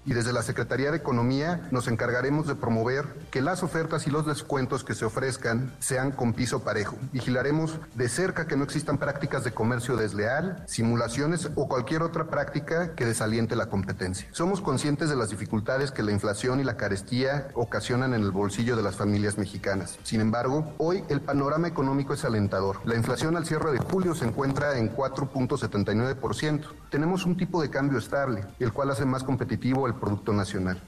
y 0.07 0.15
desde 0.15 0.33
la 0.33 0.43
Secretaría 0.43 0.91
de 0.91 0.97
Economía 0.97 1.69
nos 1.71 1.89
encargaremos 1.89 2.47
de 2.47 2.55
promover 2.55 3.07
que 3.31 3.43
las 3.43 3.63
ofertas 3.63 4.07
y 4.07 4.11
los 4.11 4.27
descuentos 4.27 4.85
que 4.85 4.95
se 4.95 5.05
ofrezcan 5.05 5.73
sean 5.79 6.11
con 6.13 6.33
piso 6.33 6.63
parejo. 6.65 6.97
Vigilaremos 7.13 7.79
de 7.95 8.09
cerca 8.09 8.47
que 8.47 8.57
no 8.57 8.65
existan 8.65 8.99
prácticas 8.99 9.45
de 9.45 9.53
comercio 9.53 9.97
desleal, 9.97 10.65
simulaciones 10.67 11.51
o 11.55 11.69
cualquier 11.69 12.03
otra 12.03 12.29
práctica 12.29 12.95
que 12.95 13.05
desaliente 13.05 13.57
la 13.57 13.67
competencia. 13.67 14.29
Somos 14.33 14.61
conscientes 14.61 15.11
de 15.11 15.17
las 15.17 15.31
dificultades 15.31 15.91
que 15.91 16.03
la 16.03 16.13
inflación 16.13 16.61
y 16.61 16.65
la 16.65 16.77
carestía 16.77 17.49
ocasionan 17.55 18.15
en 18.15 18.23
el 18.23 18.31
bolsillo 18.31 18.77
de 18.77 18.83
las 18.83 18.97
familias 18.97 19.39
mexicanas. 19.39 19.99
Sin 20.03 20.21
embargo, 20.21 20.73
hoy 20.79 21.05
el 21.09 21.21
panorama 21.21 21.69
económico 21.69 22.15
es 22.15 22.25
alentador. 22.25 22.81
La 22.85 22.97
inflación 22.97 23.37
al 23.37 23.47
cierre 23.47 23.73
de 23.73 23.79
julio 23.79 24.15
se 24.15 24.25
encuentra 24.25 24.79
en 24.79 24.95
4.79%. 24.95 26.65
Tenemos 26.91 27.27
un 27.27 27.37
tipo 27.37 27.61
de 27.63 27.71
cambio 27.71 27.99
estable, 27.99 28.45
el 28.59 28.73
cual 28.73 28.91
hace 28.91 29.05
más 29.05 29.23
competitivo 29.23 29.87
el 29.87 29.90
Producto 29.95 30.33
Nacional. 30.33 30.81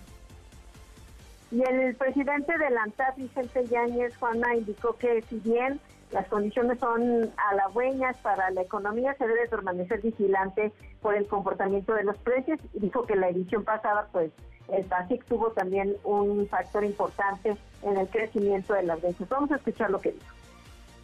Y 1.50 1.62
el 1.62 1.94
presidente 1.96 2.56
de 2.56 2.70
la 2.70 2.84
ANTAD, 2.84 3.14
Vicente 3.16 3.66
Yáñez, 3.66 4.16
Juana, 4.16 4.56
indicó 4.56 4.96
que 4.96 5.22
si 5.28 5.38
bien 5.40 5.80
las 6.10 6.26
condiciones 6.28 6.78
son 6.78 7.30
halagüeñas 7.36 8.16
para 8.18 8.50
la 8.50 8.62
economía, 8.62 9.14
se 9.14 9.26
debe 9.26 9.48
permanecer 9.48 10.00
vigilante 10.00 10.72
por 11.00 11.14
el 11.14 11.26
comportamiento 11.26 11.94
de 11.94 12.04
los 12.04 12.16
precios. 12.18 12.58
Y 12.72 12.80
dijo 12.80 13.04
que 13.04 13.16
la 13.16 13.28
edición 13.28 13.64
pasada, 13.64 14.08
pues, 14.12 14.30
el 14.68 14.84
PASIC 14.84 15.24
tuvo 15.24 15.50
también 15.50 15.94
un 16.04 16.46
factor 16.48 16.84
importante 16.84 17.56
en 17.82 17.96
el 17.96 18.08
crecimiento 18.08 18.72
de 18.74 18.84
las 18.84 19.02
ventas. 19.02 19.28
Vamos 19.28 19.50
a 19.52 19.56
escuchar 19.56 19.90
lo 19.90 20.00
que 20.00 20.12
dijo. 20.12 20.41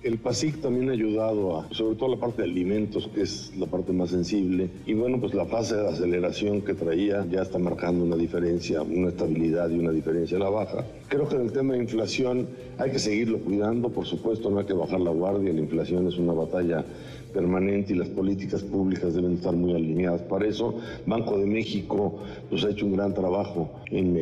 El 0.00 0.16
PASIC 0.18 0.60
también 0.60 0.90
ha 0.90 0.92
ayudado 0.92 1.58
a, 1.58 1.74
sobre 1.74 1.96
todo 1.96 2.10
la 2.10 2.20
parte 2.20 2.42
de 2.42 2.48
alimentos, 2.48 3.10
que 3.12 3.22
es 3.22 3.52
la 3.58 3.66
parte 3.66 3.92
más 3.92 4.10
sensible. 4.10 4.70
Y 4.86 4.94
bueno, 4.94 5.18
pues 5.18 5.34
la 5.34 5.44
fase 5.44 5.74
de 5.74 5.88
aceleración 5.88 6.60
que 6.60 6.72
traía 6.74 7.26
ya 7.28 7.42
está 7.42 7.58
marcando 7.58 8.04
una 8.04 8.14
diferencia, 8.14 8.80
una 8.82 9.08
estabilidad 9.08 9.68
y 9.70 9.78
una 9.80 9.90
diferencia 9.90 10.36
en 10.36 10.44
la 10.44 10.50
baja. 10.50 10.86
Creo 11.08 11.28
que 11.28 11.34
en 11.34 11.42
el 11.42 11.52
tema 11.52 11.74
de 11.74 11.80
inflación 11.80 12.46
hay 12.78 12.92
que 12.92 13.00
seguirlo 13.00 13.38
cuidando, 13.40 13.88
por 13.88 14.06
supuesto, 14.06 14.48
no 14.50 14.60
hay 14.60 14.66
que 14.66 14.72
bajar 14.72 15.00
la 15.00 15.10
guardia. 15.10 15.52
La 15.52 15.60
inflación 15.60 16.06
es 16.06 16.16
una 16.16 16.32
batalla 16.32 16.84
permanente 17.38 17.92
y 17.92 17.96
las 17.96 18.08
políticas 18.08 18.64
públicas 18.64 19.14
deben 19.14 19.34
estar 19.34 19.54
muy 19.54 19.72
alineadas. 19.72 20.22
Para 20.22 20.44
eso, 20.46 20.74
Banco 21.06 21.38
de 21.38 21.46
México 21.46 22.18
pues, 22.50 22.64
ha 22.64 22.70
hecho 22.70 22.84
un 22.84 22.96
gran 22.96 23.14
trabajo 23.14 23.70
en, 23.92 24.14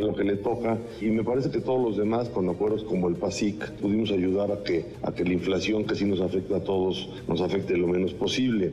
lo 0.00 0.14
que 0.16 0.24
le 0.24 0.36
toca 0.36 0.76
y 1.00 1.10
me 1.10 1.22
parece 1.22 1.48
que 1.52 1.60
todos 1.60 1.80
los 1.80 1.96
demás, 1.96 2.28
con 2.28 2.48
acuerdos 2.48 2.82
como 2.82 3.08
el 3.08 3.14
PASIC, 3.14 3.70
pudimos 3.74 4.10
ayudar 4.10 4.50
a 4.50 4.64
que, 4.64 4.84
a 5.04 5.12
que 5.12 5.24
la 5.24 5.32
inflación 5.32 5.84
que 5.84 5.94
sí 5.94 6.04
nos 6.06 6.20
afecta 6.20 6.56
a 6.56 6.64
todos 6.64 7.08
nos 7.28 7.40
afecte 7.40 7.76
lo 7.76 7.86
menos 7.86 8.12
posible. 8.14 8.72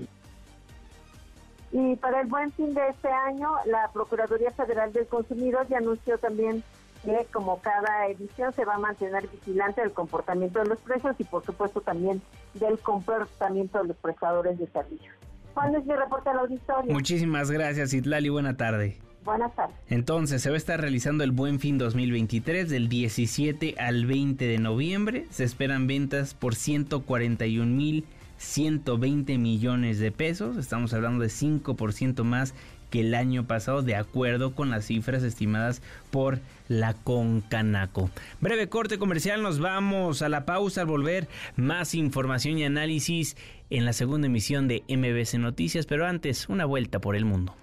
Y 1.72 1.96
para 1.98 2.22
el 2.22 2.28
buen 2.28 2.52
fin 2.54 2.74
de 2.74 2.82
este 2.90 3.10
año, 3.10 3.52
la 3.68 3.92
Procuraduría 3.94 4.50
Federal 4.52 4.92
del 4.92 5.06
Consumidor 5.06 5.68
ya 5.70 5.78
anunció 5.78 6.18
también 6.18 6.64
que 7.08 7.26
como 7.32 7.62
cada 7.62 8.08
edición 8.08 8.52
se 8.54 8.66
va 8.66 8.76
a 8.76 8.80
mantener 8.80 9.28
vigilante 9.30 9.82
del 9.82 9.94
comportamiento 9.94 10.60
de 10.60 10.66
los 10.66 10.80
precios 10.82 11.16
y 11.18 11.24
por 11.24 11.46
supuesto 11.46 11.80
también 11.80 12.22
del 12.54 12.78
comportamiento 12.80 13.82
de 13.82 13.88
los 13.88 13.98
prestadores 13.98 14.60
de 14.60 14.68
servicios. 14.68 15.16
Juan 15.54 15.74
es 15.76 15.86
mi 15.86 15.94
reporte 15.94 16.30
al 16.30 16.40
auditorio. 16.40 16.94
Muchísimas 16.94 17.50
gracias, 17.50 17.94
Itlali. 17.94 18.30
Buena 18.30 18.58
tarde. 18.58 19.00
Buenas 19.24 19.56
tardes. 19.56 19.76
Entonces, 19.88 20.42
se 20.42 20.50
va 20.50 20.56
a 20.56 20.58
estar 20.58 20.80
realizando 20.80 21.24
el 21.24 21.32
Buen 21.32 21.60
Fin 21.60 21.78
2023 21.78 22.70
del 22.70 22.90
17 22.90 23.76
al 23.80 24.06
20 24.06 24.46
de 24.46 24.58
noviembre. 24.58 25.26
Se 25.30 25.44
esperan 25.44 25.88
ventas 25.88 26.34
por 26.34 26.56
141 26.56 27.66
mil 27.74 28.06
120 28.38 29.38
millones 29.38 30.00
de 30.00 30.12
pesos. 30.12 30.58
Estamos 30.58 30.94
hablando 30.94 31.24
de 31.24 31.30
5% 31.30 32.24
más 32.24 32.54
que 32.90 33.02
el 33.02 33.16
año 33.16 33.46
pasado, 33.46 33.82
de 33.82 33.96
acuerdo 33.96 34.54
con 34.54 34.70
las 34.70 34.86
cifras 34.86 35.24
estimadas 35.24 35.82
por 36.12 36.40
la 36.68 36.94
Concanaco. 36.94 38.10
Breve 38.42 38.70
corte 38.70 38.98
comercial, 38.98 39.42
nos 39.42 39.60
vamos 39.60 40.22
a 40.22 40.30
la 40.30 40.46
pausa 40.46 40.82
al 40.82 40.88
volver. 40.88 41.28
Más 41.56 41.96
información 41.96 42.58
y 42.58 42.64
análisis 42.64 43.36
en 43.70 43.86
la 43.86 43.94
segunda 43.94 44.28
emisión 44.28 44.68
de 44.68 44.84
MBC 44.88 45.40
Noticias, 45.40 45.86
pero 45.86 46.06
antes, 46.06 46.50
una 46.50 46.66
vuelta 46.66 47.00
por 47.00 47.16
el 47.16 47.26
mundo. 47.26 47.56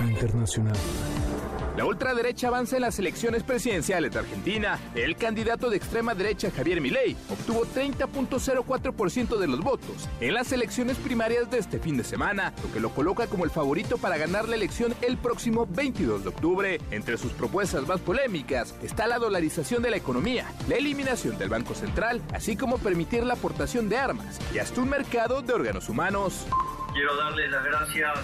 Internacional. 0.00 0.76
La 1.76 1.84
ultraderecha 1.84 2.46
avanza 2.46 2.76
en 2.76 2.82
las 2.82 3.00
elecciones 3.00 3.42
presidenciales 3.42 4.12
de 4.12 4.20
Argentina. 4.20 4.78
El 4.94 5.16
candidato 5.16 5.70
de 5.70 5.76
extrema 5.76 6.14
derecha 6.14 6.52
Javier 6.52 6.80
Milei 6.80 7.16
obtuvo 7.28 7.64
30.04% 7.66 9.38
de 9.38 9.48
los 9.48 9.58
votos 9.58 10.08
en 10.20 10.34
las 10.34 10.52
elecciones 10.52 10.96
primarias 10.98 11.50
de 11.50 11.58
este 11.58 11.80
fin 11.80 11.96
de 11.96 12.04
semana, 12.04 12.52
lo 12.62 12.72
que 12.72 12.78
lo 12.78 12.90
coloca 12.90 13.26
como 13.26 13.44
el 13.44 13.50
favorito 13.50 13.98
para 13.98 14.18
ganar 14.18 14.48
la 14.48 14.54
elección 14.54 14.94
el 15.02 15.16
próximo 15.16 15.66
22 15.68 16.22
de 16.22 16.28
octubre. 16.28 16.80
Entre 16.92 17.18
sus 17.18 17.32
propuestas 17.32 17.88
más 17.88 18.00
polémicas 18.00 18.72
está 18.80 19.08
la 19.08 19.18
dolarización 19.18 19.82
de 19.82 19.90
la 19.90 19.96
economía, 19.96 20.46
la 20.68 20.76
eliminación 20.76 21.36
del 21.38 21.48
Banco 21.48 21.74
Central, 21.74 22.22
así 22.32 22.56
como 22.56 22.78
permitir 22.78 23.24
la 23.24 23.34
aportación 23.34 23.88
de 23.88 23.96
armas 23.96 24.38
y 24.54 24.58
hasta 24.58 24.80
un 24.80 24.90
mercado 24.90 25.42
de 25.42 25.52
órganos 25.52 25.88
humanos. 25.88 26.46
Quiero 26.94 27.16
darles 27.16 27.50
las 27.50 27.64
gracias 27.64 28.18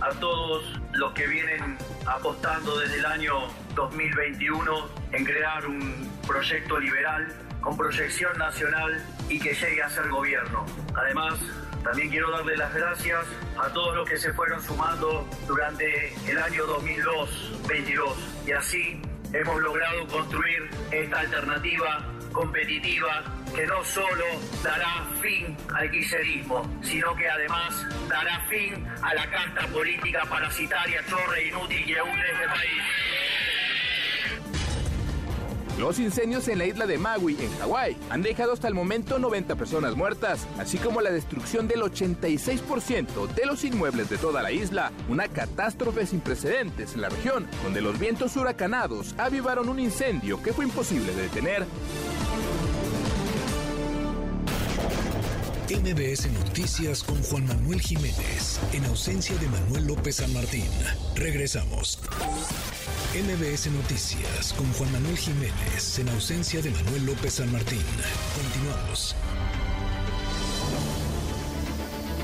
a 0.00 0.10
todos 0.18 0.64
los 0.94 1.12
que 1.12 1.28
vienen 1.28 1.78
apostando 2.06 2.76
desde 2.76 2.98
el 2.98 3.06
año 3.06 3.34
2021 3.76 4.88
en 5.12 5.24
crear 5.24 5.64
un 5.64 6.10
proyecto 6.26 6.80
liberal 6.80 7.32
con 7.60 7.76
proyección 7.76 8.36
nacional 8.36 9.00
y 9.28 9.38
que 9.38 9.54
llegue 9.54 9.80
a 9.80 9.88
ser 9.88 10.08
gobierno. 10.08 10.66
Además, 10.96 11.34
también 11.84 12.10
quiero 12.10 12.32
darles 12.32 12.58
las 12.58 12.74
gracias 12.74 13.24
a 13.60 13.68
todos 13.68 13.94
los 13.94 14.08
que 14.08 14.16
se 14.16 14.32
fueron 14.32 14.60
sumando 14.60 15.24
durante 15.46 16.12
el 16.28 16.38
año 16.38 16.66
2022 16.66 18.18
y 18.44 18.50
así 18.50 19.00
hemos 19.32 19.62
logrado 19.62 20.06
construir 20.08 20.70
esta 20.90 21.20
alternativa 21.20 22.04
competitiva 22.32 23.24
que 23.54 23.66
no 23.66 23.82
solo 23.84 24.24
dará 24.62 25.06
fin 25.22 25.56
al 25.74 25.90
guiserismo, 25.90 26.68
sino 26.82 27.14
que 27.16 27.28
además 27.28 27.86
dará 28.08 28.40
fin 28.48 28.86
a 29.02 29.14
la 29.14 29.30
casta 29.30 29.66
política 29.68 30.22
parasitaria, 30.28 31.02
chorre, 31.08 31.48
inútil 31.48 31.88
y 31.88 31.96
aún 31.96 32.18
este 32.18 32.48
país. 32.48 32.82
Los 35.78 35.98
incendios 35.98 36.48
en 36.48 36.56
la 36.58 36.64
isla 36.64 36.86
de 36.86 36.96
Maui, 36.96 37.36
en 37.38 37.50
Hawái, 37.58 37.96
han 38.08 38.22
dejado 38.22 38.54
hasta 38.54 38.66
el 38.66 38.72
momento 38.72 39.18
90 39.18 39.56
personas 39.56 39.94
muertas, 39.94 40.46
así 40.58 40.78
como 40.78 41.02
la 41.02 41.10
destrucción 41.10 41.68
del 41.68 41.82
86% 41.82 43.34
de 43.34 43.44
los 43.44 43.62
inmuebles 43.62 44.08
de 44.08 44.16
toda 44.16 44.42
la 44.42 44.52
isla, 44.52 44.90
una 45.10 45.28
catástrofe 45.28 46.06
sin 46.06 46.20
precedentes 46.20 46.94
en 46.94 47.02
la 47.02 47.10
región, 47.10 47.46
donde 47.62 47.82
los 47.82 47.98
vientos 47.98 48.36
huracanados 48.36 49.14
avivaron 49.18 49.68
un 49.68 49.78
incendio 49.78 50.42
que 50.42 50.54
fue 50.54 50.64
imposible 50.64 51.14
de 51.14 51.22
detener. 51.22 51.66
MBS 55.68 56.30
Noticias 56.30 57.02
con 57.02 57.20
Juan 57.24 57.44
Manuel 57.44 57.80
Jiménez, 57.80 58.60
en 58.72 58.84
ausencia 58.84 59.34
de 59.36 59.48
Manuel 59.48 59.88
López 59.88 60.16
San 60.16 60.32
Martín. 60.32 60.70
Regresamos. 61.16 61.98
MBS 63.12 63.66
Noticias 63.72 64.52
con 64.52 64.72
Juan 64.74 64.92
Manuel 64.92 65.16
Jiménez, 65.16 65.98
en 65.98 66.08
ausencia 66.10 66.62
de 66.62 66.70
Manuel 66.70 67.06
López 67.06 67.34
San 67.34 67.50
Martín. 67.50 67.82
Continuamos. 68.40 69.16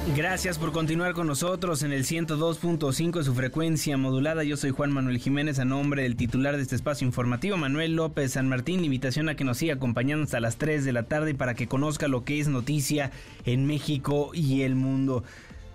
Gracias 0.08 0.58
por 0.58 0.72
continuar 0.72 1.14
con 1.14 1.28
nosotros 1.28 1.84
en 1.84 1.92
el 1.92 2.04
102.5 2.04 3.18
de 3.18 3.24
su 3.24 3.34
frecuencia 3.34 3.96
modulada. 3.96 4.42
Yo 4.42 4.56
soy 4.56 4.70
Juan 4.70 4.90
Manuel 4.90 5.18
Jiménez 5.18 5.60
a 5.60 5.64
nombre 5.64 6.02
del 6.02 6.16
titular 6.16 6.56
de 6.56 6.62
este 6.62 6.74
espacio 6.74 7.06
informativo, 7.06 7.56
Manuel 7.56 7.94
López 7.94 8.32
San 8.32 8.48
Martín. 8.48 8.84
Invitación 8.84 9.28
a 9.28 9.36
que 9.36 9.44
nos 9.44 9.58
siga 9.58 9.74
acompañando 9.74 10.24
hasta 10.24 10.40
las 10.40 10.56
3 10.56 10.84
de 10.84 10.92
la 10.92 11.04
tarde 11.04 11.36
para 11.36 11.54
que 11.54 11.68
conozca 11.68 12.08
lo 12.08 12.24
que 12.24 12.40
es 12.40 12.48
noticia 12.48 13.12
en 13.44 13.64
México 13.64 14.32
y 14.34 14.62
el 14.62 14.74
mundo. 14.74 15.22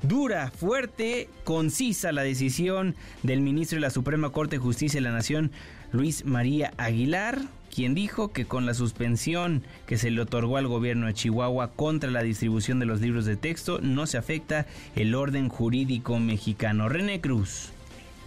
Dura, 0.03 0.51
fuerte, 0.51 1.29
concisa 1.45 2.11
la 2.11 2.21
decisión 2.21 2.95
del 3.23 3.39
ministro 3.39 3.77
de 3.77 3.81
la 3.81 3.91
Suprema 3.91 4.31
Corte 4.31 4.57
de 4.57 4.61
Justicia 4.61 4.97
de 4.97 5.05
la 5.05 5.13
Nación, 5.13 5.51
Luis 5.93 6.25
María 6.25 6.73
Aguilar, 6.77 7.39
quien 7.77 7.93
dijo 7.93 8.33
que 8.33 8.45
con 8.45 8.65
la 8.65 8.73
suspensión 8.73 9.61
que 9.85 9.97
se 9.97 10.09
le 10.09 10.21
otorgó 10.21 10.57
al 10.57 10.65
gobierno 10.65 11.05
de 11.05 11.13
Chihuahua 11.13 11.73
contra 11.75 12.09
la 12.09 12.23
distribución 12.23 12.79
de 12.79 12.87
los 12.87 13.01
libros 13.01 13.27
de 13.27 13.37
texto 13.37 13.77
no 13.83 14.07
se 14.07 14.17
afecta 14.17 14.65
el 14.95 15.13
orden 15.13 15.47
jurídico 15.47 16.17
mexicano. 16.17 16.89
René 16.89 17.21
Cruz. 17.21 17.71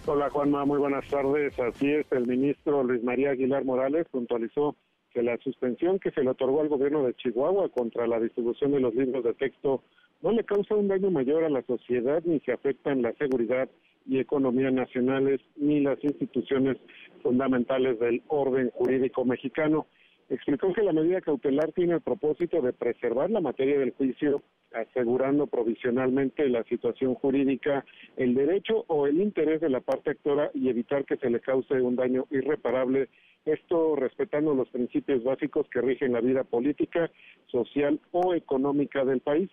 Hola 0.05 0.29
Juanma, 0.29 0.63
muy 0.63 0.79
buenas 0.79 1.05
tardes. 1.09 1.59
Así 1.59 1.91
es, 1.91 2.09
el 2.13 2.27
ministro 2.27 2.81
Luis 2.81 3.03
María 3.03 3.31
Aguilar 3.31 3.65
Morales 3.65 4.07
puntualizó 4.09 4.77
que 5.13 5.21
la 5.21 5.37
suspensión 5.39 5.99
que 5.99 6.11
se 6.11 6.23
le 6.23 6.29
otorgó 6.29 6.61
al 6.61 6.69
gobierno 6.69 7.03
de 7.03 7.13
Chihuahua 7.15 7.67
contra 7.75 8.07
la 8.07 8.21
distribución 8.21 8.71
de 8.71 8.79
los 8.79 8.95
libros 8.95 9.21
de 9.25 9.33
texto 9.33 9.83
no 10.21 10.31
le 10.31 10.45
causa 10.45 10.75
un 10.75 10.87
daño 10.87 11.11
mayor 11.11 11.43
a 11.43 11.49
la 11.49 11.61
sociedad 11.63 12.23
ni 12.23 12.39
se 12.39 12.53
afectan 12.53 13.01
la 13.01 13.11
seguridad 13.15 13.67
y 14.07 14.19
economía 14.19 14.71
nacionales 14.71 15.41
ni 15.57 15.81
las 15.81 16.01
instituciones 16.03 16.77
fundamentales 17.21 17.99
del 17.99 18.21
orden 18.27 18.69
jurídico 18.71 19.25
mexicano. 19.25 19.87
Explicó 20.29 20.71
que 20.73 20.83
la 20.83 20.93
medida 20.93 21.19
cautelar 21.19 21.73
tiene 21.73 21.95
el 21.95 22.01
propósito 22.01 22.61
de 22.61 22.71
preservar 22.71 23.29
la 23.29 23.41
materia 23.41 23.77
del 23.77 23.91
juicio, 23.91 24.41
asegurando 24.73 25.47
provisionalmente 25.47 26.47
la 26.47 26.63
situación 26.63 27.15
jurídica, 27.15 27.85
el 28.15 28.33
derecho 28.33 28.85
o 28.87 29.07
el 29.07 29.19
interés 29.19 29.59
de 29.59 29.69
la 29.69 29.81
parte 29.81 30.11
actora 30.11 30.49
y 30.53 30.69
evitar 30.69 31.03
que 31.03 31.17
se 31.17 31.29
le 31.29 31.41
cause 31.41 31.81
un 31.81 31.97
daño 31.97 32.27
irreparable, 32.31 33.09
esto 33.45 33.95
respetando 33.95 34.53
los 34.53 34.69
principios 34.69 35.23
básicos 35.23 35.67
que 35.69 35.81
rigen 35.81 36.13
la 36.13 36.21
vida 36.21 36.43
política, 36.43 37.11
social 37.47 37.99
o 38.11 38.33
económica 38.33 39.03
del 39.03 39.19
país. 39.19 39.49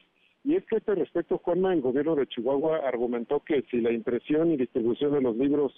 Y 0.48 0.56
es 0.56 0.64
que 0.64 0.76
a 0.76 0.78
este 0.78 0.94
respecto, 0.94 1.36
Juanma, 1.36 1.74
el 1.74 1.82
gobierno 1.82 2.16
de 2.16 2.26
Chihuahua 2.26 2.78
argumentó 2.78 3.40
que 3.40 3.66
si 3.70 3.82
la 3.82 3.92
impresión 3.92 4.50
y 4.50 4.56
distribución 4.56 5.12
de 5.12 5.20
los 5.20 5.36
libros 5.36 5.74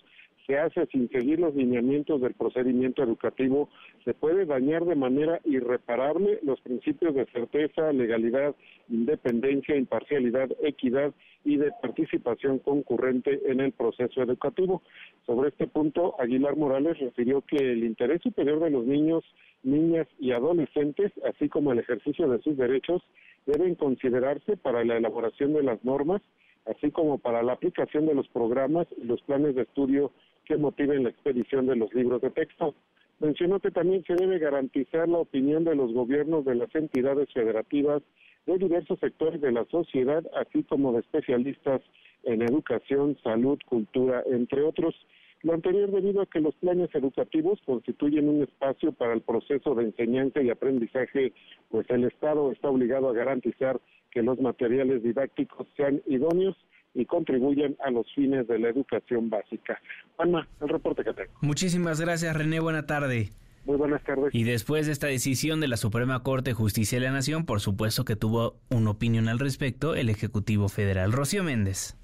se 0.46 0.58
hace 0.58 0.86
sin 0.92 1.08
seguir 1.10 1.40
los 1.40 1.56
lineamientos 1.56 2.20
del 2.20 2.34
procedimiento 2.34 3.02
educativo, 3.02 3.68
se 4.04 4.14
puede 4.14 4.46
dañar 4.46 4.84
de 4.84 4.94
manera 4.94 5.40
irreparable 5.44 6.38
los 6.44 6.60
principios 6.60 7.16
de 7.16 7.26
certeza, 7.32 7.92
legalidad, 7.92 8.54
independencia, 8.88 9.74
imparcialidad, 9.74 10.48
equidad 10.62 11.12
y 11.44 11.56
de 11.56 11.72
participación 11.82 12.60
concurrente 12.60 13.40
en 13.46 13.58
el 13.58 13.72
proceso 13.72 14.22
educativo. 14.22 14.82
Sobre 15.26 15.48
este 15.48 15.66
punto, 15.66 16.14
Aguilar 16.20 16.54
Morales 16.54 16.96
refirió 17.00 17.40
que 17.40 17.56
el 17.56 17.82
interés 17.82 18.22
superior 18.22 18.60
de 18.60 18.70
los 18.70 18.86
niños, 18.86 19.24
niñas 19.64 20.06
y 20.20 20.30
adolescentes, 20.30 21.10
así 21.28 21.48
como 21.48 21.72
el 21.72 21.80
ejercicio 21.80 22.28
de 22.28 22.40
sus 22.40 22.56
derechos, 22.56 23.02
deben 23.46 23.74
considerarse 23.74 24.56
para 24.56 24.84
la 24.84 24.96
elaboración 24.96 25.52
de 25.52 25.62
las 25.62 25.84
normas, 25.84 26.22
así 26.66 26.90
como 26.90 27.18
para 27.18 27.42
la 27.42 27.52
aplicación 27.52 28.06
de 28.06 28.14
los 28.14 28.28
programas 28.28 28.86
y 28.96 29.04
los 29.04 29.20
planes 29.22 29.54
de 29.54 29.62
estudio 29.62 30.12
que 30.44 30.56
motiven 30.56 31.04
la 31.04 31.10
expedición 31.10 31.66
de 31.66 31.76
los 31.76 31.92
libros 31.94 32.20
de 32.20 32.30
texto. 32.30 32.74
Mencionó 33.20 33.60
que 33.60 33.70
también 33.70 34.02
se 34.04 34.14
debe 34.14 34.38
garantizar 34.38 35.08
la 35.08 35.18
opinión 35.18 35.64
de 35.64 35.74
los 35.74 35.92
gobiernos 35.92 36.44
de 36.44 36.54
las 36.54 36.74
entidades 36.74 37.32
federativas 37.32 38.02
de 38.46 38.58
diversos 38.58 38.98
sectores 38.98 39.40
de 39.40 39.52
la 39.52 39.64
sociedad, 39.66 40.24
así 40.34 40.62
como 40.64 40.92
de 40.92 41.00
especialistas 41.00 41.82
en 42.24 42.42
educación, 42.42 43.16
salud, 43.22 43.58
cultura, 43.66 44.22
entre 44.26 44.62
otros. 44.62 44.94
Lo 45.42 45.54
anterior 45.54 45.90
debido 45.90 46.20
a 46.20 46.26
que 46.26 46.40
los 46.40 46.54
planes 46.56 46.94
educativos 46.94 47.60
constituyen 47.64 48.28
un 48.28 48.42
espacio 48.42 48.92
para 48.92 49.14
el 49.14 49.22
proceso 49.22 49.74
de 49.74 49.84
enseñanza 49.84 50.42
y 50.42 50.50
aprendizaje, 50.50 51.32
pues 51.70 51.88
el 51.88 52.04
Estado 52.04 52.52
está 52.52 52.68
obligado 52.68 53.08
a 53.08 53.14
garantizar 53.14 53.80
que 54.10 54.22
los 54.22 54.38
materiales 54.40 55.02
didácticos 55.02 55.66
sean 55.76 56.02
idóneos 56.06 56.56
y 56.94 57.06
contribuyan 57.06 57.76
a 57.84 57.90
los 57.90 58.12
fines 58.14 58.48
de 58.48 58.58
la 58.58 58.68
educación 58.68 59.30
básica. 59.30 59.80
Juanma, 60.16 60.46
el 60.60 60.68
reporte 60.68 61.04
que 61.04 61.14
tengo. 61.14 61.30
Muchísimas 61.40 62.00
gracias, 62.00 62.36
René. 62.36 62.60
Buena 62.60 62.86
tarde. 62.86 63.30
Muy 63.64 63.76
buenas 63.76 64.02
tardes. 64.02 64.34
Y 64.34 64.44
después 64.44 64.86
de 64.86 64.92
esta 64.92 65.06
decisión 65.06 65.60
de 65.60 65.68
la 65.68 65.76
Suprema 65.76 66.22
Corte 66.22 66.50
de 66.50 66.54
Justicia 66.54 66.98
de 66.98 67.04
la 67.04 67.12
Nación, 67.12 67.46
por 67.46 67.60
supuesto 67.60 68.04
que 68.04 68.16
tuvo 68.16 68.56
una 68.70 68.90
opinión 68.90 69.28
al 69.28 69.38
respecto 69.38 69.94
el 69.94 70.08
Ejecutivo 70.08 70.68
Federal. 70.68 71.12
Rocío 71.12 71.44
Méndez. 71.44 71.96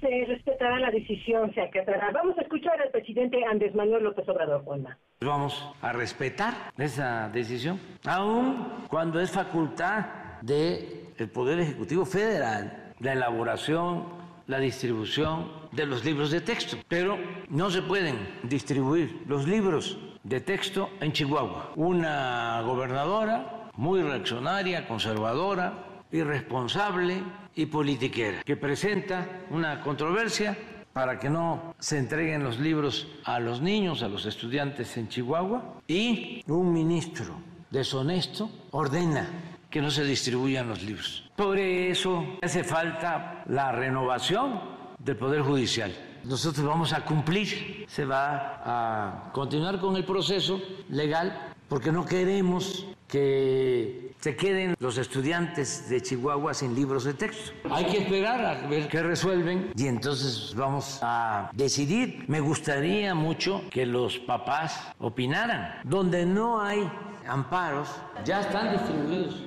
Se 0.00 0.08
respetará 0.56 0.80
la 0.80 0.90
decisión, 0.90 1.52
se 1.54 1.60
acatará. 1.60 2.10
Vamos 2.12 2.38
a 2.38 2.42
escuchar 2.42 2.80
al 2.80 2.90
presidente 2.90 3.44
Andrés 3.44 3.74
Manuel 3.74 4.04
López 4.04 4.26
Obrador, 4.28 4.64
Juanma. 4.64 4.98
Vamos 5.20 5.72
a 5.82 5.92
respetar 5.92 6.72
esa 6.78 7.28
decisión, 7.28 7.78
aun 8.06 8.86
cuando 8.88 9.20
es 9.20 9.30
facultad 9.30 10.40
del 10.42 11.30
Poder 11.32 11.60
Ejecutivo 11.60 12.06
Federal 12.06 12.94
la 13.00 13.12
elaboración, 13.12 14.04
la 14.46 14.58
distribución 14.58 15.50
de 15.72 15.84
los 15.84 16.04
libros 16.04 16.30
de 16.30 16.40
texto. 16.40 16.78
Pero 16.88 17.18
no 17.50 17.70
se 17.70 17.82
pueden 17.82 18.16
distribuir 18.42 19.24
los 19.26 19.46
libros 19.46 19.98
de 20.22 20.40
texto 20.40 20.88
en 21.00 21.12
Chihuahua. 21.12 21.72
Una 21.76 22.62
gobernadora 22.62 23.68
muy 23.74 24.02
reaccionaria, 24.02 24.88
conservadora, 24.88 25.74
irresponsable 26.10 27.22
y 27.56 27.66
politiquera, 27.66 28.42
que 28.44 28.56
presenta 28.56 29.26
una 29.50 29.80
controversia 29.80 30.56
para 30.92 31.18
que 31.18 31.28
no 31.28 31.74
se 31.78 31.98
entreguen 31.98 32.44
los 32.44 32.58
libros 32.58 33.08
a 33.24 33.40
los 33.40 33.60
niños, 33.60 34.02
a 34.02 34.08
los 34.08 34.24
estudiantes 34.26 34.96
en 34.96 35.08
Chihuahua, 35.08 35.80
y 35.88 36.44
un 36.46 36.72
ministro 36.72 37.34
deshonesto 37.70 38.50
ordena 38.70 39.28
que 39.70 39.82
no 39.82 39.90
se 39.90 40.04
distribuyan 40.04 40.68
los 40.68 40.82
libros. 40.82 41.30
Por 41.36 41.58
eso 41.58 42.38
hace 42.40 42.62
falta 42.62 43.42
la 43.46 43.72
renovación 43.72 44.60
del 44.98 45.16
Poder 45.16 45.42
Judicial. 45.42 45.92
Nosotros 46.24 46.64
vamos 46.64 46.92
a 46.92 47.04
cumplir, 47.04 47.84
se 47.86 48.04
va 48.04 48.62
a 48.64 49.32
continuar 49.32 49.80
con 49.80 49.96
el 49.96 50.04
proceso 50.04 50.60
legal 50.88 51.52
porque 51.68 51.92
no 51.92 52.04
queremos 52.04 52.86
que 53.08 54.05
se 54.20 54.36
queden 54.36 54.74
los 54.80 54.98
estudiantes 54.98 55.88
de 55.88 56.00
Chihuahua 56.00 56.54
sin 56.54 56.74
libros 56.74 57.04
de 57.04 57.14
texto. 57.14 57.52
Hay 57.70 57.86
que 57.86 57.98
esperar 57.98 58.44
a 58.44 58.66
ver 58.66 58.88
qué 58.88 59.02
resuelven 59.02 59.72
y 59.76 59.86
entonces 59.86 60.54
vamos 60.56 60.98
a 61.02 61.50
decidir. 61.52 62.24
Me 62.28 62.40
gustaría 62.40 63.14
mucho 63.14 63.62
que 63.70 63.86
los 63.86 64.18
papás 64.18 64.92
opinaran. 64.98 65.80
Donde 65.84 66.26
no 66.26 66.60
hay 66.60 66.90
amparos, 67.26 67.88
ya 68.24 68.40
están 68.40 68.72
distribuidos. 68.72 69.44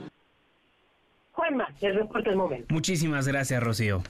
Juanma, 1.32 1.68
el 1.82 1.96
reporte 1.96 2.30
del 2.30 2.38
momento. 2.38 2.74
Muchísimas 2.74 3.28
gracias, 3.28 3.62
Rocío. 3.62 4.04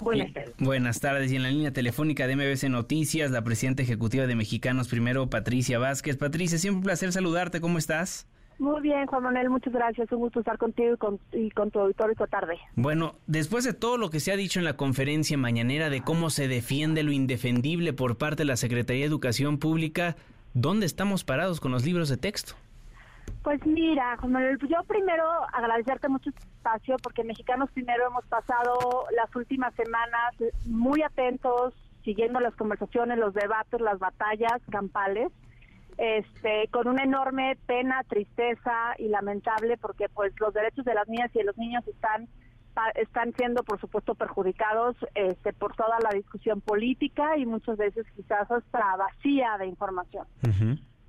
Buenas 0.00 0.32
tardes. 0.32 0.54
Buenas 0.58 1.00
tardes. 1.00 1.32
Y 1.32 1.36
en 1.36 1.42
la 1.42 1.50
línea 1.50 1.72
telefónica 1.72 2.26
de 2.26 2.36
MBC 2.36 2.68
Noticias, 2.68 3.30
la 3.30 3.42
presidenta 3.42 3.82
ejecutiva 3.82 4.26
de 4.26 4.36
Mexicanos 4.36 4.88
Primero, 4.88 5.28
Patricia 5.28 5.78
Vázquez. 5.78 6.16
Patricia, 6.16 6.58
siempre 6.58 6.78
un 6.78 6.84
placer 6.84 7.12
saludarte. 7.12 7.60
¿Cómo 7.60 7.78
estás? 7.78 8.28
Muy 8.58 8.80
bien, 8.80 9.06
Juan 9.06 9.22
Manuel, 9.22 9.50
muchas 9.50 9.72
gracias. 9.72 10.10
Un 10.10 10.18
gusto 10.18 10.40
estar 10.40 10.58
contigo 10.58 10.94
y 10.94 10.96
con, 10.96 11.20
y 11.32 11.50
con 11.50 11.70
tu 11.70 11.78
auditorio 11.78 12.12
esta 12.12 12.26
tarde. 12.26 12.58
Bueno, 12.74 13.14
después 13.26 13.64
de 13.64 13.72
todo 13.72 13.98
lo 13.98 14.10
que 14.10 14.18
se 14.18 14.32
ha 14.32 14.36
dicho 14.36 14.58
en 14.58 14.64
la 14.64 14.76
conferencia 14.76 15.38
mañanera 15.38 15.90
de 15.90 16.02
cómo 16.02 16.28
se 16.28 16.48
defiende 16.48 17.04
lo 17.04 17.12
indefendible 17.12 17.92
por 17.92 18.18
parte 18.18 18.38
de 18.38 18.46
la 18.46 18.56
Secretaría 18.56 19.02
de 19.02 19.08
Educación 19.08 19.58
Pública, 19.58 20.16
¿dónde 20.54 20.86
estamos 20.86 21.22
parados 21.22 21.60
con 21.60 21.70
los 21.70 21.84
libros 21.84 22.08
de 22.08 22.16
texto? 22.16 22.54
Pues 23.44 23.64
mira, 23.64 24.16
Juan 24.16 24.32
Manuel, 24.32 24.58
yo 24.68 24.82
primero 24.88 25.24
agradecerte 25.52 26.08
mucho 26.08 26.30
este 26.30 26.42
espacio 26.42 26.96
porque 27.02 27.22
mexicanos 27.22 27.70
primero 27.70 28.08
hemos 28.08 28.24
pasado 28.26 29.06
las 29.16 29.34
últimas 29.36 29.72
semanas 29.74 30.34
muy 30.64 31.02
atentos, 31.02 31.74
siguiendo 32.04 32.40
las 32.40 32.54
conversaciones, 32.56 33.18
los 33.18 33.34
debates, 33.34 33.80
las 33.80 33.98
batallas 34.00 34.60
campales, 34.70 35.30
este, 35.98 36.68
con 36.70 36.88
una 36.88 37.02
enorme 37.02 37.58
pena, 37.66 38.04
tristeza 38.08 38.94
y 38.98 39.08
lamentable 39.08 39.76
porque 39.76 40.08
pues 40.08 40.32
los 40.40 40.54
derechos 40.54 40.84
de 40.84 40.94
las 40.94 41.08
niñas 41.08 41.30
y 41.34 41.38
de 41.38 41.44
los 41.44 41.58
niños 41.58 41.86
están 41.86 42.28
están 42.94 43.32
siendo 43.34 43.64
por 43.64 43.80
supuesto 43.80 44.14
perjudicados 44.14 44.96
este, 45.16 45.52
por 45.52 45.74
toda 45.74 45.98
la 46.00 46.10
discusión 46.10 46.60
política 46.60 47.36
y 47.36 47.44
muchas 47.44 47.76
veces 47.76 48.06
quizás 48.14 48.48
hasta 48.48 48.96
vacía 48.96 49.56
de 49.58 49.66
información. 49.66 50.26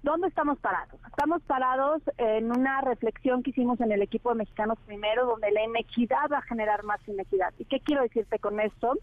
¿Dónde 0.02 0.30
estamos 0.30 0.58
parados? 0.60 1.00
Estamos 1.08 1.44
parados 1.44 2.02
en 2.18 2.46
una 2.46 2.82
reflexión 2.82 3.44
que 3.44 3.52
hicimos 3.52 3.80
en 3.82 3.92
el 3.92 4.02
equipo 4.02 4.30
de 4.30 4.36
Mexicanos 4.36 4.80
Primero, 4.86 5.26
donde 5.26 5.52
la 5.52 5.64
inequidad 5.64 6.30
va 6.32 6.38
a 6.38 6.42
generar 6.44 6.84
más 6.84 7.06
inequidad. 7.08 7.54
¿Y 7.60 7.66
qué 7.66 7.82
quiero 7.82 8.02
decirte 8.02 8.40
con 8.40 8.60
esto? 8.60 8.98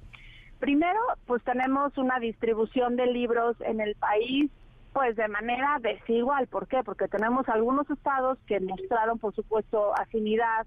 Primero, 0.59 0.99
pues 1.27 1.45
tenemos 1.45 1.97
una 1.99 2.19
distribución 2.19 2.97
de 2.97 3.07
libros 3.07 3.57
en 3.61 3.81
el 3.81 3.95
país, 3.95 4.51
pues 4.97 5.15
de 5.15 5.29
manera 5.29 5.77
desigual. 5.83 6.47
¿Por 6.47 6.69
qué? 6.69 6.83
Porque 6.83 7.07
tenemos 7.07 7.47
algunos 7.51 7.89
estados 7.91 8.39
que 8.47 8.61
mostraron, 8.61 9.19
por 9.19 9.35
supuesto, 9.35 9.93
afinidad 9.95 10.67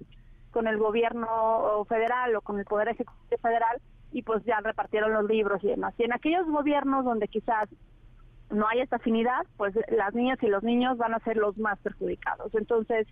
con 0.52 0.68
el 0.68 0.78
gobierno 0.78 1.84
federal 1.90 2.36
o 2.36 2.42
con 2.42 2.60
el 2.60 2.66
Poder 2.66 2.90
Ejecutivo 2.90 3.42
Federal 3.42 3.82
y 4.12 4.22
pues 4.22 4.46
ya 4.46 4.60
repartieron 4.60 5.14
los 5.14 5.26
libros 5.26 5.64
y 5.64 5.70
demás. 5.70 5.96
Y 5.98 6.04
en 6.04 6.14
aquellos 6.14 6.46
gobiernos 6.46 7.06
donde 7.06 7.28
quizás 7.28 7.70
no 8.52 8.68
hay 8.68 8.82
esta 8.82 8.98
afinidad, 8.98 9.48
pues 9.58 9.74
las 9.90 10.14
niñas 10.14 10.38
y 10.44 10.48
los 10.48 10.62
niños 10.62 11.00
van 11.00 11.16
a 11.16 11.20
ser 11.22 11.36
los 11.36 11.58
más 11.58 11.80
perjudicados. 11.80 12.54
Entonces, 12.54 13.08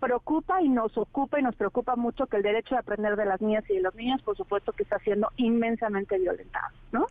preocupa 0.00 0.60
y 0.60 0.68
nos 0.68 0.98
ocupa 0.98 1.40
y 1.40 1.42
nos 1.44 1.56
preocupa 1.56 1.96
mucho 1.96 2.26
que 2.26 2.36
el 2.36 2.42
derecho 2.42 2.74
de 2.74 2.80
aprender 2.80 3.16
de 3.16 3.24
las 3.24 3.40
niñas 3.40 3.64
y 3.70 3.76
de 3.76 3.80
los 3.80 3.94
niños, 3.94 4.20
por 4.20 4.36
supuesto, 4.36 4.72
que 4.72 4.82
está 4.82 4.98
siendo 4.98 5.30
inmensamente 5.38 6.18
violentado, 6.18 6.76
¿no? 6.92 7.06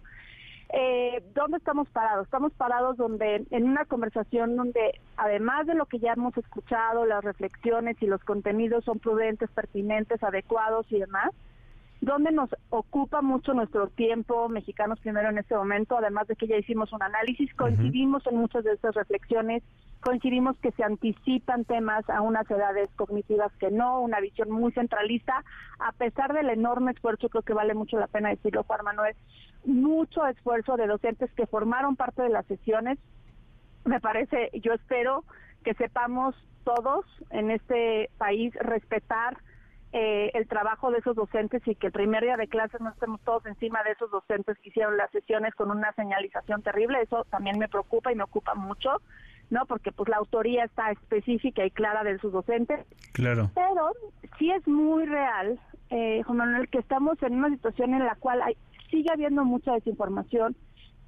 Eh, 0.69 1.23
¿Dónde 1.33 1.57
estamos 1.57 1.87
parados? 1.89 2.25
Estamos 2.25 2.51
parados 2.53 2.97
donde 2.97 3.45
en 3.51 3.63
una 3.69 3.85
conversación 3.85 4.55
donde, 4.57 4.99
además 5.15 5.65
de 5.65 5.75
lo 5.75 5.85
que 5.85 5.99
ya 5.99 6.13
hemos 6.13 6.37
escuchado, 6.37 7.05
las 7.05 7.23
reflexiones 7.23 7.95
y 8.01 8.05
los 8.05 8.21
contenidos 8.23 8.83
son 8.83 8.99
prudentes, 8.99 9.49
pertinentes, 9.51 10.21
adecuados 10.23 10.85
y 10.91 10.99
demás, 10.99 11.31
donde 12.01 12.31
nos 12.31 12.49
ocupa 12.69 13.21
mucho 13.21 13.53
nuestro 13.53 13.87
tiempo, 13.87 14.49
mexicanos 14.49 14.99
primero 14.99 15.29
en 15.29 15.37
este 15.37 15.55
momento, 15.55 15.97
además 15.97 16.27
de 16.27 16.35
que 16.35 16.47
ya 16.47 16.57
hicimos 16.57 16.91
un 16.93 17.01
análisis, 17.01 17.53
coincidimos 17.55 18.27
en 18.27 18.35
muchas 18.35 18.63
de 18.65 18.73
estas 18.73 18.93
reflexiones, 18.93 19.63
coincidimos 20.01 20.57
que 20.59 20.71
se 20.73 20.83
anticipan 20.83 21.65
temas 21.65 22.07
a 22.09 22.21
unas 22.21 22.49
edades 22.51 22.89
cognitivas 22.95 23.51
que 23.53 23.71
no, 23.71 24.01
una 24.01 24.19
visión 24.19 24.51
muy 24.51 24.71
centralista, 24.73 25.43
a 25.79 25.91
pesar 25.93 26.33
del 26.33 26.49
enorme 26.49 26.91
esfuerzo, 26.91 27.29
creo 27.29 27.41
que 27.41 27.53
vale 27.53 27.73
mucho 27.73 27.97
la 27.97 28.07
pena 28.07 28.29
decirlo, 28.29 28.63
Juan 28.63 28.83
Manuel, 28.83 29.15
mucho 29.67 30.25
esfuerzo 30.25 30.77
de 30.77 30.87
docentes 30.87 31.31
que 31.33 31.45
formaron 31.45 31.95
parte 31.95 32.23
de 32.23 32.29
las 32.29 32.45
sesiones. 32.45 32.97
Me 33.85 33.99
parece, 33.99 34.49
yo 34.61 34.73
espero 34.73 35.23
que 35.63 35.73
sepamos 35.75 36.35
todos 36.63 37.05
en 37.29 37.51
este 37.51 38.09
país 38.17 38.53
respetar 38.55 39.37
eh, 39.93 40.31
el 40.33 40.47
trabajo 40.47 40.91
de 40.91 40.97
esos 40.97 41.15
docentes 41.15 41.65
y 41.65 41.75
que 41.75 41.87
el 41.87 41.93
primer 41.93 42.21
día 42.23 42.35
de 42.35 42.47
clases 42.47 42.81
no 42.81 42.89
estemos 42.89 43.21
todos 43.21 43.45
encima 43.45 43.83
de 43.83 43.91
esos 43.91 44.11
docentes 44.11 44.57
que 44.59 44.69
hicieron 44.69 44.97
las 44.97 45.09
sesiones 45.11 45.55
con 45.55 45.71
una 45.71 45.93
señalización 45.93 46.61
terrible. 46.61 47.01
Eso 47.01 47.25
también 47.29 47.57
me 47.57 47.69
preocupa 47.69 48.11
y 48.11 48.15
me 48.15 48.23
ocupa 48.23 48.53
mucho, 48.53 49.01
¿no? 49.49 49.65
Porque 49.65 49.93
pues 49.93 50.09
la 50.09 50.17
autoría 50.17 50.65
está 50.65 50.91
específica 50.91 51.65
y 51.65 51.71
clara 51.71 52.03
de 52.03 52.19
sus 52.19 52.33
docentes. 52.33 52.85
Claro. 53.13 53.49
Pero 53.55 53.91
sí 54.37 54.51
es 54.51 54.67
muy 54.67 55.05
real, 55.05 55.57
eh, 55.89 56.21
Juan 56.23 56.37
Manuel, 56.37 56.67
que 56.67 56.79
estamos 56.79 57.21
en 57.23 57.35
una 57.35 57.49
situación 57.49 57.93
en 57.93 58.05
la 58.05 58.15
cual 58.15 58.41
hay, 58.41 58.57
sigue 58.89 59.11
habiendo 59.11 59.45
mucha 59.45 59.73
desinformación, 59.73 60.55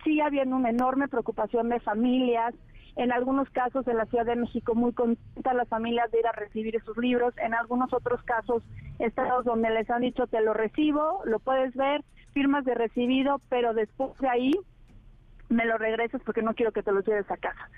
sigue 0.04 0.22
habiendo 0.22 0.56
una 0.56 0.70
enorme 0.70 1.08
preocupación 1.08 1.70
de 1.70 1.80
familias, 1.80 2.54
en 2.96 3.12
algunos 3.12 3.50
casos 3.52 3.88
en 3.88 3.98
la 3.98 4.06
Ciudad 4.08 4.26
de 4.26 4.36
México 4.36 4.76
muy 4.76 4.92
contentas 4.94 5.56
las 5.56 5.70
familias 5.70 6.12
de 6.12 6.20
ir 6.20 6.28
a 6.28 6.34
recibir 6.34 6.76
esos 6.76 6.98
libros, 6.98 7.34
en 7.38 7.54
algunos 7.54 7.94
otros 7.94 8.22
casos 8.24 8.64
estados 9.00 9.46
donde 9.46 9.70
les 9.70 9.90
han 9.90 10.02
dicho 10.02 10.28
te 10.28 10.42
lo 10.42 10.54
recibo, 10.54 11.22
lo 11.26 11.40
puedes 11.40 11.74
ver, 11.76 12.04
firmas 12.34 12.66
de 12.66 12.76
recibido, 12.76 13.42
pero 13.50 13.74
después 13.74 14.18
de 14.20 14.28
ahí 14.28 14.52
me 15.48 15.66
lo 15.66 15.78
regresas 15.78 16.22
porque 16.26 16.42
no 16.42 16.54
quiero 16.54 16.72
que 16.72 16.84
te 16.84 16.92
lo 16.92 17.02
lleves 17.02 17.30
a 17.32 17.38
casa. 17.38 17.70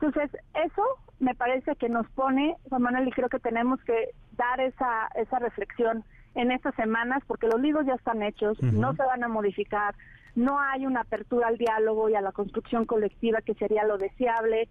Entonces, 0.00 0.30
eso 0.54 0.82
me 1.18 1.34
parece 1.34 1.76
que 1.76 1.90
nos 1.90 2.08
pone, 2.12 2.56
Juan 2.70 2.82
Manuel, 2.82 3.08
y 3.08 3.12
creo 3.12 3.28
que 3.28 3.38
tenemos 3.38 3.82
que 3.84 4.10
dar 4.32 4.60
esa, 4.60 5.08
esa 5.14 5.38
reflexión 5.38 6.04
en 6.34 6.52
estas 6.52 6.74
semanas 6.74 7.22
porque 7.26 7.48
los 7.48 7.60
libros 7.60 7.86
ya 7.86 7.94
están 7.94 8.22
hechos, 8.22 8.62
no 8.62 8.94
se 8.94 9.02
van 9.02 9.24
a 9.24 9.28
modificar, 9.28 9.94
no 10.34 10.60
hay 10.60 10.86
una 10.86 11.00
apertura 11.00 11.48
al 11.48 11.58
diálogo 11.58 12.08
y 12.08 12.14
a 12.14 12.20
la 12.20 12.32
construcción 12.32 12.86
colectiva 12.86 13.40
que 13.40 13.54
sería 13.54 13.84
lo 13.84 13.98
deseable. 13.98 14.68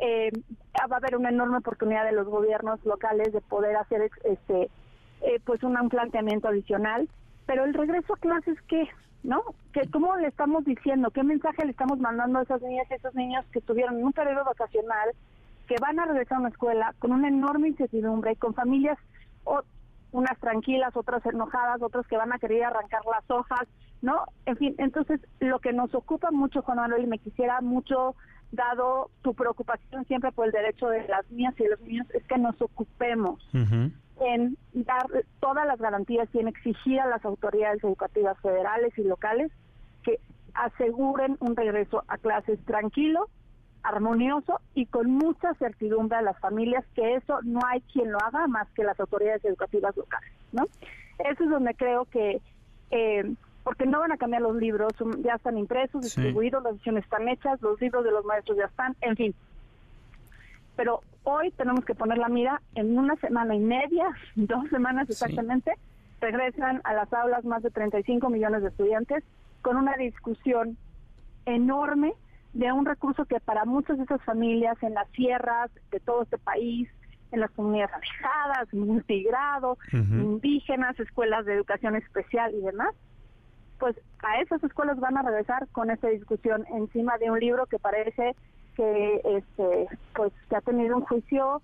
Eh, 0.00 0.30
va 0.90 0.96
a 0.96 0.98
haber 0.98 1.16
una 1.16 1.28
enorme 1.28 1.58
oportunidad 1.58 2.04
de 2.04 2.12
los 2.12 2.26
gobiernos 2.26 2.82
locales 2.86 3.32
de 3.32 3.42
poder 3.42 3.76
hacer 3.76 4.10
este 4.24 4.70
eh, 5.20 5.38
pues 5.44 5.62
un, 5.62 5.76
planteamiento 5.88 6.48
adicional, 6.48 7.08
pero 7.46 7.64
el 7.64 7.74
regreso 7.74 8.14
a 8.14 8.18
clases 8.18 8.60
qué, 8.62 8.88
¿no? 9.22 9.42
Que 9.72 9.82
cómo 9.90 10.16
le 10.16 10.28
estamos 10.28 10.64
diciendo, 10.64 11.10
qué 11.10 11.22
mensaje 11.22 11.64
le 11.64 11.70
estamos 11.70 12.00
mandando 12.00 12.38
a 12.38 12.42
esas 12.42 12.60
niñas 12.62 12.86
y 12.90 12.94
esos 12.94 13.14
niños 13.14 13.44
que 13.52 13.60
estuvieron 13.60 13.98
en 13.98 14.06
un 14.06 14.12
periodo 14.12 14.44
vacacional, 14.44 15.10
que 15.68 15.76
van 15.80 16.00
a 16.00 16.06
regresar 16.06 16.38
a 16.38 16.40
una 16.40 16.48
escuela 16.48 16.94
con 16.98 17.12
una 17.12 17.28
enorme 17.28 17.68
incertidumbre, 17.68 18.34
con 18.36 18.54
familias 18.54 18.98
o 19.44 19.62
unas 20.12 20.38
tranquilas, 20.38 20.96
otras 20.96 21.24
enojadas, 21.26 21.82
otras 21.82 22.06
que 22.06 22.16
van 22.16 22.32
a 22.32 22.38
querer 22.38 22.64
arrancar 22.64 23.00
las 23.06 23.28
hojas, 23.30 23.66
¿no? 24.02 24.24
En 24.46 24.56
fin, 24.56 24.74
entonces 24.78 25.20
lo 25.40 25.58
que 25.58 25.72
nos 25.72 25.94
ocupa 25.94 26.30
mucho, 26.30 26.62
Juan 26.62 26.78
Manuel, 26.78 27.04
y 27.04 27.06
me 27.06 27.18
quisiera 27.18 27.60
mucho, 27.60 28.14
dado 28.52 29.10
tu 29.22 29.34
preocupación 29.34 30.04
siempre 30.04 30.30
por 30.30 30.46
el 30.46 30.52
derecho 30.52 30.88
de 30.88 31.08
las 31.08 31.28
niñas 31.30 31.58
y 31.58 31.66
los 31.66 31.80
niños, 31.80 32.06
es 32.12 32.22
que 32.24 32.36
nos 32.38 32.60
ocupemos 32.60 33.42
en 34.20 34.56
dar 34.74 35.06
todas 35.40 35.66
las 35.66 35.80
garantías 35.80 36.28
y 36.34 36.38
en 36.38 36.48
exigir 36.48 37.00
a 37.00 37.06
las 37.06 37.24
autoridades 37.24 37.82
educativas 37.82 38.38
federales 38.40 38.96
y 38.98 39.04
locales 39.04 39.50
que 40.04 40.20
aseguren 40.54 41.38
un 41.40 41.56
regreso 41.56 42.04
a 42.08 42.18
clases 42.18 42.62
tranquilo, 42.66 43.28
armonioso 43.82 44.60
y 44.74 44.86
con 44.86 45.10
mucha 45.10 45.54
certidumbre 45.54 46.18
a 46.18 46.22
las 46.22 46.38
familias 46.38 46.84
que 46.94 47.14
eso 47.14 47.40
no 47.42 47.60
hay 47.66 47.80
quien 47.92 48.12
lo 48.12 48.18
haga 48.18 48.46
más 48.46 48.68
que 48.70 48.84
las 48.84 48.98
autoridades 49.00 49.44
educativas 49.44 49.96
locales, 49.96 50.30
¿no? 50.52 50.66
Eso 51.18 51.44
es 51.44 51.50
donde 51.50 51.74
creo 51.74 52.04
que 52.06 52.40
eh, 52.90 53.34
porque 53.64 53.86
no 53.86 54.00
van 54.00 54.12
a 54.12 54.16
cambiar 54.16 54.42
los 54.42 54.56
libros, 54.56 54.92
ya 55.20 55.34
están 55.34 55.56
impresos, 55.56 56.02
distribuidos, 56.02 56.62
las 56.62 56.74
ediciones 56.74 57.04
están 57.04 57.28
hechas, 57.28 57.62
los 57.62 57.80
libros 57.80 58.04
de 58.04 58.10
los 58.10 58.24
maestros 58.24 58.58
ya 58.58 58.64
están, 58.64 58.96
en 59.00 59.16
fin. 59.16 59.34
Pero 60.76 61.00
hoy 61.22 61.50
tenemos 61.52 61.84
que 61.84 61.94
poner 61.94 62.18
la 62.18 62.28
mira 62.28 62.60
en 62.74 62.98
una 62.98 63.14
semana 63.16 63.54
y 63.54 63.60
media, 63.60 64.08
dos 64.34 64.68
semanas 64.70 65.08
exactamente, 65.08 65.72
regresan 66.20 66.80
a 66.84 66.94
las 66.94 67.12
aulas 67.12 67.44
más 67.44 67.62
de 67.62 67.70
35 67.70 68.28
millones 68.30 68.62
de 68.62 68.68
estudiantes 68.68 69.24
con 69.60 69.76
una 69.76 69.96
discusión 69.96 70.76
enorme 71.46 72.14
de 72.52 72.70
un 72.72 72.84
recurso 72.84 73.24
que 73.24 73.40
para 73.40 73.64
muchas 73.64 73.98
de 73.98 74.04
esas 74.04 74.22
familias 74.24 74.76
en 74.82 74.94
las 74.94 75.08
sierras 75.10 75.70
de 75.90 76.00
todo 76.00 76.22
este 76.22 76.38
país, 76.38 76.88
en 77.30 77.40
las 77.40 77.50
comunidades 77.52 77.94
alejadas, 77.94 78.74
multigrado, 78.74 79.78
indígenas, 79.92 80.98
escuelas 81.00 81.46
de 81.46 81.54
educación 81.54 81.96
especial 81.96 82.54
y 82.54 82.60
demás, 82.60 82.94
pues 83.78 83.96
a 84.22 84.40
esas 84.40 84.62
escuelas 84.62 85.00
van 85.00 85.16
a 85.16 85.22
regresar 85.22 85.66
con 85.72 85.90
esta 85.90 86.08
discusión 86.08 86.64
encima 86.72 87.16
de 87.18 87.30
un 87.30 87.40
libro 87.40 87.66
que 87.66 87.78
parece 87.78 88.36
que 88.76 89.20
este 89.24 89.88
pues 90.14 90.32
que 90.48 90.56
ha 90.56 90.60
tenido 90.60 90.96
un 90.96 91.02
juicio 91.02 91.62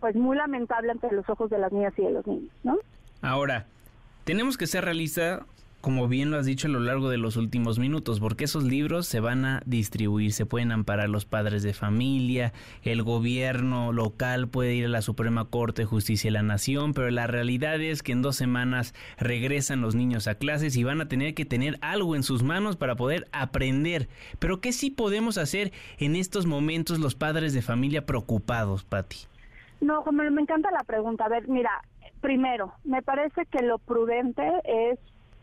pues 0.00 0.14
muy 0.14 0.36
lamentable 0.36 0.92
ante 0.92 1.12
los 1.12 1.28
ojos 1.28 1.50
de 1.50 1.58
las 1.58 1.72
niñas 1.72 1.92
y 1.96 2.02
de 2.02 2.12
los 2.12 2.26
niños, 2.26 2.52
¿no? 2.62 2.78
Ahora, 3.20 3.66
tenemos 4.24 4.56
que 4.56 4.66
ser 4.66 4.84
realistas 4.84 5.42
como 5.80 6.08
bien 6.08 6.30
lo 6.30 6.38
has 6.38 6.46
dicho 6.46 6.66
a 6.66 6.70
lo 6.70 6.80
largo 6.80 7.08
de 7.08 7.18
los 7.18 7.36
últimos 7.36 7.78
minutos, 7.78 8.18
porque 8.18 8.44
esos 8.44 8.64
libros 8.64 9.06
se 9.06 9.20
van 9.20 9.44
a 9.44 9.62
distribuir, 9.64 10.32
se 10.32 10.46
pueden 10.46 10.72
amparar 10.72 11.08
los 11.08 11.24
padres 11.24 11.62
de 11.62 11.72
familia, 11.72 12.52
el 12.82 13.02
gobierno 13.02 13.92
local 13.92 14.48
puede 14.48 14.74
ir 14.74 14.86
a 14.86 14.88
la 14.88 15.02
Suprema 15.02 15.44
Corte 15.44 15.82
de 15.82 15.86
Justicia 15.86 16.28
de 16.28 16.32
la 16.32 16.42
Nación, 16.42 16.94
pero 16.94 17.10
la 17.10 17.26
realidad 17.26 17.80
es 17.80 18.02
que 18.02 18.12
en 18.12 18.22
dos 18.22 18.36
semanas 18.36 18.94
regresan 19.18 19.80
los 19.80 19.94
niños 19.94 20.26
a 20.26 20.34
clases 20.34 20.76
y 20.76 20.84
van 20.84 21.00
a 21.00 21.08
tener 21.08 21.34
que 21.34 21.44
tener 21.44 21.78
algo 21.80 22.16
en 22.16 22.24
sus 22.24 22.42
manos 22.42 22.76
para 22.76 22.96
poder 22.96 23.28
aprender. 23.32 24.08
Pero 24.38 24.60
¿qué 24.60 24.72
sí 24.72 24.90
podemos 24.90 25.38
hacer 25.38 25.72
en 25.98 26.16
estos 26.16 26.46
momentos 26.46 26.98
los 26.98 27.14
padres 27.14 27.54
de 27.54 27.62
familia 27.62 28.04
preocupados, 28.04 28.84
Patti? 28.84 29.18
No, 29.80 30.04
me, 30.10 30.28
me 30.30 30.42
encanta 30.42 30.70
la 30.72 30.82
pregunta. 30.84 31.26
A 31.26 31.28
ver, 31.28 31.48
mira, 31.48 31.70
primero, 32.20 32.72
me 32.84 33.02
parece 33.02 33.46
que 33.46 33.62
lo 33.62 33.78
prudente 33.78 34.42
es 34.64 34.98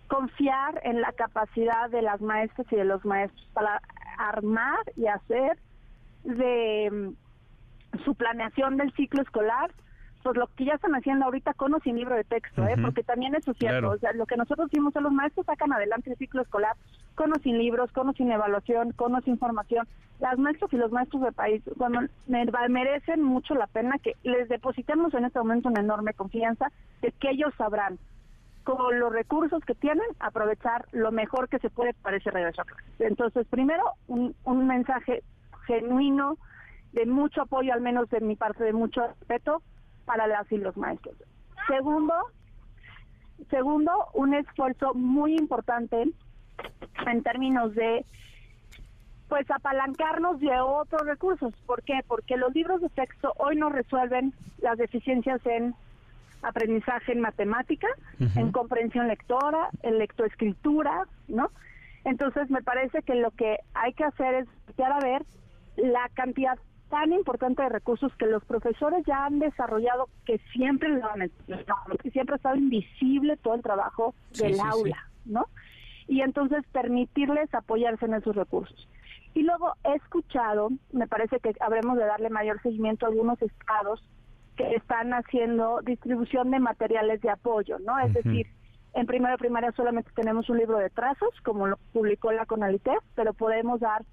confiar 0.07 0.80
en 0.84 1.02
la 1.02 1.11
capacidad 1.14 1.90
de 1.90 2.02
las 2.02 2.22
maestras 2.22 2.68
y 2.72 2.76
de 2.76 2.86
los 2.86 3.03
maestros 3.06 3.48
para 3.53 3.82
armar 4.18 4.80
y 4.95 5.07
hacer 5.07 5.57
de 6.23 6.90
mm, 6.91 8.03
su 8.03 8.15
planeación 8.15 8.77
del 8.77 8.94
ciclo 8.94 9.22
escolar 9.22 9.72
pues 10.26 10.38
lo 10.38 10.48
que 10.56 10.65
ya 10.65 10.73
están 10.73 10.95
haciendo 10.95 11.26
ahorita 11.26 11.53
con 11.53 11.76
o 11.76 11.80
sin 11.82 11.98
libro 11.98 12.15
de 12.15 12.23
texto, 12.23 12.68
¿eh? 12.68 12.73
porque 12.82 13.03
también 13.03 13.36
eso 13.36 13.52
es 13.52 13.57
cierto, 13.60 13.91
o 13.91 13.98
sea, 13.99 14.11
lo 14.14 14.26
que 14.26 14.36
nosotros 14.36 14.72
vimos, 14.72 14.91
los 14.95 15.11
maestros 15.11 15.45
sacan 15.45 15.72
adelante 15.72 16.10
el 16.10 16.18
ciclo 16.18 16.41
escolar 16.41 16.76
con 17.14 17.32
o 17.32 17.36
sin 17.44 17.60
libros, 17.60 17.91
con 17.91 18.10
o 18.10 18.14
sin 18.14 18.32
evaluación, 18.32 18.91
con 18.94 19.14
o 19.14 19.22
sin 19.22 19.34
información. 19.34 19.88
Las 20.19 20.40
maestras 20.40 20.73
y 20.73 20.77
los 20.77 20.91
maestros 20.91 21.22
del 21.22 21.34
país 21.34 21.61
bueno, 21.76 22.07
merecen 22.26 23.22
mucho 23.22 23.53
la 23.53 23.68
pena 23.68 23.99
que 23.99 24.15
les 24.23 24.49
depositemos 24.49 25.14
en 25.14 25.26
este 25.26 25.38
momento 25.38 25.69
una 25.69 25.82
enorme 25.82 26.15
confianza 26.15 26.72
de 27.03 27.11
que 27.11 27.30
ellos 27.30 27.53
sabrán 27.56 27.99
con 28.66 29.00
los 29.00 29.14
recursos 29.14 29.64
que 29.64 29.76
tienen, 29.76 30.06
aprovechar 30.20 30.86
lo 30.92 31.12
mejor 31.12 31.48
que 31.48 31.60
se 31.60 31.70
puede 31.70 31.94
para 31.94 32.18
ese 32.18 32.32
regreso. 32.32 32.64
Entonces, 33.00 33.48
primero, 33.48 33.84
un, 34.08 34.36
un 34.44 34.68
mensaje 34.68 35.24
genuino, 35.68 36.38
de 36.92 37.06
mucho 37.06 37.44
apoyo, 37.44 37.74
al 37.74 37.82
menos 37.82 38.10
de 38.10 38.22
mi 38.22 38.36
parte, 38.36 38.64
de 38.64 38.74
mucho 38.74 39.06
respeto 39.06 39.62
para 40.06 40.28
las 40.28 40.52
y 40.52 40.58
los 40.58 40.76
maestros. 40.78 41.16
Segundo, 41.68 42.14
segundo, 43.50 43.92
un 44.14 44.34
esfuerzo 44.34 44.94
muy 44.94 45.36
importante 45.36 46.10
en 47.06 47.24
términos 47.24 47.76
de 47.76 48.06
pues 49.28 49.50
apalancarnos 49.50 50.40
de 50.40 50.60
otros 50.60 51.02
recursos. 51.06 51.54
¿Por 51.66 51.84
qué? 51.84 52.00
Porque 52.08 52.38
los 52.38 52.54
libros 52.54 52.82
de 52.82 52.90
texto 52.90 53.34
hoy 53.38 53.56
no 53.56 53.70
resuelven 53.70 54.34
las 54.60 54.78
deficiencias 54.78 55.46
en 55.46 55.76
aprendizaje 56.41 57.12
en 57.12 57.22
matemática, 57.22 57.88
en 58.36 58.52
comprensión 58.52 59.07
lectora, 59.07 59.70
en 59.84 59.98
lectoescritura, 59.98 61.07
¿no? 61.28 61.49
Entonces 62.03 62.49
me 62.49 62.62
parece 62.62 63.02
que 63.02 63.16
lo 63.16 63.32
que 63.32 63.57
hay 63.74 63.94
que 63.94 64.03
hacer 64.03 64.36
es 64.36 64.48
ya 64.78 64.88
a 64.88 64.99
ver 64.99 65.26
la 65.76 66.10
cantidad 66.14 66.57
tan 66.90 67.12
importante 67.12 67.64
de 67.64 67.70
recursos 67.70 68.16
que 68.18 68.28
los 68.28 68.44
profesores 68.45 69.03
ya 69.06 69.26
han 69.26 69.40
desarrollado 69.40 70.07
que 70.26 70.40
siempre 70.53 70.90
lo 70.90 71.10
han 71.10 71.32
que 72.02 72.12
siempre 72.12 72.34
ha 72.34 72.38
estado 72.38 72.56
invisible 72.56 73.38
todo 73.38 73.56
el 73.56 73.64
trabajo 73.64 74.14
del 74.38 74.60
aula, 74.60 75.10
¿no? 75.26 75.48
Y 76.07 76.22
entonces 76.22 76.64
permitirles 76.72 77.53
apoyarse 77.53 78.06
en 78.06 78.14
esos 78.14 78.36
recursos. 78.36 78.88
Y 79.34 79.41
luego 79.41 79.74
he 79.84 79.95
escuchado, 79.95 80.70
me 80.94 81.07
parece 81.07 81.40
que 81.40 81.53
habremos 81.60 81.98
de 81.98 82.06
darle 82.06 82.30
mayor 82.30 82.62
seguimiento 82.62 83.06
a 83.06 83.10
algunos 83.10 83.41
estados 83.41 84.02
que 84.56 84.76
están 84.76 85.14
haciendo 85.14 85.82
distribución 85.82 86.52
de 86.52 86.60
materiales 86.60 87.22
de 87.22 87.30
apoyo, 87.30 87.77
¿no? 87.80 87.99
Es 87.99 88.14
decir, 88.14 88.48
en 88.94 89.06
primera 89.06 89.38
primaria 89.38 89.72
solamente 89.73 90.11
tenemos 90.15 90.49
un 90.49 90.57
libro 90.57 90.77
de 90.77 90.90
trazos, 90.90 91.30
como 91.44 91.68
lo 91.68 91.77
publicó 91.91 92.32
la 92.32 92.45
CONALITEF, 92.45 93.03
pero 93.15 93.34
podemos 93.34 93.80
dar 93.82 94.03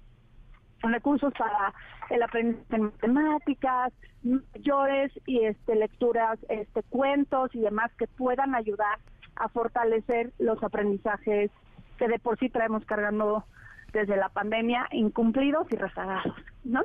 recursos 0.81 1.33
para 1.37 1.73
el 2.09 2.21
aprendizaje 2.21 2.75
en 2.75 2.83
matemáticas, 2.83 3.93
mayores 4.23 5.11
y 5.25 5.45
este 5.45 5.75
lecturas, 5.75 6.37
este 6.49 6.83
cuentos 6.83 7.55
y 7.55 7.61
demás 7.61 7.91
que 7.97 8.07
puedan 8.07 8.55
ayudar 8.55 8.99
a 9.35 9.47
fortalecer 9.49 10.33
los 10.39 10.61
aprendizajes 10.61 11.49
que 11.97 12.07
de 12.07 12.19
por 12.19 12.37
sí 12.37 12.49
traemos 12.49 12.83
cargando 12.85 13.45
desde 13.93 14.17
la 14.17 14.29
pandemia 14.29 14.87
incumplidos 14.91 15.67
y 15.71 15.75
rezagados, 15.75 16.35
¿no? 16.63 16.81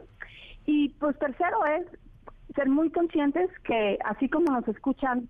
Y 0.66 0.90
pues 0.90 1.18
tercero 1.18 1.64
es 1.66 1.86
ser 2.54 2.68
muy 2.68 2.90
conscientes 2.90 3.50
que 3.64 3.98
así 4.04 4.28
como 4.28 4.52
nos 4.52 4.66
escuchan 4.68 5.28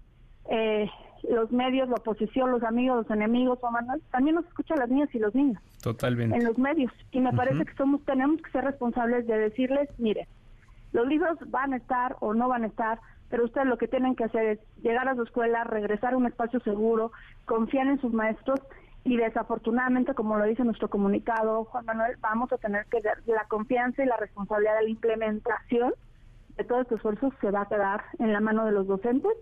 eh, 0.50 0.88
los 1.28 1.50
medios, 1.50 1.88
la 1.88 1.96
oposición, 1.96 2.50
los 2.50 2.62
amigos, 2.62 2.98
los 2.98 3.10
enemigos, 3.10 3.58
también 4.10 4.36
nos 4.36 4.46
escuchan 4.46 4.78
las 4.78 4.88
niñas 4.88 5.12
y 5.14 5.18
los 5.18 5.34
niños. 5.34 5.60
Totalmente. 5.82 6.36
En 6.36 6.44
los 6.44 6.58
medios. 6.58 6.92
Y 7.10 7.20
me 7.20 7.32
parece 7.32 7.64
que 7.64 7.74
somos 7.74 8.04
tenemos 8.04 8.40
que 8.40 8.50
ser 8.50 8.64
responsables 8.64 9.26
de 9.26 9.38
decirles, 9.38 9.88
mire, 9.98 10.28
los 10.92 11.06
libros 11.06 11.38
van 11.48 11.72
a 11.72 11.76
estar 11.76 12.16
o 12.20 12.34
no 12.34 12.48
van 12.48 12.64
a 12.64 12.68
estar, 12.68 13.00
pero 13.28 13.44
ustedes 13.44 13.66
lo 13.66 13.78
que 13.78 13.88
tienen 13.88 14.14
que 14.14 14.24
hacer 14.24 14.44
es 14.44 14.58
llegar 14.82 15.08
a 15.08 15.14
su 15.14 15.22
escuela, 15.22 15.64
regresar 15.64 16.14
a 16.14 16.16
un 16.16 16.26
espacio 16.26 16.60
seguro, 16.60 17.12
confiar 17.44 17.88
en 17.88 18.00
sus 18.00 18.12
maestros 18.12 18.60
y 19.04 19.16
desafortunadamente, 19.16 20.14
como 20.14 20.36
lo 20.36 20.44
dice 20.44 20.64
nuestro 20.64 20.88
comunicado, 20.88 21.64
Juan 21.64 21.84
Manuel, 21.84 22.16
vamos 22.20 22.52
a 22.52 22.58
tener 22.58 22.86
que 22.86 23.00
dar 23.00 23.18
la 23.26 23.44
confianza 23.44 24.02
y 24.02 24.06
la 24.06 24.16
responsabilidad 24.16 24.76
de 24.78 24.84
la 24.84 24.90
implementación 24.90 25.94
todo 26.64 26.80
este 26.80 26.96
esfuerzo 26.96 27.32
se 27.40 27.50
va 27.50 27.62
a 27.62 27.68
quedar 27.68 28.02
en 28.18 28.32
la 28.32 28.40
mano 28.40 28.64
de 28.64 28.72
los 28.72 28.86
docentes 28.86 29.32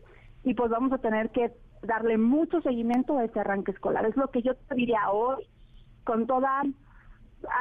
y 0.44 0.54
pues 0.54 0.70
vamos 0.70 0.92
a 0.92 0.98
tener 0.98 1.30
que 1.30 1.52
darle 1.82 2.18
mucho 2.18 2.60
seguimiento 2.60 3.18
a 3.18 3.24
este 3.24 3.40
arranque 3.40 3.72
escolar. 3.72 4.06
Es 4.06 4.16
lo 4.16 4.30
que 4.30 4.42
yo 4.42 4.54
te 4.54 4.74
diría 4.74 5.10
hoy, 5.10 5.46
con 6.04 6.26
toda 6.26 6.62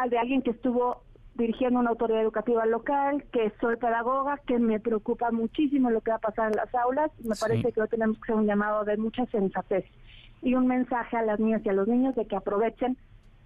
de 0.10 0.18
alguien 0.18 0.41
que 0.41 0.52
estuvo 0.52 1.03
dirigiendo 1.36 1.80
una 1.80 1.90
autoridad 1.90 2.22
educativa 2.22 2.65
local, 2.65 3.26
que 3.32 3.52
soy 3.60 3.76
pedagoga, 3.76 4.38
que 4.48 4.57
me 4.57 4.80
preocupa 4.80 5.32
muchísimo 5.32 5.91
lo 5.91 6.02
que 6.02 6.11
va 6.11 6.18
a 6.18 6.19
pasar 6.19 6.52
en 6.52 6.57
las 6.57 6.73
aulas. 6.73 7.11
Me 7.23 7.36
parece 7.36 7.72
que 7.72 7.82
hoy 7.82 7.88
tenemos 7.90 8.18
que 8.18 8.32
hacer 8.32 8.36
un 8.36 8.48
llamado 8.48 8.86
de 8.86 8.98
mucha 8.98 9.26
sensatez 9.27 9.86
y 10.41 10.56
un 10.56 10.68
mensaje 10.68 11.18
a 11.18 11.23
las 11.23 11.40
niñas 11.40 11.61
y 11.65 11.69
a 11.69 11.73
los 11.73 11.88
niños 11.88 12.15
de 12.15 12.26
que 12.26 12.36
aprovechen 12.36 12.98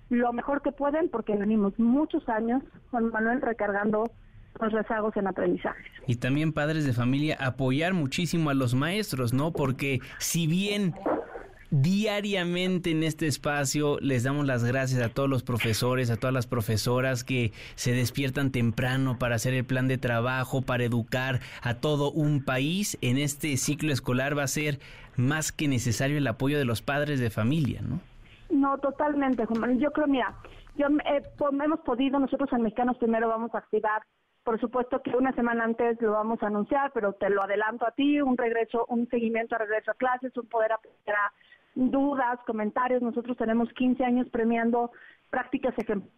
lo 0.09 0.33
mejor 0.33 0.61
que 0.61 0.71
pueden, 0.71 1.09
porque 1.09 1.35
venimos 1.35 1.77
muchos 1.79 2.27
años, 2.29 2.63
Juan 2.91 3.09
Manuel, 3.09 3.41
recargando 3.41 4.11
los 4.59 4.71
rezagos 4.71 5.15
en 5.17 5.27
aprendizaje. 5.27 5.79
Y 6.07 6.15
también 6.15 6.53
padres 6.53 6.85
de 6.85 6.93
familia 6.93 7.37
apoyar 7.39 7.93
muchísimo 7.93 8.49
a 8.49 8.53
los 8.53 8.73
maestros, 8.73 9.33
¿no? 9.33 9.51
Porque 9.51 10.01
si 10.17 10.47
bien 10.47 10.93
diariamente 11.71 12.91
en 12.91 13.03
este 13.03 13.27
espacio. 13.27 13.97
Les 14.01 14.23
damos 14.23 14.45
las 14.45 14.63
gracias 14.63 15.01
a 15.01 15.09
todos 15.09 15.29
los 15.29 15.43
profesores, 15.43 16.09
a 16.09 16.17
todas 16.17 16.33
las 16.33 16.47
profesoras 16.47 17.23
que 17.23 17.51
se 17.75 17.91
despiertan 17.91 18.51
temprano 18.51 19.17
para 19.19 19.35
hacer 19.35 19.53
el 19.53 19.65
plan 19.65 19.87
de 19.87 19.97
trabajo, 19.97 20.61
para 20.61 20.83
educar 20.83 21.39
a 21.61 21.75
todo 21.75 22.11
un 22.11 22.43
país. 22.43 22.97
En 23.01 23.17
este 23.17 23.57
ciclo 23.57 23.91
escolar 23.91 24.37
va 24.37 24.43
a 24.43 24.47
ser 24.47 24.79
más 25.15 25.51
que 25.51 25.67
necesario 25.67 26.17
el 26.17 26.27
apoyo 26.27 26.57
de 26.57 26.65
los 26.65 26.81
padres 26.81 27.19
de 27.19 27.29
familia, 27.29 27.81
¿no? 27.81 27.99
No, 28.49 28.77
totalmente, 28.79 29.45
Juan 29.45 29.79
Yo 29.79 29.91
creo, 29.91 30.07
mira, 30.07 30.33
yo, 30.75 30.87
eh, 30.87 31.21
hemos 31.63 31.79
podido, 31.81 32.17
nosotros 32.19 32.49
en 32.51 32.63
Mexicanos 32.63 32.97
primero 32.97 33.27
vamos 33.27 33.53
a 33.53 33.59
activar 33.59 34.01
por 34.49 34.59
supuesto 34.59 34.99
que 35.03 35.15
una 35.15 35.31
semana 35.33 35.63
antes 35.63 36.01
lo 36.01 36.13
vamos 36.13 36.41
a 36.41 36.47
anunciar, 36.47 36.89
pero 36.91 37.13
te 37.13 37.29
lo 37.29 37.43
adelanto 37.43 37.85
a 37.85 37.91
ti, 37.91 38.19
un 38.19 38.35
regreso, 38.35 38.83
un 38.89 39.07
seguimiento 39.07 39.53
a 39.53 39.59
regreso 39.59 39.91
a 39.91 39.93
clases, 39.93 40.35
un 40.35 40.47
poder 40.47 40.71
aprender 40.71 41.15
a 41.15 41.31
dudas, 41.75 42.39
comentarios. 42.47 43.03
Nosotros 43.03 43.37
tenemos 43.37 43.71
15 43.73 44.03
años 44.03 44.27
premiando 44.31 44.89
prácticas 45.29 45.77
ejemplares 45.77 46.11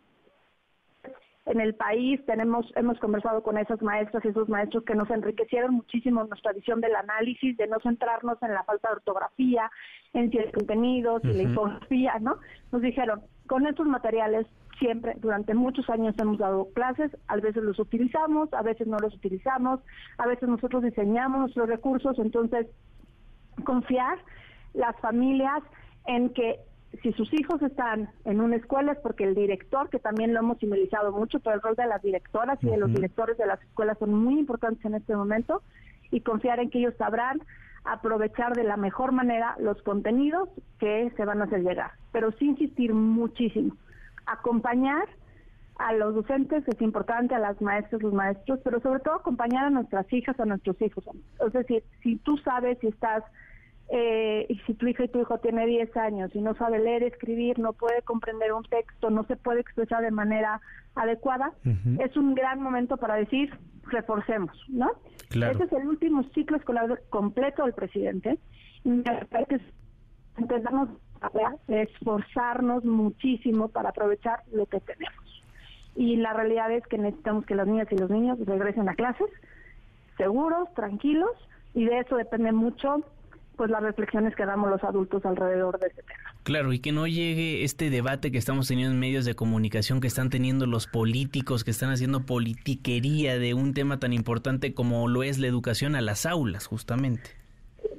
en 1.45 1.59
el 1.59 1.75
país. 1.75 2.25
Tenemos, 2.25 2.71
hemos 2.77 2.97
conversado 2.99 3.43
con 3.43 3.57
esas 3.57 3.81
maestras 3.81 4.23
y 4.23 4.29
esos 4.29 4.47
maestros 4.47 4.85
que 4.85 4.95
nos 4.95 5.09
enriquecieron 5.09 5.73
muchísimo 5.73 6.23
nuestra 6.23 6.53
visión 6.53 6.79
del 6.79 6.95
análisis, 6.95 7.57
de 7.57 7.67
no 7.67 7.81
centrarnos 7.81 8.41
en 8.43 8.53
la 8.53 8.63
falta 8.63 8.87
de 8.87 8.95
ortografía, 8.95 9.69
en 10.13 10.31
ciertos 10.31 10.53
contenidos 10.53 11.21
y 11.25 11.33
la 11.33 11.43
infografía, 11.43 12.17
¿no? 12.21 12.37
Nos 12.71 12.81
dijeron, 12.81 13.23
con 13.47 13.67
estos 13.67 13.87
materiales 13.87 14.47
siempre, 14.81 15.13
durante 15.19 15.53
muchos 15.53 15.87
años 15.91 16.15
hemos 16.17 16.39
dado 16.39 16.67
clases, 16.73 17.15
a 17.27 17.35
veces 17.35 17.63
los 17.63 17.77
utilizamos, 17.77 18.51
a 18.51 18.63
veces 18.63 18.87
no 18.87 18.97
los 18.97 19.13
utilizamos, 19.13 19.79
a 20.17 20.25
veces 20.25 20.49
nosotros 20.49 20.81
diseñamos 20.81 21.39
nuestros 21.39 21.69
recursos, 21.69 22.17
entonces 22.17 22.65
confiar 23.63 24.17
las 24.73 24.99
familias 24.99 25.61
en 26.07 26.31
que 26.33 26.59
si 27.03 27.13
sus 27.13 27.31
hijos 27.31 27.61
están 27.61 28.09
en 28.25 28.41
una 28.41 28.55
escuela 28.55 28.93
es 28.93 28.97
porque 28.99 29.23
el 29.23 29.35
director, 29.35 29.87
que 29.89 29.99
también 29.99 30.33
lo 30.33 30.39
hemos 30.39 30.57
simbolizado 30.57 31.11
mucho, 31.11 31.39
pero 31.39 31.55
el 31.55 31.61
rol 31.61 31.75
de 31.75 31.85
las 31.85 32.01
directoras 32.01 32.57
y 32.63 32.67
de 32.67 32.77
los 32.77 32.91
directores 32.91 33.37
de 33.37 33.45
las 33.45 33.61
escuelas 33.61 33.99
son 33.99 34.15
muy 34.15 34.39
importantes 34.39 34.83
en 34.83 34.95
este 34.95 35.15
momento, 35.15 35.61
y 36.09 36.21
confiar 36.21 36.59
en 36.59 36.71
que 36.71 36.79
ellos 36.79 36.95
sabrán 36.97 37.39
aprovechar 37.83 38.53
de 38.53 38.63
la 38.63 38.77
mejor 38.77 39.11
manera 39.11 39.55
los 39.59 39.79
contenidos 39.83 40.49
que 40.79 41.11
se 41.15 41.23
van 41.23 41.41
a 41.41 41.45
hacer 41.45 41.61
llegar, 41.61 41.91
pero 42.11 42.31
sí 42.31 42.45
insistir 42.47 42.93
muchísimo 42.95 43.75
acompañar 44.31 45.07
a 45.77 45.93
los 45.93 46.13
docentes 46.13 46.67
es 46.67 46.81
importante, 46.81 47.33
a 47.33 47.39
las 47.39 47.59
maestras, 47.61 48.01
los 48.03 48.13
maestros, 48.13 48.59
pero 48.63 48.79
sobre 48.81 48.99
todo 48.99 49.15
acompañar 49.15 49.65
a 49.65 49.69
nuestras 49.69 50.11
hijas, 50.13 50.39
a 50.39 50.45
nuestros 50.45 50.79
hijos. 50.81 51.03
Es 51.45 51.53
decir, 51.53 51.83
si 52.03 52.17
tú 52.17 52.37
sabes 52.37 52.77
si 52.79 52.87
estás, 52.87 53.23
eh, 53.89 54.45
y 54.47 54.57
si 54.59 54.73
tu 54.75 54.87
hija 54.87 55.03
y 55.03 55.07
tu 55.07 55.19
hijo 55.19 55.39
tiene 55.39 55.65
10 55.65 55.97
años 55.97 56.31
y 56.33 56.41
no 56.41 56.55
sabe 56.55 56.79
leer, 56.79 57.03
escribir, 57.03 57.59
no 57.59 57.73
puede 57.73 58.01
comprender 58.03 58.53
un 58.53 58.63
texto, 58.63 59.09
no 59.09 59.23
se 59.25 59.35
puede 59.35 59.61
expresar 59.61 60.01
de 60.01 60.11
manera 60.11 60.61
adecuada, 60.95 61.51
es 61.99 62.15
un 62.15 62.35
gran 62.35 62.61
momento 62.61 62.97
para 62.97 63.15
decir, 63.15 63.49
reforcemos, 63.85 64.55
¿no? 64.69 64.91
Claro. 65.29 65.53
Ese 65.53 65.63
es 65.63 65.71
el 65.71 65.87
último 65.87 66.23
ciclo 66.35 66.57
escolar 66.57 67.01
completo 67.09 67.63
del 67.63 67.73
presidente. 67.73 68.37
Y 68.83 68.89
me 68.89 69.03
parece 69.29 69.57
que 69.57 70.41
intentamos 70.41 70.89
esforzarnos 71.67 72.83
muchísimo 72.83 73.67
para 73.67 73.89
aprovechar 73.89 74.43
lo 74.51 74.65
que 74.65 74.79
tenemos. 74.79 75.43
Y 75.95 76.15
la 76.17 76.33
realidad 76.33 76.71
es 76.71 76.85
que 76.87 76.97
necesitamos 76.97 77.45
que 77.45 77.55
las 77.55 77.67
niñas 77.67 77.87
y 77.91 77.97
los 77.97 78.09
niños 78.09 78.39
regresen 78.45 78.89
a 78.89 78.95
clases 78.95 79.27
seguros, 80.17 80.73
tranquilos, 80.75 81.31
y 81.73 81.85
de 81.85 81.99
eso 81.99 82.15
depende 82.15 82.51
mucho 82.51 83.03
pues 83.55 83.69
las 83.69 83.83
reflexiones 83.83 84.35
que 84.35 84.45
damos 84.45 84.69
los 84.69 84.83
adultos 84.83 85.23
alrededor 85.25 85.79
de 85.79 85.87
este 85.87 86.01
tema. 86.03 86.33
Claro, 86.43 86.73
y 86.73 86.79
que 86.79 86.91
no 86.91 87.05
llegue 87.05 87.63
este 87.63 87.89
debate 87.89 88.31
que 88.31 88.37
estamos 88.37 88.67
teniendo 88.67 88.93
en 88.93 88.99
medios 88.99 89.25
de 89.25 89.35
comunicación 89.35 90.01
que 90.01 90.07
están 90.07 90.29
teniendo 90.29 90.65
los 90.65 90.87
políticos, 90.87 91.63
que 91.63 91.71
están 91.71 91.91
haciendo 91.91 92.25
politiquería 92.25 93.37
de 93.37 93.53
un 93.53 93.73
tema 93.73 93.99
tan 93.99 94.13
importante 94.13 94.73
como 94.73 95.07
lo 95.07 95.21
es 95.21 95.37
la 95.37 95.47
educación 95.47 95.95
a 95.95 96.01
las 96.01 96.25
aulas, 96.25 96.65
justamente. 96.65 97.40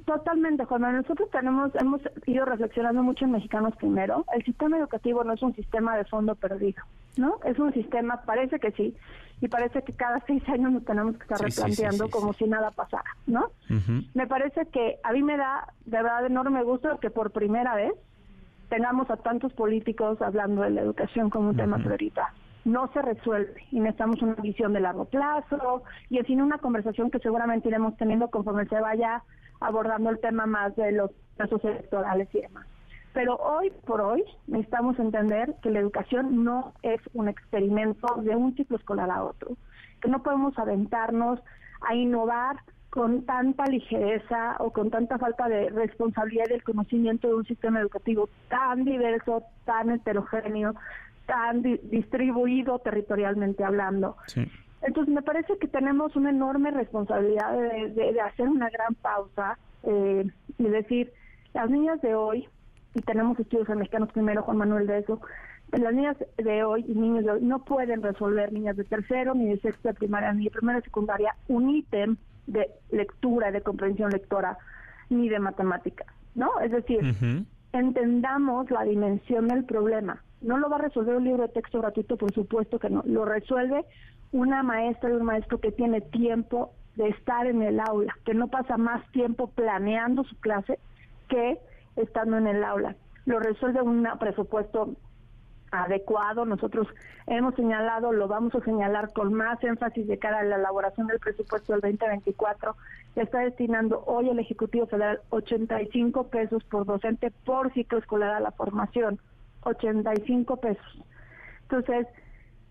Totalmente, 0.05 0.65
Juan. 0.65 0.81
Nosotros 0.81 1.29
tenemos, 1.31 1.73
hemos 1.75 2.01
ido 2.25 2.45
reflexionando 2.45 3.03
mucho 3.03 3.25
en 3.25 3.31
Mexicanos 3.31 3.75
Primero. 3.77 4.25
El 4.33 4.43
sistema 4.43 4.77
educativo 4.77 5.23
no 5.23 5.33
es 5.33 5.41
un 5.41 5.55
sistema 5.55 5.97
de 5.97 6.05
fondo 6.05 6.35
perdido, 6.35 6.83
¿no? 7.17 7.39
Es 7.45 7.59
un 7.59 7.73
sistema, 7.73 8.21
parece 8.21 8.59
que 8.59 8.71
sí, 8.71 8.95
y 9.41 9.47
parece 9.47 9.81
que 9.83 9.93
cada 9.93 10.19
seis 10.27 10.47
años 10.49 10.71
nos 10.71 10.85
tenemos 10.85 11.17
que 11.17 11.23
estar 11.23 11.39
replanteando 11.39 12.09
como 12.09 12.33
si 12.33 12.45
nada 12.45 12.71
pasara, 12.71 13.15
¿no? 13.27 13.51
Me 14.13 14.27
parece 14.27 14.65
que 14.67 14.99
a 15.03 15.11
mí 15.11 15.23
me 15.23 15.37
da 15.37 15.67
de 15.85 15.97
verdad 15.97 16.25
enorme 16.25 16.63
gusto 16.63 16.99
que 16.99 17.09
por 17.09 17.31
primera 17.31 17.75
vez 17.75 17.93
tengamos 18.69 19.09
a 19.09 19.17
tantos 19.17 19.53
políticos 19.53 20.21
hablando 20.21 20.61
de 20.61 20.71
la 20.71 20.81
educación 20.81 21.29
como 21.29 21.49
un 21.49 21.57
tema 21.57 21.77
prioritario 21.77 22.33
no 22.65 22.89
se 22.93 23.01
resuelve 23.01 23.61
y 23.71 23.79
necesitamos 23.79 24.21
una 24.21 24.35
visión 24.35 24.71
de 24.71 24.79
largo 24.79 25.05
plazo 25.05 25.83
y 26.09 26.17
en 26.17 26.25
fin 26.25 26.41
una 26.41 26.59
conversación 26.59 27.11
que 27.11 27.19
seguramente 27.19 27.67
iremos 27.67 27.97
teniendo 27.97 28.29
conforme 28.29 28.65
se 28.67 28.79
vaya 28.79 29.21
abordando 29.59 30.09
el 30.09 30.19
tema 30.19 30.45
más 30.45 30.75
de 30.75 30.91
los 30.91 31.11
casos 31.37 31.63
electorales 31.63 32.27
y 32.33 32.41
demás. 32.41 32.65
Pero 33.13 33.35
hoy 33.35 33.71
por 33.85 34.01
hoy 34.01 34.23
necesitamos 34.47 34.97
entender 34.99 35.55
que 35.61 35.69
la 35.69 35.79
educación 35.79 36.43
no 36.43 36.73
es 36.81 36.99
un 37.13 37.27
experimento 37.27 38.15
de 38.21 38.35
un 38.35 38.55
ciclo 38.55 38.77
escolar 38.77 39.11
a 39.11 39.23
otro, 39.23 39.55
que 40.01 40.09
no 40.09 40.23
podemos 40.23 40.57
aventarnos 40.57 41.39
a 41.81 41.95
innovar 41.95 42.57
con 42.89 43.25
tanta 43.25 43.65
ligereza 43.65 44.55
o 44.59 44.71
con 44.71 44.91
tanta 44.91 45.17
falta 45.17 45.47
de 45.47 45.69
responsabilidad 45.69 46.45
del 46.45 46.63
conocimiento 46.63 47.27
de 47.27 47.35
un 47.35 47.45
sistema 47.45 47.79
educativo 47.79 48.29
tan 48.49 48.83
diverso, 48.83 49.43
tan 49.65 49.89
heterogéneo, 49.89 50.75
tan 51.25 51.61
distribuido 51.61 52.79
territorialmente 52.79 53.63
hablando. 53.63 54.17
Entonces 54.85 55.13
me 55.13 55.21
parece 55.21 55.57
que 55.57 55.67
tenemos 55.67 56.15
una 56.15 56.29
enorme 56.29 56.71
responsabilidad 56.71 57.53
de, 57.53 58.21
hacer 58.21 58.47
una 58.49 58.69
gran 58.69 58.93
pausa 58.95 59.57
eh, 59.83 60.25
y 60.57 60.63
decir, 60.63 61.11
las 61.53 61.69
niñas 61.69 62.01
de 62.01 62.15
hoy, 62.15 62.47
y 62.93 63.01
tenemos 63.01 63.39
estudios 63.39 63.69
en 63.69 63.79
mexicanos 63.79 64.11
primero, 64.11 64.43
Juan 64.43 64.57
Manuel, 64.57 64.87
de 64.87 64.99
eso, 64.99 65.21
las 65.71 65.93
niñas 65.93 66.17
de 66.37 66.63
hoy 66.63 66.85
y 66.87 66.93
niños 66.93 67.25
de 67.25 67.31
hoy 67.31 67.41
no 67.41 67.63
pueden 67.63 68.03
resolver, 68.03 68.51
niñas 68.51 68.77
de 68.77 68.83
tercero, 68.83 69.33
ni 69.33 69.47
de 69.47 69.59
sexta 69.59 69.89
de 69.89 69.95
primaria, 69.95 70.33
ni 70.33 70.45
de 70.45 70.51
primera 70.51 70.79
de 70.79 70.85
secundaria, 70.85 71.35
un 71.47 71.69
ítem 71.69 72.17
de 72.45 72.69
lectura, 72.91 73.51
de 73.51 73.61
comprensión 73.61 74.11
lectora, 74.11 74.57
ni 75.09 75.29
de 75.29 75.39
matemática, 75.39 76.05
¿no? 76.35 76.59
Es 76.59 76.71
decir, 76.71 77.15
entendamos 77.71 78.69
la 78.69 78.83
dimensión 78.83 79.47
del 79.47 79.63
problema. 79.65 80.21
No 80.43 80.57
lo 80.57 80.69
va 80.69 80.75
a 80.75 80.81
resolver 80.81 81.15
un 81.15 81.23
libro 81.23 81.43
de 81.43 81.49
texto 81.49 81.79
gratuito, 81.79 82.17
por 82.17 82.31
supuesto 82.33 82.77
que 82.77 82.89
no. 82.89 83.01
Lo 83.05 83.25
resuelve 83.25 83.85
una 84.31 84.61
maestra 84.61 85.09
y 85.09 85.13
un 85.13 85.23
maestro 85.23 85.59
que 85.59 85.71
tiene 85.71 86.01
tiempo 86.01 86.71
de 86.95 87.09
estar 87.09 87.47
en 87.47 87.61
el 87.61 87.79
aula, 87.79 88.15
que 88.25 88.33
no 88.33 88.49
pasa 88.49 88.77
más 88.77 89.09
tiempo 89.11 89.47
planeando 89.47 90.23
su 90.23 90.35
clase 90.37 90.79
que 91.29 91.57
estando 91.95 92.37
en 92.37 92.47
el 92.47 92.63
aula. 92.63 92.95
Lo 93.25 93.39
resuelve 93.39 93.81
un 93.81 94.07
presupuesto 94.19 94.95
adecuado. 95.71 96.45
Nosotros 96.45 96.87
hemos 97.27 97.55
señalado, 97.55 98.11
lo 98.11 98.27
vamos 98.27 98.53
a 98.55 98.61
señalar 98.61 99.11
con 99.13 99.33
más 99.33 99.63
énfasis 99.63 100.07
de 100.07 100.19
cara 100.19 100.39
a 100.39 100.43
la 100.43 100.57
elaboración 100.57 101.07
del 101.07 101.19
presupuesto 101.19 101.73
del 101.73 101.81
2024. 101.81 102.75
está 103.15 103.39
destinando 103.39 104.03
hoy 104.05 104.29
el 104.29 104.39
Ejecutivo 104.39 104.87
Federal 104.87 105.21
85 105.29 106.27
pesos 106.27 106.63
por 106.65 106.85
docente 106.85 107.31
por 107.45 107.71
ciclo 107.73 107.99
escolar 107.99 108.31
a 108.31 108.39
la 108.39 108.51
formación. 108.51 109.19
85 109.65 110.57
pesos. 110.57 110.97
Entonces, 111.63 112.07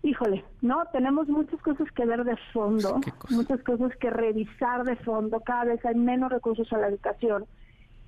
híjole, 0.03 0.43
no, 0.61 0.83
tenemos 0.91 1.27
muchas 1.27 1.61
cosas 1.61 1.89
que 1.91 2.05
ver 2.05 2.23
de 2.23 2.37
fondo, 2.51 2.99
muchas 3.29 3.61
cosas 3.63 3.95
que 3.97 4.09
revisar 4.09 4.83
de 4.83 4.95
fondo, 4.97 5.39
cada 5.41 5.65
vez 5.65 5.85
hay 5.85 5.95
menos 5.95 6.31
recursos 6.31 6.71
a 6.73 6.77
la 6.77 6.87
educación 6.87 7.45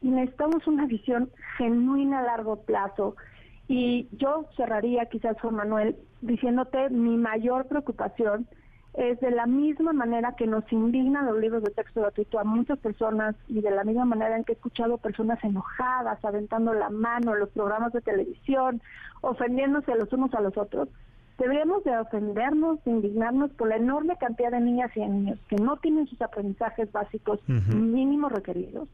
y 0.02 0.10
necesitamos 0.10 0.68
una 0.68 0.86
visión 0.86 1.32
genuina 1.58 2.20
a 2.20 2.24
largo 2.24 2.58
plazo. 2.58 3.16
Y 3.68 4.08
yo 4.12 4.46
cerraría 4.56 5.06
quizás, 5.08 5.40
Juan 5.42 5.56
Manuel, 5.56 5.96
diciéndote 6.22 6.90
mi 6.92 7.18
mayor 7.18 7.66
preocupación 7.68 8.48
es 8.98 9.20
de 9.20 9.32
la 9.32 9.46
misma 9.46 9.94
manera 9.94 10.36
que 10.38 10.48
nos 10.48 10.64
indignan 10.72 11.26
los 11.26 11.38
libros 11.38 11.64
de 11.64 11.72
texto 11.72 12.02
gratuito 12.02 12.40
a 12.40 12.44
muchas 12.44 12.80
personas 12.80 13.36
y 13.48 13.62
de 13.62 13.72
la 13.72 13.84
misma 13.84 14.06
manera 14.06 14.38
en 14.38 14.44
que 14.44 14.54
he 14.54 14.56
escuchado 14.56 14.98
personas 14.98 15.44
enojadas, 15.44 16.24
aventando 16.24 16.74
la 16.74 16.90
mano 16.90 17.34
en 17.34 17.40
los 17.40 17.50
programas 17.50 17.92
de 17.94 18.02
televisión, 18.02 18.82
ofendiéndose 19.22 19.96
los 19.96 20.12
unos 20.14 20.34
a 20.34 20.42
los 20.42 20.58
otros, 20.58 20.90
Deberíamos 21.38 21.84
de 21.84 21.98
ofendernos, 21.98 22.82
de 22.86 22.92
indignarnos 22.92 23.52
por 23.52 23.68
la 23.68 23.76
enorme 23.76 24.16
cantidad 24.18 24.52
de 24.52 24.62
niñas 24.62 24.90
y 24.96 25.02
niños 25.02 25.38
que 25.50 25.58
no 25.58 25.76
tienen 25.76 26.08
sus 26.08 26.22
aprendizajes 26.22 26.90
básicos 26.94 27.42
mínimos 27.48 28.32
requeridos, 28.32 28.88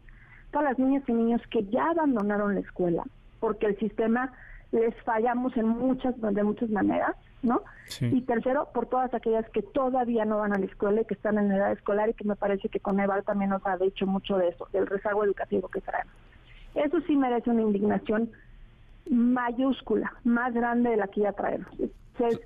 todas 0.49 0.69
las 0.69 0.80
niñas 0.80 1.03
y 1.07 1.14
niños 1.14 1.40
que 1.52 1.64
ya 1.65 1.91
abandonaron 1.91 2.56
la 2.56 2.61
escuela 2.61 3.03
porque 3.41 3.65
el 3.65 3.78
sistema 3.80 4.32
les 4.72 4.95
fallamos 5.03 5.57
en 5.57 5.68
muchas 5.68 6.15
de 6.22 6.44
muchas 6.44 6.69
maneras, 6.69 7.18
¿no? 7.43 7.63
Y 7.99 8.22
tercero, 8.22 8.69
por 8.73 8.85
todas 8.85 9.13
aquellas 9.13 9.49
que 9.49 9.61
todavía 9.61 10.23
no 10.23 10.38
van 10.38 10.53
a 10.53 10.59
la 10.59 10.65
escuela 10.65 11.01
y 11.01 11.05
que 11.05 11.13
están 11.13 11.38
en 11.38 11.51
edad 11.51 11.72
escolar 11.73 12.09
y 12.09 12.13
que 12.13 12.23
me 12.23 12.35
parece 12.35 12.69
que 12.69 12.80
con 12.80 12.99
Eval 12.99 13.23
también 13.23 13.49
nos 13.49 13.65
ha 13.65 13.77
dicho 13.77 14.07
mucho 14.07 14.38
de 14.38 14.49
eso, 14.49 14.68
del 14.72 14.88
rezago 14.88 15.26
educativo 15.26 15.68
que 15.68 15.81
traemos. 15.81 16.13
Eso 16.76 17.01
sí 17.01 17.18
merece 17.18 17.49
una 17.49 17.63
indignación 17.63 18.31
mayúscula, 19.09 20.13
más 20.23 20.53
grande 20.53 20.91
de 20.91 20.97
la 20.97 21.07
que 21.07 21.22
ya 21.22 21.34
traemos. 21.34 21.68
Entonces, 21.80 22.39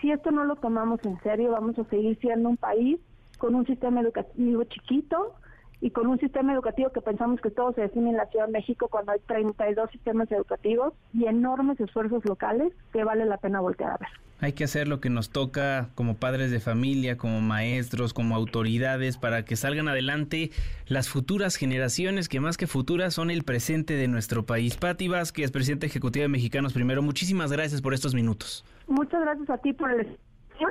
si 0.00 0.12
esto 0.12 0.30
no 0.30 0.44
lo 0.44 0.56
tomamos 0.56 1.00
en 1.04 1.20
serio, 1.22 1.52
vamos 1.52 1.78
a 1.78 1.84
seguir 1.84 2.18
siendo 2.20 2.48
un 2.48 2.56
país 2.56 3.00
con 3.38 3.54
un 3.54 3.66
sistema 3.66 4.00
educativo 4.00 4.62
chiquito, 4.64 5.34
y 5.82 5.90
con 5.90 6.06
un 6.06 6.18
sistema 6.18 6.54
educativo 6.54 6.90
que 6.90 7.00
pensamos 7.00 7.40
que 7.40 7.50
todo 7.50 7.72
se 7.72 7.82
define 7.82 8.10
en 8.10 8.16
la 8.16 8.26
Ciudad 8.26 8.46
de 8.46 8.52
México 8.52 8.86
cuando 8.88 9.12
hay 9.12 9.18
32 9.26 9.90
sistemas 9.90 10.30
educativos 10.30 10.94
y 11.12 11.26
enormes 11.26 11.78
esfuerzos 11.80 12.24
locales 12.24 12.72
que 12.92 13.02
vale 13.02 13.26
la 13.26 13.36
pena 13.38 13.60
voltear 13.60 13.90
a 13.90 13.96
ver. 13.98 14.08
Hay 14.38 14.52
que 14.54 14.64
hacer 14.64 14.88
lo 14.88 15.00
que 15.00 15.10
nos 15.10 15.30
toca 15.30 15.90
como 15.96 16.16
padres 16.16 16.50
de 16.50 16.60
familia, 16.60 17.16
como 17.16 17.40
maestros, 17.40 18.14
como 18.14 18.36
autoridades, 18.36 19.16
para 19.16 19.44
que 19.44 19.56
salgan 19.56 19.88
adelante 19.88 20.50
las 20.86 21.08
futuras 21.08 21.56
generaciones, 21.56 22.28
que 22.28 22.40
más 22.40 22.56
que 22.56 22.66
futuras 22.66 23.14
son 23.14 23.30
el 23.30 23.42
presente 23.42 23.94
de 23.94 24.08
nuestro 24.08 24.44
país. 24.44 24.76
Pati 24.76 25.08
Vázquez, 25.08 25.50
presidenta 25.50 25.86
ejecutiva 25.86 26.22
de 26.22 26.28
Mexicanos 26.28 26.72
Primero, 26.72 27.02
muchísimas 27.02 27.52
gracias 27.52 27.82
por 27.82 27.92
estos 27.92 28.14
minutos. 28.14 28.64
Muchas 28.86 29.20
gracias 29.20 29.50
a 29.50 29.58
ti 29.58 29.72
por 29.72 29.90
el 29.90 30.18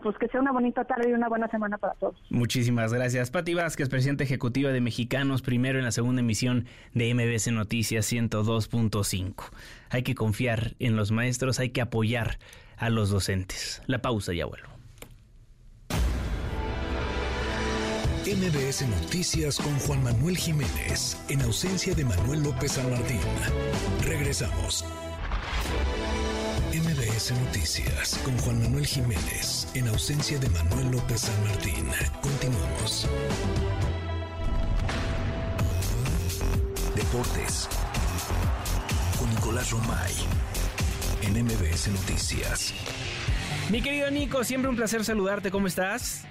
pues 0.01 0.17
que 0.17 0.27
sea 0.27 0.41
una 0.41 0.51
bonita 0.51 0.83
tarde 0.85 1.09
y 1.09 1.13
una 1.13 1.29
buena 1.29 1.47
semana 1.49 1.77
para 1.77 1.93
todos. 1.95 2.15
Muchísimas 2.29 2.93
gracias. 2.93 3.31
Pati 3.31 3.53
Vázquez, 3.53 3.89
presidenta 3.89 4.23
ejecutiva 4.23 4.71
de 4.71 4.81
Mexicanos, 4.81 5.41
primero 5.41 5.79
en 5.79 5.85
la 5.85 5.91
segunda 5.91 6.21
emisión 6.21 6.65
de 6.93 7.13
MBC 7.13 7.51
Noticias 7.51 8.11
102.5. 8.11 9.51
Hay 9.89 10.03
que 10.03 10.15
confiar 10.15 10.75
en 10.79 10.95
los 10.95 11.11
maestros, 11.11 11.59
hay 11.59 11.69
que 11.69 11.81
apoyar 11.81 12.37
a 12.77 12.89
los 12.89 13.09
docentes. 13.09 13.81
La 13.87 14.01
pausa, 14.01 14.33
ya 14.33 14.45
vuelvo. 14.45 14.69
MBS 18.23 18.87
Noticias 18.87 19.57
con 19.57 19.77
Juan 19.79 20.03
Manuel 20.03 20.37
Jiménez, 20.37 21.19
en 21.29 21.41
ausencia 21.41 21.95
de 21.95 22.05
Manuel 22.05 22.43
López 22.43 22.73
San 22.73 22.89
Martín. 22.89 23.19
Regresamos. 24.05 24.85
MBS 27.11 27.31
Noticias 27.31 28.19
con 28.23 28.37
Juan 28.37 28.61
Manuel 28.61 28.85
Jiménez 28.85 29.67
en 29.73 29.87
ausencia 29.89 30.39
de 30.39 30.49
Manuel 30.49 30.91
López 30.91 31.21
San 31.21 31.43
Martín. 31.43 31.87
Continuamos. 32.21 33.07
Deportes 36.95 37.67
con 39.19 39.29
Nicolás 39.29 39.71
Romay 39.71 40.13
en 41.23 41.43
MBS 41.43 41.89
Noticias. 41.89 42.73
Mi 43.69 43.81
querido 43.81 44.09
Nico, 44.09 44.43
siempre 44.45 44.69
un 44.69 44.77
placer 44.77 45.03
saludarte. 45.03 45.51
¿Cómo 45.51 45.67
estás? 45.67 46.25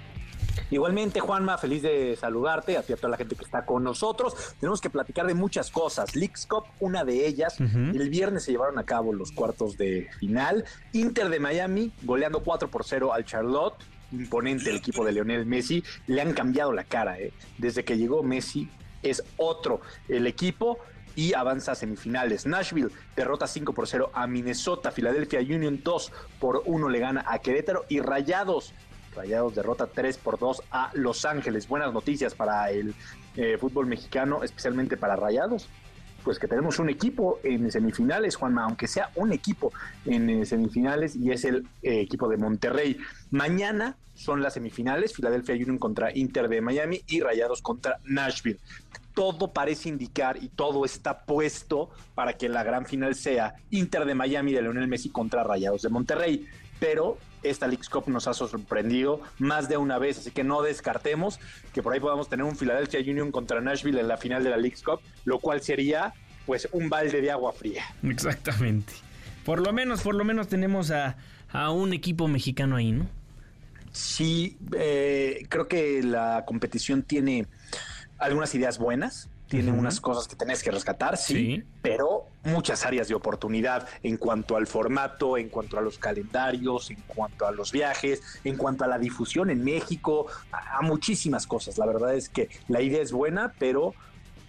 Igualmente, 0.69 1.19
Juanma, 1.19 1.57
feliz 1.57 1.81
de 1.81 2.15
saludarte, 2.15 2.77
a 2.77 2.83
ti 2.83 2.93
a 2.93 2.95
toda 2.95 3.09
la 3.09 3.17
gente 3.17 3.35
que 3.35 3.43
está 3.43 3.65
con 3.65 3.83
nosotros. 3.83 4.55
Tenemos 4.59 4.81
que 4.81 4.89
platicar 4.89 5.27
de 5.27 5.33
muchas 5.33 5.69
cosas. 5.69 6.15
Leagues 6.15 6.45
Cup, 6.45 6.65
una 6.79 7.03
de 7.03 7.27
ellas. 7.27 7.59
El 7.59 8.09
viernes 8.09 8.43
se 8.43 8.51
llevaron 8.51 8.79
a 8.79 8.85
cabo 8.85 9.13
los 9.13 9.31
cuartos 9.31 9.77
de 9.77 10.09
final. 10.19 10.65
Inter 10.93 11.29
de 11.29 11.39
Miami 11.39 11.91
goleando 12.03 12.41
4 12.41 12.69
por 12.69 12.83
0 12.83 13.13
al 13.13 13.25
Charlotte. 13.25 13.75
Imponente 14.11 14.69
el 14.69 14.77
equipo 14.77 15.05
de 15.05 15.13
Leonel 15.13 15.45
Messi. 15.45 15.83
Le 16.07 16.21
han 16.21 16.33
cambiado 16.33 16.73
la 16.73 16.83
cara, 16.83 17.19
¿eh? 17.19 17.33
Desde 17.57 17.83
que 17.83 17.97
llegó 17.97 18.23
Messi 18.23 18.69
es 19.03 19.23
otro 19.37 19.81
el 20.07 20.27
equipo 20.27 20.77
y 21.15 21.33
avanza 21.33 21.73
a 21.73 21.75
semifinales. 21.75 22.45
Nashville 22.45 22.91
derrota 23.15 23.47
5 23.47 23.73
por 23.73 23.87
0 23.87 24.11
a 24.13 24.27
Minnesota. 24.27 24.91
Philadelphia 24.91 25.39
Union 25.39 25.81
2 25.83 26.11
por 26.39 26.63
1 26.65 26.89
le 26.89 26.99
gana 26.99 27.25
a 27.27 27.39
Querétaro. 27.39 27.85
Y 27.89 27.99
Rayados 27.99 28.73
Rayados 29.15 29.55
derrota 29.55 29.87
3 29.87 30.17
por 30.17 30.39
2 30.39 30.63
a 30.71 30.91
Los 30.93 31.25
Ángeles. 31.25 31.67
Buenas 31.67 31.93
noticias 31.93 32.33
para 32.33 32.71
el 32.71 32.93
eh, 33.35 33.57
fútbol 33.59 33.87
mexicano, 33.87 34.43
especialmente 34.43 34.97
para 34.97 35.15
Rayados. 35.15 35.67
Pues 36.23 36.37
que 36.37 36.47
tenemos 36.47 36.77
un 36.77 36.89
equipo 36.89 37.39
en 37.43 37.71
semifinales, 37.71 38.35
Juanma, 38.35 38.63
aunque 38.63 38.87
sea 38.87 39.09
un 39.15 39.31
equipo 39.31 39.73
en 40.05 40.29
eh, 40.29 40.45
semifinales 40.45 41.15
y 41.15 41.31
es 41.31 41.45
el 41.45 41.67
eh, 41.81 42.01
equipo 42.01 42.29
de 42.29 42.37
Monterrey. 42.37 42.97
Mañana 43.31 43.97
son 44.13 44.43
las 44.43 44.53
semifinales, 44.53 45.13
Philadelphia 45.13 45.55
Union 45.55 45.79
contra 45.79 46.15
Inter 46.15 46.47
de 46.47 46.61
Miami 46.61 47.01
y 47.07 47.21
Rayados 47.21 47.61
contra 47.61 47.97
Nashville. 48.05 48.59
Todo 49.15 49.51
parece 49.51 49.89
indicar 49.89 50.37
y 50.41 50.49
todo 50.49 50.85
está 50.85 51.25
puesto 51.25 51.89
para 52.13 52.37
que 52.37 52.47
la 52.49 52.63
gran 52.63 52.85
final 52.85 53.15
sea 53.15 53.55
Inter 53.71 54.05
de 54.05 54.13
Miami 54.13 54.53
de 54.53 54.61
Leonel 54.61 54.87
Messi 54.87 55.09
contra 55.09 55.43
Rayados 55.43 55.81
de 55.81 55.89
Monterrey. 55.89 56.45
Pero 56.79 57.17
esta 57.43 57.67
League 57.67 57.83
Cup 57.91 58.07
nos 58.07 58.27
ha 58.27 58.33
sorprendido 58.33 59.21
más 59.39 59.69
de 59.69 59.77
una 59.77 59.97
vez, 59.97 60.19
así 60.19 60.31
que 60.31 60.43
no 60.43 60.61
descartemos 60.61 61.39
que 61.73 61.81
por 61.81 61.93
ahí 61.93 61.99
podamos 61.99 62.29
tener 62.29 62.45
un 62.45 62.55
Philadelphia 62.55 62.99
Union 62.99 63.31
contra 63.31 63.61
Nashville 63.61 63.99
en 63.99 64.07
la 64.07 64.17
final 64.17 64.43
de 64.43 64.49
la 64.49 64.57
League 64.57 64.77
Cup, 64.83 64.99
lo 65.25 65.39
cual 65.39 65.61
sería 65.61 66.13
pues 66.45 66.67
un 66.71 66.89
balde 66.89 67.21
de 67.21 67.31
agua 67.31 67.53
fría. 67.53 67.83
Exactamente. 68.03 68.93
Por 69.45 69.61
lo 69.61 69.73
menos, 69.73 70.01
por 70.01 70.15
lo 70.15 70.23
menos 70.23 70.47
tenemos 70.47 70.91
a, 70.91 71.15
un 71.71 71.93
equipo 71.93 72.27
mexicano 72.27 72.75
ahí, 72.77 72.91
¿no? 72.91 73.07
Sí, 73.91 74.57
eh, 74.77 75.45
creo 75.49 75.67
que 75.67 76.01
la 76.01 76.45
competición 76.45 77.03
tiene 77.03 77.45
algunas 78.17 78.55
ideas 78.55 78.77
buenas 78.77 79.29
tiene 79.51 79.73
unas 79.73 79.99
cosas 79.99 80.29
que 80.29 80.37
tenés 80.37 80.63
que 80.63 80.71
rescatar, 80.71 81.17
sí, 81.17 81.61
pero 81.81 82.27
muchas 82.45 82.85
áreas 82.85 83.09
de 83.09 83.15
oportunidad 83.15 83.85
en 84.01 84.15
cuanto 84.15 84.55
al 84.55 84.65
formato, 84.65 85.37
en 85.37 85.49
cuanto 85.49 85.77
a 85.77 85.81
los 85.81 85.97
calendarios, 85.97 86.89
en 86.89 87.01
cuanto 87.05 87.45
a 87.45 87.51
los 87.51 87.73
viajes, 87.73 88.21
en 88.45 88.55
cuanto 88.55 88.85
a 88.85 88.87
la 88.87 88.97
difusión 88.97 89.49
en 89.49 89.61
México, 89.61 90.27
a, 90.53 90.81
muchísimas 90.83 91.47
cosas. 91.47 91.77
La 91.77 91.85
verdad 91.85 92.15
es 92.15 92.29
que 92.29 92.47
la 92.69 92.81
idea 92.81 93.01
es 93.01 93.11
buena, 93.11 93.51
pero 93.59 93.93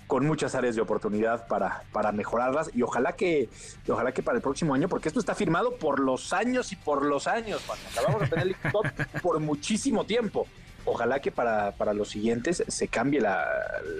con 0.06 0.24
muchas 0.24 0.54
áreas 0.54 0.76
de 0.76 0.82
oportunidad 0.82 1.48
para, 1.48 1.82
para 1.90 2.12
mejorarlas 2.12 2.70
y 2.72 2.82
ojalá 2.82 3.14
que 3.14 3.48
ojalá 3.88 4.12
que 4.12 4.22
para 4.22 4.36
el 4.36 4.42
próximo 4.42 4.72
año, 4.72 4.88
porque 4.88 5.08
esto 5.08 5.18
está 5.18 5.34
firmado 5.34 5.78
por 5.78 5.98
los 5.98 6.32
años 6.32 6.70
y 6.70 6.76
por 6.76 7.04
los 7.04 7.26
años, 7.26 7.60
cuando 7.66 7.84
acabamos 7.88 8.20
de 8.20 8.28
tener 8.28 8.46
el 8.46 8.56
top 8.72 8.86
por 9.20 9.40
muchísimo 9.40 10.04
tiempo 10.04 10.46
ojalá 10.84 11.20
que 11.20 11.30
para, 11.30 11.72
para 11.72 11.94
los 11.94 12.08
siguientes 12.08 12.64
se 12.66 12.88
cambie 12.88 13.20
la, 13.20 13.46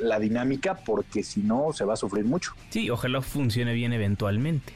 la, 0.03 0.19
dinámica 0.19 0.75
porque 0.75 1.23
si 1.23 1.43
no 1.43 1.73
se 1.73 1.85
va 1.85 1.95
a 1.95 1.97
sufrir 1.97 2.25
mucho. 2.25 2.55
Sí, 2.71 2.91
ojalá 2.91 3.21
funcione 3.21 3.75
bien 3.75 3.93
eventualmente. 3.93 4.73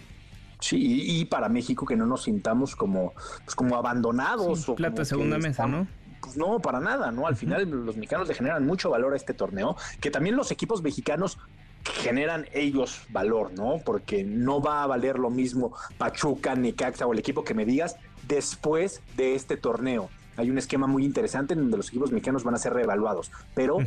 Sí, 0.60 1.20
y, 1.20 1.24
para 1.26 1.48
México 1.48 1.84
que 1.84 1.96
no 1.96 2.06
nos 2.06 2.24
sintamos 2.24 2.76
como, 2.76 3.12
pues 3.44 3.54
como 3.54 3.76
abandonados. 3.76 4.68
o 4.68 4.74
plata 4.74 5.04
segunda 5.04 5.38
mesa, 5.38 5.66
¿no? 5.66 5.86
Pues 6.20 6.36
no, 6.36 6.58
para 6.60 6.80
nada, 6.80 7.12
¿no? 7.12 7.26
Al 7.26 7.36
final 7.36 7.68
los 7.68 7.96
mexicanos 7.96 8.26
le 8.26 8.34
generan 8.34 8.64
mucho 8.64 8.90
valor 8.90 9.12
a 9.12 9.16
este 9.16 9.34
torneo, 9.34 9.76
que 10.00 10.10
también 10.10 10.34
los 10.34 10.50
equipos 10.50 10.82
mexicanos 10.82 11.38
generan 11.84 12.46
ellos 12.52 13.02
valor, 13.10 13.52
¿no? 13.52 13.80
Porque 13.84 14.24
no 14.24 14.60
va 14.60 14.82
a 14.82 14.86
valer 14.86 15.18
lo 15.18 15.30
mismo 15.30 15.72
Pachuca, 15.98 16.54
Necaxa 16.54 17.06
o 17.06 17.12
el 17.12 17.18
equipo 17.18 17.44
que 17.44 17.54
me 17.54 17.64
digas 17.64 17.96
después 18.26 19.02
de 19.16 19.34
este 19.34 19.56
torneo 19.56 20.08
hay 20.36 20.50
un 20.50 20.58
esquema 20.58 20.86
muy 20.86 21.04
interesante 21.04 21.54
en 21.54 21.60
donde 21.60 21.76
los 21.76 21.88
equipos 21.88 22.12
mexicanos 22.12 22.44
van 22.44 22.54
a 22.54 22.58
ser 22.58 22.72
reevaluados, 22.72 23.30
pero 23.54 23.78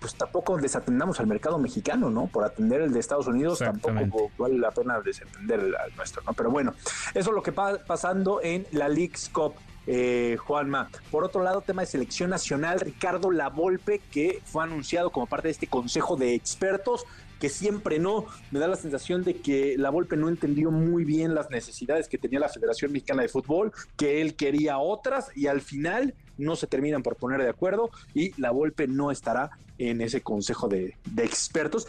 pues 0.00 0.14
tampoco 0.14 0.56
desatendamos 0.56 1.20
al 1.20 1.26
mercado 1.26 1.58
mexicano, 1.58 2.10
¿no? 2.10 2.26
Por 2.26 2.44
atender 2.44 2.80
el 2.82 2.92
de 2.92 3.00
Estados 3.00 3.26
Unidos 3.26 3.58
tampoco 3.58 4.30
vale 4.38 4.58
la 4.58 4.70
pena 4.70 5.00
desatender 5.00 5.60
al 5.60 5.96
nuestro, 5.96 6.22
¿no? 6.24 6.32
Pero 6.34 6.50
bueno, 6.50 6.74
eso 7.14 7.30
es 7.30 7.34
lo 7.34 7.42
que 7.42 7.50
va 7.50 7.78
pasando 7.86 8.40
en 8.42 8.66
la 8.72 8.88
League's 8.88 9.28
Cup. 9.30 9.54
Eh, 9.88 10.36
Juanma. 10.44 10.90
Por 11.12 11.22
otro 11.22 11.44
lado, 11.44 11.60
tema 11.60 11.82
de 11.82 11.86
selección 11.86 12.30
nacional, 12.30 12.80
Ricardo 12.80 13.30
Lavolpe, 13.30 14.00
que 14.10 14.42
fue 14.44 14.64
anunciado 14.64 15.10
como 15.10 15.26
parte 15.26 15.46
de 15.46 15.52
este 15.52 15.68
consejo 15.68 16.16
de 16.16 16.34
expertos, 16.34 17.06
que 17.40 17.48
siempre 17.48 17.98
no. 17.98 18.26
Me 18.50 18.58
da 18.58 18.68
la 18.68 18.76
sensación 18.76 19.22
de 19.22 19.36
que 19.40 19.76
la 19.78 19.90
Volpe 19.90 20.16
no 20.16 20.28
entendió 20.28 20.70
muy 20.70 21.04
bien 21.04 21.34
las 21.34 21.50
necesidades 21.50 22.08
que 22.08 22.18
tenía 22.18 22.40
la 22.40 22.48
Federación 22.48 22.92
Mexicana 22.92 23.22
de 23.22 23.28
Fútbol, 23.28 23.72
que 23.96 24.20
él 24.20 24.34
quería 24.34 24.78
otras 24.78 25.28
y 25.36 25.46
al 25.46 25.60
final 25.60 26.14
no 26.38 26.56
se 26.56 26.66
terminan 26.66 27.02
por 27.02 27.16
poner 27.16 27.42
de 27.42 27.48
acuerdo 27.48 27.90
y 28.14 28.38
la 28.40 28.50
Volpe 28.50 28.86
no 28.86 29.10
estará 29.10 29.50
en 29.78 30.00
ese 30.00 30.22
consejo 30.22 30.68
de, 30.68 30.96
expertos 31.18 31.86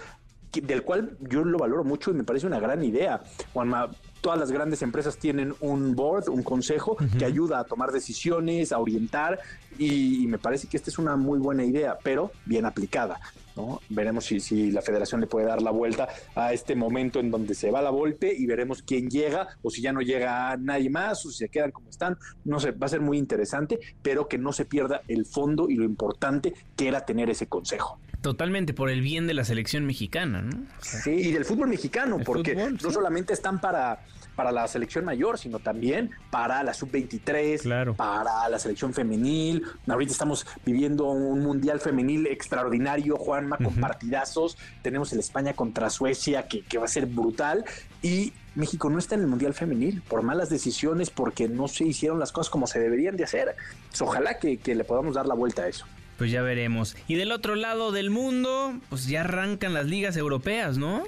del 0.51 0.83
cual 0.83 1.17
yo 1.19 1.43
lo 1.43 1.57
valoro 1.57 1.83
mucho 1.83 2.11
y 2.11 2.15
me 2.15 2.23
parece 2.23 2.47
una 2.47 2.59
gran 2.59 2.83
idea. 2.83 3.21
Juanma, 3.53 3.91
todas 4.21 4.39
las 4.39 4.51
grandes 4.51 4.81
empresas 4.81 5.17
tienen 5.17 5.53
un 5.59 5.95
board, 5.95 6.29
un 6.29 6.41
consejo 6.41 6.97
que 7.17 7.25
ayuda 7.25 7.59
a 7.59 7.63
tomar 7.63 7.91
decisiones, 7.91 8.71
a 8.71 8.79
orientar 8.79 9.39
y, 9.77 10.25
me 10.27 10.39
parece 10.39 10.67
que 10.67 10.77
esta 10.77 10.89
es 10.89 10.97
una 10.97 11.15
muy 11.15 11.37
buena 11.37 11.63
idea, 11.63 11.97
pero 12.01 12.31
bien 12.45 12.65
aplicada. 12.65 13.19
¿No? 13.57 13.81
Veremos 13.89 14.25
si, 14.25 14.39
si 14.39 14.71
la 14.71 14.81
federación 14.81 15.19
le 15.19 15.27
puede 15.27 15.47
dar 15.47 15.61
la 15.61 15.71
vuelta 15.71 16.07
a 16.35 16.53
este 16.53 16.75
momento 16.75 17.19
en 17.19 17.31
donde 17.31 17.55
se 17.55 17.71
va 17.71 17.81
la 17.81 17.89
golpe 17.89 18.33
y 18.33 18.45
veremos 18.45 18.81
quién 18.83 19.09
llega 19.09 19.47
o 19.61 19.69
si 19.69 19.81
ya 19.81 19.91
no 19.91 20.01
llega 20.01 20.55
nadie 20.57 20.89
más 20.89 21.25
o 21.25 21.31
si 21.31 21.39
se 21.39 21.49
quedan 21.49 21.71
como 21.71 21.89
están. 21.89 22.17
No 22.45 22.59
sé, 22.59 22.71
va 22.71 22.85
a 22.85 22.89
ser 22.89 23.01
muy 23.01 23.17
interesante, 23.17 23.79
pero 24.01 24.27
que 24.27 24.37
no 24.37 24.53
se 24.53 24.65
pierda 24.65 25.01
el 25.07 25.25
fondo 25.25 25.69
y 25.69 25.75
lo 25.75 25.83
importante 25.83 26.53
que 26.75 26.87
era 26.87 27.05
tener 27.05 27.29
ese 27.29 27.47
consejo. 27.47 27.99
Totalmente, 28.21 28.73
por 28.73 28.89
el 28.89 29.01
bien 29.01 29.27
de 29.27 29.33
la 29.33 29.43
selección 29.43 29.85
mexicana, 29.85 30.41
¿no? 30.41 30.65
sí, 30.81 31.11
y 31.11 31.31
del 31.31 31.45
fútbol 31.45 31.69
mexicano, 31.69 32.17
porque 32.25 32.55
no 32.55 32.91
solamente 32.91 33.33
están 33.33 33.61
para 33.61 33.99
para 34.37 34.51
la 34.53 34.67
selección 34.67 35.03
mayor, 35.03 35.37
sino 35.39 35.59
también 35.59 36.11
para 36.29 36.63
la 36.63 36.73
sub-23, 36.73 37.95
para 37.95 38.47
la 38.47 38.59
selección 38.59 38.93
femenil. 38.93 39.63
Ahorita 39.87 40.11
estamos 40.11 40.45
viviendo 40.63 41.05
un 41.05 41.41
mundial 41.41 41.81
femenil 41.81 42.27
extraordinario, 42.27 43.17
Juan 43.17 43.49
Juanma, 43.49 43.57
con 43.57 43.75
partidazos. 43.75 44.57
Tenemos 44.83 45.11
el 45.11 45.19
España 45.19 45.53
contra 45.53 45.89
Suecia, 45.89 46.47
que, 46.47 46.61
que 46.61 46.77
va 46.77 46.85
a 46.85 46.87
ser 46.87 47.07
brutal. 47.07 47.65
Y 48.01 48.31
México 48.53 48.89
no 48.89 48.99
está 48.99 49.15
en 49.15 49.21
el 49.21 49.27
Mundial 49.27 49.55
Femenil 49.55 50.01
por 50.07 50.21
malas 50.21 50.49
decisiones, 50.49 51.09
porque 51.09 51.47
no 51.47 51.67
se 51.67 51.85
hicieron 51.85 52.19
las 52.19 52.31
cosas 52.31 52.51
como 52.51 52.67
se 52.67 52.79
deberían 52.79 53.17
de 53.17 53.23
hacer. 53.23 53.55
Pues 53.89 54.01
ojalá 54.01 54.37
que, 54.37 54.57
que 54.57 54.75
le 54.75 54.83
podamos 54.83 55.15
dar 55.15 55.25
la 55.25 55.33
vuelta 55.33 55.63
a 55.63 55.67
eso. 55.67 55.85
Pues 56.17 56.31
ya 56.31 56.41
veremos. 56.41 56.95
Y 57.07 57.15
del 57.15 57.31
otro 57.31 57.55
lado 57.55 57.91
del 57.91 58.09
mundo, 58.09 58.79
pues 58.89 59.07
ya 59.07 59.21
arrancan 59.21 59.73
las 59.73 59.85
ligas 59.85 60.15
europeas, 60.17 60.77
¿no? 60.77 61.03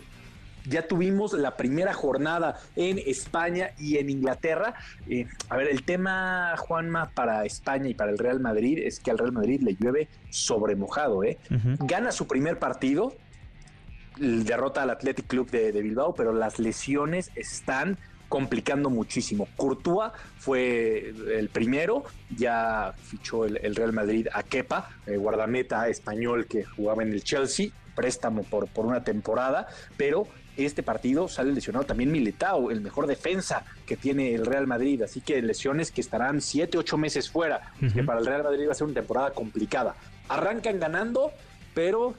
Ya 0.66 0.88
tuvimos 0.88 1.34
la 1.34 1.58
primera 1.58 1.94
jornada 1.94 2.60
en 2.76 3.00
España 3.06 3.72
y 3.78 3.98
en 3.98 4.10
Inglaterra. 4.10 4.76
Eh, 5.08 5.28
a 5.50 5.58
ver, 5.58 5.68
el 5.70 5.84
tema, 5.84 6.56
Juanma, 6.58 7.10
para 7.12 7.46
España 7.46 7.90
y 7.90 7.94
para 7.94 8.12
el 8.12 8.18
Real 8.18 8.40
Madrid 8.40 8.80
es 8.84 9.00
que 9.00 9.12
al 9.12 9.18
Real 9.18 9.32
Madrid 9.32 9.62
le 9.62 9.76
llueve 9.76 10.08
sobremojado. 10.30 11.24
¿eh? 11.24 11.38
Gana 11.80 12.12
su 12.12 12.28
primer 12.28 12.60
partido, 12.60 13.14
derrota 14.18 14.84
al 14.84 14.90
Athletic 14.90 15.28
Club 15.28 15.50
de, 15.50 15.72
Bilbao, 15.72 16.14
pero 16.14 16.34
las 16.34 16.60
lesiones 16.60 17.32
están 17.36 17.98
complicando 18.28 18.92
muchísimo. 18.92 19.48
Courtois 19.56 20.12
fue 20.38 21.14
el 21.34 21.50
primero, 21.50 22.04
ya 22.36 22.94
fichó 23.02 23.46
el, 23.46 23.76
Real 23.76 23.92
Madrid 23.92 24.28
a 24.32 24.44
Kepa, 24.44 24.92
eh, 25.08 25.18
guardameta 25.18 25.88
español 25.88 26.46
que 26.46 26.64
jugaba 26.64 27.02
en 27.02 27.12
el 27.12 27.24
Chelsea, 27.24 27.70
préstamo 28.00 28.44
por, 28.44 28.70
por 28.70 28.86
una 28.86 29.04
temporada, 29.04 29.68
pero 29.98 30.26
este 30.56 30.84
partido 30.84 31.28
sale 31.28 31.52
lesionado 31.52 31.86
también 31.86 32.14
Militao, 32.14 32.72
el 32.72 32.80
mejor 32.80 33.08
defensa 33.08 33.66
que 33.86 33.98
tiene 33.98 34.34
el 34.34 34.46
Real 34.46 34.68
Madrid. 34.68 35.02
Así 35.02 35.20
que 35.20 35.42
lesiones 35.42 35.92
que 35.92 36.00
estarán 36.00 36.40
siete, 36.40 36.78
ocho 36.78 36.98
meses 36.98 37.30
fuera, 37.30 37.74
que 37.94 38.02
para 38.04 38.22
el 38.22 38.26
Real 38.26 38.44
Madrid 38.44 38.68
va 38.70 38.72
a 38.72 38.76
ser 38.76 38.86
una 38.86 38.94
temporada 38.94 39.32
complicada. 39.32 39.96
Arrancan 40.30 40.80
ganando, 40.80 41.34
pero 41.74 42.16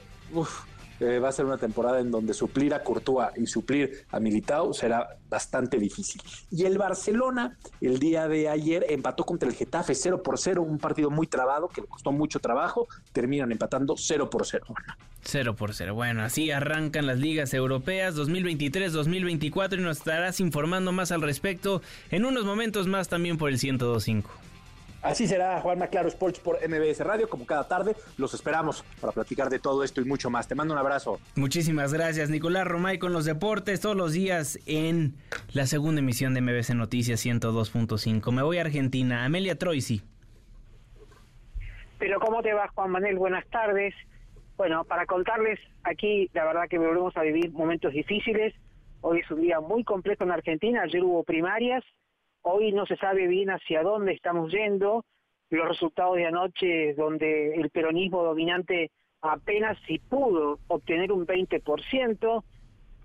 eh, 1.01 1.19
va 1.19 1.29
a 1.29 1.31
ser 1.31 1.45
una 1.45 1.57
temporada 1.57 1.99
en 1.99 2.11
donde 2.11 2.33
suplir 2.33 2.73
a 2.73 2.83
Courtois 2.83 3.29
y 3.35 3.47
suplir 3.47 4.05
a 4.11 4.19
Militao 4.19 4.73
será 4.73 5.17
bastante 5.29 5.77
difícil. 5.77 6.21
Y 6.51 6.65
el 6.65 6.77
Barcelona 6.77 7.57
el 7.79 7.97
día 7.97 8.27
de 8.27 8.49
ayer 8.49 8.85
empató 8.87 9.25
contra 9.25 9.49
el 9.49 9.55
Getafe 9.55 9.95
0 9.95 10.21
por 10.21 10.37
0, 10.37 10.61
un 10.61 10.77
partido 10.77 11.09
muy 11.09 11.25
trabado 11.25 11.67
que 11.69 11.81
le 11.81 11.87
costó 11.87 12.11
mucho 12.11 12.39
trabajo, 12.39 12.87
terminan 13.13 13.51
empatando 13.51 13.95
0 13.97 14.29
por 14.29 14.45
0. 14.45 14.65
0 15.23 15.55
por 15.55 15.73
0. 15.73 15.95
Bueno, 15.95 16.23
así 16.23 16.51
arrancan 16.51 17.07
las 17.07 17.19
ligas 17.19 17.53
europeas 17.53 18.15
2023-2024 18.15 19.79
y 19.79 19.81
nos 19.81 19.97
estarás 19.97 20.39
informando 20.39 20.91
más 20.91 21.11
al 21.11 21.21
respecto 21.21 21.81
en 22.09 22.25
unos 22.25 22.45
momentos 22.45 22.87
más 22.87 23.07
también 23.07 23.37
por 23.37 23.49
el 23.49 23.59
1025. 23.61 24.29
Así 25.01 25.27
será 25.27 25.59
Juanma 25.61 25.87
Claro 25.87 26.07
Sports 26.09 26.39
por 26.39 26.59
MBS 26.67 26.99
Radio, 26.99 27.27
como 27.27 27.45
cada 27.45 27.67
tarde. 27.67 27.95
Los 28.17 28.33
esperamos 28.33 28.83
para 28.99 29.11
platicar 29.11 29.49
de 29.49 29.57
todo 29.57 29.83
esto 29.83 29.99
y 29.99 30.05
mucho 30.05 30.29
más. 30.29 30.47
Te 30.47 30.53
mando 30.53 30.73
un 30.73 30.79
abrazo. 30.79 31.19
Muchísimas 31.35 31.91
gracias, 31.93 32.29
Nicolás 32.29 32.67
Romay, 32.67 32.99
con 32.99 33.11
los 33.11 33.25
deportes 33.25 33.81
todos 33.81 33.95
los 33.95 34.13
días 34.13 34.59
en 34.67 35.15
la 35.53 35.65
segunda 35.65 35.99
emisión 35.99 36.33
de 36.33 36.41
MBS 36.41 36.75
Noticias 36.75 37.25
102.5. 37.25 38.31
Me 38.31 38.43
voy 38.43 38.59
a 38.59 38.61
Argentina. 38.61 39.25
Amelia 39.25 39.57
Troisi. 39.57 40.03
Pero 41.97 42.19
¿cómo 42.19 42.41
te 42.41 42.53
va, 42.53 42.67
Juan 42.69 42.91
Manuel? 42.91 43.17
Buenas 43.17 43.45
tardes. 43.47 43.93
Bueno, 44.57 44.83
para 44.83 45.07
contarles, 45.07 45.59
aquí 45.83 46.29
la 46.33 46.45
verdad 46.45 46.67
que 46.69 46.77
volvemos 46.77 47.17
a 47.17 47.21
vivir 47.21 47.51
momentos 47.51 47.93
difíciles. 47.93 48.53
Hoy 49.01 49.19
es 49.19 49.31
un 49.31 49.41
día 49.41 49.59
muy 49.59 49.83
complejo 49.83 50.23
en 50.23 50.31
Argentina. 50.31 50.83
Ayer 50.83 51.03
hubo 51.03 51.23
primarias 51.23 51.83
Hoy 52.43 52.71
no 52.71 52.85
se 52.85 52.97
sabe 52.97 53.27
bien 53.27 53.49
hacia 53.49 53.83
dónde 53.83 54.13
estamos 54.13 54.51
yendo. 54.51 55.05
Los 55.49 55.67
resultados 55.67 56.15
de 56.15 56.25
anoche, 56.25 56.93
donde 56.93 57.55
el 57.55 57.69
peronismo 57.69 58.23
dominante 58.23 58.91
apenas 59.21 59.77
si 59.85 59.99
pudo 59.99 60.59
obtener 60.67 61.11
un 61.11 61.27
20%, 61.27 62.43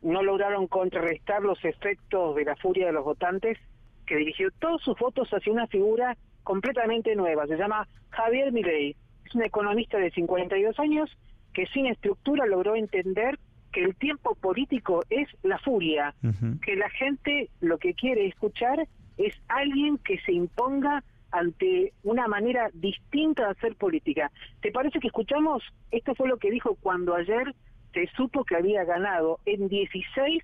no 0.02 0.22
lograron 0.22 0.66
contrarrestar 0.66 1.42
los 1.42 1.62
efectos 1.64 2.34
de 2.36 2.44
la 2.44 2.56
furia 2.56 2.86
de 2.86 2.92
los 2.92 3.04
votantes, 3.04 3.58
que 4.06 4.16
dirigió 4.16 4.50
todos 4.58 4.82
sus 4.82 4.96
votos 4.98 5.28
hacia 5.30 5.52
una 5.52 5.66
figura 5.66 6.16
completamente 6.44 7.16
nueva. 7.16 7.46
Se 7.46 7.56
llama 7.56 7.88
Javier 8.10 8.52
Milei. 8.52 8.94
Es 9.24 9.34
un 9.34 9.42
economista 9.42 9.98
de 9.98 10.12
52 10.12 10.78
años 10.78 11.10
que 11.52 11.66
sin 11.66 11.86
estructura 11.86 12.46
logró 12.46 12.76
entender 12.76 13.38
que 13.72 13.82
el 13.82 13.96
tiempo 13.96 14.34
político 14.36 15.02
es 15.10 15.28
la 15.42 15.58
furia, 15.58 16.14
que 16.62 16.76
la 16.76 16.88
gente 16.90 17.50
lo 17.60 17.78
que 17.78 17.94
quiere 17.94 18.26
escuchar 18.26 18.86
es 19.18 19.34
alguien 19.48 19.98
que 19.98 20.18
se 20.20 20.32
imponga 20.32 21.02
ante 21.30 21.92
una 22.02 22.28
manera 22.28 22.70
distinta 22.72 23.44
de 23.44 23.50
hacer 23.50 23.76
política. 23.76 24.30
¿Te 24.60 24.70
parece 24.72 25.00
que 25.00 25.08
escuchamos? 25.08 25.62
Esto 25.90 26.14
fue 26.14 26.28
lo 26.28 26.38
que 26.38 26.50
dijo 26.50 26.76
cuando 26.80 27.14
ayer 27.14 27.54
se 27.92 28.06
supo 28.16 28.44
que 28.44 28.56
había 28.56 28.84
ganado 28.84 29.40
en 29.44 29.68
16 29.68 30.42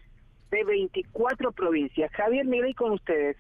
de 0.51 0.65
24 0.65 1.53
provincias. 1.53 2.11
Javier 2.13 2.47
Miguel 2.47 2.75
con 2.75 2.93
ustedes 2.93 3.37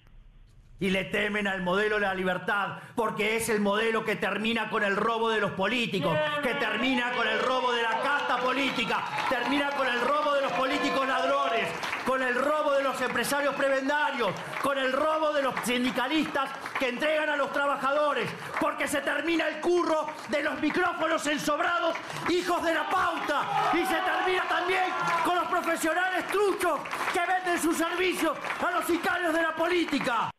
y 0.82 0.90
le 0.90 1.04
temen 1.04 1.46
al 1.46 1.62
modelo 1.62 1.94
de 1.94 2.00
la 2.00 2.12
libertad, 2.12 2.78
porque 2.96 3.36
es 3.36 3.48
el 3.48 3.60
modelo 3.60 4.04
que 4.04 4.16
termina 4.16 4.68
con 4.68 4.82
el 4.82 4.96
robo 4.96 5.30
de 5.30 5.40
los 5.40 5.52
políticos, 5.52 6.18
que 6.42 6.54
termina 6.54 7.12
con 7.12 7.28
el 7.28 7.38
robo 7.38 7.70
de 7.70 7.82
la 7.82 8.00
casta 8.02 8.38
política, 8.38 9.04
termina 9.28 9.70
con 9.76 9.86
el 9.86 10.00
robo 10.00 10.34
de 10.34 10.42
los 10.42 10.52
políticos 10.54 11.06
ladrones, 11.06 11.68
con 12.06 12.22
el 12.22 12.34
robo 12.34 12.72
de 12.72 12.82
los 12.82 13.00
empresarios 13.00 13.54
prebendarios, 13.54 14.32
con 14.62 14.78
el 14.78 14.92
robo 14.92 15.32
de 15.32 15.42
los 15.42 15.54
sindicalistas 15.64 16.50
que 16.78 16.88
entregan 16.88 17.30
a 17.30 17.36
los 17.36 17.52
trabajadores, 17.52 18.28
porque 18.60 18.88
se 18.88 19.00
termina 19.00 19.48
el 19.48 19.60
curro 19.60 20.06
de 20.28 20.42
los 20.42 20.60
micrófonos 20.60 21.26
ensobrados, 21.26 21.96
hijos 22.30 22.62
de 22.62 22.74
la 22.74 22.88
pauta, 22.88 23.70
y 23.74 23.84
se 23.86 23.96
termina 23.96 24.48
también 24.48 24.84
con 25.24 25.36
los 25.36 25.46
profesionales 25.46 26.26
truchos 26.28 26.80
que 27.12 27.20
venden 27.20 27.60
sus 27.60 27.76
servicios 27.76 28.36
a 28.66 28.70
los 28.70 28.84
sicarios 28.84 29.32
de 29.32 29.42
la 29.42 29.54
política 29.54 30.30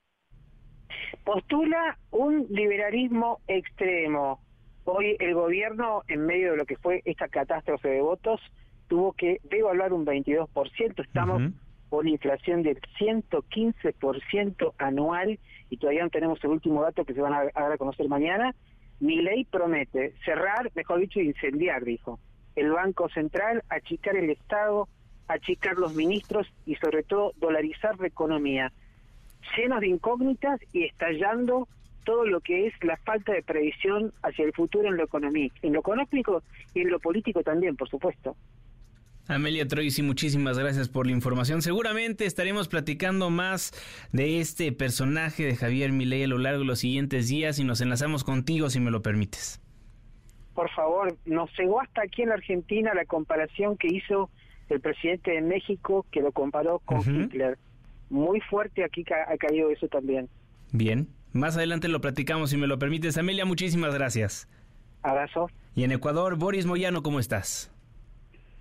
postula 1.24 1.98
un 2.12 2.48
liberalismo 2.50 3.40
extremo. 3.48 4.40
Hoy 4.86 5.16
el 5.20 5.34
gobierno, 5.34 6.04
en 6.08 6.26
medio 6.26 6.52
de 6.52 6.58
lo 6.58 6.66
que 6.66 6.78
fue 6.78 7.02
esta 7.06 7.28
catástrofe 7.28 7.90
de 7.90 8.02
votos, 8.02 8.42
tuvo 8.88 9.14
que 9.14 9.40
devaluar 9.44 9.94
un 9.94 10.06
22%. 10.06 11.04
Estamos 11.04 11.42
con 11.90 12.08
inflación 12.08 12.64
del 12.64 12.80
115% 13.00 14.74
anual 14.78 15.40
y 15.70 15.78
todavía 15.78 16.04
no 16.04 16.10
tenemos 16.10 16.44
el 16.44 16.52
último 16.52 16.82
dato 16.82 17.06
que 17.06 17.14
se 17.14 17.22
van 17.22 17.34
a, 17.34 17.44
dar 17.44 17.72
a 17.72 17.78
conocer 17.78 18.08
mañana. 18.08 18.56
Mi 19.00 19.22
ley 19.22 19.46
promete 19.46 20.14
cerrar, 20.26 20.72
mejor 20.76 21.00
dicho, 21.00 21.20
incendiar, 21.20 21.84
dijo. 21.84 22.20
El 22.56 22.72
Banco 22.72 23.10
Central, 23.10 23.64
achicar 23.70 24.16
el 24.16 24.30
Estado, 24.30 24.88
achicar 25.28 25.78
los 25.78 25.96
ministros 25.96 26.48
y 26.66 26.76
sobre 26.76 27.04
todo 27.04 27.34
dolarizar 27.38 28.00
la 28.00 28.08
economía 28.08 28.72
llenos 29.58 29.82
de 29.82 29.88
incógnitas 29.88 30.60
y 30.72 30.84
estallando 30.84 31.68
todo 32.06 32.26
lo 32.26 32.42
que 32.42 32.68
es 32.68 32.74
la 32.84 32.98
falta 32.98 33.32
de 33.32 33.44
previsión 33.44 34.14
hacia 34.22 34.46
el 34.46 34.54
futuro 34.54 34.90
en 34.90 34.98
lo 34.98 35.04
económico, 35.04 35.56
en 35.62 35.74
lo 35.74 35.80
económico 35.80 36.44
y 36.74 36.82
en 36.82 36.90
lo 36.90 37.00
político 37.00 37.44
también, 37.44 37.76
por 37.76 37.90
supuesto. 37.90 38.36
Amelia 39.28 39.68
Troisi, 39.68 40.04
muchísimas 40.04 40.60
gracias 40.60 40.90
por 40.90 41.06
la 41.06 41.14
información. 41.14 41.62
Seguramente 41.62 42.26
estaremos 42.26 42.68
platicando 42.68 43.30
más 43.30 43.72
de 44.12 44.40
este 44.40 44.72
personaje 44.72 45.46
de 45.46 45.56
Javier 45.56 45.92
Milei 45.92 46.24
a 46.24 46.28
lo 46.28 46.38
largo 46.38 46.60
de 46.60 46.66
los 46.66 46.80
siguientes 46.80 47.30
días 47.30 47.58
y 47.60 47.64
nos 47.64 47.80
enlazamos 47.80 48.24
contigo 48.24 48.70
si 48.70 48.80
me 48.80 48.92
lo 48.92 49.02
permites. 49.02 49.62
Por 50.54 50.70
favor, 50.72 51.18
nos 51.26 51.50
llegó 51.58 51.82
hasta 51.82 52.02
aquí 52.04 52.22
en 52.22 52.32
Argentina 52.32 52.94
la 52.94 53.06
comparación 53.06 53.78
que 53.78 53.88
hizo 53.88 54.30
el 54.70 54.82
presidente 54.82 55.32
de 55.32 55.42
México 55.42 56.06
que 56.12 56.22
lo 56.22 56.32
comparó 56.32 56.80
con 56.80 57.00
Hitler 57.00 57.58
muy 58.14 58.40
fuerte 58.42 58.84
aquí 58.84 59.04
ha 59.12 59.38
caído 59.38 59.72
eso 59.72 59.88
también. 59.88 60.30
Bien, 60.72 61.08
más 61.32 61.58
adelante 61.58 61.88
lo 61.88 62.00
platicamos 62.00 62.52
si 62.52 62.58
me 62.58 62.68
lo 62.68 62.78
permites. 62.78 63.18
Amelia, 63.18 63.44
muchísimas 63.44 63.94
gracias. 63.94 64.48
Abrazo. 65.02 65.50
Y 65.76 65.84
en 65.84 65.92
Ecuador, 65.92 66.36
Boris 66.38 66.68
Moyano, 66.68 67.02
¿cómo 67.02 67.20
estás? 67.20 67.73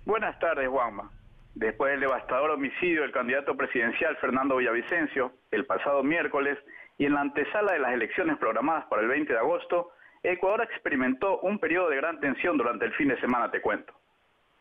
Buenas 0.05 0.37
tardes, 0.39 0.67
Juanma. 0.67 1.09
Después 1.55 1.91
del 1.91 2.01
devastador 2.01 2.51
homicidio 2.51 3.03
del 3.03 3.11
candidato 3.11 3.55
presidencial 3.55 4.17
Fernando 4.17 4.57
Villavicencio 4.57 5.31
el 5.51 5.65
pasado 5.65 6.03
miércoles 6.03 6.57
y 6.97 7.05
en 7.05 7.13
la 7.13 7.21
antesala 7.21 7.71
de 7.73 7.79
las 7.79 7.93
elecciones 7.93 8.37
programadas 8.37 8.85
para 8.85 9.01
el 9.01 9.07
20 9.07 9.31
de 9.31 9.39
agosto, 9.39 9.91
Ecuador 10.21 10.61
experimentó 10.63 11.39
un 11.39 11.57
periodo 11.57 11.89
de 11.89 11.97
gran 11.97 12.19
tensión 12.19 12.57
durante 12.57 12.85
el 12.85 12.93
fin 12.93 13.07
de 13.07 13.19
semana, 13.21 13.49
te 13.49 13.61
cuento. 13.61 13.93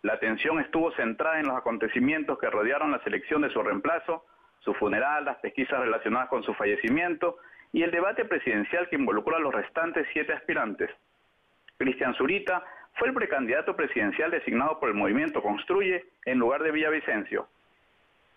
La 0.02 0.19
tensión 0.20 0.60
estuvo 0.60 0.93
centrada 0.93 1.40
en 1.40 1.48
los 1.48 1.56
acontecimientos 1.56 2.39
que 2.39 2.51
rodearon 2.51 2.93
la 2.93 3.02
selección 3.02 3.43
de 3.43 3.51
su 3.51 3.62
reemplazo 3.62 4.24
su 4.60 4.74
funeral, 4.74 5.24
las 5.24 5.39
pesquisas 5.39 5.81
relacionadas 5.81 6.28
con 6.28 6.44
su 6.44 6.55
fallecimiento 6.55 7.39
y 7.73 7.82
el 7.82 7.90
debate 7.90 8.24
presidencial 8.24 8.89
que 8.89 8.94
involucró 8.97 9.36
a 9.36 9.40
los 9.40 9.52
restantes 9.52 10.06
siete 10.12 10.32
aspirantes. 10.32 10.89
Cristian 11.78 12.14
Zurita 12.14 12.64
fue 12.94 13.09
el 13.09 13.14
precandidato 13.14 13.74
presidencial 13.74 14.31
designado 14.31 14.78
por 14.78 14.89
el 14.89 14.94
movimiento 14.94 15.43
Construye 15.43 16.05
en 16.24 16.39
lugar 16.39 16.62
de 16.62 16.73
Villavicencio. 16.73 17.47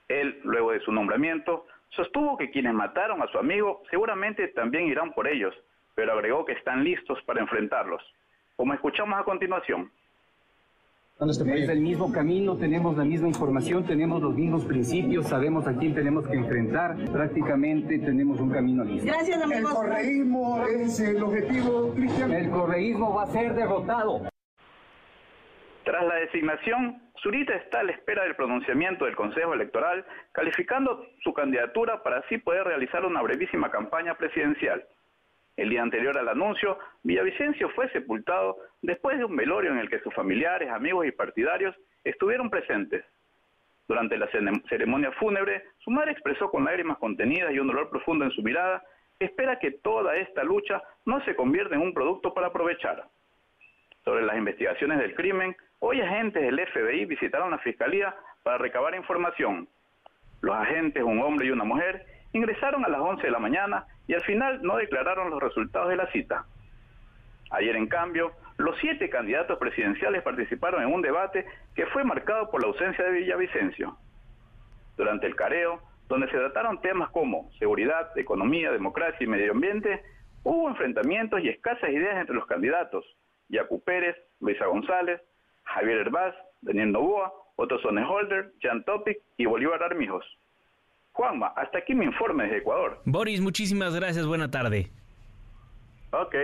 Él, 0.08 0.40
luego 0.44 0.72
de 0.72 0.80
su 0.82 0.92
nombramiento, 0.92 1.66
sostuvo 1.90 2.38
que 2.38 2.52
quienes 2.52 2.74
mataron 2.74 3.22
a 3.22 3.28
su 3.28 3.38
amigo 3.38 3.84
seguramente 3.90 4.48
también 4.50 4.88
irán 4.88 5.14
por 5.14 5.28
ellos, 5.28 5.54
pero 5.96 6.14
agregó 6.14 6.46
que 6.46 6.54
están 6.54 6.84
listos 6.84 7.22
para 7.26 7.42
enfrentarlos, 7.42 8.02
como 8.56 8.74
escuchamos 8.74 9.20
a 9.20 9.24
continuación. 9.24 9.92
Es 11.18 11.70
el 11.70 11.80
mismo 11.80 12.12
camino, 12.12 12.58
tenemos 12.58 12.98
la 12.98 13.06
misma 13.06 13.30
información, 13.30 13.86
tenemos 13.86 14.22
los 14.22 14.36
mismos 14.36 14.66
principios, 14.66 15.26
sabemos 15.28 15.66
a 15.66 15.74
quién 15.74 15.96
tenemos 15.96 16.28
que 16.28 16.36
enfrentar, 16.36 16.98
prácticamente 17.10 18.00
tenemos 18.00 18.38
un 18.42 18.52
camino 18.52 18.84
listo. 18.84 19.08
Gracias, 19.08 19.42
amigos. 19.42 19.72
El 19.72 19.78
correísmo 19.78 20.66
es 20.68 21.00
el 21.00 21.24
objetivo, 21.24 21.94
Cristian. 21.96 22.34
El 22.34 22.50
correísmo 22.50 23.14
va 23.14 23.24
a 23.24 23.28
ser 23.28 23.56
derrotado. 23.56 24.24
Tras 25.86 26.04
la 26.04 26.16
designación, 26.16 27.00
Zurita 27.22 27.54
está 27.54 27.82
a 27.82 27.84
la 27.84 27.92
espera 27.92 28.24
del 28.24 28.36
pronunciamiento 28.36 29.06
del 29.06 29.16
Consejo 29.16 29.54
Electoral, 29.54 30.04
calificando 30.32 31.06
su 31.24 31.32
candidatura 31.32 32.02
para 32.02 32.18
así 32.18 32.40
poder 32.40 32.64
realizar 32.64 33.06
una 33.06 33.22
brevísima 33.22 33.70
campaña 33.70 34.16
presidencial. 34.16 34.84
El 35.56 35.70
día 35.70 35.84
anterior 35.84 36.18
al 36.18 36.28
anuncio, 36.28 36.80
Villavicencio 37.04 37.70
fue 37.70 37.88
sepultado 37.92 38.58
después 38.82 39.20
de 39.20 39.26
un 39.26 39.36
velorio 39.36 39.72
en 39.72 39.78
el 39.78 39.88
que 39.88 40.00
sus 40.00 40.12
familiares, 40.16 40.72
amigos 40.72 41.06
y 41.06 41.12
partidarios 41.12 41.76
estuvieron 42.04 42.50
presentes. 42.50 43.06
Durante 43.88 44.18
la 44.18 44.28
ceremonia 44.68 45.12
fúnebre, 45.12 45.66
su 45.78 45.92
madre 45.92 46.14
expresó 46.14 46.50
con 46.50 46.66
lágrimas 46.66 46.98
contenidas 46.98 47.54
y 47.54 47.60
un 47.60 47.68
dolor 47.68 47.92
profundo 47.92 48.26
en 48.26 48.32
su 48.32 48.42
mirada 48.42 48.84
espera 49.20 49.60
que 49.60 49.70
toda 49.70 50.18
esta 50.18 50.44
lucha 50.44 50.82
no 51.06 51.24
se 51.26 51.36
convierta 51.36 51.76
en 51.76 51.82
un 51.82 51.94
producto 51.94 52.34
para 52.34 52.48
aprovechar. 52.48 53.06
Sobre 54.04 54.26
las 54.26 54.38
investigaciones 54.38 54.98
del 55.00 55.16
crimen, 55.16 55.56
hoy 55.88 56.02
agentes 56.02 56.42
del 56.42 56.60
FBI 56.60 57.06
visitaron 57.06 57.52
la 57.52 57.60
fiscalía 57.60 58.16
para 58.42 58.58
recabar 58.58 58.96
información. 58.96 59.70
Los 60.42 60.56
agentes, 60.56 61.04
un 61.04 61.22
hombre 61.22 61.46
y 61.46 61.52
una 61.52 61.64
mujer, 61.64 62.04
ingresaron 62.34 62.84
a 62.84 62.90
las 62.90 63.00
11 63.00 63.22
de 63.22 63.32
la 63.32 63.38
mañana 63.38 63.86
y 64.08 64.16
al 64.16 64.24
final 64.24 64.64
no 64.64 64.78
declararon 64.78 65.30
los 65.30 65.40
resultados 65.40 65.90
de 65.90 65.96
la 65.96 66.12
cita. 66.12 66.46
Ayer, 67.52 67.76
en 67.76 67.88
cambio, 67.88 68.32
los 68.58 68.76
siete 68.80 69.12
candidatos 69.12 69.60
presidenciales 69.60 70.24
participaron 70.24 70.82
en 70.82 70.92
un 70.92 71.04
debate 71.04 71.46
que 71.76 71.86
fue 71.88 72.04
marcado 72.04 72.50
por 72.50 72.62
la 72.62 72.68
ausencia 72.70 73.06
de 73.06 73.12
Villavicencio. 73.12 73.96
Durante 74.98 75.28
el 75.28 75.36
careo, 75.36 75.82
donde 76.08 76.28
se 76.32 76.38
trataron 76.38 76.82
temas 76.82 77.12
como 77.12 77.52
seguridad, 77.60 78.10
economía, 78.18 78.72
democracia 78.72 79.24
y 79.24 79.28
medio 79.28 79.52
ambiente, 79.52 80.02
hubo 80.44 80.68
enfrentamientos 80.68 81.42
y 81.42 81.50
escasas 81.50 81.92
ideas 81.92 82.18
entre 82.18 82.36
los 82.36 82.48
candidatos. 82.48 83.06
Yacu 83.50 83.84
Pérez, 83.84 84.16
Luisa 84.40 84.66
González, 84.66 85.22
Javier 85.66 85.98
Herbaz, 86.00 86.34
Daniel 86.62 86.92
Novoa, 86.92 87.32
Otto 87.58 87.76
Holder, 87.76 88.54
Jan 88.62 88.84
Topic 88.86 89.18
y 89.38 89.46
Bolívar 89.46 89.82
Armijos. 89.84 90.26
Juanma, 91.14 91.48
hasta 91.56 91.78
aquí 91.78 91.94
mi 91.94 92.06
informe 92.06 92.44
desde 92.44 92.58
Ecuador. 92.58 93.00
Boris, 93.06 93.40
muchísimas 93.40 93.96
gracias, 93.96 94.26
buena 94.26 94.52
tarde. 94.52 94.88
Ok. 96.12 96.36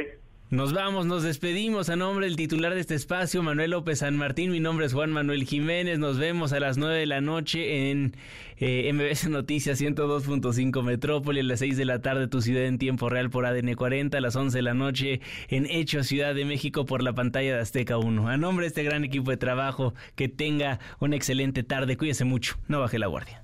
Nos 0.52 0.74
vamos, 0.74 1.06
nos 1.06 1.24
despedimos 1.24 1.88
a 1.88 1.96
nombre 1.96 2.26
del 2.26 2.36
titular 2.36 2.74
de 2.74 2.82
este 2.82 2.94
espacio, 2.94 3.42
Manuel 3.42 3.72
López 3.72 4.00
San 4.00 4.18
Martín. 4.18 4.52
Mi 4.52 4.60
nombre 4.60 4.86
es 4.86 4.92
Juan 4.92 5.10
Manuel 5.10 5.46
Jiménez. 5.46 5.98
Nos 5.98 6.18
vemos 6.18 6.52
a 6.52 6.60
las 6.60 6.78
9 6.78 6.94
de 6.94 7.06
la 7.06 7.22
noche 7.22 7.90
en 7.90 8.18
eh, 8.58 8.92
MBS 8.92 9.30
Noticias 9.30 9.80
102.5 9.80 10.84
Metrópoli, 10.84 11.40
a 11.40 11.44
las 11.44 11.60
6 11.60 11.78
de 11.78 11.86
la 11.86 12.02
tarde 12.02 12.28
tu 12.28 12.42
ciudad 12.42 12.66
en 12.66 12.80
tiempo 12.80 13.08
real 13.08 13.30
por 13.30 13.46
ADN 13.46 13.76
40, 13.76 14.18
a 14.18 14.20
las 14.20 14.36
11 14.36 14.58
de 14.58 14.62
la 14.62 14.74
noche 14.74 15.22
en 15.48 15.68
Hecho 15.68 16.04
Ciudad 16.04 16.36
de 16.36 16.44
México 16.44 16.86
por 16.86 17.02
la 17.02 17.14
pantalla 17.14 17.56
de 17.56 17.62
Azteca 17.62 17.98
1. 17.98 18.28
A 18.28 18.36
nombre 18.36 18.66
de 18.66 18.68
este 18.68 18.84
gran 18.84 19.06
equipo 19.06 19.32
de 19.32 19.38
trabajo, 19.38 19.94
que 20.16 20.28
tenga 20.28 20.80
una 21.00 21.16
excelente 21.16 21.64
tarde. 21.64 21.96
Cuídese 21.96 22.26
mucho, 22.26 22.58
no 22.68 22.82
baje 22.82 23.00
la 23.00 23.08
guardia. 23.08 23.42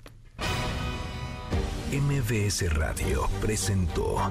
MBS 1.90 2.70
Radio 2.74 3.30
presentó 3.40 4.30